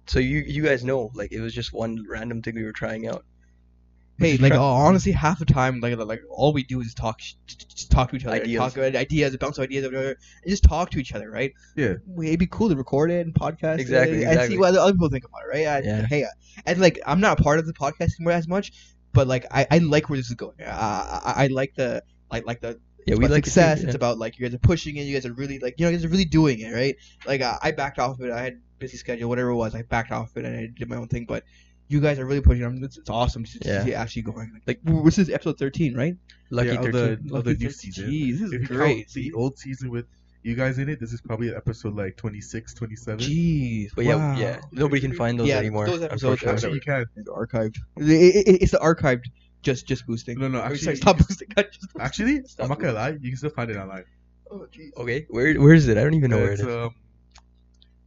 so 0.06 0.20
you 0.20 0.38
you 0.46 0.62
guys 0.62 0.84
know 0.84 1.10
like 1.14 1.32
it 1.32 1.40
was 1.40 1.52
just 1.52 1.72
one 1.72 2.04
random 2.08 2.42
thing 2.42 2.54
we 2.54 2.62
were 2.62 2.72
trying 2.72 3.08
out. 3.08 3.24
Hey, 4.18 4.36
like 4.36 4.52
try- 4.52 4.60
honestly, 4.60 5.12
half 5.12 5.38
the 5.38 5.44
time, 5.44 5.80
like 5.80 5.96
like 5.96 6.22
all 6.30 6.52
we 6.52 6.64
do 6.64 6.80
is 6.80 6.92
talk, 6.94 7.20
just 7.46 7.90
talk 7.90 8.10
to 8.10 8.16
each 8.16 8.24
other, 8.24 8.36
Ideas. 8.36 8.58
talk 8.58 8.76
about 8.76 8.96
ideas, 8.96 9.36
bounce 9.36 9.58
ideas, 9.58 9.84
whatever, 9.84 10.08
and 10.08 10.16
just 10.48 10.64
talk 10.64 10.90
to 10.90 10.98
each 10.98 11.12
other, 11.14 11.30
right? 11.30 11.52
Yeah. 11.76 11.94
it'd 12.22 12.38
be 12.40 12.46
cool 12.48 12.68
to 12.68 12.76
record 12.76 13.10
it 13.12 13.24
and 13.24 13.32
podcast 13.34 13.74
it 13.74 13.80
Exactly, 13.80 14.22
and 14.24 14.32
exactly. 14.32 14.54
see 14.56 14.58
what 14.58 14.74
other 14.76 14.92
people 14.92 15.08
think 15.08 15.24
about 15.24 15.42
it, 15.44 15.48
right? 15.56 15.66
And, 15.66 15.84
Yeah. 15.86 16.06
Hey, 16.06 16.24
uh, 16.24 16.28
and 16.66 16.80
like 16.80 16.98
I'm 17.06 17.20
not 17.20 17.38
a 17.38 17.42
part 17.42 17.58
of 17.60 17.66
the 17.66 17.72
podcast 17.72 18.10
anymore 18.18 18.32
as 18.32 18.48
much, 18.48 18.72
but 19.12 19.28
like 19.28 19.46
I, 19.52 19.66
I 19.70 19.78
like 19.78 20.08
where 20.10 20.16
this 20.16 20.26
is 20.28 20.34
going. 20.34 20.56
I, 20.60 20.64
I, 20.66 21.34
I 21.44 21.46
like 21.48 21.74
the 21.76 22.02
like 22.30 22.44
like 22.44 22.60
the 22.60 22.80
Yeah, 23.06 23.12
it's 23.14 23.18
we 23.20 23.28
like 23.28 23.44
success. 23.46 23.80
yeah. 23.80 23.86
It's 23.86 23.94
about 23.94 24.18
like 24.18 24.36
you 24.38 24.46
guys 24.46 24.54
are 24.54 24.58
pushing 24.58 24.96
it. 24.96 25.02
You 25.02 25.14
guys 25.14 25.26
are 25.26 25.32
really 25.32 25.60
like 25.60 25.74
you 25.78 25.86
know 25.86 25.90
you 25.90 25.96
guys 25.96 26.04
are 26.04 26.08
really 26.08 26.24
doing 26.24 26.58
it, 26.58 26.74
right? 26.74 26.96
Like 27.24 27.40
uh, 27.40 27.56
I 27.62 27.70
backed 27.70 28.00
off 28.00 28.18
of 28.18 28.24
it. 28.26 28.32
I 28.32 28.42
had 28.42 28.60
busy 28.80 28.96
schedule, 28.96 29.28
whatever 29.28 29.50
it 29.50 29.56
was. 29.56 29.74
I 29.76 29.82
backed 29.82 30.10
off 30.10 30.30
of 30.32 30.36
it 30.38 30.44
and 30.44 30.56
I 30.56 30.68
did 30.76 30.88
my 30.88 30.96
own 30.96 31.06
thing. 31.08 31.24
But 31.24 31.44
you 31.88 32.00
guys 32.00 32.18
are 32.18 32.26
really 32.26 32.40
pushing. 32.40 32.62
it. 32.62 32.66
I 32.66 32.68
mean, 32.70 32.84
it's, 32.84 32.98
it's 32.98 33.10
awesome 33.10 33.44
to, 33.44 33.58
to 33.60 33.68
Yeah. 33.68 33.84
see 33.84 33.90
it 33.92 33.94
actually 33.94 34.22
going. 34.22 34.60
Like 34.66 34.80
this 34.84 35.18
is 35.18 35.30
episode 35.30 35.58
thirteen, 35.58 35.94
right? 35.96 36.16
Lucky 36.50 36.68
Yeah, 36.68 36.74
of 36.80 36.84
the- 36.86 36.92
thirteen. 36.92 37.34
of 37.34 37.44
the 37.44 37.54
new 37.54 37.70
season. 37.70 38.10
Jeez, 38.10 38.38
this 38.38 38.52
If 38.52 38.62
is 38.62 38.70
you 38.70 38.76
great. 38.76 38.96
count 39.06 39.12
the 39.14 39.32
old 39.32 39.58
season 39.58 39.90
with 39.90 40.06
you 40.42 40.54
guys 40.54 40.78
in 40.78 40.88
it, 40.88 41.00
this 41.00 41.12
is 41.12 41.20
probably 41.20 41.52
episode 41.54 41.94
like 41.96 42.16
26, 42.16 42.72
27. 42.74 43.18
Jeez, 43.18 43.88
But 43.96 44.04
yeah, 44.04 44.14
wow. 44.16 44.36
yeah, 44.38 44.60
nobody 44.72 45.00
can 45.00 45.12
find 45.12 45.38
those 45.38 45.48
Yeah, 45.48 45.58
anymore. 45.58 45.86
those 45.86 46.02
episodes 46.02 46.42
are- 46.44 46.50
Actually, 46.50 46.74
you 46.74 46.80
can. 46.80 47.04
It's 47.16 47.28
archived. 47.28 47.76
It- 47.96 48.46
it- 48.46 48.62
it's 48.62 48.72
the 48.72 48.78
archived. 48.78 49.24
Just 49.62 49.88
just 49.88 50.06
boosting. 50.06 50.38
No, 50.38 50.46
no, 50.46 50.58
Or 50.58 50.62
actually, 50.62 50.78
sorry, 50.78 50.96
stop 50.96 51.18
boosting. 51.18 51.48
Just 51.56 51.80
boosting. 51.92 52.00
Actually, 52.00 52.42
Stop 52.46 52.64
I'm 52.64 52.68
not 52.68 52.78
gonna 52.78 52.92
lie. 52.92 53.08
You 53.20 53.30
can 53.30 53.36
still 53.36 53.50
find 53.50 53.68
it 53.70 53.76
online. 53.76 54.04
Oh, 54.50 54.66
jeez. 54.72 54.94
Okay, 54.96 55.26
where 55.30 55.52
where 55.60 55.74
is 55.74 55.88
it? 55.88 55.98
I 55.98 56.04
don't 56.04 56.14
even 56.14 56.30
know 56.30 56.36
where 56.38 56.52
it 56.52 56.60
it's, 56.60 56.62
um, 56.62 56.94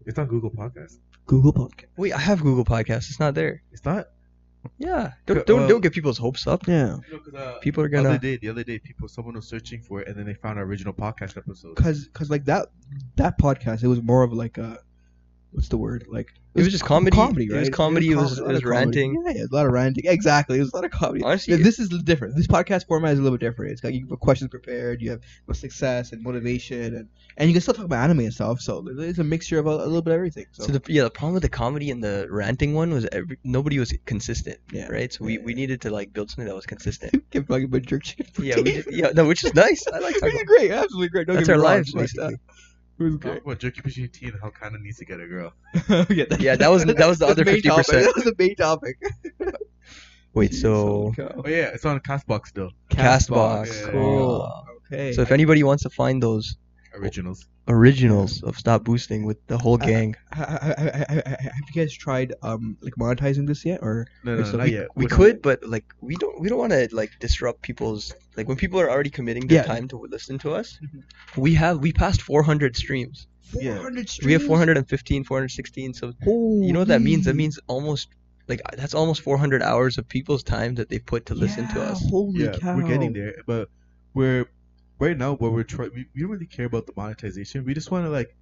it's 0.06 0.18
on 0.18 0.28
Google 0.28 0.50
Podcast. 0.50 0.98
Google 1.26 1.54
Podcast. 1.54 1.86
Wait, 1.98 2.14
I 2.14 2.20
have 2.20 2.42
Google 2.42 2.66
Podcast. 2.66 3.10
It's 3.10 3.20
not 3.20 3.36
there. 3.36 3.64
It's 3.72 3.86
not. 3.86 4.08
Yeah, 4.78 5.14
don't 5.26 5.38
Okay, 5.40 5.46
don't, 5.48 5.60
well- 5.62 5.70
don't 5.70 5.82
get 5.82 5.92
people's 5.92 6.20
hopes 6.20 6.46
up. 6.46 6.68
Yeah. 6.68 6.98
No, 7.12 7.18
'cause, 7.20 7.34
uh, 7.34 7.58
People 7.62 7.84
are 7.84 7.90
the 7.90 7.98
other 7.98 8.10
gonna. 8.10 8.20
day, 8.20 8.38
the 8.38 8.50
other 8.50 8.64
day, 8.64 8.78
people, 8.78 9.08
someone 9.08 9.34
was 9.34 9.48
searching 9.48 9.82
for 9.82 10.02
it, 10.02 10.08
and 10.08 10.16
then 10.16 10.26
they 10.28 10.36
found 10.36 10.60
our 10.60 10.66
original 10.66 10.94
podcast 10.94 11.36
episode. 11.36 11.76
Cause, 11.76 12.10
cause 12.14 12.30
like 12.30 12.46
that, 12.46 12.68
that 13.16 13.40
podcast, 13.40 13.84
it 13.84 13.88
was 13.88 14.04
more 14.04 14.22
of 14.24 14.34
like 14.34 14.60
a, 14.60 14.78
what's 15.52 15.68
the 15.70 15.78
word 15.78 16.06
like 16.10 16.28
It 16.56 16.60
was 16.64 16.70
just 16.70 16.84
comedy. 16.84 17.16
comedy 17.16 17.46
It 17.46 17.52
right 17.54 17.60
was 17.62 17.70
comedy, 17.70 18.10
it 18.12 18.16
was- 18.16 18.38
it 18.40 18.46
was 18.48 18.58
of 18.58 18.64
comedy. 18.64 18.66
ranting. 18.66 19.24
yeah, 19.26 19.34
yeah 19.36 19.44
a 19.52 19.54
lot 19.56 19.66
of 19.66 19.72
ranting 19.74 20.06
exactly 20.08 20.58
it 20.58 20.62
was 20.62 20.72
a 20.74 20.76
lot 20.76 20.86
of 20.86 20.92
comedy 20.92 21.24
Honestly, 21.24 21.54
Yeah, 21.56 21.64
this 21.64 21.80
is 21.80 21.90
different 21.90 22.36
this 22.36 22.48
podcast 22.48 22.88
format 22.88 23.14
is 23.14 23.20
a 23.20 23.22
little 23.22 23.38
bit 23.38 23.46
different 23.46 23.72
it's 23.72 23.82
got 23.82 23.94
you 23.94 24.08
have 24.10 24.20
questions 24.20 24.50
prepared 24.50 25.02
you 25.02 25.12
have 25.12 25.22
success 25.54 26.12
and 26.14 26.22
motivation 26.24 26.96
and 26.96 27.08
and 27.38 27.50
you 27.50 27.54
can 27.54 27.62
still 27.62 27.74
talk 27.74 27.86
about 27.86 28.04
anime 28.04 28.20
and 28.20 28.34
stuff 28.34 28.60
so 28.62 28.86
it's 29.00 29.20
a 29.20 29.24
mixture 29.24 29.60
of 29.60 29.66
a, 29.68 29.70
a 29.70 29.86
little 29.92 30.02
bit 30.02 30.12
of 30.12 30.16
everything 30.18 30.46
so, 30.52 30.64
So 30.66 30.72
the 30.74 30.82
yeah, 30.92 31.04
the 31.04 31.10
problem 31.10 31.34
with 31.36 31.44
the 31.44 31.50
comedy 31.50 31.92
and 31.92 32.04
the 32.04 32.28
ranting 32.30 32.74
one 32.74 32.92
was 32.94 33.06
every, 33.12 33.38
nobody 33.44 33.80
was 33.80 33.94
consistent. 34.06 34.58
Yeah. 34.72 34.88
Right. 34.88 35.12
So 35.12 35.24
we, 35.26 35.38
we 35.38 35.54
needed 35.54 35.82
to 35.82 35.90
like 35.90 36.12
build 36.14 36.30
something 36.30 36.46
that 36.48 36.56
was 36.56 36.66
consistent. 36.66 37.12
kept 37.32 37.48
talking 37.50 37.66
about 37.66 37.82
jerk 37.84 38.04
chicken 38.04 38.26
yeah. 38.44 38.56
We 38.58 38.64
just, 38.74 38.92
yeah. 38.92 39.10
No, 39.16 39.26
which 39.26 39.44
is 39.44 39.54
nice. 39.56 39.86
I 39.94 40.00
like 40.00 40.20
talking. 40.20 40.46
great 40.46 40.72
absolutely 40.72 41.10
great 41.10 41.28
Don't 41.28 41.38
That's 41.38 41.50
our 41.50 41.58
lives, 41.58 41.94
basically. 41.94 42.38
It 43.06 43.12
was 43.12 43.14
Talk 43.20 43.22
great 43.22 43.42
about 43.44 43.60
jerky 43.60 43.82
pushing 43.82 44.08
tea 44.10 44.28
and 44.28 44.36
how 44.42 44.50
kind 44.50 44.76
of 44.76 44.82
needs 44.82 44.98
to 44.98 45.06
get 45.06 45.20
a 45.20 45.28
girl. 45.28 45.54
yeah, 46.10 46.26
Yeah, 46.40 46.56
that 46.56 46.70
was- 46.70 46.86
that 46.86 47.08
was 47.08 47.20
the 47.20 47.28
other 47.32 47.44
main 47.46 47.62
topic. 47.62 47.86
50%. 47.88 47.92
That 48.04 48.14
was 48.16 48.24
the 48.26 48.36
main 48.38 48.56
topic. 48.56 48.98
Wait. 50.34 50.52
Jeez, 50.52 50.62
So. 50.62 51.14
Oh 51.18 51.48
yeah, 51.48 51.72
it's 51.74 51.84
on 51.86 52.00
Castbox 52.00 52.48
still. 52.48 52.72
Castbox. 52.90 53.82
Yeah. 53.86 53.92
Cool. 53.92 54.66
Okay. 54.94 55.14
so 55.14 55.22
if 55.22 55.32
anybody 55.32 55.64
wants 55.64 55.84
to 55.84 55.90
find 55.90 56.22
those 56.22 56.58
Originals. 57.02 57.48
originals 57.68 58.44
of 58.44 58.58
Stop 58.58 58.84
Boosting 58.84 59.26
with 59.26 59.38
the 59.48 59.58
whole 59.58 59.78
gang, 59.78 60.16
Ha- 60.34 60.46
ha- 60.46 60.60
ha- 60.62 60.76
ha- 60.78 61.06
ha- 61.10 61.36
have 61.40 61.66
you 61.74 61.82
guys 61.82 61.94
tried 61.94 62.34
um 62.44 62.78
like 62.82 62.96
monetizing 62.96 63.48
this 63.48 63.64
yet 63.66 63.80
or 63.82 64.08
No, 64.24 64.36
no, 64.38 64.44
So 64.44 64.58
not 64.58 64.68
we- 64.68 64.74
yet. 64.74 64.88
we 64.96 65.06
We're- 65.06 65.16
could, 65.18 65.42
but 65.42 65.64
like 65.76 65.86
we 66.02 66.16
don't 66.16 66.40
we 66.42 66.48
don't 66.50 66.60
want 66.60 66.72
to 66.74 66.88
like 66.92 67.12
disrupt 67.20 67.62
people's 67.62 68.14
like 68.38 68.48
when 68.48 68.58
people 68.58 68.80
are 68.80 68.90
already 68.90 69.10
committing 69.10 69.48
their 69.48 69.60
Yeah. 69.64 69.74
time 69.74 69.88
to 69.90 69.98
listen 70.16 70.38
to 70.40 70.52
us. 70.54 70.80
Mhm. 70.84 71.04
We 71.38 71.54
have 71.56 71.80
we 71.80 71.92
passed 71.92 72.22
400 72.22 72.76
streams. 72.76 73.28
Yeah. 73.54 73.76
400 73.76 74.10
streams? 74.10 74.26
We 74.28 74.34
have 74.34 74.44
415, 74.44 75.24
416. 75.24 75.94
So 75.94 76.14
you 76.26 76.72
know 76.74 76.80
what 76.80 76.88
that 76.90 77.02
means? 77.02 77.26
That 77.26 77.32
Holy- 77.32 77.38
means 77.44 77.60
almost 77.68 78.08
like 78.48 78.62
that's 78.78 78.94
almost 78.94 79.22
400 79.22 79.62
hours 79.62 79.98
of 79.98 80.08
people's 80.08 80.44
time 80.44 80.76
that 80.76 80.90
they 80.90 81.00
put 81.00 81.26
to 81.28 81.36
listen 81.36 81.68
to 81.70 81.80
Yeah, 81.80 81.92
us. 81.92 82.10
Holy 82.10 82.44
yeah, 82.46 82.52
cow. 82.54 82.76
we're 82.76 82.88
getting 82.88 83.14
there, 83.14 83.36
but 83.46 83.70
we're 84.14 84.46
right 85.02 85.18
now 85.18 85.34
what 85.36 85.52
we're 85.54 85.64
trying. 85.64 85.92
We, 85.96 86.08
we 86.16 86.22
don't 86.22 86.32
really 86.32 86.46
care 86.48 86.66
about 86.68 86.86
the 86.88 86.94
monetization. 86.96 87.66
We 87.66 87.74
just 87.74 87.92
want 87.92 88.06
to 88.06 88.10
like 88.10 88.36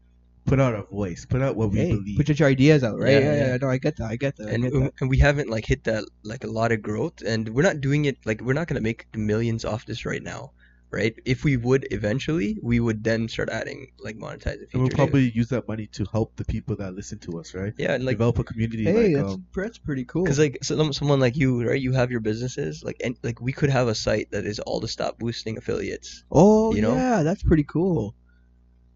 put 0.45 0.59
out 0.59 0.75
a 0.75 0.83
voice, 0.83 1.25
put 1.25 1.41
out 1.41 1.55
what 1.55 1.71
we 1.71 1.79
Hey, 1.79 1.91
believe. 1.91 2.17
put 2.17 2.39
your 2.39 2.49
ideas 2.49 2.83
out, 2.83 2.99
right? 2.99 3.13
Yeah, 3.13 3.19
Yeah, 3.19 3.35
yeah, 3.35 3.45
yeah. 3.53 3.57
No, 3.61 3.69
I 3.69 3.77
get 3.77 3.97
that. 3.97 4.07
I 4.07 4.15
get 4.17 4.37
that. 4.37 4.49
I 4.49 4.51
And, 4.51 4.63
get 4.63 4.73
that. 4.73 4.93
and 5.01 5.09
we 5.09 5.17
haven't 5.19 5.49
like 5.49 5.65
hit 5.65 5.83
that 5.85 6.05
like 6.23 6.43
a 6.43 6.47
lot 6.47 6.71
of 6.71 6.81
growth 6.81 7.21
and 7.25 7.49
we're 7.49 7.63
not 7.63 7.81
doing 7.81 8.05
it 8.05 8.17
like 8.25 8.41
we're 8.41 8.53
not 8.53 8.67
going 8.67 8.75
to 8.75 8.81
make 8.83 9.07
millions 9.15 9.65
off 9.65 9.85
this 9.85 10.05
right 10.05 10.23
now 10.23 10.51
right 10.91 11.15
if 11.25 11.43
we 11.43 11.57
would 11.57 11.87
eventually 11.91 12.57
we 12.61 12.79
would 12.79 13.03
then 13.03 13.27
start 13.27 13.49
adding 13.49 13.87
like 13.99 14.17
monetizing 14.17 14.59
features 14.59 14.69
and 14.73 14.81
we'll 14.81 14.89
probably 14.89 15.29
use 15.31 15.49
that 15.49 15.67
money 15.67 15.87
to 15.87 16.05
help 16.11 16.35
the 16.35 16.45
people 16.45 16.75
that 16.75 16.93
listen 16.93 17.19
to 17.19 17.39
us, 17.39 17.53
right? 17.53 17.73
yeah 17.77 17.93
and 17.93 18.05
like 18.05 18.19
Develop 18.19 18.39
a 18.39 18.43
community. 18.43 18.83
Hey, 18.83 18.93
like, 18.93 19.15
that's, 19.15 19.33
um, 19.33 19.45
that's 19.55 19.77
pretty 19.77 20.03
cool. 20.03 20.23
Because 20.23 20.39
like 20.39 20.57
some, 20.61 20.91
someone 20.91 21.21
like 21.21 21.37
you, 21.37 21.65
right? 21.65 21.79
You 21.79 21.93
have 21.93 22.11
your 22.11 22.19
businesses, 22.19 22.83
like 22.83 22.97
and 23.01 23.15
like 23.23 23.39
we 23.39 23.53
could 23.53 23.69
have 23.69 23.87
a 23.87 23.95
site 23.95 24.31
that 24.31 24.45
is 24.45 24.59
all 24.59 24.81
to 24.81 24.87
stop 24.87 25.17
boosting 25.19 25.57
affiliates, 25.57 26.25
oh, 26.31 26.73
you 26.75 26.81
know? 26.81 26.95
yeah, 26.95 27.23
that's 27.23 27.43
pretty 27.43 27.63
cool. 27.63 28.13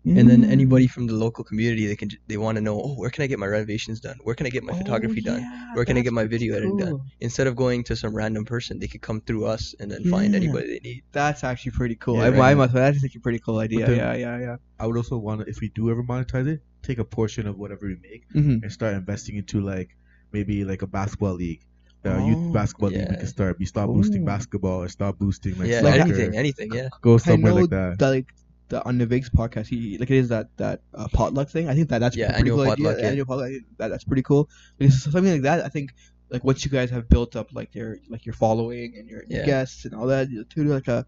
And 0.05 0.29
then 0.29 0.43
anybody 0.43 0.87
from 0.87 1.07
the 1.07 1.13
local 1.13 1.43
community, 1.45 1.87
they 1.87 1.95
can 1.95 2.09
they 2.27 2.35
want 2.37 2.57
to 2.57 2.61
know, 2.61 2.75
oh, 2.81 2.93
where 2.95 3.09
can 3.09 3.23
I 3.23 3.27
get 3.27 3.39
my 3.39 3.47
renovations 3.47 3.99
done? 4.01 4.17
Where 4.23 4.35
can 4.35 4.45
I 4.45 4.49
get 4.49 4.63
my 4.63 4.73
photography 4.73 5.21
Oh, 5.25 5.31
done? 5.31 5.43
Where 5.75 5.85
can 5.85 5.97
I 5.97 6.01
get 6.01 6.11
my 6.13 6.23
pretty 6.23 6.37
video 6.49 6.55
editing 6.57 6.77
done? 6.77 6.99
Instead 7.21 7.47
of 7.47 7.55
going 7.55 7.83
to 7.85 7.95
some 7.95 8.13
random 8.13 8.43
person, 8.45 8.79
they 8.79 8.87
could 8.87 9.01
come 9.01 9.21
through 9.21 9.45
us 9.45 9.73
and 9.79 9.89
then 9.91 10.03
find 10.05 10.35
anybody 10.35 10.67
they 10.73 10.79
need. 10.89 11.03
That's 11.13 11.43
actually 11.43 11.71
pretty 11.71 11.95
cool. 11.95 12.17
Yeah, 12.17 12.25
I, 12.25 12.29
right. 12.29 12.51
I 12.51 12.53
must. 12.55 12.73
That's 12.73 13.03
actually 13.03 13.19
a 13.19 13.25
pretty 13.27 13.39
cool 13.39 13.59
idea. 13.59 13.85
then- 13.87 13.97
yeah, 13.97 14.13
yeah, 14.15 14.39
yeah. 14.39 14.55
I 14.79 14.87
would 14.87 14.97
also 14.97 15.17
want 15.17 15.41
to, 15.41 15.47
if 15.49 15.61
we 15.61 15.69
do 15.69 15.89
ever 15.89 16.03
monetize 16.03 16.47
it, 16.47 16.61
take 16.81 16.97
a 16.99 17.05
portion 17.05 17.47
of 17.47 17.57
whatever 17.57 17.85
we 17.87 17.95
make 18.09 18.23
hmm 18.33 18.57
and 18.61 18.69
start 18.71 18.93
investing 18.95 19.37
into 19.37 19.61
like 19.61 19.95
maybe 20.33 20.65
like 20.65 20.81
a 20.81 20.87
basketball 20.87 21.33
league. 21.33 21.61
The 22.01 22.17
Oh, 22.17 22.27
youth 22.27 22.51
basketball 22.51 22.89
league 22.89 23.07
we 23.09 23.15
can 23.15 23.27
start. 23.27 23.57
We 23.57 23.65
start 23.65 23.87
boosting 23.89 24.23
Ooh. 24.23 24.25
basketball 24.25 24.83
or 24.83 24.89
start 24.89 25.17
boosting 25.17 25.57
like 25.57 25.69
yeah, 25.69 25.79
like- 25.79 25.95
soccer. 26.01 26.09
anything, 26.13 26.35
anything, 26.37 26.73
yeah. 26.73 26.89
Go 27.01 27.13
I 27.13 27.17
somewhere 27.19 27.53
know 27.53 27.61
like 27.61 27.69
that. 27.69 27.99
that 27.99 28.09
like 28.09 28.27
the 28.69 28.83
on 28.85 28.97
the 28.97 29.05
Vigs 29.05 29.29
podcast, 29.29 29.67
he 29.67 29.97
like 29.97 30.09
it 30.09 30.17
is 30.17 30.29
that 30.29 30.47
that 30.57 30.81
uh, 30.93 31.07
potluck 31.13 31.49
thing. 31.49 31.67
I 31.69 31.75
think 31.75 31.89
that 31.89 31.99
that's 31.99 32.15
Yeah, 32.15 32.27
pretty 32.27 32.39
annual 32.41 32.57
cool 32.57 32.65
potluck, 32.67 32.93
idea. 32.93 33.03
yeah. 33.03 33.09
Annual 33.11 33.25
potluck, 33.25 33.51
that 33.77 33.87
that's 33.89 34.03
pretty 34.03 34.23
cool. 34.23 34.49
Because 34.77 35.03
something 35.03 35.31
like 35.31 35.41
that, 35.43 35.65
I 35.65 35.69
think 35.69 35.91
like 36.29 36.43
once 36.43 36.63
you 36.65 36.71
guys 36.71 36.89
have 36.89 37.07
built 37.09 37.35
up 37.35 37.49
like 37.53 37.75
your 37.75 37.97
like 38.09 38.25
your 38.25 38.33
following 38.33 38.95
and 38.97 39.07
your, 39.09 39.23
your 39.27 39.41
Yeah. 39.41 39.45
guests 39.45 39.85
and 39.85 39.93
all 39.93 40.07
that, 40.07 40.29
you- 40.29 40.43
to 40.43 40.55
do 40.63 40.63
like 40.65 40.87
a 40.87 41.05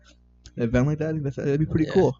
an 0.58 0.64
event 0.64 0.88
like 0.88 0.99
that, 0.99 1.22
that's, 1.24 1.36
that'd 1.38 1.60
be 1.60 1.66
pretty 1.66 1.86
Yeah. 1.86 1.93
cool. 1.93 2.18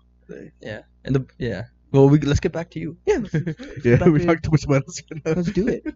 Yeah, 0.62 0.82
and 1.04 1.16
the 1.16 1.26
yeah. 1.38 1.64
Well, 1.92 2.10
we 2.10 2.20
let's 2.20 2.40
get 2.40 2.52
back 2.52 2.72
to 2.72 2.80
you. 2.80 2.98
Yeah, 3.06 3.18
let's, 3.22 3.34
let's 3.46 3.86
yeah, 3.86 4.08
we 4.10 4.26
talked 4.26 4.44
too 4.44 4.52
much 4.52 4.66
about 4.66 4.84
us. 4.88 5.02
let's 5.26 5.52
do 5.52 5.68
it. 5.68 5.84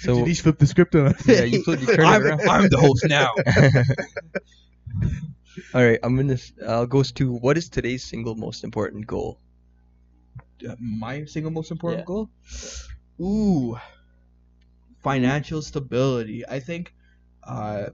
So 0.00 0.16
Denise 0.16 0.40
flipped 0.40 0.58
the 0.58 0.66
script 0.66 0.94
on 0.96 1.08
us. 1.08 1.26
Yeah, 1.26 1.44
you 1.44 1.62
put- 1.62 1.80
you 1.80 1.86
turned 1.86 2.00
it 2.00 2.04
I'm, 2.04 2.22
around. 2.22 2.48
I'm 2.48 2.68
the 2.68 2.78
host 2.78 3.06
now. 3.08 3.30
All 5.74 5.84
right, 5.84 5.98
I'm 6.02 6.16
gonna. 6.16 6.38
I'll 6.66 6.86
goes 6.86 7.12
to 7.12 7.32
what 7.32 7.56
is 7.58 7.68
today's 7.68 8.04
single 8.04 8.34
most 8.34 8.64
important 8.64 9.06
goal? 9.06 9.38
Uh, 10.68 10.74
my 10.80 11.24
single 11.26 11.50
most 11.50 11.70
important 11.70 12.00
Yeah. 12.00 12.04
goal? 12.04 12.30
Ooh, 13.20 13.76
financial 15.02 15.62
stability. 15.62 16.46
I 16.48 16.60
think 16.60 16.94
uh, 17.44 17.86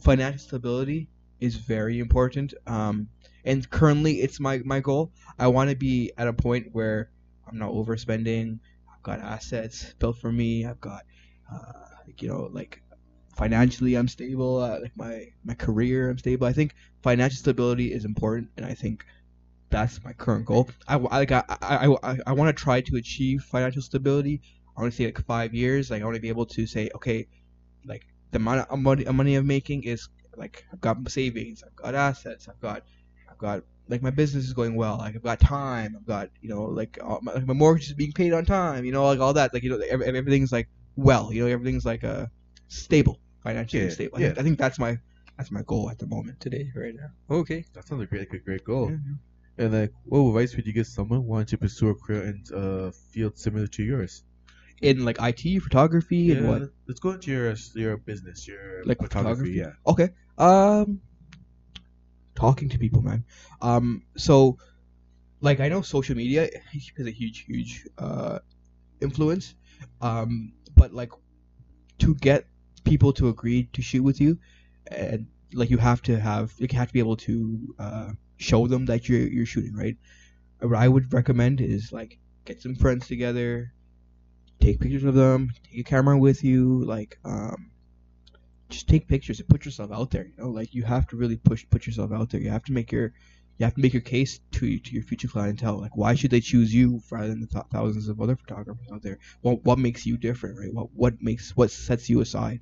financial 0.00 0.38
stability 0.40 1.08
is 1.40 1.56
very 1.56 1.98
important. 1.98 2.54
Um, 2.66 3.08
and 3.44 3.68
currently, 3.70 4.20
it's 4.20 4.40
my 4.40 4.58
my 4.64 4.80
goal. 4.80 5.12
I 5.38 5.48
want 5.48 5.70
to 5.70 5.76
be 5.76 6.12
at 6.18 6.28
a 6.28 6.32
point 6.32 6.68
where 6.72 7.10
I'm 7.46 7.58
not 7.58 7.70
overspending. 7.72 8.58
I've 8.92 9.02
got 9.02 9.20
assets 9.20 9.94
built 9.98 10.18
for 10.18 10.30
me. 10.32 10.66
I've 10.66 10.80
got, 10.80 11.04
uh, 11.52 11.72
you 12.18 12.28
know, 12.28 12.48
like 12.52 12.82
financially, 13.40 13.94
I'm 13.94 14.06
stable. 14.06 14.62
Uh, 14.62 14.80
like 14.82 14.96
my 14.96 15.32
my 15.44 15.54
career, 15.54 16.10
I'm 16.10 16.18
stable. 16.18 16.46
I 16.46 16.52
think 16.52 16.74
financial 17.02 17.38
stability 17.38 17.90
is 17.90 18.04
important, 18.04 18.50
and 18.58 18.66
I 18.66 18.74
think 18.74 19.06
that's 19.70 20.04
my 20.04 20.12
current 20.12 20.44
goal. 20.44 20.68
I, 20.86 20.96
like 20.96 21.32
I 21.32 21.42
I, 21.62 21.86
I, 22.02 22.18
I 22.26 22.32
want 22.34 22.54
to 22.54 22.62
try 22.62 22.82
to 22.82 22.96
achieve 22.96 23.42
financial 23.42 23.80
stability. 23.80 24.42
I 24.76 24.82
want 24.82 24.92
to 24.92 24.96
say 24.96 25.06
like 25.06 25.24
five 25.24 25.54
years. 25.54 25.90
Like 25.90 26.02
I 26.02 26.04
want 26.04 26.16
to 26.16 26.20
be 26.20 26.28
able 26.28 26.46
to 26.46 26.66
say, 26.66 26.90
okay, 26.94 27.26
like 27.86 28.04
the 28.30 28.36
amount 28.36 28.68
of 28.68 28.78
money, 28.78 29.04
money 29.06 29.34
I'm 29.36 29.46
making 29.46 29.84
is 29.84 30.06
like 30.36 30.66
I've 30.70 30.82
got 30.82 30.96
savings, 31.10 31.64
I've 31.66 31.76
got 31.76 31.94
assets, 31.94 32.46
I've 32.46 32.60
got, 32.60 32.82
I've 33.30 33.38
got 33.38 33.62
like 33.88 34.02
my 34.02 34.10
business 34.10 34.44
is 34.44 34.52
going 34.52 34.76
well. 34.76 34.98
Like 34.98 35.16
I've 35.16 35.22
got 35.22 35.40
time, 35.40 35.96
I've 35.98 36.06
got 36.06 36.28
you 36.42 36.50
know 36.50 36.64
like, 36.64 36.98
all, 37.02 37.20
my, 37.22 37.38
my 37.38 37.54
mortgage 37.54 37.86
is 37.88 37.94
being 37.94 38.12
paid 38.12 38.34
on 38.34 38.44
time. 38.44 38.84
You 38.84 38.92
know 38.92 39.06
like 39.06 39.20
all 39.20 39.32
that. 39.32 39.54
Like 39.54 39.62
you 39.62 39.70
know 39.70 39.80
every, 39.88 40.06
everything's 40.06 40.52
like 40.52 40.68
well. 40.96 41.32
You 41.32 41.44
know 41.44 41.50
everything's 41.50 41.86
like 41.86 42.04
uh 42.04 42.26
stable 42.68 43.18
financially 43.42 43.84
Yeah, 43.84 43.90
stable. 43.90 44.18
I, 44.18 44.20
yeah. 44.20 44.26
think, 44.28 44.38
I 44.38 44.42
think 44.42 44.58
that's 44.58 44.78
my 44.78 44.98
that's 45.36 45.50
my 45.50 45.62
goal 45.62 45.90
at 45.90 45.98
the 45.98 46.06
moment. 46.06 46.40
Today, 46.40 46.70
right 46.74 46.94
now. 46.94 47.10
Okay. 47.34 47.64
That 47.72 47.86
sounds 47.86 48.00
like 48.00 48.12
a 48.12 48.26
great, 48.26 48.44
great 48.44 48.64
goal. 48.64 48.90
Yeah. 48.90 49.64
And 49.64 49.74
like, 49.74 49.92
what 50.04 50.20
advice 50.28 50.56
would 50.56 50.66
you 50.66 50.72
give 50.72 50.86
someone 50.86 51.26
wanting 51.26 51.46
to 51.46 51.58
pursue 51.58 51.90
a 51.90 51.94
career 51.94 52.22
in 52.24 52.44
a 52.54 52.92
field 52.92 53.38
similar 53.38 53.66
to 53.66 53.82
yours? 53.82 54.22
In 54.80 55.04
like 55.04 55.18
IT, 55.20 55.60
photography, 55.60 56.32
and 56.32 56.48
what? 56.48 56.62
Let's 56.86 57.00
go 57.00 57.10
into 57.10 57.30
your 57.30 57.54
your 57.74 57.96
business, 57.98 58.48
your 58.48 58.82
like 58.84 58.98
photography. 58.98 59.58
photography. 59.58 59.78
Okay. 59.86 60.08
Um, 60.38 61.00
talking 62.34 62.68
to 62.70 62.78
people, 62.78 63.02
man. 63.02 63.24
Um, 63.60 64.04
so 64.16 64.56
like 65.40 65.60
I 65.60 65.68
know 65.68 65.82
social 65.82 66.16
media 66.16 66.48
is 66.74 67.06
a 67.06 67.10
huge, 67.10 67.40
huge 67.44 67.86
uh 67.98 68.38
influence. 69.00 69.54
Um, 70.00 70.52
but 70.76 70.92
like 70.94 71.12
to 71.98 72.14
get 72.14 72.46
people 72.84 73.12
to 73.14 73.28
agree 73.28 73.64
to 73.72 73.82
shoot 73.82 74.02
with 74.02 74.20
you, 74.20 74.38
and 74.90 75.26
like 75.54 75.70
you 75.70 75.78
have 75.78 76.02
to 76.02 76.18
have 76.18 76.54
you 76.58 76.68
have 76.72 76.88
to 76.88 76.92
be 76.94 77.00
able 77.00 77.16
to 77.16 77.74
uh 77.78 78.12
show 78.38 78.66
them 78.66 78.86
that 78.86 79.08
you're 79.08 79.26
you're 79.28 79.46
shooting 79.46 79.74
right. 79.74 79.96
What 80.60 80.76
I 80.78 80.88
would 80.88 81.12
recommend 81.12 81.60
is 81.60 81.92
like 81.92 82.18
get 82.44 82.60
some 82.62 82.74
friends 82.74 83.08
together, 83.08 83.72
take 84.60 84.80
pictures 84.80 85.04
of 85.04 85.14
them, 85.14 85.52
take 85.64 85.80
a 85.80 85.84
camera 85.84 86.18
with 86.18 86.44
you, 86.44 86.84
like 86.84 87.18
um 87.24 87.70
just 88.68 88.88
take 88.88 89.08
pictures 89.08 89.40
and 89.40 89.48
put 89.48 89.64
yourself 89.64 89.90
out 89.92 90.10
there. 90.10 90.26
You 90.26 90.34
know, 90.38 90.50
like 90.50 90.74
you 90.74 90.84
have 90.84 91.06
to 91.08 91.16
really 91.16 91.36
push 91.36 91.66
put 91.70 91.86
yourself 91.86 92.12
out 92.12 92.30
there. 92.30 92.40
You 92.40 92.50
have 92.50 92.64
to 92.64 92.72
make 92.72 92.92
your 92.92 93.12
you 93.60 93.64
have 93.66 93.74
to 93.74 93.80
make 93.82 93.92
your 93.92 94.00
case 94.00 94.40
to 94.52 94.78
to 94.78 94.92
your 94.94 95.02
future 95.02 95.28
clientele. 95.28 95.78
Like, 95.78 95.94
why 95.94 96.14
should 96.14 96.30
they 96.30 96.40
choose 96.40 96.72
you 96.72 97.02
rather 97.10 97.28
than 97.28 97.40
the 97.40 97.46
th- 97.46 97.66
thousands 97.70 98.08
of 98.08 98.18
other 98.18 98.34
photographers 98.34 98.86
out 98.90 99.02
there? 99.02 99.18
What 99.42 99.62
what 99.64 99.78
makes 99.78 100.06
you 100.06 100.16
different, 100.16 100.58
right? 100.58 100.72
What 100.72 100.88
what 100.94 101.14
makes 101.20 101.54
what 101.54 101.70
sets 101.70 102.08
you 102.08 102.22
aside? 102.22 102.60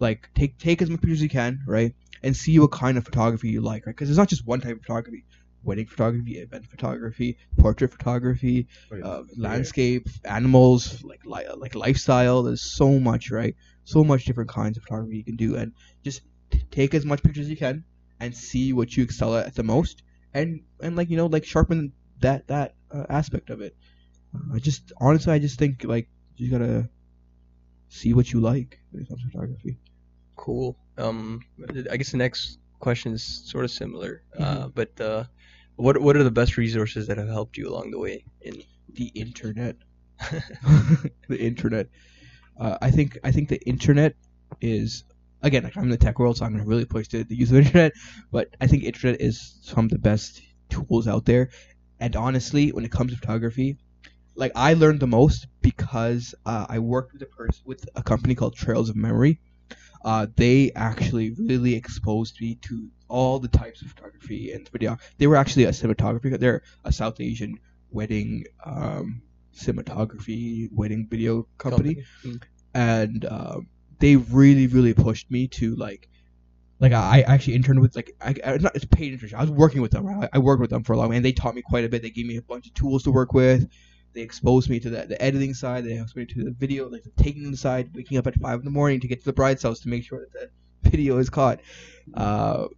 Like, 0.00 0.30
take 0.34 0.58
take 0.58 0.80
as 0.80 0.88
many 0.88 0.96
pictures 0.96 1.18
as 1.18 1.22
you 1.24 1.28
can, 1.28 1.60
right? 1.66 1.94
And 2.22 2.34
see 2.34 2.58
what 2.58 2.72
kind 2.72 2.96
of 2.96 3.04
photography 3.04 3.50
you 3.50 3.60
like, 3.60 3.84
right? 3.84 3.94
Because 3.94 4.08
there's 4.08 4.16
not 4.18 4.28
just 4.30 4.46
one 4.46 4.60
type 4.62 4.76
of 4.76 4.80
photography. 4.80 5.24
Wedding 5.64 5.86
photography, 5.86 6.38
event 6.38 6.64
photography, 6.66 7.36
portrait 7.58 7.90
photography, 7.90 8.68
uh, 9.02 9.22
landscape, 9.36 10.08
animals, 10.24 11.02
like 11.04 11.26
li- 11.26 11.52
like 11.56 11.74
lifestyle. 11.74 12.42
There's 12.44 12.62
so 12.62 12.98
much, 12.98 13.30
right? 13.30 13.54
So 13.84 14.02
much 14.02 14.24
different 14.24 14.48
kinds 14.48 14.78
of 14.78 14.84
photography 14.84 15.16
you 15.18 15.24
can 15.24 15.36
do, 15.36 15.56
and 15.56 15.72
just 16.02 16.22
t- 16.50 16.62
take 16.70 16.94
as 16.94 17.04
much 17.04 17.22
pictures 17.22 17.46
as 17.46 17.50
you 17.50 17.56
can 17.56 17.84
and 18.20 18.34
see 18.34 18.72
what 18.72 18.96
you 18.96 19.02
excel 19.02 19.36
at 19.36 19.54
the 19.54 19.62
most, 19.62 20.02
and 20.34 20.62
and 20.80 20.96
like 20.96 21.10
you 21.10 21.16
know 21.16 21.26
like 21.26 21.44
sharpen 21.44 21.92
that 22.20 22.46
that 22.48 22.74
uh, 22.92 23.06
aspect 23.08 23.50
of 23.50 23.60
it. 23.60 23.76
Uh, 24.34 24.56
I 24.56 24.58
just 24.58 24.92
honestly, 25.00 25.32
I 25.32 25.38
just 25.38 25.58
think 25.58 25.84
like 25.84 26.08
You 26.36 26.50
gotta 26.50 26.88
see 27.88 28.14
what 28.14 28.32
you 28.32 28.40
like 28.40 28.80
when 28.90 29.02
it 29.02 29.08
comes 29.08 29.22
to 29.22 29.30
photography. 29.30 29.78
Cool. 30.36 30.76
Um, 30.96 31.40
I 31.90 31.96
guess 31.96 32.12
the 32.12 32.18
next 32.18 32.58
question 32.80 33.12
is 33.12 33.22
sort 33.22 33.64
of 33.64 33.70
similar. 33.70 34.22
Uh, 34.38 34.68
but 34.68 34.98
uh, 35.00 35.24
what 35.76 36.00
what 36.00 36.16
are 36.16 36.24
the 36.24 36.30
best 36.30 36.56
resources 36.56 37.06
that 37.08 37.18
have 37.18 37.28
helped 37.28 37.56
you 37.56 37.68
along 37.68 37.90
the 37.90 37.98
way? 37.98 38.24
In 38.42 38.62
The 38.92 39.06
internet. 39.14 39.76
the 41.28 41.38
internet. 41.38 41.88
Uh, 42.58 42.78
I 42.80 42.90
think 42.90 43.18
I 43.24 43.32
think 43.32 43.48
the 43.48 43.60
internet 43.66 44.14
is 44.60 45.04
again 45.42 45.64
like 45.64 45.76
I'm 45.76 45.84
in 45.84 45.90
the 45.90 45.96
tech 45.96 46.18
world, 46.18 46.36
so 46.36 46.44
I'm 46.44 46.56
really 46.64 46.84
push 46.84 47.08
the, 47.08 47.22
the 47.22 47.36
use 47.36 47.50
of 47.50 47.54
the 47.54 47.62
internet. 47.62 47.92
But 48.30 48.48
I 48.60 48.66
think 48.66 48.84
internet 48.84 49.20
is 49.20 49.58
some 49.62 49.84
of 49.86 49.90
the 49.90 49.98
best 49.98 50.42
tools 50.68 51.08
out 51.08 51.24
there. 51.24 51.50
And 52.00 52.14
honestly, 52.16 52.70
when 52.70 52.84
it 52.84 52.92
comes 52.92 53.12
to 53.12 53.18
photography, 53.18 53.78
like 54.34 54.52
I 54.54 54.74
learned 54.74 55.00
the 55.00 55.06
most 55.06 55.46
because 55.62 56.34
uh, 56.46 56.66
I 56.68 56.78
worked 56.78 57.12
with 57.12 57.22
a 57.22 57.26
person 57.26 57.62
with 57.66 57.88
a 57.96 58.02
company 58.02 58.34
called 58.34 58.54
Trails 58.54 58.88
of 58.88 58.96
Memory. 58.96 59.40
Uh, 60.04 60.26
they 60.36 60.70
actually 60.76 61.32
really 61.32 61.74
exposed 61.74 62.40
me 62.40 62.54
to 62.62 62.88
all 63.08 63.40
the 63.40 63.48
types 63.48 63.82
of 63.82 63.88
photography 63.88 64.52
and 64.52 64.68
video. 64.68 64.96
They 65.18 65.26
were 65.26 65.34
actually 65.36 65.64
a 65.64 65.70
cinematography. 65.70 66.38
They're 66.38 66.62
a 66.84 66.92
South 66.92 67.20
Asian 67.20 67.58
wedding 67.90 68.44
um, 68.64 69.22
cinematography 69.54 70.68
wedding 70.72 71.06
video 71.10 71.48
company 71.58 72.04
Mm. 72.24 72.42
and 72.74 73.24
um, 73.24 73.66
they 73.98 74.16
really 74.16 74.66
really 74.66 74.94
pushed 74.94 75.30
me 75.30 75.48
to 75.48 75.74
like 75.76 76.08
like 76.80 76.92
I, 76.92 77.22
actually 77.22 77.54
interned 77.54 77.80
with 77.80 77.96
like 77.96 78.14
I, 78.20 78.34
I 78.44 78.56
not 78.58 78.76
it's 78.76 78.84
paid 78.84 79.18
internship. 79.18 79.34
I 79.34 79.40
was 79.40 79.50
working 79.50 79.82
with 79.82 79.90
them. 79.90 80.06
Right? 80.06 80.28
I 80.32 80.38
worked 80.38 80.60
with 80.60 80.70
them 80.70 80.84
for 80.84 80.92
a 80.92 80.96
long, 80.96 81.08
time 81.08 81.16
and 81.16 81.24
they 81.24 81.32
taught 81.32 81.54
me 81.54 81.62
quite 81.62 81.84
a 81.84 81.88
bit. 81.88 82.02
They 82.02 82.10
gave 82.10 82.26
me 82.26 82.36
a 82.36 82.42
bunch 82.42 82.66
of 82.66 82.74
tools 82.74 83.02
to 83.04 83.10
work 83.10 83.32
with. 83.32 83.68
They 84.12 84.20
exposed 84.20 84.70
me 84.70 84.80
to 84.80 84.90
the, 84.90 85.06
the 85.06 85.20
editing 85.20 85.54
side. 85.54 85.84
They 85.84 85.92
exposed 85.92 86.16
me 86.16 86.26
to 86.26 86.44
the 86.44 86.50
video, 86.52 86.88
like 86.88 87.02
the 87.02 87.10
taking 87.22 87.54
side, 87.56 87.90
waking 87.94 88.16
up 88.16 88.26
at 88.26 88.36
five 88.36 88.60
in 88.60 88.64
the 88.64 88.70
morning 88.70 89.00
to 89.00 89.08
get 89.08 89.18
to 89.18 89.24
the 89.24 89.32
bride's 89.32 89.62
house 89.62 89.80
to 89.80 89.88
make 89.88 90.04
sure 90.04 90.20
that 90.20 90.50
the 90.82 90.90
video 90.90 91.18
is 91.18 91.30
caught. 91.30 91.60
Uh, 92.14 92.68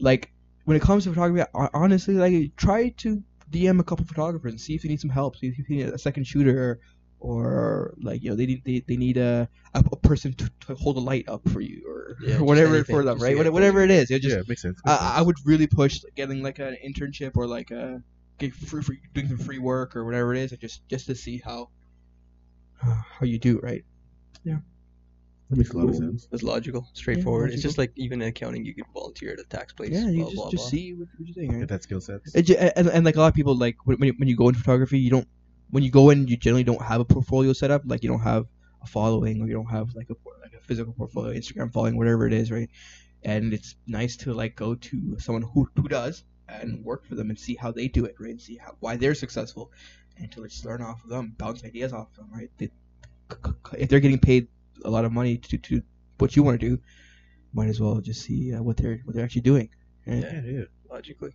like 0.00 0.32
when 0.64 0.76
it 0.76 0.82
comes 0.82 1.04
to 1.04 1.10
photography, 1.10 1.48
honestly, 1.54 2.14
like 2.14 2.56
try 2.56 2.88
to 2.90 3.22
DM 3.50 3.80
a 3.80 3.84
couple 3.84 4.04
photographers 4.04 4.52
and 4.52 4.60
see 4.60 4.74
if 4.74 4.82
they 4.82 4.88
need 4.88 5.00
some 5.00 5.10
help. 5.10 5.36
See 5.36 5.46
if 5.46 5.58
you 5.58 5.64
need 5.68 5.88
a 5.88 5.98
second 5.98 6.24
shooter 6.24 6.58
or 6.58 6.80
like 7.20 8.22
you 8.22 8.30
know 8.30 8.36
they 8.36 8.46
need 8.46 8.62
they, 8.64 8.80
they 8.86 8.96
need 8.96 9.16
a, 9.16 9.48
a, 9.74 9.84
a 9.92 9.96
person 9.96 10.32
to, 10.34 10.50
to 10.66 10.74
hold 10.74 10.96
a 10.96 11.00
light 11.00 11.28
up 11.28 11.46
for 11.48 11.60
you 11.60 11.82
or, 11.88 12.16
Yeah, 12.22 12.38
or 12.38 12.44
whatever 12.44 12.74
anything, 12.76 12.94
for 12.96 13.02
them 13.02 13.16
just 13.16 13.24
right 13.24 13.36
get 13.36 13.44
What- 13.44 13.52
whatever 13.52 13.82
it 13.82 13.90
is 13.90 14.10
it 14.10 14.22
just 14.22 14.36
yeah, 14.36 14.42
makes 14.48 14.62
sense. 14.62 14.78
makes 14.84 15.00
I, 15.00 15.16
I 15.18 15.22
would 15.22 15.36
really 15.44 15.66
push 15.66 16.00
getting 16.14 16.42
like 16.42 16.58
an 16.58 16.76
internship 16.86 17.32
or 17.36 17.46
like 17.46 17.70
a 17.70 18.02
get 18.38 18.54
free, 18.54 18.82
free 18.82 19.00
doing 19.14 19.28
some 19.28 19.38
free 19.38 19.58
work 19.58 19.96
or 19.96 20.04
whatever 20.04 20.32
it 20.34 20.40
is 20.40 20.52
and 20.52 20.60
just 20.60 20.86
just 20.88 21.06
to 21.06 21.14
see 21.14 21.38
how 21.44 21.70
how 22.80 23.26
you 23.26 23.38
do 23.38 23.58
right 23.60 23.84
yeah 24.44 24.58
That 25.50 25.56
makes 25.58 25.70
a 25.70 25.76
lot 25.78 25.88
of 25.88 25.96
sense. 25.96 26.28
It's 26.30 26.42
logical, 26.44 26.88
straightforward. 26.92 27.46
it's 27.50 27.56
logical. 27.56 27.68
just 27.68 27.78
like 27.78 27.92
even 27.96 28.22
in 28.22 28.28
accounting, 28.28 28.64
you 28.64 28.74
could 28.74 28.84
volunteer 28.94 29.32
at 29.32 29.40
a 29.40 29.44
tax 29.44 29.72
place. 29.72 29.90
yeah 29.92 30.06
you 30.08 30.18
blah, 30.22 30.24
just 30.26 30.36
blah, 30.36 30.50
just 30.50 30.62
blah. 30.64 30.70
see 30.70 30.94
what, 30.94 31.08
what 31.16 31.26
you 31.28 31.34
think 31.34 31.50
right? 31.52 31.60
Get 31.60 31.68
that 31.70 31.82
skill 31.82 32.00
set. 32.00 32.20
It, 32.34 32.42
ju- 32.42 32.54
and, 32.56 32.86
and 32.88 33.04
like 33.04 33.16
a 33.16 33.20
lot 33.20 33.28
of 33.28 33.34
people 33.34 33.56
like 33.56 33.76
when 33.84 33.96
when 33.98 34.06
you, 34.08 34.14
when 34.18 34.28
you 34.28 34.36
go 34.36 34.48
into 34.48 34.60
photography 34.60 34.98
you 35.00 35.10
don't 35.10 35.26
when 35.70 35.82
you 35.82 35.90
go 35.90 36.10
in 36.10 36.26
you 36.28 36.36
generally 36.36 36.64
don't 36.64 36.82
have 36.82 37.00
a 37.00 37.04
portfolio 37.04 37.52
set 37.52 37.70
up 37.70 37.82
like 37.86 38.02
you 38.02 38.08
don't 38.08 38.20
have 38.20 38.46
a 38.82 38.86
following 38.86 39.40
or 39.40 39.46
you 39.46 39.54
don't 39.54 39.70
have 39.70 39.94
like 39.94 40.10
a 40.10 40.14
like 40.42 40.52
a 40.54 40.60
physical 40.60 40.92
portfolio 40.92 41.32
instagram 41.32 41.72
following 41.72 41.96
whatever 41.96 42.26
it 42.26 42.32
is 42.32 42.50
right 42.50 42.70
and 43.22 43.52
it's 43.52 43.74
nice 43.86 44.16
to 44.16 44.32
like 44.32 44.54
go 44.54 44.74
to 44.76 45.18
someone 45.18 45.42
who, 45.42 45.68
who 45.74 45.88
does 45.88 46.24
and 46.48 46.84
work 46.84 47.04
for 47.04 47.14
them 47.14 47.28
and 47.30 47.38
see 47.38 47.54
how 47.54 47.70
they 47.70 47.88
do 47.88 48.04
it 48.04 48.14
right 48.18 48.30
and 48.30 48.40
see 48.40 48.56
how 48.56 48.74
why 48.80 48.96
they're 48.96 49.14
successful 49.14 49.70
and 50.18 50.30
to 50.32 50.46
just 50.46 50.64
learn 50.64 50.80
off 50.80 51.02
of 51.04 51.10
them 51.10 51.34
bounce 51.36 51.64
ideas 51.64 51.92
off 51.92 52.08
of 52.10 52.16
them 52.16 52.30
right 52.32 52.50
they, 52.58 52.70
if 53.76 53.88
they're 53.88 54.00
getting 54.00 54.18
paid 54.18 54.48
a 54.84 54.90
lot 54.90 55.04
of 55.04 55.12
money 55.12 55.36
to 55.36 55.56
do 55.58 55.82
what 56.18 56.34
you 56.36 56.42
want 56.42 56.58
to 56.58 56.68
do 56.68 56.80
might 57.52 57.68
as 57.68 57.80
well 57.80 58.00
just 58.00 58.22
see 58.22 58.54
uh, 58.54 58.62
what 58.62 58.76
they're 58.76 59.00
what 59.04 59.14
they're 59.14 59.24
actually 59.24 59.42
doing 59.42 59.68
right? 60.06 60.22
Yeah. 60.22 60.40
Yeah. 60.44 60.64
Logically. 60.90 61.34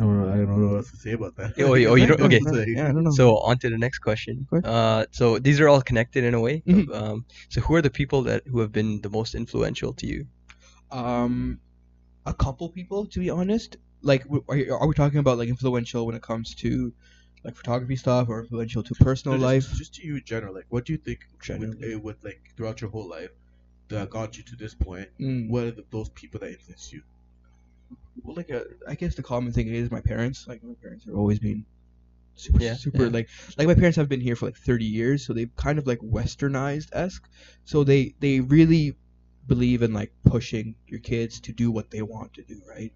I 0.00 0.02
don't 0.02 0.18
know. 0.20 0.32
I 0.32 0.36
don't 0.38 0.60
know 0.60 0.68
what 0.68 0.76
else 0.78 0.90
to 0.92 0.96
say 0.96 1.12
about 1.12 1.36
that. 1.36 1.52
Oh, 1.58 1.74
you- 1.74 1.88
oh, 1.90 1.94
you 2.00 2.06
don't- 2.06 2.20
okay. 2.22 2.40
yeah 2.76 2.88
i 2.88 2.92
don't 2.92 3.04
know 3.04 3.10
So 3.20 3.36
on 3.48 3.58
to 3.58 3.68
the 3.74 3.76
next 3.86 3.98
question. 3.98 4.46
Uh, 4.64 5.04
so 5.18 5.38
these 5.46 5.60
are 5.60 5.68
all 5.68 5.82
connected 5.90 6.22
in 6.24 6.34
a 6.34 6.40
way. 6.40 6.56
Mhm. 6.66 6.94
Um, 7.00 7.16
so 7.52 7.60
who 7.60 7.74
are 7.78 7.82
the 7.88 7.94
people 8.00 8.20
that 8.28 8.40
who 8.50 8.58
have 8.64 8.72
been 8.78 8.90
the 9.06 9.10
most 9.18 9.34
influential 9.42 9.92
to 10.00 10.06
you? 10.12 10.20
um 11.02 11.34
a 12.26 12.34
couple 12.44 12.68
people 12.78 13.00
to 13.12 13.18
be 13.24 13.30
honest 13.30 13.76
like 14.10 14.22
are, 14.48 14.56
you- 14.60 14.74
are 14.80 14.88
we 14.90 14.94
talking 15.02 15.20
about 15.24 15.38
like 15.38 15.48
influential 15.56 16.00
when 16.06 16.16
it 16.20 16.22
comes 16.30 16.48
to 16.62 16.70
like 17.44 17.54
photography 17.60 17.96
stuff 18.04 18.24
or 18.28 18.40
influential 18.44 18.82
to 18.88 18.94
personal 19.08 19.38
No, 19.38 19.44
life 19.50 19.64
just, 19.68 19.78
just 19.82 19.94
to 19.96 20.06
you 20.06 20.16
in 20.16 20.24
general, 20.32 20.52
like, 20.58 20.66
what 20.74 20.84
do 20.86 20.92
you 20.94 20.98
think 20.98 21.20
with, 21.30 21.42
Generally. 21.46 21.94
uh, 21.94 21.98
with 22.06 22.18
like 22.28 22.40
throughout 22.56 22.80
your 22.82 22.90
whole 22.90 23.08
life 23.08 23.30
that 23.88 24.10
got 24.10 24.36
you 24.36 24.42
to 24.50 24.56
this 24.56 24.74
point? 24.74 25.08
Mm. 25.18 25.48
What 25.52 25.62
are 25.64 25.70
the, 25.78 25.84
those 25.90 26.10
people 26.10 26.38
that 26.40 26.50
influenced 26.56 26.92
you? 26.92 27.02
Well 28.22 28.36
like 28.36 28.50
uh, 28.50 28.64
i 28.88 28.94
guess 28.94 29.14
the 29.14 29.22
common 29.22 29.52
thing 29.52 29.68
is 29.68 29.90
my 29.90 30.00
parents 30.00 30.46
like 30.46 30.62
my 30.62 30.74
parents 30.74 31.04
have 31.04 31.14
always 31.14 31.38
been 31.38 31.64
super 32.34 32.60
Yeah, 32.60 32.74
super 32.74 33.04
yeah. 33.04 33.10
like 33.10 33.28
like 33.58 33.66
my 33.66 33.74
parents 33.74 33.96
have 33.96 34.08
been 34.08 34.20
here 34.20 34.36
for 34.36 34.46
like 34.46 34.56
30 34.56 34.84
years 34.86 35.24
so 35.26 35.32
they've 35.32 35.54
kind 35.56 35.78
of 35.78 35.86
like 35.86 35.98
westernized 36.00 36.88
esque 36.92 37.28
so 37.64 37.84
they 37.84 38.14
they 38.20 38.40
really 38.40 38.96
believe 39.46 39.82
in 39.82 39.92
like 39.92 40.12
pushing 40.24 40.76
your 40.86 41.00
kids 41.00 41.40
to 41.40 41.52
do 41.52 41.70
what 41.70 41.90
they 41.90 42.02
want 42.02 42.32
to 42.34 42.44
do 42.44 42.62
right? 42.68 42.92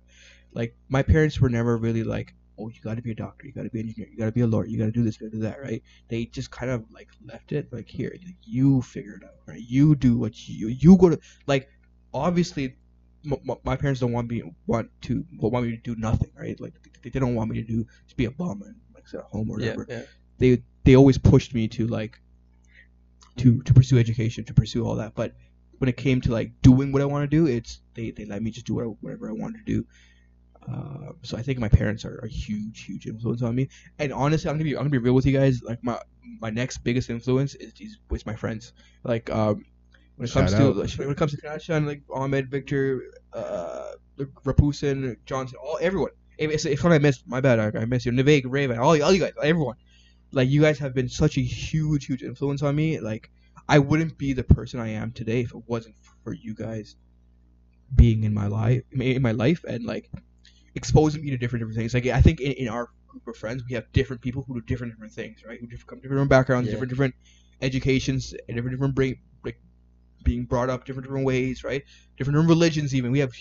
Like 0.53 0.77
my 0.89 1.03
parents 1.03 1.41
were 1.41 1.49
never 1.51 1.77
really 1.77 2.05
like 2.05 2.35
oh 2.59 2.69
you 2.69 2.81
got 2.81 2.97
to 2.97 3.03
be 3.03 3.11
a 3.11 3.15
doctor 3.15 3.47
you 3.47 3.53
got 3.53 3.65
to 3.65 3.71
be 3.71 3.81
an 3.81 3.89
engineer 3.89 4.09
you 4.11 4.17
got 4.17 4.27
to 4.27 4.33
be 4.33 4.41
a 4.43 4.47
lawyer 4.47 4.67
you 4.67 4.79
got 4.79 4.87
to 4.87 4.93
do 4.93 5.03
this 5.03 5.21
you 5.21 5.27
got 5.27 5.33
to 5.33 5.37
do 5.39 5.43
that 5.43 5.61
right? 5.61 5.83
They 6.09 6.27
just 6.27 6.51
kind 6.51 6.71
of 6.71 6.85
like 6.91 7.11
left 7.25 7.53
it 7.53 7.73
like 7.73 7.89
here 7.89 8.13
like, 8.25 8.37
you 8.43 8.83
figure 8.83 9.17
it 9.17 9.25
out 9.25 9.35
right? 9.47 9.61
You 9.61 9.95
do 9.97 10.17
what 10.19 10.49
you 10.49 10.69
you 10.69 10.97
go 10.97 11.11
to 11.11 11.19
like 11.47 11.69
obviously 12.13 12.77
m- 13.27 13.41
m- 13.49 13.57
my 13.65 13.77
parents 13.77 14.01
don't 14.01 14.13
want 14.13 14.29
me 14.29 14.43
want 14.67 14.91
to 15.03 15.25
want 15.39 15.67
me 15.67 15.71
to 15.73 15.83
do 15.83 15.95
nothing 15.97 16.31
right? 16.39 16.59
Like 16.61 16.75
they, 17.03 17.11
they 17.11 17.21
don't 17.21 17.35
want 17.35 17.51
me 17.51 17.57
to 17.63 17.67
do 17.67 17.87
just 18.05 18.17
be 18.17 18.25
a 18.27 18.31
bum 18.31 18.63
and 18.63 18.77
like 18.95 19.09
sit 19.09 19.21
at 19.21 19.27
home 19.27 19.51
or 19.51 19.59
whatever. 19.59 19.87
yeah. 19.89 20.03
they 20.39 20.63
they 20.85 20.97
always 20.97 21.19
pushed 21.19 21.55
me 21.55 21.69
to 21.69 21.87
like 21.87 22.21
to 23.37 23.63
to 23.63 23.75
pursue 23.75 23.99
education 23.99 24.45
to 24.45 24.55
pursue 24.55 24.87
all 24.87 24.97
that. 24.97 25.15
But 25.15 25.35
when 25.79 25.89
it 25.89 25.97
came 25.97 26.21
to 26.21 26.31
like 26.33 26.53
doing 26.63 26.93
what 26.93 27.03
i 27.03 27.05
want 27.05 27.29
to 27.29 27.37
do 27.37 27.47
it's 27.47 27.81
they, 27.95 28.11
they 28.13 28.25
let 28.25 28.43
me 28.43 28.51
just 28.51 28.65
do 28.65 28.75
whatever 29.01 29.29
i 29.29 29.33
wanted 29.33 29.65
to 29.67 29.73
do. 29.73 29.87
Uh, 30.67 31.13
so 31.23 31.37
i 31.37 31.43
think 31.43 31.59
my 31.59 31.69
parents 31.69 32.05
are 32.05 32.19
a 32.19 32.29
huge 32.29 32.85
huge 32.85 33.07
influence 33.07 33.43
on 33.43 33.55
me. 33.55 33.69
And 33.99 34.13
honestly 34.13 34.49
i'm 34.49 34.57
gonna 34.57 34.65
be 34.65 34.73
i'm 34.77 34.81
gonna 34.81 34.91
be 34.91 34.99
real 34.99 35.15
with 35.15 35.27
you 35.27 35.33
guys. 35.33 35.63
Like 35.63 35.83
my 35.83 35.99
my 36.41 36.51
next 36.51 36.79
biggest 36.79 37.11
influence 37.11 37.55
is 37.57 37.75
these 37.75 37.99
with 38.09 38.25
my 38.25 38.35
friends. 38.35 38.73
Like 39.03 39.29
um 39.31 39.65
when 40.17 40.29
it 40.29 40.33
comes 40.33 40.51
Shout 40.51 40.61
to 40.61 40.83
out. 40.83 40.99
when 40.99 41.11
it 41.11 41.17
comes 41.17 41.33
to 41.33 41.41
Kanashan, 41.41 41.87
like 41.87 42.03
Ahmed, 42.13 42.51
Victor, 42.51 43.03
uh, 43.33 43.93
Rapusin, 44.19 45.17
Johnson, 45.27 45.59
all 45.63 45.79
everyone. 45.81 46.11
If, 46.39 46.67
if, 46.67 46.85
I 46.85 46.99
missed, 46.99 47.27
my 47.29 47.41
bad. 47.41 47.61
I, 47.61 47.81
I 47.81 47.85
missed 47.85 48.07
you. 48.07 48.13
Nivek, 48.13 48.43
Raven, 48.47 48.79
all, 48.79 49.01
all 49.03 49.13
you 49.13 49.21
guys, 49.21 49.33
everyone. 49.43 49.77
Like 50.33 50.49
you 50.49 50.61
guys 50.61 50.79
have 50.81 50.95
been 50.95 51.09
such 51.09 51.37
a 51.39 51.41
huge, 51.41 52.07
huge 52.07 52.23
influence 52.23 52.63
on 52.63 52.75
me. 52.75 52.99
Like 52.99 53.31
I 53.69 53.79
wouldn't 53.79 54.19
be 54.19 54.33
the 54.33 54.43
person 54.43 54.81
I 54.81 54.89
am 54.89 55.13
today 55.13 55.43
if 55.43 55.55
it 55.55 55.63
wasn't 55.67 55.95
for 56.25 56.33
you 56.33 56.55
guys 56.55 56.97
being 57.95 58.25
in 58.25 58.35
my 58.35 58.49
life, 58.49 58.83
in 58.93 59.23
my 59.23 59.31
life, 59.33 59.65
and 59.65 59.85
like 59.85 60.11
exposing 60.75 61.23
me 61.23 61.31
to 61.31 61.37
different 61.37 61.61
different 61.61 61.79
things. 61.79 61.95
Like 61.95 62.07
I 62.07 62.21
think 62.21 62.41
in, 62.41 62.53
in 62.53 62.69
our 62.69 62.89
group 63.07 63.27
of 63.29 63.37
friends, 63.37 63.63
we 63.69 63.75
have 63.75 63.91
different 63.93 64.23
people 64.23 64.45
who 64.47 64.55
do 64.55 64.67
different 64.67 64.93
different 64.93 65.13
things, 65.13 65.45
right? 65.47 65.61
Who 65.61 65.69
come 65.69 66.01
from 66.01 66.01
different 66.01 66.29
backgrounds, 66.29 66.67
Yeah. 66.67 66.73
different 66.73 66.91
different 66.91 67.15
educations, 67.63 68.35
and 68.49 68.57
different 68.57 68.75
different 68.77 68.95
brain, 68.97 69.17
being 70.25 70.45
brought 70.45 70.71
up 70.71 70.85
different 70.85 71.07
different 71.07 71.27
ways, 71.27 71.63
right? 71.63 71.83
Different 72.17 72.49
religions, 72.49 72.95
even 72.95 73.13
we 73.13 73.19
have 73.21 73.33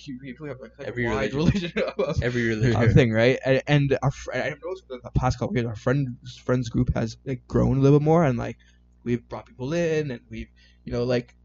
we 0.42 0.48
have 0.50 0.60
like 0.60 0.72
Every 0.80 1.06
wide 1.08 1.34
religion. 1.34 1.72
religion 1.76 2.14
Every 2.24 2.46
religion. 2.50 2.94
thing, 2.94 3.12
right? 3.12 3.40
And, 3.46 3.62
and 3.68 3.98
our 4.04 4.12
fr- 4.12 4.34
I 4.34 4.50
noticed 4.50 4.88
the 4.90 5.00
past 5.16 5.40
couple 5.40 5.56
years, 5.56 5.66
our 5.68 5.76
friends 5.76 6.38
friends 6.38 6.70
group 6.70 6.94
has 6.96 7.18
like 7.26 7.48
grown 7.48 7.78
a 7.78 7.82
little 7.82 8.00
bit 8.00 8.06
more, 8.06 8.24
and 8.24 8.38
like 8.38 8.58
we've 9.04 9.28
brought 9.30 9.46
people 9.46 9.74
in, 9.74 10.12
and 10.12 10.22
we've 10.30 10.50
you 10.86 10.92
know 10.94 11.04
like 11.04 11.36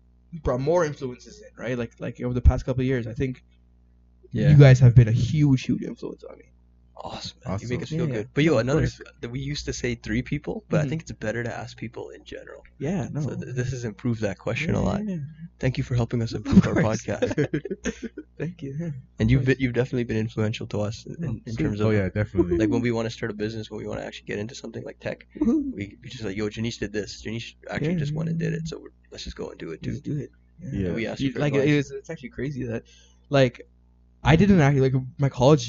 brought 0.43 0.61
more 0.61 0.85
influences 0.85 1.41
in, 1.41 1.49
right? 1.63 1.79
Like 1.79 1.93
like 2.01 2.21
over 2.21 2.35
the 2.35 2.43
past 2.43 2.65
couple 2.67 2.81
of 2.83 2.87
years, 2.87 3.07
I 3.07 3.15
think 3.15 3.43
Yeah. 4.33 4.51
you 4.51 4.57
guys 4.59 4.79
have 4.81 4.95
been 4.95 5.09
a 5.09 5.13
huge 5.13 5.63
huge 5.65 5.83
influence 5.83 6.25
on 6.25 6.37
me. 6.39 6.45
Awesome. 7.01 7.39
man. 7.47 7.59
You 7.63 7.69
make 7.69 7.83
us 7.83 7.91
feel 7.91 8.09
Yeah, 8.09 8.15
good. 8.15 8.29
But 8.35 8.43
yo, 8.45 8.59
another 8.59 8.89
that 9.21 9.31
we 9.31 9.39
used 9.39 9.65
to 9.67 9.73
say 9.73 9.95
three 9.95 10.21
people, 10.23 10.65
but 10.69 10.81
I 10.81 10.85
Mhm. 10.85 10.89
think 10.89 11.03
it's 11.03 11.13
better 11.13 11.45
to 11.45 11.57
ask 11.57 11.77
people 11.77 12.11
in 12.11 12.25
general. 12.25 12.65
Yeah, 12.79 13.09
no. 13.13 13.21
So 13.23 13.35
th- 13.37 13.55
this 13.55 13.71
has 13.71 13.85
improved 13.85 14.21
that 14.23 14.39
question 14.39 14.75
a 14.75 14.83
lot. 14.83 15.05
yeah, 15.07 15.19
Thank 15.61 15.79
you 15.79 15.85
for 15.85 15.95
helping 15.95 16.23
us 16.23 16.33
improve 16.33 16.67
our 16.67 16.75
podcast. 16.75 17.35
Thank 18.39 18.63
you. 18.63 18.75
Yeah. 18.79 18.91
And 19.19 19.31
you've 19.31 19.45
been, 19.45 19.57
you've 19.59 19.75
definitely 19.75 20.05
been 20.05 20.17
influential 20.17 20.67
to 20.69 20.81
us 20.81 21.07
in, 21.07 21.25
in 21.25 21.43
sweet. 21.55 21.59
terms 21.59 21.81
of 21.81 21.87
Oh 21.87 21.91
yeah, 21.91 22.09
definitely. 22.09 22.57
like 22.59 22.69
when 22.71 22.81
we 22.81 22.91
want 22.91 23.07
to 23.07 23.11
start 23.11 23.31
a 23.31 23.35
business, 23.35 23.71
when 23.71 23.79
we 23.81 23.87
want 23.87 24.01
to 24.01 24.07
actually 24.07 24.27
get 24.27 24.39
into 24.41 24.55
something 24.57 24.83
like 24.85 24.99
tech, 25.01 25.27
we, 25.41 25.97
we 26.03 26.09
just 26.09 26.25
like, 26.25 26.37
yo, 26.37 26.49
Janish 26.49 26.79
did 26.79 26.93
this. 26.93 27.23
Janish 27.23 27.55
actually 27.71 27.93
Yeah, 27.93 27.99
just 27.99 28.15
went 28.15 28.29
and 28.29 28.39
did 28.39 28.53
it, 28.55 28.67
so 28.69 28.79
we're, 28.79 28.91
let's 29.13 29.25
just 29.25 29.37
go 29.37 29.51
and 29.51 29.59
do 29.59 29.71
it 29.73 29.83
too. 29.83 29.93
Just 29.93 30.05
do 30.05 30.17
it. 30.19 30.31
Yeah. 30.73 30.93
We 30.93 31.07
asked 31.07 31.21
You- 31.21 31.33
like 31.33 31.55
advice. 31.55 31.69
it 31.71 31.77
was, 31.77 31.91
it's 31.93 32.11
actually 32.11 32.31
crazy 32.31 32.65
that 32.65 32.83
like 33.31 33.67
I 34.29 34.37
didn't 34.37 34.61
actually 34.61 34.91
like 34.91 35.03
my 35.19 35.29
college 35.29 35.65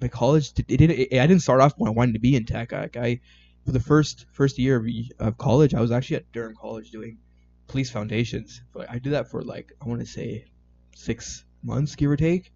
my 0.00 0.08
college 0.08 0.52
it 0.56 0.66
didn't 0.66 0.98
it, 0.98 1.18
I 1.18 1.26
didn't 1.26 1.42
start 1.42 1.60
off 1.60 1.74
when 1.76 1.88
I 1.88 1.92
wanted 1.92 2.12
to 2.12 2.20
be 2.20 2.36
in 2.36 2.44
tech 2.44 2.72
like 2.72 2.96
I 2.96 3.20
for 3.66 3.72
the 3.72 3.80
first 3.80 4.26
first 4.32 4.58
year 4.58 4.76
of, 4.76 4.86
of 5.18 5.38
college, 5.38 5.74
I 5.74 5.80
was 5.80 5.90
actually 5.90 6.18
at 6.18 6.32
Durham 6.32 6.54
College 6.54 6.90
doing 6.90 7.18
police 7.66 7.90
foundations. 7.90 8.62
But 8.72 8.88
I 8.88 8.98
did 8.98 9.12
that 9.12 9.28
for 9.28 9.42
like 9.42 9.72
I 9.82 9.88
want 9.88 10.00
to 10.00 10.06
say 10.06 10.46
six 10.94 11.44
months, 11.62 11.96
give 11.96 12.10
or 12.10 12.16
take. 12.16 12.52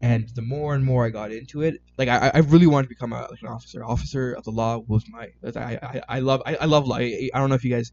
And 0.00 0.28
the 0.36 0.42
more 0.42 0.76
and 0.76 0.84
more 0.84 1.04
I 1.04 1.10
got 1.10 1.32
into 1.32 1.62
it, 1.62 1.82
like 1.98 2.08
I, 2.08 2.30
I 2.32 2.38
really 2.38 2.68
wanted 2.68 2.84
to 2.84 2.90
become 2.90 3.12
a, 3.12 3.22
like 3.22 3.42
an 3.42 3.48
officer. 3.48 3.84
Officer 3.84 4.32
of 4.32 4.44
the 4.44 4.52
law 4.52 4.78
was 4.86 5.04
my. 5.08 5.30
I, 5.56 5.78
I, 5.82 6.02
I 6.08 6.18
love 6.20 6.40
I, 6.46 6.54
I 6.54 6.64
love 6.66 6.86
law. 6.86 6.98
I, 6.98 7.28
I 7.34 7.38
don't 7.40 7.48
know 7.48 7.56
if 7.56 7.64
you 7.64 7.74
guys 7.74 7.90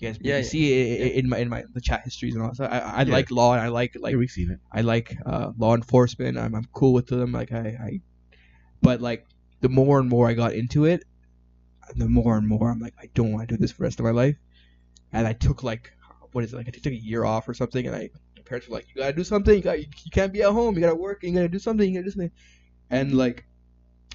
guys 0.00 0.18
Yeah, 0.20 0.38
you 0.38 0.44
see 0.44 0.72
it 0.72 1.12
in 1.16 1.28
my 1.28 1.38
in 1.38 1.48
my 1.48 1.64
the 1.74 1.80
chat 1.80 2.02
histories 2.04 2.34
and 2.34 2.44
all. 2.44 2.54
So 2.54 2.64
I, 2.64 2.78
I 2.78 3.02
Yeah. 3.02 3.12
like 3.12 3.30
law 3.30 3.52
and 3.52 3.60
I 3.60 3.68
like 3.68 3.96
like 3.98 4.16
we've 4.16 4.30
seen 4.30 4.50
it. 4.50 4.60
I 4.72 4.80
like 4.82 5.16
uh, 5.26 5.52
law 5.58 5.74
enforcement. 5.74 6.38
I'm, 6.38 6.54
I'm 6.54 6.66
cool 6.72 6.92
with 6.92 7.06
them. 7.08 7.32
Like 7.32 7.52
I, 7.52 7.58
I, 7.58 8.00
but 8.82 9.00
like 9.00 9.26
the 9.60 9.68
more 9.68 9.98
and 9.98 10.08
more 10.08 10.28
I 10.28 10.34
got 10.34 10.54
into 10.54 10.84
it, 10.84 11.04
the 11.96 12.08
more 12.08 12.36
and 12.36 12.46
more 12.46 12.70
I'm 12.70 12.78
like 12.80 12.94
I 13.00 13.06
don't 13.14 13.32
want 13.32 13.48
to 13.48 13.54
do 13.56 13.60
this 13.60 13.72
for 13.72 13.78
the 13.78 13.84
rest 13.84 14.00
of 14.00 14.04
my 14.04 14.12
life. 14.12 14.36
And 15.12 15.26
I 15.26 15.32
took 15.32 15.62
like 15.62 15.92
what 16.32 16.44
is 16.44 16.52
it 16.52 16.56
like 16.56 16.68
I 16.68 16.70
took 16.70 16.86
a 16.92 16.94
year 16.94 17.24
off 17.24 17.48
or 17.48 17.54
something, 17.54 17.86
and 17.86 17.94
I 17.96 18.10
my 18.36 18.42
parents 18.44 18.68
were 18.68 18.76
like 18.76 18.86
you 18.94 19.02
gotta 19.02 19.12
do 19.12 19.24
something. 19.24 19.54
You 19.54 19.62
got 19.62 19.78
you, 19.80 19.86
can't 20.12 20.32
be 20.32 20.42
at 20.42 20.50
home. 20.52 20.74
You 20.76 20.80
gotta 20.80 20.94
work. 20.94 21.22
You 21.22 21.32
gotta 21.32 21.48
do 21.48 21.58
something. 21.58 21.88
You 21.88 21.94
gotta 22.00 22.04
do 22.04 22.10
something. 22.10 22.32
And 22.90 23.16
like 23.16 23.44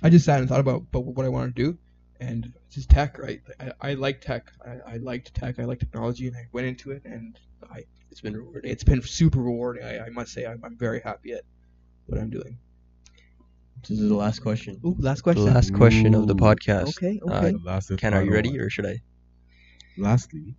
I 0.04 0.10
just 0.10 0.26
sat 0.26 0.40
and 0.40 0.50
thought 0.50 0.60
about, 0.60 0.84
about 0.94 1.06
what 1.06 1.26
I 1.26 1.30
want 1.30 1.56
to 1.56 1.64
do. 1.64 1.78
And 2.20 2.54
it's 2.68 2.76
just 2.76 2.90
tech, 2.90 3.18
right? 3.20 3.42
I, 3.60 3.72
I 3.90 3.94
like 3.96 4.22
tech. 4.22 4.52
I, 4.66 4.94
I 4.94 4.98
liked 4.98 5.34
tech. 5.34 5.60
I 5.60 5.66
like 5.66 5.80
technology, 5.80 6.28
and 6.28 6.36
I 6.38 6.48
went 6.54 6.66
into 6.68 6.92
it, 6.92 7.02
and 7.06 7.38
I 7.70 7.84
It's 8.12 8.22
been 8.22 8.36
rewarding. 8.38 8.72
it's 8.72 8.84
been 8.86 9.02
super 9.02 9.40
rewarding. 9.40 9.84
I, 9.84 10.06
I 10.06 10.10
must 10.10 10.32
say, 10.32 10.46
I'm, 10.46 10.62
I'm 10.64 10.78
very 10.78 11.02
happy 11.02 11.34
at 11.34 11.44
what 12.06 12.20
I'm 12.20 12.30
doing. 12.30 12.58
This 13.82 14.00
is 14.00 14.08
the 14.10 14.16
last 14.16 14.40
question. 14.40 14.80
Ooh, 14.86 14.96
last 14.98 15.18
The 15.18 15.24
question. 15.24 15.46
last 15.54 15.74
question 15.74 16.16
of 16.16 16.28
the 16.28 16.34
Ooh. 16.34 16.38
podcast. 16.38 16.88
Okay, 16.98 17.20
Uh, 17.28 17.34
okay. 17.38 17.52
The 17.52 17.60
last 17.64 17.90
and 17.92 18.00
Ken, 18.00 18.14
are 18.14 18.22
you 18.22 18.28
final 18.28 18.34
ready, 18.36 18.50
one. 18.52 18.60
or 18.62 18.70
should 18.70 18.86
I? 18.86 19.02
Lastly, 19.98 20.56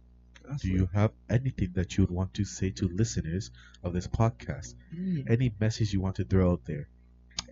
Last 0.48 0.62
do 0.62 0.68
you 0.68 0.88
have 0.94 1.10
anything 1.28 1.70
that 1.74 1.96
you 1.96 2.04
would 2.04 2.10
want 2.10 2.34
to 2.34 2.44
say 2.44 2.70
to 2.70 2.86
listeners 2.88 3.50
of 3.82 3.92
this 3.94 4.06
podcast? 4.06 4.74
Mm. 4.94 5.28
Any 5.28 5.52
message 5.58 5.92
you 5.92 6.00
want 6.00 6.16
to 6.16 6.24
throw 6.24 6.52
out 6.52 6.64
there? 6.66 6.88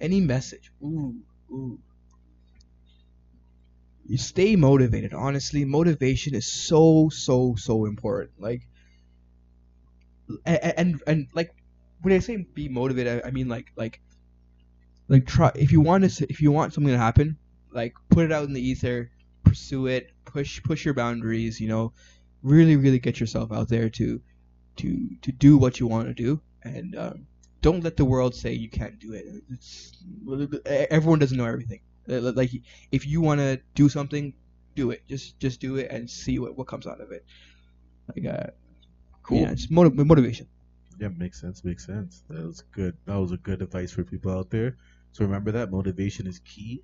Any 0.01 0.21
message? 0.21 0.71
Ooh, 0.83 1.17
ooh. 1.51 1.79
You 4.07 4.19
stay 4.19 4.57
motivated. 4.57 5.15
Honestly, 5.15 5.65
motivation 5.65 6.35
is 6.35 6.47
so, 6.47 7.09
so, 7.09 7.55
so 7.57 7.87
important. 7.87 8.33
Like, 8.39 8.67
and 10.45 10.59
and, 10.77 11.03
and 11.07 11.27
like 11.35 11.55
when 12.03 12.15
I 12.15 12.19
say 12.19 12.37
be 12.37 12.69
motivated, 12.69 13.23
I, 13.25 13.31
mean 13.31 13.49
like 13.49 13.73
like 13.77 14.01
like 15.09 15.27
try 15.27 15.53
if 15.55 15.73
you 15.73 15.81
want 15.81 16.11
to 16.11 16.27
if 16.31 16.41
you 16.41 16.53
want 16.53 16.73
something 16.73 16.93
to 16.93 16.99
happen, 16.99 17.37
like 17.73 17.95
put 18.11 18.25
it 18.25 18.33
out 18.33 18.45
in 18.45 18.53
the 18.53 18.61
ether, 18.61 19.11
pursue 19.43 19.87
it, 19.87 20.13
push 20.25 20.63
push 20.63 20.85
your 20.85 20.95
boundaries. 20.95 21.61
You 21.61 21.69
know, 21.69 21.93
really 22.43 22.77
really 22.77 22.99
get 22.99 23.21
yourself 23.21 23.53
out 23.53 23.69
there 23.69 23.89
to 23.91 24.21
to 24.77 25.09
to 25.23 25.33
do 25.33 25.57
what 25.57 25.81
you 25.81 25.87
want 25.87 26.09
to 26.09 26.15
do, 26.15 26.41
and 26.63 26.97
um, 26.97 27.27
don't 27.61 27.83
let 27.83 27.97
the 27.97 28.05
world 28.05 28.35
say 28.35 28.53
you 28.53 28.69
can't 28.69 28.99
do 28.99 29.13
it. 29.13 29.27
It's 29.51 29.93
everyone 30.67 31.19
doesn't 31.19 31.37
know 31.37 31.47
everything. 31.47 31.81
Uh, 32.09 32.33
Like 32.33 32.51
if 32.93 33.07
you 33.07 33.21
want 33.21 33.41
to 33.41 33.61
do 33.75 33.89
something, 33.89 34.35
do 34.75 34.91
it. 34.91 35.03
Just 35.09 35.39
just 35.41 35.61
do 35.61 35.77
it 35.77 35.91
and 35.91 36.09
see 36.11 36.39
what 36.39 36.57
what 36.57 36.67
comes 36.67 36.87
out 36.87 37.01
of 37.01 37.11
it. 37.13 37.25
Like 38.15 38.27
uh, 38.27 38.51
Cool. 39.23 39.39
yeah, 39.39 39.53
it's 39.53 39.71
motiv- 39.71 39.95
motivation. 40.07 40.49
Yeah, 40.99 41.09
makes 41.09 41.41
sense. 41.41 41.65
Makes 41.65 41.87
sense. 41.87 42.23
That 42.29 42.45
was 42.45 42.63
good. 42.73 42.97
That 43.07 43.17
was 43.17 43.33
a 43.33 43.37
good 43.39 43.63
advice 43.63 43.93
for 43.93 44.05
people 44.05 44.31
out 44.33 44.51
there. 44.51 44.77
So 45.13 45.25
remember 45.25 45.53
that 45.53 45.71
motivation 45.71 46.27
is 46.27 46.39
key. 46.41 46.83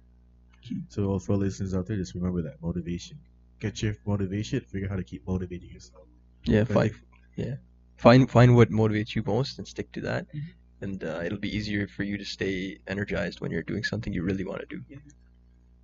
Key. 0.63 0.83
So 0.89 1.05
all 1.07 1.19
for 1.21 1.37
listeners 1.37 1.75
out 1.75 1.87
there, 1.87 1.97
just 1.97 2.15
remember 2.15 2.43
that 2.43 2.61
motivation. 2.63 3.19
Get 3.61 3.83
your 3.83 3.95
motivation. 4.07 4.61
Figure 4.61 4.87
out 4.89 4.91
how 4.93 4.97
to 4.97 5.05
keep 5.05 5.27
motivating 5.27 5.71
yourself. 5.71 6.07
Yeah, 6.45 6.65
find 6.65 6.93
yeah, 7.37 7.57
find 7.97 8.31
find 8.31 8.57
what 8.57 8.71
motivates 8.71 9.15
you 9.15 9.23
most 9.27 9.59
and 9.59 9.67
stick 9.69 9.93
to 9.93 10.01
that, 10.03 10.27
Mhm. 10.35 10.55
And 10.81 11.03
uh, 11.05 11.21
it'll 11.25 11.39
be 11.39 11.55
easier 11.57 11.87
for 11.89 12.03
you 12.05 12.17
to 12.19 12.25
stay 12.25 12.79
energized 12.87 13.41
when 13.41 13.51
you're 13.51 13.63
doing 13.63 13.85
something 13.85 14.13
you 14.13 14.23
really 14.23 14.45
want 14.45 14.61
to 14.61 14.67
do. 14.67 14.83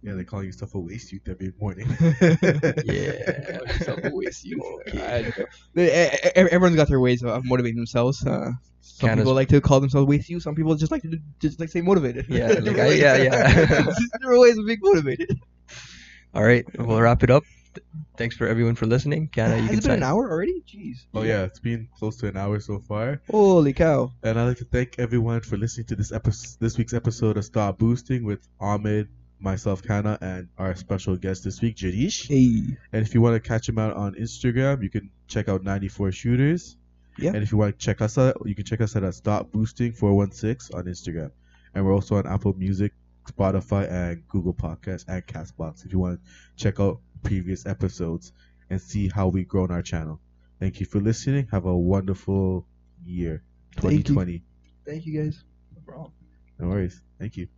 Yeah, 0.02 0.12
they 0.14 0.24
call 0.24 0.42
yourself 0.44 0.74
a 0.74 0.78
waste 0.78 1.12
youth 1.12 1.28
every 1.28 1.52
morning. 1.60 1.88
Yeah. 2.84 3.58
I- 4.96 5.32
e- 5.76 5.82
e- 5.82 6.30
Everyone's 6.36 6.76
got 6.76 6.88
their 6.88 7.00
ways 7.00 7.22
of 7.22 7.44
motivating 7.44 7.76
themselves. 7.76 8.24
Uh, 8.24 8.52
some 8.80 9.08
Candace- 9.08 9.24
people 9.24 9.34
like 9.34 9.48
to 9.48 9.60
call 9.60 9.80
themselves 9.80 10.06
waste 10.06 10.28
you. 10.28 10.38
Some 10.40 10.54
people 10.54 10.74
just 10.76 10.92
like 10.92 11.02
to 11.02 11.08
do- 11.08 11.18
just 11.40 11.58
like 11.60 11.70
say 11.70 11.80
motivated. 11.80 12.26
Yeah, 12.28 12.46
like, 12.48 12.64
Different 12.64 12.80
I- 12.80 12.86
ways. 12.88 13.00
yeah, 13.00 13.16
yeah. 13.16 13.82
Just 13.84 14.12
different 14.20 14.40
ways 14.40 14.58
of 14.58 14.66
being 14.66 14.78
motivated. 14.82 15.38
All 16.34 16.44
right, 16.44 16.64
we'll 16.78 17.00
wrap 17.00 17.22
it 17.22 17.30
up. 17.30 17.44
Th- 17.76 17.86
Thanks 18.16 18.36
for 18.36 18.46
everyone 18.46 18.74
for 18.74 18.86
listening. 18.86 19.28
Kana, 19.28 19.56
you 19.56 19.60
Has 19.62 19.68
can 19.70 19.78
it 19.78 19.82
been 19.82 19.90
sign. 19.90 19.96
an 19.98 20.02
hour 20.02 20.30
already? 20.30 20.62
Jeez. 20.66 20.96
oh 21.14 21.22
yeah, 21.22 21.42
it's 21.44 21.60
been 21.60 21.88
close 21.98 22.16
to 22.18 22.28
an 22.28 22.36
hour 22.36 22.58
so 22.60 22.78
far. 22.80 23.20
Holy 23.30 23.72
cow. 23.72 24.10
And 24.22 24.38
I'd 24.38 24.44
like 24.48 24.56
to 24.58 24.64
thank 24.64 24.98
everyone 24.98 25.40
for 25.42 25.56
listening 25.56 25.86
to 25.88 25.96
this 25.96 26.12
episode, 26.12 26.56
this 26.60 26.78
week's 26.78 26.94
episode 26.94 27.36
of 27.36 27.44
Stop 27.44 27.78
Boosting 27.78 28.24
with 28.24 28.46
Ahmed, 28.60 29.08
myself, 29.38 29.82
Kana, 29.82 30.16
and 30.22 30.48
our 30.58 30.74
special 30.74 31.16
guest 31.16 31.44
this 31.44 31.60
week, 31.60 31.76
Janish. 31.76 32.26
Hey. 32.28 32.76
And 32.92 33.06
if 33.06 33.14
you 33.14 33.20
want 33.20 33.34
to 33.42 33.46
catch 33.48 33.68
him 33.68 33.78
out 33.78 33.94
on 33.94 34.14
Instagram, 34.14 34.82
you 34.82 34.88
can 34.90 35.10
check 35.28 35.48
out 35.48 35.62
94 35.62 36.12
Shooters. 36.12 36.76
Yeah. 37.18 37.30
And 37.34 37.42
if 37.42 37.52
you 37.52 37.58
want 37.58 37.78
to 37.78 37.84
check 37.84 38.00
us 38.00 38.16
out, 38.18 38.36
you 38.46 38.54
can 38.54 38.64
check 38.64 38.80
us 38.80 38.96
out 38.96 39.04
at 39.04 39.14
Stop 39.14 39.52
Boosting 39.52 39.92
416 39.92 40.76
on 40.78 40.84
Instagram. 40.86 41.30
And 41.74 41.84
we're 41.84 41.92
also 41.94 42.16
on 42.16 42.26
Apple 42.26 42.54
Music, 42.54 42.92
Spotify, 43.30 43.90
and 43.90 44.26
Google 44.28 44.54
Podcasts 44.54 45.04
and 45.08 45.26
Castbox 45.26 45.84
if 45.84 45.92
you 45.92 45.98
want 45.98 46.20
to 46.22 46.62
check 46.62 46.78
out 46.80 47.00
previous 47.22 47.66
episodes 47.66 48.32
and 48.70 48.80
see 48.80 49.08
how 49.08 49.28
we've 49.28 49.48
grown 49.48 49.70
our 49.70 49.82
channel. 49.82 50.20
Thank 50.60 50.80
you 50.80 50.86
for 50.86 51.00
listening. 51.00 51.48
Have 51.50 51.66
a 51.66 51.76
wonderful 51.76 52.66
year, 53.04 53.42
2020. 53.76 53.82
Thank 53.84 54.08
you. 54.08 54.14
2020. 54.14 54.42
Thank 54.84 55.06
you 55.06 55.22
guys. 55.22 55.44
No, 55.86 56.12
No 56.58 56.68
worries. 56.68 57.02
Thank 57.18 57.36
you. 57.36 57.48